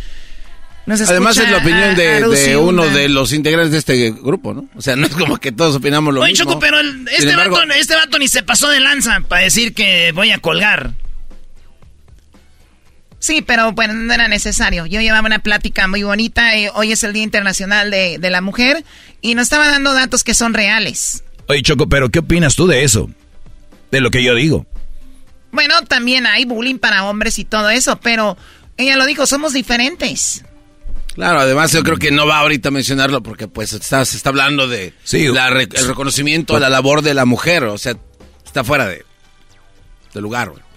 nos 0.86 1.00
Además 1.08 1.36
es 1.38 1.50
la 1.50 1.58
opinión 1.58 1.96
de, 1.96 2.56
uno 2.56 2.86
de 2.86 3.08
los 3.08 3.32
integrantes 3.32 3.72
de 3.72 3.78
este 3.78 4.10
grupo, 4.10 4.54
¿no? 4.54 4.68
O 4.76 4.82
sea, 4.82 4.94
no 4.94 5.06
es 5.06 5.14
como 5.14 5.38
que 5.38 5.52
todos 5.52 5.76
opinamos 5.76 6.14
lo 6.14 6.20
Oye, 6.20 6.32
mismo. 6.32 6.44
Choco, 6.44 6.60
pero 6.60 6.78
este, 6.80 7.34
vato, 7.34 7.62
este 7.74 7.94
vato 7.94 8.18
ni 8.18 8.28
se 8.28 8.42
pasó 8.42 8.68
de 8.68 8.80
lanza 8.80 9.20
para 9.26 9.42
decir 9.42 9.74
que 9.74 10.12
voy 10.12 10.30
a 10.30 10.38
colgar. 10.38 10.92
Sí, 13.18 13.42
pero 13.42 13.72
bueno, 13.72 13.94
no 13.94 14.14
era 14.14 14.28
necesario. 14.28 14.86
Yo 14.86 15.00
llevaba 15.00 15.26
una 15.26 15.40
plática 15.40 15.88
muy 15.88 16.02
bonita. 16.02 16.56
Eh, 16.56 16.70
hoy 16.74 16.92
es 16.92 17.02
el 17.02 17.12
Día 17.12 17.24
Internacional 17.24 17.90
de, 17.90 18.30
la 18.30 18.40
Mujer 18.40 18.84
y 19.20 19.34
nos 19.34 19.44
estaba 19.44 19.68
dando 19.68 19.92
datos 19.92 20.22
que 20.22 20.34
son 20.34 20.54
reales. 20.54 21.24
Oye, 21.48 21.62
Choco, 21.62 21.88
pero 21.88 22.10
¿qué 22.10 22.20
opinas 22.20 22.54
tú 22.54 22.66
de 22.66 22.84
eso? 22.84 23.10
De 23.90 24.00
lo 24.00 24.10
que 24.10 24.22
yo 24.22 24.34
digo. 24.34 24.66
Bueno, 25.50 25.82
también 25.82 26.26
hay 26.26 26.44
bullying 26.44 26.78
para 26.78 27.04
hombres 27.04 27.38
y 27.38 27.44
todo 27.44 27.70
eso, 27.70 27.98
pero 28.00 28.36
ella 28.76 28.96
lo 28.96 29.06
dijo, 29.06 29.26
somos 29.26 29.54
diferentes. 29.54 30.44
Claro, 31.14 31.40
además 31.40 31.72
yo 31.72 31.82
creo 31.82 31.96
que 31.96 32.12
no 32.12 32.26
va 32.26 32.38
ahorita 32.38 32.68
a 32.68 32.72
mencionarlo 32.72 33.22
porque 33.22 33.48
pues 33.48 33.72
está, 33.72 34.04
se 34.04 34.16
está 34.16 34.28
hablando 34.28 34.68
de 34.68 34.92
el 35.10 35.88
reconocimiento 35.88 36.54
a 36.54 36.60
la 36.60 36.68
labor 36.68 37.02
de 37.02 37.14
la 37.14 37.24
mujer, 37.24 37.64
o 37.64 37.78
sea, 37.78 37.96
está 38.44 38.62
fuera 38.62 38.86
de, 38.86 39.04
de 40.14 40.20
lugar, 40.20 40.50
güey. 40.50 40.67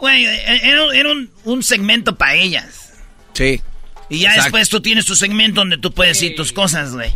Güey, 0.00 0.24
era, 0.24 1.12
un, 1.44 1.62
segmento 1.62 2.16
para 2.16 2.34
ellas. 2.34 2.94
Sí. 3.34 3.60
Y 4.08 4.20
ya 4.20 4.34
después 4.34 4.68
tú 4.70 4.80
tienes 4.80 5.04
tu 5.04 5.14
segmento 5.14 5.60
donde 5.60 5.76
tú 5.76 5.92
puedes 5.92 6.18
decir 6.18 6.34
tus 6.34 6.52
cosas, 6.52 6.94
güey. 6.94 7.12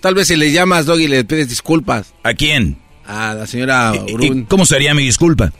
Tal 0.00 0.14
vez 0.14 0.28
si 0.28 0.36
le 0.36 0.52
llamas, 0.52 0.86
Doggy, 0.86 1.06
le 1.06 1.24
pides 1.24 1.48
disculpas. 1.48 2.14
¿A 2.22 2.32
quién? 2.32 2.78
A 3.06 3.34
la 3.34 3.46
señora 3.46 3.92
Urun. 3.92 4.44
¿Cómo 4.44 4.64
sería 4.64 4.94
mi 4.94 5.04
disculpa? 5.04 5.52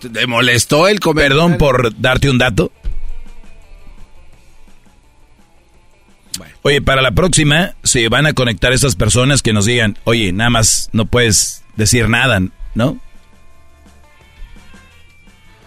¿Te 0.00 0.26
molestó 0.26 0.88
el 0.88 0.98
comer? 0.98 1.28
Perdón 1.28 1.56
por 1.56 1.98
darte 2.00 2.30
un 2.30 2.38
dato. 2.38 2.72
Oye, 6.62 6.82
para 6.82 7.00
la 7.00 7.12
próxima, 7.12 7.74
si 7.84 8.06
van 8.08 8.26
a 8.26 8.32
conectar 8.32 8.72
a 8.72 8.74
esas 8.74 8.96
personas 8.96 9.42
que 9.42 9.52
nos 9.52 9.66
digan, 9.66 9.98
oye, 10.04 10.32
nada 10.32 10.50
más 10.50 10.90
no 10.92 11.06
puedes 11.06 11.59
decir 11.80 12.08
nada, 12.08 12.40
¿no? 12.74 12.98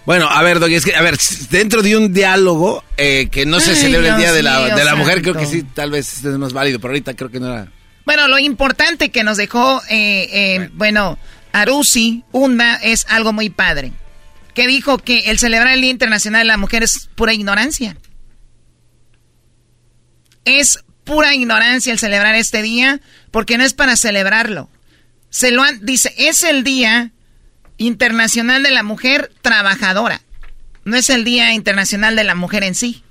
Bueno, 0.05 0.29
a 0.29 0.41
ver, 0.43 0.59
Doggy, 0.59 0.75
es 0.75 0.85
que, 0.85 0.95
a 0.95 1.01
ver, 1.01 1.17
dentro 1.49 1.81
de 1.81 1.95
un 1.95 2.13
diálogo 2.13 2.83
eh, 2.97 3.29
que 3.31 3.45
no 3.45 3.59
se 3.59 3.75
celebra 3.75 4.15
el 4.15 4.17
Día 4.17 4.31
de 4.33 4.43
la, 4.43 4.75
de 4.75 4.83
la 4.83 4.95
Mujer, 4.95 5.21
creo 5.21 5.33
que 5.33 5.45
sí, 5.45 5.63
tal 5.63 5.91
vez 5.91 6.23
es 6.23 6.37
más 6.37 6.53
válido, 6.53 6.79
pero 6.79 6.91
ahorita 6.91 7.13
creo 7.13 7.29
que 7.29 7.39
no 7.39 7.53
era... 7.53 7.71
Bueno, 8.05 8.27
lo 8.27 8.37
importante 8.37 9.11
que 9.11 9.23
nos 9.23 9.37
dejó, 9.37 9.81
eh, 9.89 10.29
eh, 10.31 10.69
bueno. 10.73 11.17
Arusi, 11.53 12.23
Unda, 12.31 12.75
es 12.77 13.05
algo 13.09 13.31
muy 13.31 13.49
padre. 13.49 13.93
Que 14.55 14.67
dijo 14.67 14.97
que 14.97 15.29
el 15.29 15.37
celebrar 15.37 15.73
el 15.73 15.81
Día 15.81 15.91
Internacional 15.91 16.41
de 16.41 16.47
la 16.47 16.57
Mujer 16.57 16.83
es 16.83 17.09
pura 17.15 17.33
ignorancia. 17.33 17.95
Es 20.45 20.83
pura 21.03 21.35
ignorancia 21.35 21.93
el 21.93 21.99
celebrar 21.99 22.35
este 22.35 22.61
día 22.63 22.99
porque 23.29 23.57
no 23.57 23.63
es 23.63 23.73
para 23.73 23.95
celebrarlo. 23.95 24.67
Se 25.33 25.49
lo 25.49 25.63
han, 25.63 25.83
dice, 25.83 26.13
es 26.15 26.43
el 26.43 26.63
Día 26.63 27.11
Internacional 27.77 28.61
de 28.61 28.69
la 28.69 28.83
Mujer 28.83 29.31
Trabajadora. 29.41 30.21
No 30.85 30.95
es 30.95 31.09
el 31.09 31.23
Día 31.23 31.55
Internacional 31.55 32.15
de 32.15 32.23
la 32.23 32.35
Mujer 32.35 32.63
en 32.63 32.75
sí. 32.75 33.01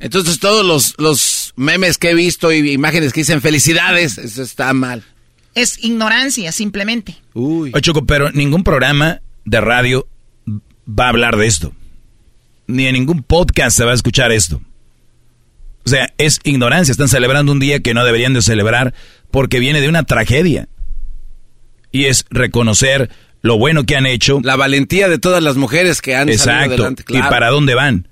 Entonces 0.00 0.40
todos 0.40 0.66
los, 0.66 0.96
los 0.98 1.54
memes 1.54 1.96
que 1.98 2.10
he 2.10 2.14
visto 2.14 2.50
y 2.50 2.72
imágenes 2.72 3.12
que 3.12 3.20
dicen 3.20 3.40
felicidades, 3.40 4.18
eso 4.18 4.42
está 4.42 4.72
mal. 4.72 5.04
Es 5.54 5.78
ignorancia, 5.84 6.50
simplemente. 6.50 7.16
Uy. 7.34 7.70
Oye, 7.72 7.82
Choco, 7.82 8.04
pero 8.04 8.32
ningún 8.32 8.64
programa 8.64 9.20
de 9.44 9.60
radio 9.60 10.08
va 10.88 11.06
a 11.06 11.10
hablar 11.10 11.36
de 11.36 11.46
esto. 11.46 11.72
Ni 12.66 12.88
en 12.88 12.94
ningún 12.94 13.22
podcast 13.22 13.76
se 13.76 13.84
va 13.84 13.92
a 13.92 13.94
escuchar 13.94 14.32
esto. 14.32 14.60
O 15.84 15.88
sea, 15.88 16.12
es 16.18 16.40
ignorancia. 16.42 16.90
Están 16.90 17.08
celebrando 17.08 17.52
un 17.52 17.60
día 17.60 17.78
que 17.78 17.94
no 17.94 18.04
deberían 18.04 18.34
de 18.34 18.42
celebrar 18.42 18.92
porque 19.30 19.60
viene 19.60 19.80
de 19.80 19.88
una 19.88 20.02
tragedia. 20.02 20.68
Y 21.96 22.04
es 22.04 22.26
reconocer 22.28 23.10
lo 23.40 23.58
bueno 23.58 23.84
que 23.84 23.96
han 23.96 24.06
hecho. 24.06 24.40
La 24.42 24.56
valentía 24.56 25.08
de 25.08 25.18
todas 25.18 25.42
las 25.42 25.56
mujeres 25.56 26.02
que 26.02 26.14
han 26.14 26.28
Exacto. 26.28 26.74
adelante. 26.74 27.04
¿Y 27.08 27.20
para 27.20 27.48
dónde 27.48 27.74
van? 27.74 28.08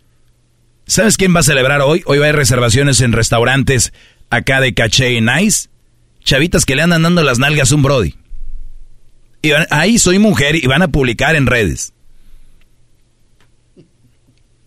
¿Sabes 0.87 1.17
quién 1.17 1.35
va 1.35 1.41
a 1.41 1.43
celebrar 1.43 1.81
hoy? 1.81 2.03
Hoy 2.07 2.19
va 2.19 2.27
a 2.27 2.29
haber 2.29 2.37
reservaciones 2.37 3.01
en 3.01 3.13
restaurantes 3.13 3.93
acá 4.31 4.61
de 4.61 4.75
Caché 4.75 5.13
y 5.13 5.21
Nice. 5.21 5.69
Chavitas 6.23 6.65
que 6.65 6.77
le 6.77 6.83
andan 6.83 7.03
dando 7.03 7.23
las 7.23 7.39
nalgas 7.39 7.73
a 7.73 7.75
un 7.75 7.83
Brody. 7.83 8.15
Y 9.43 9.53
ahí 9.71 9.99
soy 9.99 10.19
mujer 10.19 10.57
y 10.57 10.67
van 10.67 10.83
a 10.83 10.89
publicar 10.89 11.37
en 11.37 11.47
redes. 11.47 11.93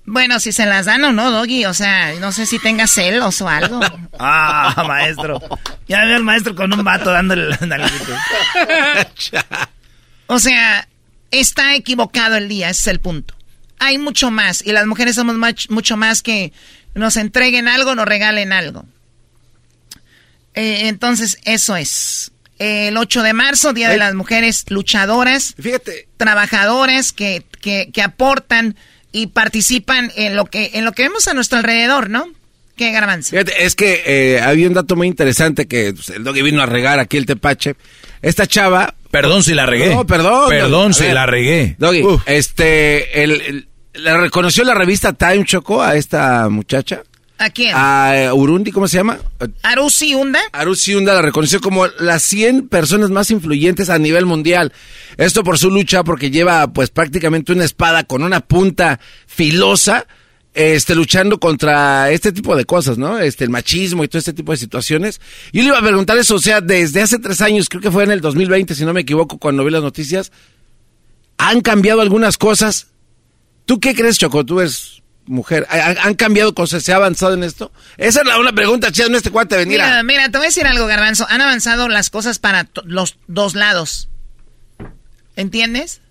Bueno, 0.07 0.39
si 0.39 0.51
se 0.51 0.65
las 0.65 0.88
dan 0.88 1.03
o 1.03 1.11
no, 1.11 1.29
Doggy. 1.29 1.65
O 1.65 1.73
sea, 1.75 2.13
no 2.19 2.31
sé 2.31 2.47
si 2.47 2.57
tenga 2.57 2.88
celos 2.88 3.39
o 3.41 3.47
algo. 3.47 3.79
ah, 4.19 4.84
maestro. 4.88 5.39
Ya 5.88 6.03
veo 6.05 6.15
al 6.15 6.23
maestro 6.23 6.55
con 6.55 6.73
un 6.73 6.84
vato 6.84 7.11
dándole 7.11 7.55
nalgas. 7.61 7.91
o 10.27 10.39
sea, 10.39 10.88
está 11.29 11.75
equivocado 11.75 12.38
el 12.38 12.47
día, 12.49 12.69
ese 12.69 12.81
es 12.81 12.88
el 12.88 12.99
punto 12.99 13.38
hay 13.79 13.97
mucho 13.97 14.31
más 14.31 14.65
y 14.65 14.71
las 14.71 14.88
mujeres 14.88 15.15
somos 15.15 15.35
mucho 15.69 15.97
más 15.97 16.21
que 16.21 16.51
nos 16.95 17.17
entreguen 17.17 17.67
algo, 17.67 17.95
nos 17.95 18.05
regalen 18.05 18.53
algo. 18.53 18.85
Eh, 20.53 20.88
entonces, 20.88 21.38
eso 21.43 21.75
es. 21.75 22.31
el 22.57 22.97
8 22.97 23.21
de 23.21 23.34
marzo, 23.34 23.73
Día 23.73 23.89
de 23.89 23.97
las 23.97 24.15
Mujeres 24.15 24.65
Luchadoras, 24.69 25.53
Fíjate. 25.59 26.07
trabajadoras 26.17 27.11
que, 27.11 27.45
que, 27.61 27.91
que, 27.93 28.01
aportan 28.01 28.75
y 29.11 29.27
participan 29.27 30.11
en 30.15 30.35
lo 30.35 30.45
que 30.45 30.71
en 30.73 30.85
lo 30.85 30.91
que 30.91 31.03
vemos 31.03 31.27
a 31.27 31.34
nuestro 31.34 31.57
alrededor, 31.57 32.09
¿no? 32.09 32.27
¿Qué 32.75 32.91
garbanzo? 32.91 33.31
Fíjate, 33.31 33.65
es 33.65 33.75
que 33.75 34.03
eh, 34.05 34.41
había 34.41 34.67
un 34.67 34.73
dato 34.73 34.95
muy 34.95 35.07
interesante 35.07 35.67
que 35.67 35.93
pues, 35.93 36.09
el 36.09 36.23
doggy 36.23 36.43
vino 36.43 36.61
a 36.61 36.67
regar 36.67 36.99
aquí 36.99 37.17
el 37.17 37.25
tepache. 37.25 37.75
Esta 38.21 38.45
chava 38.45 38.93
Perdón 39.11 39.43
si 39.43 39.53
la 39.53 39.65
regué. 39.65 39.93
No, 39.93 40.05
perdón. 40.05 40.49
Perdón 40.49 40.93
si 40.93 41.07
la 41.07 41.25
regué. 41.25 41.75
Doggy, 41.79 42.03
este, 42.25 43.23
el, 43.23 43.67
¿la 43.93 44.17
reconoció 44.17 44.63
la 44.63 44.73
revista 44.73 45.13
Time 45.13 45.45
Choco 45.45 45.81
a 45.81 45.95
esta 45.95 46.49
muchacha? 46.49 47.03
¿A 47.38 47.49
quién? 47.51 47.72
A 47.76 48.31
Urundi, 48.34 48.72
¿cómo 48.72 48.88
se 48.88 48.97
llama? 48.97 49.19
Arusi 49.61 50.15
Unda. 50.15 50.39
Arusi 50.51 50.95
Unda 50.95 51.14
la 51.14 51.22
reconoció 51.22 51.61
como 51.61 51.85
las 51.99 52.23
100 52.23 52.68
personas 52.68 53.11
más 53.11 53.30
influyentes 53.30 53.89
a 53.89 53.99
nivel 53.99 54.26
mundial. 54.26 54.73
Esto 55.18 55.43
por 55.43 55.57
su 55.57 55.69
lucha, 55.69 56.03
porque 56.03 56.31
lleva 56.31 56.68
pues 56.73 56.89
prácticamente 56.89 57.51
una 57.51 57.65
espada 57.65 58.03
con 58.03 58.23
una 58.23 58.39
punta 58.39 58.99
filosa 59.27 60.07
este, 60.57 60.95
luchando 60.95 61.39
contra 61.39 62.09
este 62.09 62.31
tipo 62.31 62.55
de 62.55 62.65
cosas, 62.65 62.97
¿no? 62.97 63.19
Este, 63.19 63.43
el 63.43 63.51
machismo 63.51 64.03
y 64.03 64.07
todo 64.07 64.18
este 64.18 64.34
tipo 64.34 64.51
de 64.51 64.57
situaciones. 64.57 65.22
Yo 65.53 65.61
le 65.61 65.68
iba 65.68 65.77
a 65.77 65.84
preguntar 65.84 66.18
eso, 66.18 66.35
o 66.35 66.39
sea, 66.39 66.61
desde 66.61 67.01
hace 67.01 67.19
tres 67.19 67.41
años, 67.41 67.69
creo 67.69 67.81
que 67.81 67.91
fue 67.91 68.03
en 68.03 68.11
el 68.11 68.22
2020, 68.22 68.73
si 68.73 68.84
no 68.84 68.91
me 68.91 69.01
equivoco, 69.01 69.38
cuando 69.38 69.64
vi 69.64 69.69
las 69.69 69.84
noticias, 69.84 70.31
¿han 71.38 71.61
cambiado 71.61 72.01
algunas 72.01 72.39
cosas? 72.39 72.88
¿Tú 73.65 73.80
qué 73.80 73.93
crees, 73.93 74.18
Choco? 74.18 74.43
Tú 74.45 74.59
eres 74.59 75.03
mujer. 75.28 75.68
¿Han, 75.70 76.16
cambiado 76.16 76.54
cosas? 76.56 76.84
¿Se 76.84 76.94
ha 76.94 76.95
avanzado 76.95 77.34
en 77.34 77.44
esto? 77.44 77.72
Esa 77.98 78.22
es 78.22 78.28
la 78.28 78.40
una 78.40 78.54
pregunta, 78.54 78.91
chida, 78.91 79.10
no 79.10 79.18
este 79.18 79.30
cuate 79.30 79.58
venir 79.58 79.80
Mira, 79.80 80.04
mira, 80.04 80.30
te 80.30 80.38
voy 80.38 80.45
a 80.45 80.49
decir 80.49 80.66
algo, 80.66 80.88
Garbanzo. 80.88 81.28
Han 81.30 81.41
avanzado 81.41 81.90
las 81.90 82.10
cosas 82.10 82.40
para 82.40 82.68
los 82.86 83.18
dos 83.28 83.56
lados. 83.56 84.10
¿Entiendes? 85.36 86.02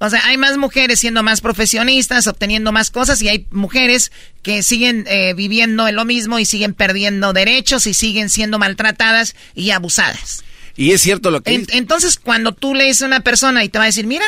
O 0.00 0.08
sea, 0.10 0.24
hay 0.26 0.36
más 0.36 0.56
mujeres 0.56 1.00
siendo 1.00 1.24
más 1.24 1.40
profesionistas, 1.40 2.28
obteniendo 2.28 2.70
más 2.70 2.90
cosas, 2.90 3.20
y 3.20 3.28
hay 3.28 3.46
mujeres 3.50 4.12
que 4.42 4.62
siguen 4.62 5.04
eh, 5.08 5.34
viviendo 5.34 5.88
en 5.88 5.96
lo 5.96 6.04
mismo 6.04 6.38
y 6.38 6.44
siguen 6.44 6.72
perdiendo 6.72 7.32
derechos 7.32 7.86
y 7.88 7.94
siguen 7.94 8.30
siendo 8.30 8.60
maltratadas 8.60 9.34
y 9.54 9.70
abusadas. 9.70 10.44
Y 10.76 10.92
es 10.92 11.00
cierto 11.00 11.32
lo 11.32 11.40
que... 11.40 11.66
entonces, 11.72 12.18
cuando 12.18 12.52
tú 12.52 12.74
lees 12.74 13.02
a 13.02 13.06
una 13.06 13.20
persona 13.20 13.64
y 13.64 13.68
te 13.68 13.78
va 13.78 13.84
a 13.84 13.86
decir, 13.88 14.06
mira, 14.06 14.24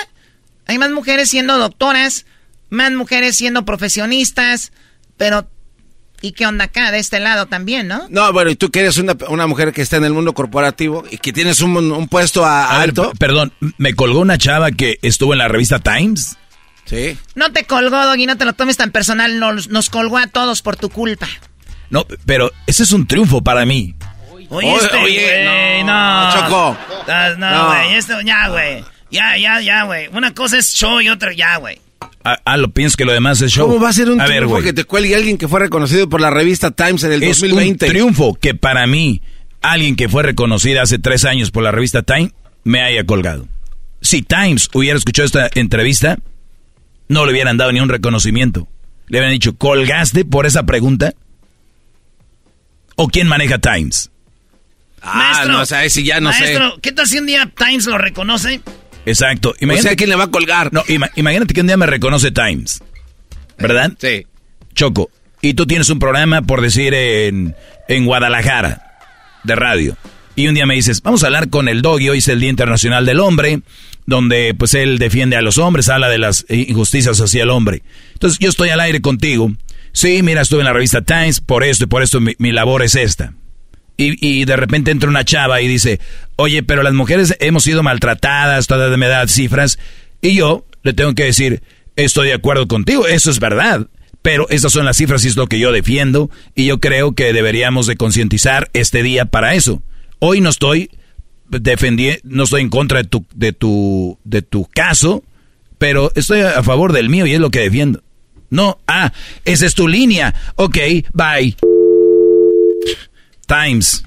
hay 0.67 0.79
más 0.79 0.91
mujeres 0.91 1.31
siendo 1.31 1.57
doctoras, 1.57 2.27
más 2.71 2.93
mujeres 2.93 3.37
siendo 3.37 3.65
profesionistas, 3.65 4.73
pero 5.17 5.49
¿Y 6.23 6.33
qué 6.33 6.47
onda 6.47 6.67
acá, 6.67 6.91
de 6.91 6.99
este 6.99 7.19
lado 7.19 7.47
también, 7.47 7.89
no? 7.89 8.07
No, 8.11 8.31
bueno, 8.33 8.51
y 8.51 8.57
tú 8.57 8.71
que 8.71 8.81
eres 8.81 8.99
una, 8.99 9.17
una 9.29 9.47
mujer 9.47 9.73
que 9.73 9.81
está 9.81 9.97
en 9.97 10.05
el 10.05 10.13
mundo 10.13 10.35
corporativo 10.35 11.05
y 11.11 11.17
que 11.17 11.33
tienes 11.33 11.63
un, 11.63 12.09
puesto 12.09 12.45
a, 12.45 12.81
alto. 12.83 13.13
perdón, 13.19 13.55
¿me 13.79 13.95
colgó 13.95 14.21
una 14.21 14.37
chava 14.37 14.71
que 14.71 14.99
estuvo 15.01 15.33
en 15.33 15.39
la 15.39 15.49
revista 15.49 15.79
Times? 15.79 16.37
Sí. 16.85 17.17
No 17.35 17.53
te 17.53 17.65
colgó, 17.65 18.05
Doggy, 18.05 18.27
no 18.27 18.37
te 18.37 18.45
lo 18.45 18.53
tomes 18.53 18.77
tan 18.77 18.91
personal. 18.91 19.39
Nos, 19.39 19.69
nos 19.69 19.89
colgó 19.89 20.19
a 20.19 20.27
todos 20.27 20.61
por 20.61 20.77
tu 20.77 20.91
culpa. 20.91 21.29
No, 21.89 22.07
pero 22.27 22.53
ese 22.67 22.83
es 22.83 22.93
un 22.93 23.07
triunfo 23.07 23.43
para 23.43 23.65
mí. 23.65 23.95
Oye, 24.51 24.75
este, 24.75 24.97
oye, 24.97 25.85
no, 25.85 26.33
Choco. 26.33 26.77
No, 27.39 27.67
güey, 27.69 27.95
esto, 27.95 28.21
ya, 28.21 28.49
güey. 28.49 28.85
Ya, 29.11 29.39
ya, 29.39 29.61
ya, 29.61 29.85
güey. 29.85 30.09
Una 30.09 30.35
cosa 30.35 30.59
es 30.59 30.73
show 30.75 31.01
y 31.01 31.09
otra 31.09 31.33
ya, 31.33 31.57
güey. 31.57 31.81
Ah, 32.25 32.39
ah, 32.45 32.57
lo 32.57 32.71
pienso 32.71 32.97
que 32.97 33.05
lo 33.05 33.13
demás 33.13 33.41
es 33.41 33.53
show. 33.53 33.67
¿Cómo 33.67 33.81
va 33.81 33.89
a 33.89 33.93
ser 33.93 34.11
un 34.11 34.19
triunfo 34.19 34.61
que 34.61 34.73
te 34.73 34.85
cuelgue 34.85 35.15
alguien 35.15 35.39
que 35.39 35.49
fue 35.49 35.61
reconocido 35.61 36.09
por 36.09 36.21
la 36.21 36.31
revista 36.31 36.71
Times 36.71 37.03
en 37.05 37.13
el 37.13 37.23
es 37.23 37.41
2020? 37.41 37.87
un 37.87 37.93
triunfo 37.93 38.35
que 38.35 38.55
para 38.55 38.87
mí, 38.87 39.23
alguien 39.63 39.97
que 39.97 40.09
fue 40.09 40.23
reconocida 40.23 40.83
hace 40.83 40.99
tres 40.99 41.25
años 41.25 41.51
por 41.51 41.63
la 41.63 41.71
revista 41.73 42.03
Time, 42.03 42.33
me 42.65 42.83
haya 42.83 43.05
colgado. 43.05 43.49
Si 44.03 44.23
Times 44.23 44.69
hubiera 44.75 44.99
escuchado 44.99 45.27
esta 45.27 45.51
entrevista, 45.55 46.19
no 47.09 47.25
le 47.25 47.33
hubieran 47.33 47.57
dado 47.57 47.73
ni 47.73 47.81
un 47.81 47.89
reconocimiento. 47.89 48.69
Le 49.09 49.19
hubieran 49.19 49.33
dicho, 49.33 49.57
¿colgaste 49.57 50.25
por 50.25 50.47
esa 50.47 50.65
pregunta? 50.65 51.15
¿O 52.97 53.09
quién 53.09 53.29
maneja 53.29 53.59
Times? 53.59 54.11
Ah, 55.03 55.17
maestro, 55.17 55.53
no, 55.53 55.61
o 55.63 55.67
sea, 55.67 55.89
si 55.89 56.05
ya 56.05 56.21
no 56.21 56.31
maestro, 56.31 56.79
¿qué 56.83 56.93
tal 56.93 57.07
si 57.07 57.19
un 57.19 57.27
día 57.27 57.51
Times 57.57 57.87
lo 57.87 57.97
reconoce? 57.97 58.61
Exacto. 59.07 59.55
Imagínate, 59.61 59.89
o 59.89 59.91
sea, 59.91 59.97
¿quién 59.97 60.11
le 60.11 60.17
va 60.17 60.25
a 60.25 60.31
colgar? 60.31 60.73
No, 60.73 60.83
imagínate 61.17 61.55
que 61.55 61.61
un 61.61 61.67
día 61.67 61.77
me 61.77 61.87
reconoce 61.87 62.31
Times. 62.31 62.83
¿Verdad? 63.59 63.93
Sí. 63.99 64.27
Choco. 64.75 65.11
Y 65.43 65.55
tú 65.55 65.67
tienes 65.67 65.89
un 65.91 65.99
programa, 65.99 66.43
por 66.43 66.61
decir, 66.61 66.95
en, 66.95 67.55
en 67.89 68.07
Guadalajara, 68.07 68.99
de 69.45 69.55
radio. 69.55 69.97
Y 70.37 70.49
un 70.49 70.55
día 70.55 70.67
me 70.67 70.75
dices, 70.75 71.03
vamos 71.03 71.23
a 71.23 71.27
hablar 71.27 71.51
con 71.51 71.69
el 71.69 71.83
doggy, 71.83 72.09
hoy 72.09 72.19
es 72.19 72.29
el 72.29 72.41
Día 72.41 72.51
Internacional 72.51 73.05
del 73.05 73.21
Hombre, 73.21 73.61
donde 74.07 74.55
pues 74.57 74.75
él 74.75 74.99
defiende 74.99 75.37
a 75.37 75.43
los 75.43 75.59
hombres, 75.59 75.89
habla 75.89 76.09
de 76.09 76.19
las 76.19 76.47
injusticias 76.49 77.21
hacia 77.21 77.43
el 77.43 77.51
hombre. 77.51 77.83
Entonces 78.13 78.39
yo 78.39 78.49
estoy 78.49 78.71
al 78.71 78.81
aire 78.81 79.01
contigo. 79.01 79.53
Sí, 79.93 80.23
mira, 80.23 80.43
estuve 80.43 80.61
en 80.61 80.67
la 80.67 80.73
revista 80.73 81.03
Times, 81.03 81.41
por 81.41 81.65
esto 81.65 81.85
y 81.85 81.87
por 81.89 82.03
esto 82.03 82.21
mi, 82.21 82.35
mi 82.39 82.53
labor 82.53 82.83
es 82.83 82.95
esta. 82.95 83.35
Y, 84.01 84.17
y, 84.27 84.47
de 84.47 84.57
repente 84.57 84.91
entra 84.91 85.11
una 85.11 85.27
chava 85.27 85.61
y 85.61 85.69
dice, 85.69 86.01
oye, 86.37 86.63
pero 86.63 86.83
las 86.83 86.95
mujeres 86.95 87.37
hemos 87.39 87.65
sido 87.65 87.83
maltratadas, 87.83 88.67
todas 88.67 88.97
me 88.97 89.09
da 89.09 89.29
cifras. 89.29 89.79
Y 90.23 90.35
yo 90.37 90.65
le 90.83 90.95
tengo 90.95 91.15
que 91.15 91.25
decir, 91.25 91.63
estoy 91.97 92.29
de 92.29 92.35
acuerdo 92.35 92.67
contigo, 92.67 93.07
eso 93.07 93.31
es 93.31 93.41
verdad. 93.41 93.89
Pero 94.23 94.49
estas 94.49 94.73
son 94.73 94.87
las 94.87 94.97
cifras 94.97 95.25
y 95.25 95.29
es 95.29 95.37
lo 95.37 95.49
que 95.49 95.59
yo 95.59 95.71
defiendo. 95.71 96.31
Y 96.55 96.67
yo 96.67 96.81
creo 96.81 97.13
que 97.13 97.33
deberíamos 97.33 97.87
de 97.87 97.97
concientizar 97.97 98.71
este 98.73 99.03
día 99.03 99.27
para 99.27 99.55
eso. 99.55 99.83
Hoy 100.19 100.41
no 100.41 100.49
estoy 100.49 100.91
defendiendo, 101.49 102.21
no 102.25 102.45
estoy 102.45 102.63
en 102.63 102.71
contra 102.71 103.03
de 103.03 103.09
tu, 103.09 103.27
de 103.35 103.53
tu, 103.53 104.19
de 104.25 104.43
tu 104.43 104.67
caso, 104.67 105.25
pero 105.79 106.13
estoy 106.15 106.41
a 106.41 106.63
favor 106.63 106.93
del 106.93 107.09
mío 107.09 107.27
y 107.27 107.35
es 107.35 107.41
lo 107.41 107.51
que 107.51 107.61
defiendo. 107.61 108.03
No, 108.51 108.79
ah, 108.87 109.13
esa 109.45 109.67
es 109.67 109.75
tu 109.75 109.89
línea. 109.89 110.35
Ok, 110.57 110.79
bye. 111.13 111.57
Times. 113.51 114.05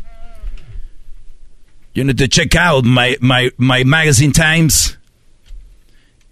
You 1.94 2.06
need 2.06 2.18
to 2.20 2.30
check 2.30 2.56
out 2.56 2.86
my, 2.86 3.18
my, 3.20 3.52
my 3.58 3.84
magazine 3.84 4.32
Times. 4.32 4.98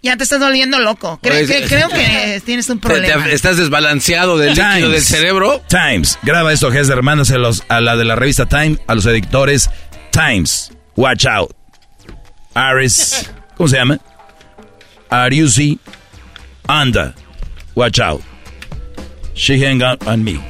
Ya 0.02 0.16
te 0.16 0.24
estás 0.24 0.40
volviendo 0.40 0.80
loco. 0.80 1.20
Creo, 1.22 1.46
que 1.46 2.40
tienes 2.46 2.70
un 2.70 2.80
problema. 2.80 3.28
¿Estás 3.28 3.58
desbalanceado 3.58 4.38
del 4.38 4.54
líquido 4.54 4.88
del 4.88 5.02
cerebro? 5.02 5.62
Times. 5.68 6.18
Graba 6.22 6.54
esto, 6.54 6.72
Hester. 6.72 7.02
Mándaselos 7.02 7.64
a 7.68 7.82
la 7.82 7.96
de 7.96 8.06
la 8.06 8.16
revista 8.16 8.46
Time, 8.46 8.78
a 8.86 8.94
los 8.94 9.04
editores 9.04 9.68
Times. 10.10 10.72
Watch 10.96 11.26
out. 11.26 11.54
Aris. 12.54 13.30
¿Cómo 13.58 13.68
se 13.68 13.76
llama? 13.76 14.00
Ariusi 15.10 15.78
Anda. 16.66 17.14
Watch 17.74 18.00
out. 18.00 18.22
She 19.34 19.58
hang 19.58 19.82
up 19.82 20.06
on 20.06 20.24
me. 20.24 20.42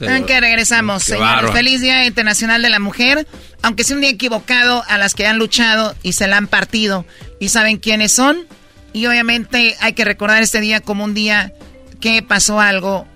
¿En 0.00 0.26
qué 0.26 0.40
regresamos, 0.40 1.04
señores? 1.04 1.50
Feliz 1.52 1.80
Día 1.80 2.04
Internacional 2.04 2.62
de 2.62 2.70
la 2.70 2.78
Mujer. 2.78 3.26
Aunque 3.62 3.84
sea 3.84 3.96
un 3.96 4.02
día 4.02 4.10
equivocado 4.10 4.82
a 4.88 4.98
las 4.98 5.14
que 5.14 5.26
han 5.26 5.38
luchado 5.38 5.94
y 6.02 6.14
se 6.14 6.26
la 6.26 6.38
han 6.38 6.46
partido 6.46 7.04
y 7.38 7.50
saben 7.50 7.76
quiénes 7.76 8.12
son. 8.12 8.46
Y 8.92 9.06
obviamente 9.06 9.76
hay 9.80 9.92
que 9.92 10.04
recordar 10.04 10.42
este 10.42 10.60
día 10.60 10.80
como 10.80 11.04
un 11.04 11.14
día 11.14 11.52
que 12.00 12.22
pasó 12.22 12.60
algo 12.60 13.06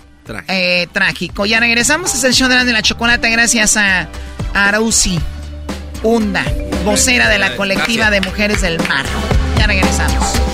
eh, 0.48 0.86
trágico. 0.92 1.46
Ya 1.46 1.60
regresamos. 1.60 2.14
Es 2.14 2.24
el 2.24 2.34
show 2.34 2.48
de 2.48 2.72
la 2.72 2.82
chocolate 2.82 3.30
gracias 3.30 3.76
a 3.76 4.08
Arausi 4.52 5.18
Hunda, 6.02 6.44
vocera 6.84 7.28
de 7.28 7.38
la 7.38 7.56
colectiva 7.56 8.10
de 8.10 8.20
mujeres 8.20 8.60
del 8.60 8.78
mar. 8.86 9.06
Ya 9.58 9.66
regresamos. 9.66 10.53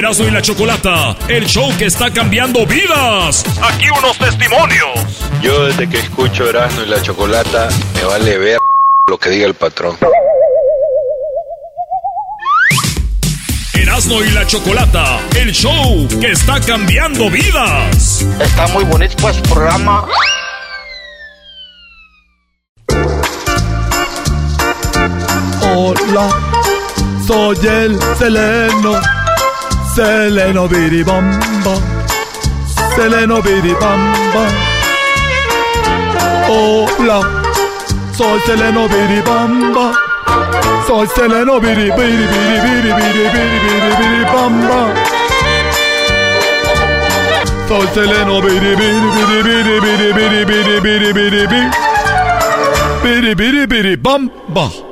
Erasmo 0.00 0.24
y 0.24 0.30
la 0.30 0.40
Chocolata, 0.40 1.14
el 1.28 1.44
show 1.44 1.70
que 1.76 1.84
está 1.84 2.10
cambiando 2.10 2.64
vidas. 2.64 3.44
Aquí 3.60 3.84
unos 3.90 4.16
testimonios. 4.16 4.98
Yo 5.42 5.66
desde 5.66 5.86
que 5.90 5.98
escucho 5.98 6.48
Erasmo 6.48 6.84
y 6.84 6.86
la 6.86 7.02
Chocolata, 7.02 7.68
me 7.96 8.04
vale 8.04 8.38
ver 8.38 8.58
lo 9.10 9.18
que 9.18 9.28
diga 9.28 9.46
el 9.46 9.52
patrón. 9.52 9.98
Erasmo 13.74 14.24
y 14.24 14.30
la 14.30 14.46
Chocolata, 14.46 15.20
el 15.36 15.52
show 15.52 16.08
que 16.18 16.32
está 16.32 16.58
cambiando 16.60 17.28
vidas. 17.28 18.24
Está 18.40 18.68
muy 18.68 18.84
bonito 18.84 19.14
pues 19.20 19.36
programa. 19.40 20.06
Hola, 25.76 26.30
soy 27.26 27.66
el 27.66 27.98
Seleno 28.18 29.19
Seleno 30.00 30.66
beri 30.66 31.04
bamba 31.04 31.74
Seleno 32.96 33.42
beri 33.42 33.74
bamba 33.80 34.44
Hola 36.48 37.20
Soy 38.16 38.40
Seleno 38.46 38.88
beri 38.88 39.20
bamba 39.26 39.92
Soy 40.86 41.06
Seleno 41.14 41.60
beri 41.60 41.92
beri 41.98 42.26
beri 42.32 42.56
beri 42.64 42.90
beri 42.98 43.24
beri 43.34 43.58
beri 43.66 43.92
beri 44.00 44.24
bamba 44.32 44.80
Soy 47.68 47.86
Seleno 47.94 48.40
beri 48.40 48.72
beri 48.80 48.98
beri 49.16 49.38
beri 49.44 49.80
beri 49.84 50.14
beri 50.16 50.80
beri 50.80 50.80
beri 50.82 51.12
beri 51.14 51.62
beri 53.04 53.34
beri 53.38 53.66
beri 53.70 53.96
bamba 54.04 54.89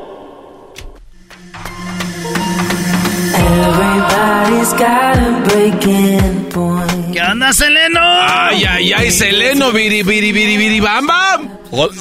¿Qué 7.13 7.21
onda, 7.21 7.53
Seleno? 7.53 8.01
Ay, 8.03 8.65
ay, 8.65 8.93
ay, 8.93 9.11
Seleno, 9.11 9.73
biri, 9.73 10.03
biri, 10.03 10.33
biri, 10.33 10.57
biri, 10.57 10.81
bam, 10.81 11.07
bam. 11.07 11.51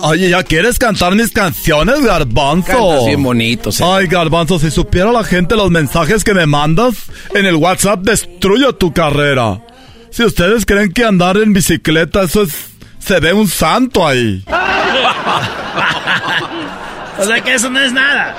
Oye, 0.02 0.30
¿ya 0.30 0.44
quieres 0.44 0.80
cantar 0.80 1.14
mis 1.16 1.32
canciones, 1.32 2.00
Garbanzo? 2.02 2.68
Cantas 2.68 3.06
bien 3.06 3.22
bonito, 3.22 3.70
Ay, 3.84 4.08
Garbanzo, 4.08 4.60
si 4.60 4.72
supiera 4.72 5.12
la 5.12 5.26
gente 5.26 5.58
los 5.58 5.72
mensajes 5.72 6.24
que 6.24 6.34
me 6.34 6.46
mandas 6.46 6.96
en 7.34 7.46
el 7.46 7.56
WhatsApp, 7.56 8.00
destruyo 8.02 8.76
tu 8.76 8.94
carrera. 8.94 9.62
Si 10.10 10.24
ustedes 10.24 10.66
creen 10.66 10.94
que 10.94 11.04
andar 11.04 11.36
en 11.38 11.52
bicicleta, 11.52 12.24
eso 12.24 12.44
es... 12.44 12.54
Se 13.00 13.20
ve 13.20 13.34
un 13.34 13.48
santo 13.48 14.08
ahí. 14.08 14.44
o 17.20 17.24
sea 17.24 17.42
que 17.42 17.54
eso 17.54 17.70
no 17.70 17.80
es 17.80 17.94
nada. 17.94 18.36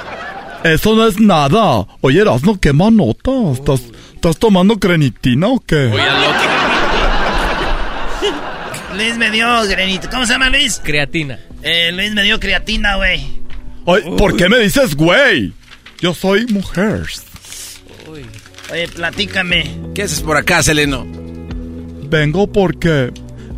Eso 0.65 0.95
no 0.95 1.07
es 1.07 1.21
nada. 1.21 1.87
Oye, 2.01 2.21
Erasmo, 2.21 2.59
qué 2.59 2.73
manota. 2.73 3.31
¿Estás, 3.53 3.83
¿Estás 4.19 4.37
tomando 4.37 4.81
crenitina 4.81 5.47
o 5.47 5.61
qué? 5.61 5.77
Oye, 5.77 6.03
Luis 8.97 9.17
me 9.17 9.31
dio 9.31 9.47
granito. 9.69 10.11
¿Cómo 10.11 10.27
se 10.27 10.33
llama 10.33 10.51
Luis? 10.51 10.81
Creatina. 10.83 11.39
Eh, 11.63 11.93
Luis 11.93 12.13
me 12.15 12.25
dio 12.25 12.41
creatina, 12.41 12.97
güey. 12.97 13.25
¿por 14.19 14.37
qué 14.37 14.49
me 14.49 14.59
dices 14.59 14.97
güey? 14.97 15.53
Yo 16.01 16.15
soy 16.15 16.49
mujer. 16.49 17.07
Oye, 18.73 18.89
platícame. 18.89 19.71
¿Qué 19.95 20.03
haces 20.03 20.21
por 20.21 20.37
acá, 20.37 20.65
Seleno? 20.65 21.07
Vengo 22.11 22.49
porque 22.49 23.13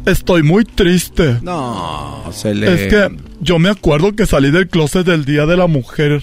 estoy 0.05 0.43
muy 0.43 0.66
triste. 0.66 1.39
No, 1.41 2.31
Seleno. 2.35 2.73
Es 2.73 2.87
que 2.89 3.09
yo 3.41 3.59
me 3.59 3.70
acuerdo 3.70 4.15
que 4.15 4.27
salí 4.27 4.51
del 4.51 4.69
closet 4.69 5.07
del 5.07 5.24
Día 5.24 5.47
de 5.47 5.57
la 5.57 5.69
Mujer. 5.69 6.23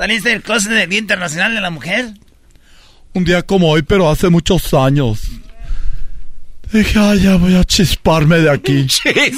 ¿Saliste 0.00 0.30
del 0.30 0.40
closet 0.40 0.72
del 0.72 0.88
Día 0.88 0.98
Internacional 0.98 1.54
de 1.54 1.60
la 1.60 1.68
Mujer? 1.68 2.14
Un 3.12 3.22
día 3.22 3.42
como 3.42 3.68
hoy, 3.68 3.82
pero 3.82 4.08
hace 4.08 4.30
muchos 4.30 4.72
años. 4.72 5.20
Dije, 6.72 6.98
ay, 6.98 7.20
ya 7.20 7.36
voy 7.36 7.54
a 7.54 7.64
chisparme 7.64 8.38
de 8.38 8.48
aquí. 8.48 8.86
¿Chisparme? 8.88 9.36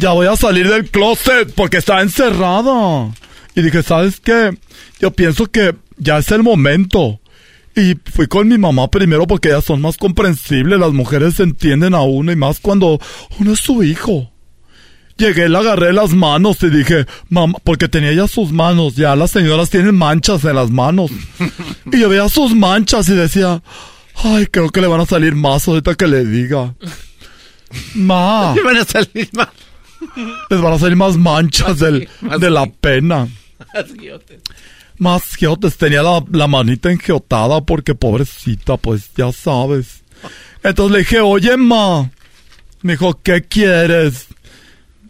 Ya 0.00 0.12
voy 0.12 0.26
a 0.26 0.36
salir 0.36 0.70
del 0.70 0.90
closet 0.90 1.52
porque 1.54 1.76
está 1.76 2.00
encerrada. 2.00 3.12
Y 3.54 3.60
dije, 3.60 3.82
¿sabes 3.82 4.20
qué? 4.20 4.56
Yo 5.00 5.10
pienso 5.10 5.50
que 5.50 5.74
ya 5.98 6.16
es 6.16 6.30
el 6.30 6.42
momento. 6.42 7.20
Y 7.76 7.96
fui 8.10 8.26
con 8.26 8.48
mi 8.48 8.56
mamá 8.56 8.88
primero 8.88 9.26
porque 9.26 9.48
ellas 9.48 9.66
son 9.66 9.82
más 9.82 9.98
comprensibles, 9.98 10.80
las 10.80 10.92
mujeres 10.92 11.38
entienden 11.40 11.92
a 11.92 12.00
uno 12.00 12.32
y 12.32 12.36
más 12.36 12.58
cuando 12.58 12.98
uno 13.38 13.52
es 13.52 13.60
su 13.60 13.82
hijo. 13.82 14.30
Llegué, 15.16 15.48
le 15.48 15.58
agarré 15.58 15.92
las 15.92 16.10
manos 16.10 16.60
y 16.62 16.70
dije, 16.70 17.06
mamá, 17.28 17.58
porque 17.62 17.88
tenía 17.88 18.12
ya 18.12 18.26
sus 18.26 18.50
manos, 18.50 18.96
ya 18.96 19.14
las 19.14 19.30
señoras 19.30 19.70
tienen 19.70 19.94
manchas 19.94 20.44
en 20.44 20.56
las 20.56 20.70
manos. 20.70 21.10
Y 21.92 22.00
yo 22.00 22.08
veía 22.08 22.28
sus 22.28 22.54
manchas 22.54 23.08
y 23.08 23.14
decía, 23.14 23.62
ay, 24.16 24.46
creo 24.46 24.70
que 24.70 24.80
le 24.80 24.88
van 24.88 25.00
a 25.00 25.06
salir 25.06 25.34
más 25.34 25.68
ahorita 25.68 25.94
que 25.94 26.08
le 26.08 26.24
diga. 26.24 26.74
Ma. 27.94 28.52
Le 28.56 28.62
van 28.62 28.76
a 28.76 28.84
salir 28.84 29.28
más. 29.32 29.48
Les 30.50 30.60
van 30.60 30.72
a 30.72 30.78
salir 30.78 30.96
más 30.96 31.16
manchas 31.16 31.78
del, 31.78 32.08
de 32.40 32.50
la 32.50 32.66
pena. 32.66 33.28
Más 34.98 35.36
giotes. 35.36 35.76
Tenía 35.76 36.02
la, 36.02 36.24
la 36.32 36.46
manita 36.46 36.90
engiotada 36.90 37.60
porque 37.60 37.94
pobrecita, 37.94 38.76
pues 38.76 39.10
ya 39.16 39.32
sabes. 39.32 40.02
Entonces 40.62 40.92
le 40.92 40.98
dije, 40.98 41.20
oye, 41.20 41.56
ma. 41.56 42.10
Me 42.82 42.92
dijo, 42.92 43.20
¿qué 43.22 43.42
quieres? 43.42 44.26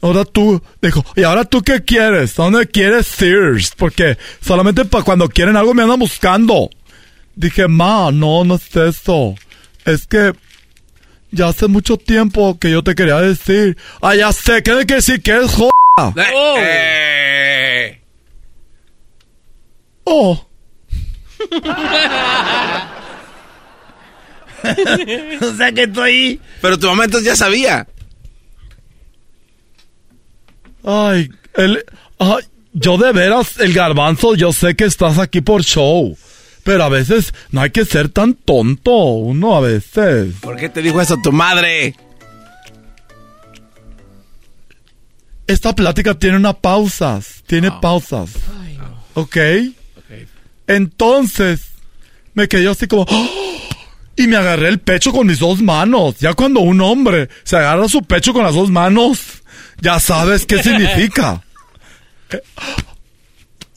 Ahora 0.04 0.24
tú, 0.26 0.60
dijo, 0.82 1.02
¿y 1.16 1.22
ahora 1.22 1.46
tú 1.46 1.62
qué 1.62 1.82
quieres? 1.82 2.34
¿Dónde 2.34 2.66
quieres 2.66 3.06
Sears? 3.06 3.72
Porque 3.74 4.18
solamente 4.42 4.84
para 4.84 5.02
cuando 5.02 5.30
quieren 5.30 5.56
algo 5.56 5.72
me 5.72 5.82
andan 5.82 5.98
buscando. 5.98 6.68
Dije, 7.34 7.68
ma, 7.68 8.10
no, 8.12 8.44
no 8.44 8.56
es 8.56 8.76
eso. 8.76 9.34
Es 9.86 10.06
que 10.06 10.34
ya 11.30 11.48
hace 11.48 11.68
mucho 11.68 11.96
tiempo 11.96 12.58
que 12.58 12.70
yo 12.70 12.84
te 12.84 12.94
quería 12.94 13.18
decir. 13.18 13.78
Ah, 14.02 14.14
ya 14.14 14.30
sé, 14.34 14.62
¿qué 14.62 14.72
hay 14.72 14.84
que 14.84 14.96
decir 14.96 15.22
que 15.22 15.38
es 15.38 15.50
joda? 15.50 15.70
Oh. 15.96 16.12
Eh. 16.58 18.02
oh. 20.04 20.46
o 25.40 25.54
sea 25.56 25.72
que 25.72 25.84
estoy... 25.84 26.42
Pero 26.60 26.78
tu 26.78 26.88
mamá 26.88 27.04
entonces 27.04 27.26
ya 27.26 27.36
sabía. 27.36 27.86
Ay, 30.84 31.30
el, 31.54 31.84
ay, 32.18 32.44
yo 32.72 32.98
de 32.98 33.12
veras, 33.12 33.58
el 33.58 33.72
garbanzo, 33.72 34.34
yo 34.34 34.52
sé 34.52 34.74
que 34.74 34.84
estás 34.84 35.18
aquí 35.18 35.40
por 35.40 35.62
show. 35.62 36.16
Pero 36.62 36.84
a 36.84 36.88
veces 36.88 37.34
no 37.50 37.60
hay 37.60 37.70
que 37.70 37.84
ser 37.84 38.08
tan 38.08 38.34
tonto, 38.34 38.92
uno 38.92 39.56
a 39.56 39.60
veces. 39.60 40.34
¿Por 40.40 40.56
qué 40.56 40.68
te 40.68 40.82
dijo 40.82 41.00
eso 41.00 41.18
tu 41.22 41.30
madre? 41.30 41.94
Esta 45.46 45.74
plática 45.74 46.14
tiene 46.18 46.38
una 46.38 46.54
pausas, 46.54 47.42
tiene 47.46 47.70
pausas. 47.70 48.30
Ay, 48.60 48.78
¿Ok? 49.14 49.36
Entonces, 50.66 51.68
me 52.32 52.48
quedé 52.48 52.68
así 52.68 52.86
como... 52.86 53.02
¡oh! 53.08 53.30
Y 54.16 54.26
me 54.26 54.36
agarré 54.36 54.68
el 54.68 54.78
pecho 54.78 55.12
con 55.12 55.26
mis 55.26 55.40
dos 55.40 55.60
manos. 55.60 56.18
Ya 56.20 56.34
cuando 56.34 56.60
un 56.60 56.80
hombre 56.80 57.28
se 57.42 57.56
agarra 57.56 57.88
su 57.88 58.02
pecho 58.02 58.32
con 58.32 58.44
las 58.44 58.54
dos 58.54 58.70
manos, 58.70 59.42
ya 59.80 60.00
sabes 60.00 60.46
qué 60.46 60.62
significa. 60.62 61.42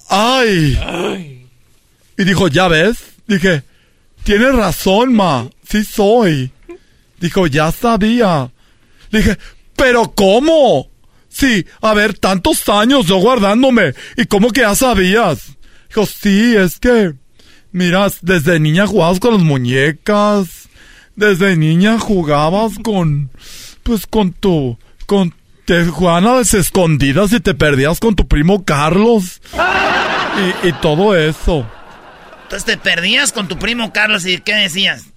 ¡Ay! 0.10 1.48
Y 2.18 2.24
dijo, 2.24 2.48
¿ya 2.48 2.68
ves? 2.68 2.98
Dije, 3.28 3.64
tienes 4.24 4.56
razón, 4.56 5.14
ma. 5.14 5.50
Sí 5.70 5.84
soy. 5.84 6.52
Dijo, 7.20 7.48
ya 7.48 7.72
sabía. 7.72 8.52
Dije, 9.12 9.38
¿pero 9.76 10.14
cómo? 10.14 10.90
Sí, 11.30 11.66
a 11.82 11.94
ver, 11.94 12.18
tantos 12.18 12.68
años 12.70 13.06
yo 13.06 13.18
guardándome. 13.18 13.94
¿Y 14.16 14.26
cómo 14.26 14.50
que 14.50 14.62
ya 14.62 14.76
sabías? 14.76 15.58
Dijo, 15.90 16.06
sí, 16.06 16.56
es 16.56 16.80
que... 16.80 17.14
Miras, 17.72 18.20
desde 18.22 18.60
niña 18.60 18.88
jugabas 18.88 19.20
con 19.20 19.34
las 19.34 19.44
muñecas. 19.44 20.70
Desde 21.16 21.56
niña 21.58 22.00
jugabas 22.00 22.80
con... 22.82 23.30
Pues 23.84 24.08
con 24.08 24.32
tu... 24.34 24.80
Con... 25.06 25.36
Te 25.68 25.84
jugaban 25.84 26.26
a 26.26 26.36
las 26.36 26.54
escondidas 26.54 27.34
y 27.34 27.42
te 27.42 27.54
perdías 27.54 28.00
con 28.00 28.16
tu 28.16 28.26
primo 28.26 28.64
Carlos. 28.64 29.42
Y, 30.64 30.70
y 30.70 30.72
todo 30.82 31.14
eso. 31.14 31.68
Entonces 32.44 32.64
te 32.64 32.78
perdías 32.78 33.34
con 33.34 33.50
tu 33.50 33.60
primo 33.60 33.92
Carlos 33.92 34.26
y 34.26 34.38
¿qué 34.38 34.54
decías? 34.54 35.08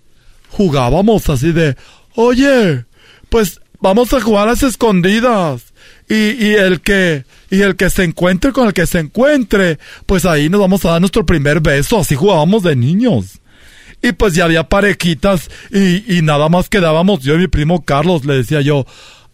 Jugábamos 0.49 1.29
así 1.29 1.53
de... 1.53 1.77
Oye, 2.17 2.85
pues 3.29 3.61
vamos 3.79 4.13
a 4.13 4.21
jugar 4.21 4.49
a 4.49 4.51
las 4.51 4.65
escondidas. 4.65 5.63
Y, 6.09 6.15
y, 6.45 6.55
el 6.55 6.81
que 6.81 7.25
y 7.49 7.61
el 7.61 7.77
que 7.77 7.89
se 7.89 8.03
encuentre 8.03 8.51
con 8.51 8.67
el 8.67 8.73
que 8.73 8.89
se 8.89 8.99
encuentre, 8.99 9.79
pues 10.07 10.25
ahí 10.25 10.49
nos 10.49 10.61
vamos 10.61 10.85
a 10.85 10.91
dar 10.91 11.01
nuestro 11.01 11.25
primer 11.25 11.61
beso, 11.61 12.01
así 12.01 12.17
jugábamos 12.17 12.65
de 12.65 12.75
niños. 12.75 13.39
Y 14.03 14.11
pues 14.11 14.35
ya 14.35 14.47
había 14.47 14.69
parejitas 14.69 15.49
y, 15.71 16.19
y 16.19 16.23
nada 16.23 16.49
más 16.49 16.69
quedábamos 16.69 17.21
yo 17.21 17.37
y 17.37 17.39
mi 17.39 17.47
primo 17.47 17.85
Carlos, 17.85 18.25
le 18.25 18.35
decía 18.35 18.61
yo, 18.63 18.85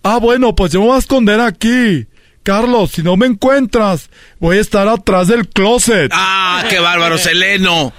ah 0.07 0.19
bueno, 0.19 0.55
pues 0.55 0.73
yo 0.73 0.81
me 0.81 0.87
voy 0.87 0.97
a 0.97 0.99
esconder 0.99 1.41
aquí. 1.41 2.07
Carlos, 2.43 2.93
si 2.93 3.03
no 3.03 3.17
me 3.17 3.27
encuentras, 3.27 4.09
voy 4.39 4.59
a 4.59 4.61
estar 4.61 4.87
atrás 4.87 5.29
del 5.29 5.49
closet. 5.49 6.11
Ah, 6.15 6.65
qué 6.71 6.79
bárbaro, 6.79 7.19
Seleno. 7.19 7.93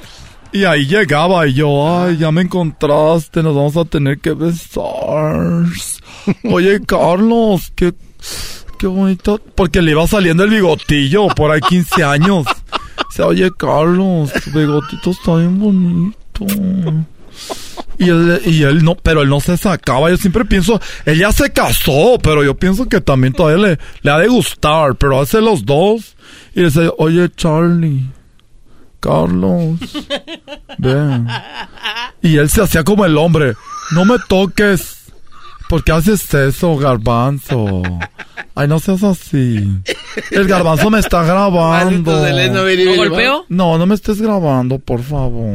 Y 0.54 0.64
ahí 0.64 0.86
llegaba 0.86 1.46
y 1.48 1.54
yo, 1.54 2.02
ay, 2.02 2.18
ya 2.18 2.32
me 2.32 2.42
encontraste, 2.42 3.44
nos 3.44 3.54
vamos 3.54 3.76
a 3.76 3.84
tener 3.84 4.20
que 4.20 4.32
besar. 4.32 5.66
Oye, 6.46 6.80
Carlos, 6.86 7.74
qué 7.76 7.94
qué 8.78 8.88
bonito. 8.88 9.42
Porque 9.56 9.82
le 9.82 9.92
iba 9.92 10.08
saliendo 10.08 10.44
el 10.44 10.50
bigotillo 10.52 11.28
por 11.30 11.52
ahí 11.52 11.62
15 11.62 12.04
años. 12.04 12.46
O 13.20 13.26
oye, 13.26 13.52
Carlos, 13.58 14.32
tu 14.44 14.52
bigotito 14.52 15.12
está 15.12 15.36
bien 15.36 15.60
bonito. 15.60 16.46
Y 18.00 18.10
él, 18.10 18.42
y 18.46 18.64
él 18.64 18.84
no, 18.84 18.96
pero 18.96 19.22
él 19.22 19.30
no 19.30 19.40
se 19.40 19.58
sacaba. 19.58 20.10
Yo 20.10 20.18
siempre 20.18 20.46
pienso, 20.46 20.80
él 21.06 21.20
ya 21.20 21.32
se 21.32 21.52
casó, 21.52 22.20
pero 22.22 22.44
yo 22.44 22.56
pienso 22.56 22.88
que 22.88 23.02
también 23.02 23.34
todavía 23.34 23.70
le, 23.70 23.80
le 24.02 24.12
ha 24.12 24.18
de 24.20 24.28
gustar. 24.28 24.96
Pero 24.96 25.20
hace 25.20 25.42
los 25.42 25.66
dos. 25.66 26.16
Y 26.54 26.64
dice, 26.64 26.92
oye, 26.98 27.30
Charlie, 27.36 28.06
Carlos, 29.00 29.80
ven. 30.78 31.28
Y 32.22 32.38
él 32.38 32.50
se 32.50 32.62
hacía 32.62 32.84
como 32.84 33.06
el 33.06 33.18
hombre, 33.18 33.54
no 33.92 34.06
me 34.06 34.18
toques. 34.28 34.96
¿Por 35.70 35.84
qué 35.84 35.92
haces 35.92 36.34
eso, 36.34 36.78
garbanzo? 36.78 37.82
Ay, 38.56 38.68
no 38.68 38.80
seas 38.80 39.04
así. 39.04 39.70
El 40.32 40.48
garbanzo 40.48 40.90
me 40.90 41.00
está 41.00 41.24
grabando. 41.24 42.12
¿No 42.86 42.96
golpeo? 42.96 43.46
No, 43.50 43.78
no 43.78 43.86
me 43.86 43.96
estés 43.96 44.22
grabando, 44.22 44.80
por 44.80 45.04
favor. 45.04 45.52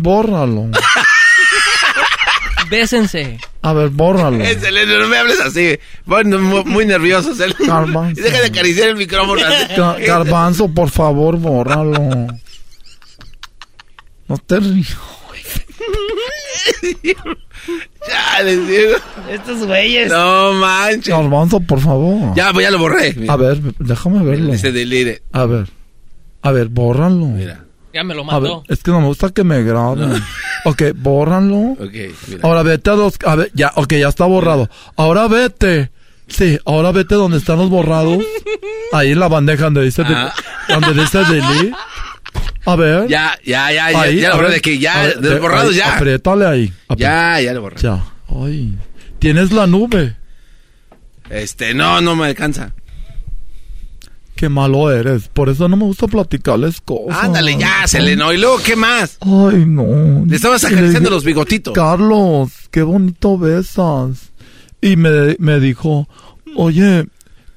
Bórralo. 0.00 0.70
Bésense. 2.70 3.38
A 3.62 3.72
ver, 3.74 3.90
bórralo. 3.90 4.38
no 4.38 5.08
me 5.08 5.18
hables 5.18 5.40
así. 5.40 5.78
Bueno, 6.06 6.38
muy, 6.64 6.86
nervioso, 6.86 7.32
Garbanzo. 7.58 8.22
Deja 8.22 8.40
de 8.40 8.46
acariciar 8.46 8.88
el 8.90 8.96
micrófono. 8.96 9.42
garbanzo, 10.06 10.68
por 10.68 10.88
favor, 10.88 11.36
bórralo. 11.36 12.28
No 14.28 14.38
te 14.38 14.60
río. 14.60 14.84
ya, 18.08 18.42
les 18.42 18.68
digo. 18.68 18.96
Estos 19.30 19.66
güeyes. 19.66 20.10
No 20.10 20.54
manches. 20.54 21.08
Garbanzo, 21.08 21.60
por 21.60 21.80
favor. 21.80 22.34
Ya, 22.36 22.52
pues 22.52 22.64
ya 22.64 22.70
lo 22.70 22.78
borré. 22.78 23.14
A 23.28 23.36
ver, 23.36 23.60
déjame 23.78 24.22
verlo. 24.24 24.54
Ese 24.54 24.72
delire. 24.72 25.22
A 25.32 25.44
ver. 25.44 25.66
A 26.42 26.52
ver, 26.52 26.68
bórralo. 26.68 27.26
Mira. 27.26 27.64
Ya 27.92 28.04
me 28.04 28.14
lo 28.14 28.24
mató. 28.24 28.62
es 28.68 28.82
que 28.82 28.90
no 28.90 29.00
me 29.00 29.06
gusta 29.06 29.30
que 29.30 29.44
me 29.44 29.62
graben. 29.62 30.22
Ok, 30.66 30.82
bórralo. 30.94 31.72
Ok, 31.72 31.94
mira. 32.28 32.40
Ahora 32.42 32.62
vete 32.62 32.90
a 32.90 32.94
los... 32.94 33.14
A 33.24 33.34
ver, 33.34 33.50
ya, 33.54 33.72
ok, 33.76 33.94
ya 33.94 34.08
está 34.08 34.26
borrado. 34.26 34.68
Ahora 34.94 35.26
vete. 35.26 35.90
Sí, 36.28 36.58
ahora 36.66 36.92
vete 36.92 37.14
donde 37.14 37.38
están 37.38 37.56
los 37.56 37.70
borrados. 37.70 38.22
Ahí 38.92 39.12
en 39.12 39.20
la 39.20 39.28
bandeja 39.28 39.64
donde 39.64 39.84
dice... 39.84 40.02
Ah. 40.04 40.34
donde 40.68 41.00
dice 41.00 41.24
delete. 41.24 41.72
A 42.66 42.76
ver. 42.76 43.08
Ya, 43.08 43.38
ya, 43.42 43.72
ya, 43.72 43.90
ya, 43.90 44.10
ya 44.10 44.28
lo 44.28 44.36
borré 44.36 44.50
de 44.50 44.60
que 44.60 44.78
ya, 44.78 45.08
de 45.08 45.38
borrados 45.38 45.74
ya. 45.74 45.96
Apriétale 45.96 46.46
ahí. 46.46 46.72
Ya, 46.96 47.40
ya 47.40 47.54
lo 47.54 47.62
borré. 47.62 47.80
Ya. 47.80 48.04
Ay. 48.28 48.76
¿Tienes 49.18 49.52
la 49.52 49.66
nube? 49.66 50.16
Este, 51.30 51.72
no, 51.74 52.00
no 52.00 52.16
me 52.16 52.26
alcanza. 52.26 52.72
Qué 54.40 54.48
malo 54.48 54.90
eres. 54.90 55.28
Por 55.28 55.50
eso 55.50 55.68
no 55.68 55.76
me 55.76 55.84
gusta 55.84 56.06
platicarles 56.06 56.80
cosas. 56.80 57.24
Ándale, 57.24 57.58
ya, 57.58 57.86
Seleno. 57.86 58.32
¿Y 58.32 58.38
luego 58.38 58.56
qué 58.64 58.74
más? 58.74 59.18
Ay, 59.20 59.66
no. 59.66 60.24
Le 60.24 60.34
estabas 60.34 60.64
acariciando 60.64 61.10
los 61.10 61.24
bigotitos. 61.24 61.74
Carlos, 61.74 62.50
qué 62.70 62.80
bonito 62.80 63.36
besas. 63.36 64.32
Y 64.80 64.96
me, 64.96 65.36
me 65.38 65.60
dijo, 65.60 66.08
oye, 66.56 67.06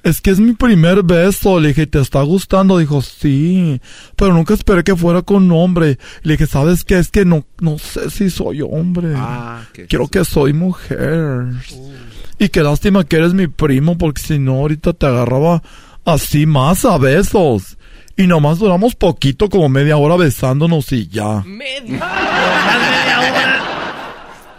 es 0.02 0.20
que 0.20 0.30
es 0.30 0.40
mi 0.40 0.52
primer 0.52 1.02
beso. 1.04 1.58
Le 1.58 1.68
dije, 1.68 1.86
¿te 1.86 2.02
está 2.02 2.20
gustando? 2.20 2.76
Dijo, 2.76 3.00
sí. 3.00 3.80
Pero 4.14 4.34
nunca 4.34 4.52
esperé 4.52 4.84
que 4.84 4.94
fuera 4.94 5.22
con 5.22 5.50
hombre. 5.52 5.98
Le 6.22 6.32
dije, 6.34 6.46
¿sabes 6.46 6.84
qué? 6.84 6.98
Es 6.98 7.08
que 7.08 7.24
no, 7.24 7.46
no 7.60 7.78
sé 7.78 8.10
si 8.10 8.28
soy 8.28 8.60
hombre. 8.60 9.14
Ah, 9.16 9.62
Quiero 9.88 10.08
que 10.08 10.22
soy 10.26 10.52
mujer. 10.52 11.46
Uh. 11.74 11.92
Y 12.38 12.50
qué 12.50 12.62
lástima 12.62 13.04
que 13.04 13.16
eres 13.16 13.32
mi 13.32 13.46
primo, 13.46 13.96
porque 13.96 14.20
si 14.20 14.38
no, 14.38 14.56
ahorita 14.56 14.92
te 14.92 15.06
agarraba 15.06 15.62
así 16.04 16.46
más 16.46 16.84
a 16.84 16.98
besos. 16.98 17.76
Y 18.16 18.26
nomás 18.26 18.58
duramos 18.58 18.94
poquito, 18.94 19.48
como 19.48 19.68
media 19.68 19.96
hora 19.96 20.16
besándonos 20.16 20.92
y 20.92 21.08
ya. 21.08 21.42
Media, 21.44 21.82
media 21.82 23.18
hora. 23.18 23.64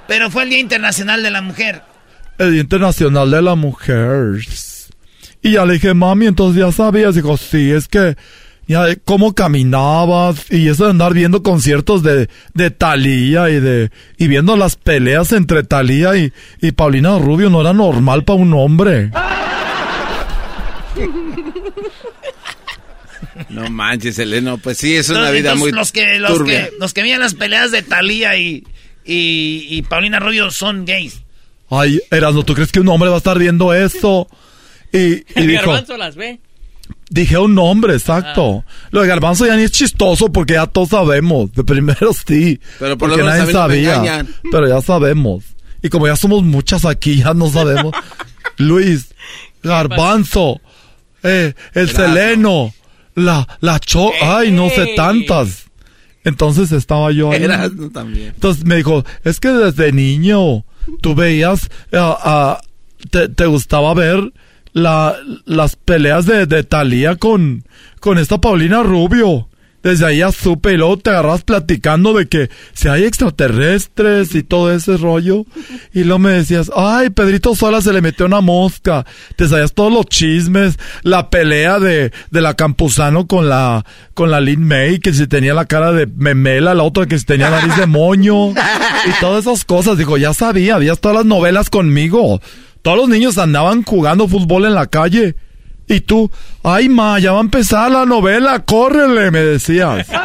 Pero 0.07 0.29
fue 0.29 0.43
el 0.43 0.49
Día 0.49 0.59
Internacional 0.59 1.23
de 1.23 1.31
la 1.31 1.41
Mujer. 1.41 1.81
El 2.37 2.51
Día 2.51 2.61
Internacional 2.61 3.31
de 3.31 3.41
la 3.41 3.55
Mujer. 3.55 4.39
Y 5.41 5.51
ya 5.53 5.65
le 5.65 5.73
dije, 5.73 5.93
mami, 5.93 6.25
entonces 6.27 6.59
ya 6.59 6.71
sabías. 6.71 7.15
Dijo, 7.15 7.37
sí, 7.37 7.71
es 7.71 7.87
que 7.87 8.17
ya 8.67 8.95
cómo 9.05 9.33
caminabas 9.33 10.51
y 10.51 10.67
eso 10.67 10.85
de 10.85 10.89
andar 10.91 11.13
viendo 11.13 11.43
conciertos 11.43 12.01
de, 12.03 12.29
de 12.53 12.71
Talía 12.71 13.49
y 13.51 13.59
de 13.59 13.91
y 14.17 14.27
viendo 14.27 14.57
las 14.57 14.75
peleas 14.75 15.31
entre 15.33 15.63
Talía 15.63 16.15
y, 16.17 16.33
y 16.61 16.71
Paulina 16.71 17.19
Rubio 17.19 17.49
no 17.49 17.61
era 17.61 17.73
normal 17.73 18.23
para 18.23 18.39
un 18.39 18.53
hombre. 18.53 19.11
No 23.49 23.69
manches, 23.69 24.19
Eleno, 24.19 24.57
pues 24.57 24.77
sí, 24.77 24.95
es 24.95 25.09
una 25.09 25.31
vida 25.31 25.55
muy 25.55 25.71
los 25.71 25.91
que, 25.91 26.19
los 26.19 26.43
que 26.43 26.71
los 26.79 26.93
que 26.93 27.01
veían 27.01 27.19
las 27.19 27.33
peleas 27.33 27.71
de 27.71 27.81
Talía 27.81 28.37
y, 28.37 28.63
y, 29.03 29.65
y 29.69 29.81
Paulina 29.83 30.19
Rubio 30.19 30.51
son 30.51 30.85
gays. 30.85 31.21
Ay, 31.69 31.99
Erasmo, 32.11 32.43
¿tú 32.43 32.53
crees 32.53 32.71
que 32.71 32.79
un 32.79 32.87
hombre 32.89 33.09
va 33.09 33.15
a 33.15 33.17
estar 33.17 33.37
viendo 33.39 33.73
eso? 33.73 34.27
Y, 34.91 35.23
el 35.39 35.51
garbanzo 35.51 35.97
las 35.97 36.15
ve. 36.15 36.39
Dije 37.09 37.37
un 37.37 37.55
nombre, 37.55 37.93
exacto. 37.93 38.63
Ah. 38.65 38.71
Lo 38.91 39.01
de 39.01 39.07
garbanzo 39.07 39.45
ya 39.45 39.55
ni 39.55 39.63
es 39.63 39.71
chistoso 39.71 40.31
porque 40.31 40.53
ya 40.53 40.67
todos 40.67 40.89
sabemos. 40.89 41.51
De 41.53 41.63
primero 41.63 42.11
sí. 42.13 42.59
Pero 42.79 42.97
por 42.97 43.09
porque 43.09 43.23
nadie 43.23 43.51
sabía. 43.51 44.25
Pero 44.51 44.67
ya 44.67 44.81
sabemos. 44.81 45.43
Y 45.81 45.89
como 45.89 46.07
ya 46.07 46.15
somos 46.15 46.43
muchas 46.43 46.85
aquí, 46.85 47.17
ya 47.17 47.33
no 47.33 47.49
sabemos. 47.49 47.93
Luis, 48.57 49.13
garbanzo, 49.61 50.61
eh, 51.25 51.53
el 51.73 51.89
seleno, 51.89 52.73
la, 53.15 53.47
la 53.61 53.79
cho, 53.79 54.11
ay, 54.21 54.51
no 54.51 54.69
sé 54.69 54.93
tantas. 54.95 55.65
Entonces 56.23 56.71
estaba 56.71 57.11
yo 57.11 57.31
ahí. 57.31 57.45
también. 57.93 58.29
Entonces 58.29 58.65
me 58.65 58.77
dijo, 58.77 59.03
es 59.23 59.39
que 59.39 59.49
desde 59.49 59.91
niño 59.91 60.65
tú 61.01 61.13
veías, 61.15 61.69
uh, 61.91 62.55
te, 63.09 63.29
te, 63.29 63.45
gustaba 63.45 63.93
ver 63.93 64.33
la, 64.73 65.15
las 65.45 65.75
peleas 65.75 66.25
de, 66.25 66.47
de 66.47 66.63
Talía 66.63 67.15
con, 67.15 67.63
con 67.99 68.17
esta 68.17 68.39
Paulina 68.39 68.81
Rubio 68.81 69.49
desde 69.85 70.07
ahí 70.07 70.17
ya 70.17 70.31
supe 70.31 70.73
y 70.73 70.77
luego 70.77 70.97
te 70.97 71.11
agarras 71.11 71.43
platicando 71.43 72.13
de 72.13 72.27
que 72.27 72.49
si 72.73 72.87
hay 72.87 73.03
extraterrestres 73.03 74.33
y 74.33 74.41
todo 74.41 74.73
ese 74.73 74.97
rollo. 74.97 75.45
Y 75.93 76.05
luego 76.05 76.17
me 76.17 76.31
decías, 76.31 76.71
ay, 76.75 77.11
Pedrito 77.11 77.53
Sola 77.53 77.81
se 77.81 77.93
le 77.93 78.01
metió 78.01 78.25
una 78.25 78.41
mosca. 78.41 79.05
Te 79.35 79.47
sabías 79.47 79.75
todos 79.75 79.93
los 79.93 80.07
chismes, 80.07 80.79
la 81.03 81.29
pelea 81.29 81.77
de, 81.77 82.11
de 82.31 82.41
la 82.41 82.55
Campuzano 82.55 83.27
con 83.27 83.47
la, 83.47 83.85
con 84.15 84.31
la 84.31 84.41
Lin 84.41 84.63
May, 84.63 84.97
que 84.97 85.13
si 85.13 85.27
tenía 85.27 85.53
la 85.53 85.65
cara 85.65 85.91
de 85.91 86.07
memela, 86.07 86.73
la 86.73 86.81
otra 86.81 87.05
que 87.05 87.19
si 87.19 87.25
tenía 87.25 87.51
nariz 87.51 87.77
de 87.77 87.85
moño. 87.85 88.49
Y 88.53 89.19
todas 89.21 89.45
esas 89.45 89.65
cosas. 89.65 89.99
Digo, 89.99 90.17
ya 90.17 90.33
sabía, 90.33 90.77
habías 90.77 90.99
todas 90.99 91.17
las 91.17 91.25
novelas 91.27 91.69
conmigo. 91.69 92.41
Todos 92.81 92.97
los 92.97 93.07
niños 93.07 93.37
andaban 93.37 93.83
jugando 93.83 94.27
fútbol 94.27 94.65
en 94.65 94.73
la 94.73 94.87
calle. 94.87 95.35
Y 95.87 96.01
tú, 96.01 96.31
ay 96.63 96.89
ma, 96.89 97.19
ya 97.19 97.31
va 97.31 97.39
a 97.39 97.41
empezar 97.41 97.91
la 97.91 98.05
novela, 98.05 98.59
córrele, 98.59 99.31
me 99.31 99.39
decías. 99.39 100.07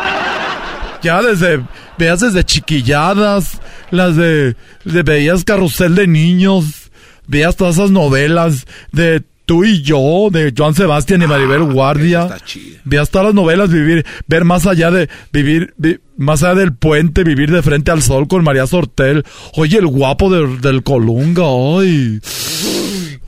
Ya 1.03 1.23
desde, 1.23 1.63
veas 1.97 2.21
desde 2.21 2.45
chiquilladas, 2.45 3.59
las 3.91 4.17
de, 4.17 4.55
de 4.85 5.03
veías 5.03 5.45
carrusel 5.45 5.95
de 5.95 6.07
niños, 6.07 6.91
veías 7.27 7.57
todas 7.57 7.77
esas 7.77 7.91
novelas 7.91 8.67
de 8.93 9.25
tú 9.51 9.65
y 9.65 9.83
yo, 9.83 10.29
de 10.31 10.55
Joan 10.57 10.75
Sebastián 10.77 11.23
y 11.23 11.27
Maribel 11.27 11.63
ah, 11.63 11.73
Guardia. 11.73 12.37
Veas 12.85 13.11
todas 13.11 13.27
las 13.27 13.35
novelas, 13.35 13.69
vivir, 13.69 14.07
ver 14.29 14.45
más 14.45 14.65
allá 14.65 14.93
de, 14.93 15.09
vivir, 15.33 15.75
más 16.17 16.45
allá 16.45 16.55
del 16.55 16.73
puente, 16.73 17.25
vivir 17.25 17.51
de 17.51 17.61
frente 17.61 17.91
al 17.91 18.01
sol 18.01 18.29
con 18.29 18.45
María 18.45 18.69
Sortel. 18.69 19.25
Oye, 19.57 19.79
el 19.79 19.89
guapo 19.89 20.31
del 20.31 20.85
Colunga, 20.85 21.47
ay. 21.47 22.21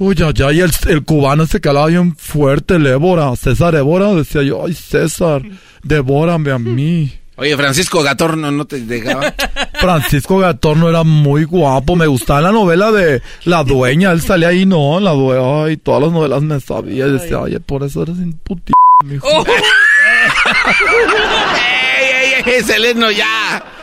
Uy, 0.04 0.16
ya, 0.16 0.32
ya, 0.32 0.50
y 0.50 0.58
el, 0.58 0.72
el 0.88 1.04
cubano 1.04 1.44
ese 1.44 1.60
que 1.60 1.68
hablaba 1.68 1.86
bien 1.86 2.16
fuerte, 2.16 2.74
el 2.74 2.88
César 3.36 3.76
Ébora, 3.76 4.12
decía 4.14 4.42
yo, 4.42 4.66
ay 4.66 4.74
César, 4.74 5.42
devórame 5.84 6.50
a 6.50 6.58
mí. 6.58 7.12
Oye, 7.36 7.56
Francisco 7.56 8.02
Gatorno 8.02 8.50
no 8.50 8.64
te 8.64 8.80
dejaba. 8.80 9.32
Francisco 9.80 10.38
Gatorno 10.38 10.88
era 10.88 11.04
muy 11.04 11.44
guapo, 11.44 11.94
me 11.94 12.08
gustaba 12.08 12.40
la 12.40 12.50
novela 12.50 12.90
de 12.90 13.22
La 13.44 13.62
Dueña, 13.62 14.10
él 14.10 14.20
salía 14.22 14.48
ahí, 14.48 14.66
no, 14.66 14.98
la 14.98 15.12
dueña, 15.12 15.66
ay, 15.66 15.76
todas 15.76 16.02
las 16.02 16.10
novelas 16.10 16.42
me 16.42 16.58
sabía, 16.58 17.06
y 17.06 17.12
decía, 17.12 17.38
oye, 17.38 17.60
por 17.60 17.84
eso 17.84 18.02
eres 18.02 18.16
un 18.16 18.32
puti, 18.42 18.72
mijo. 19.04 19.28
Oh. 19.34 19.44
¡Ey, 22.00 22.32
ey, 22.44 22.54
ey, 22.54 22.62
Seleno, 22.64 23.10
ya! 23.12 23.81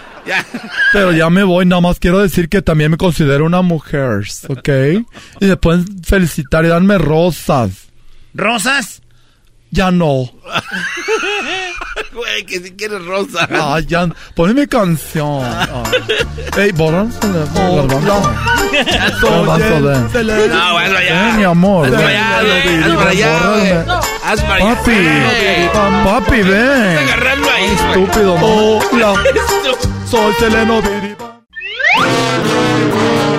Pero 0.94 1.12
ya 1.12 1.30
me 1.30 1.44
voy, 1.44 1.66
nada 1.66 1.82
más 1.82 2.00
quiero 2.00 2.20
decir 2.20 2.48
que 2.50 2.62
también 2.62 2.92
me 2.92 2.98
considero 2.98 3.46
una 3.46 3.62
mujer, 3.62 4.24
¿ok? 4.48 4.70
Y 5.40 5.46
me 5.46 5.58
pueden 5.58 6.04
felicitar 6.04 6.66
y 6.66 6.70
darme 6.70 6.98
rosas. 6.98 7.72
¿Rosas? 8.34 9.02
Ya 9.72 9.92
no. 9.92 10.32
Güey, 12.14 12.46
que 12.46 12.60
si 12.60 12.72
quieres 12.72 13.04
rosa. 13.06 13.48
Ah, 13.52 13.80
ya. 13.86 14.08
Ponme 14.36 14.54
mi 14.54 14.68
canción. 14.68 15.42
Ah. 15.44 15.84
Ey, 16.58 16.72
borran. 16.72 17.14
No, 17.22 17.42
hazlo 19.52 20.98
allá. 20.98 21.30
Eh, 21.30 21.34
mi 21.38 21.44
amor. 21.44 21.86
Hazlo 21.86 22.08
allá. 22.08 22.40
Hazlo 22.40 22.96
para 22.96 23.10
allá. 23.12 23.86
Haz 24.26 24.42
para 24.42 24.56
allá. 24.56 24.76
Papi. 24.76 24.92
Papi, 26.04 26.42
ven. 26.42 26.98
Agarrarlo 26.98 27.50
ahí. 27.52 27.66
Estúpido. 27.66 28.34
Hola. 28.36 29.14
Soy 30.10 30.34
Seleno 30.40 30.82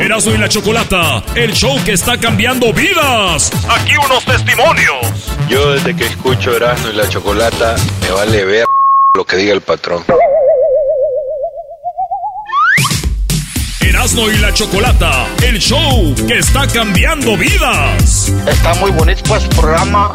Erasmo 0.00 0.32
y 0.32 0.38
la 0.38 0.48
Chocolata, 0.48 1.22
el 1.34 1.52
show 1.52 1.76
que 1.84 1.92
está 1.92 2.16
cambiando 2.16 2.72
vidas. 2.72 3.50
Aquí 3.68 3.94
unos 3.96 4.24
testimonios. 4.24 5.06
Yo 5.48 5.72
desde 5.72 5.96
que 5.96 6.06
escucho 6.06 6.54
Erasmo 6.54 6.90
y 6.90 6.92
la 6.92 7.08
Chocolata, 7.08 7.74
me 8.02 8.10
vale 8.12 8.44
ver 8.44 8.64
lo 9.16 9.24
que 9.24 9.36
diga 9.36 9.52
el 9.52 9.60
patrón. 9.62 10.04
Erasmo 13.80 14.30
y 14.30 14.38
la 14.38 14.54
Chocolata, 14.54 15.26
el 15.42 15.58
show 15.58 16.14
que 16.28 16.38
está 16.38 16.68
cambiando 16.68 17.36
vidas. 17.36 18.28
Está 18.46 18.74
muy 18.74 18.92
bonito 18.92 19.22
pues 19.26 19.44
programa. 19.48 20.14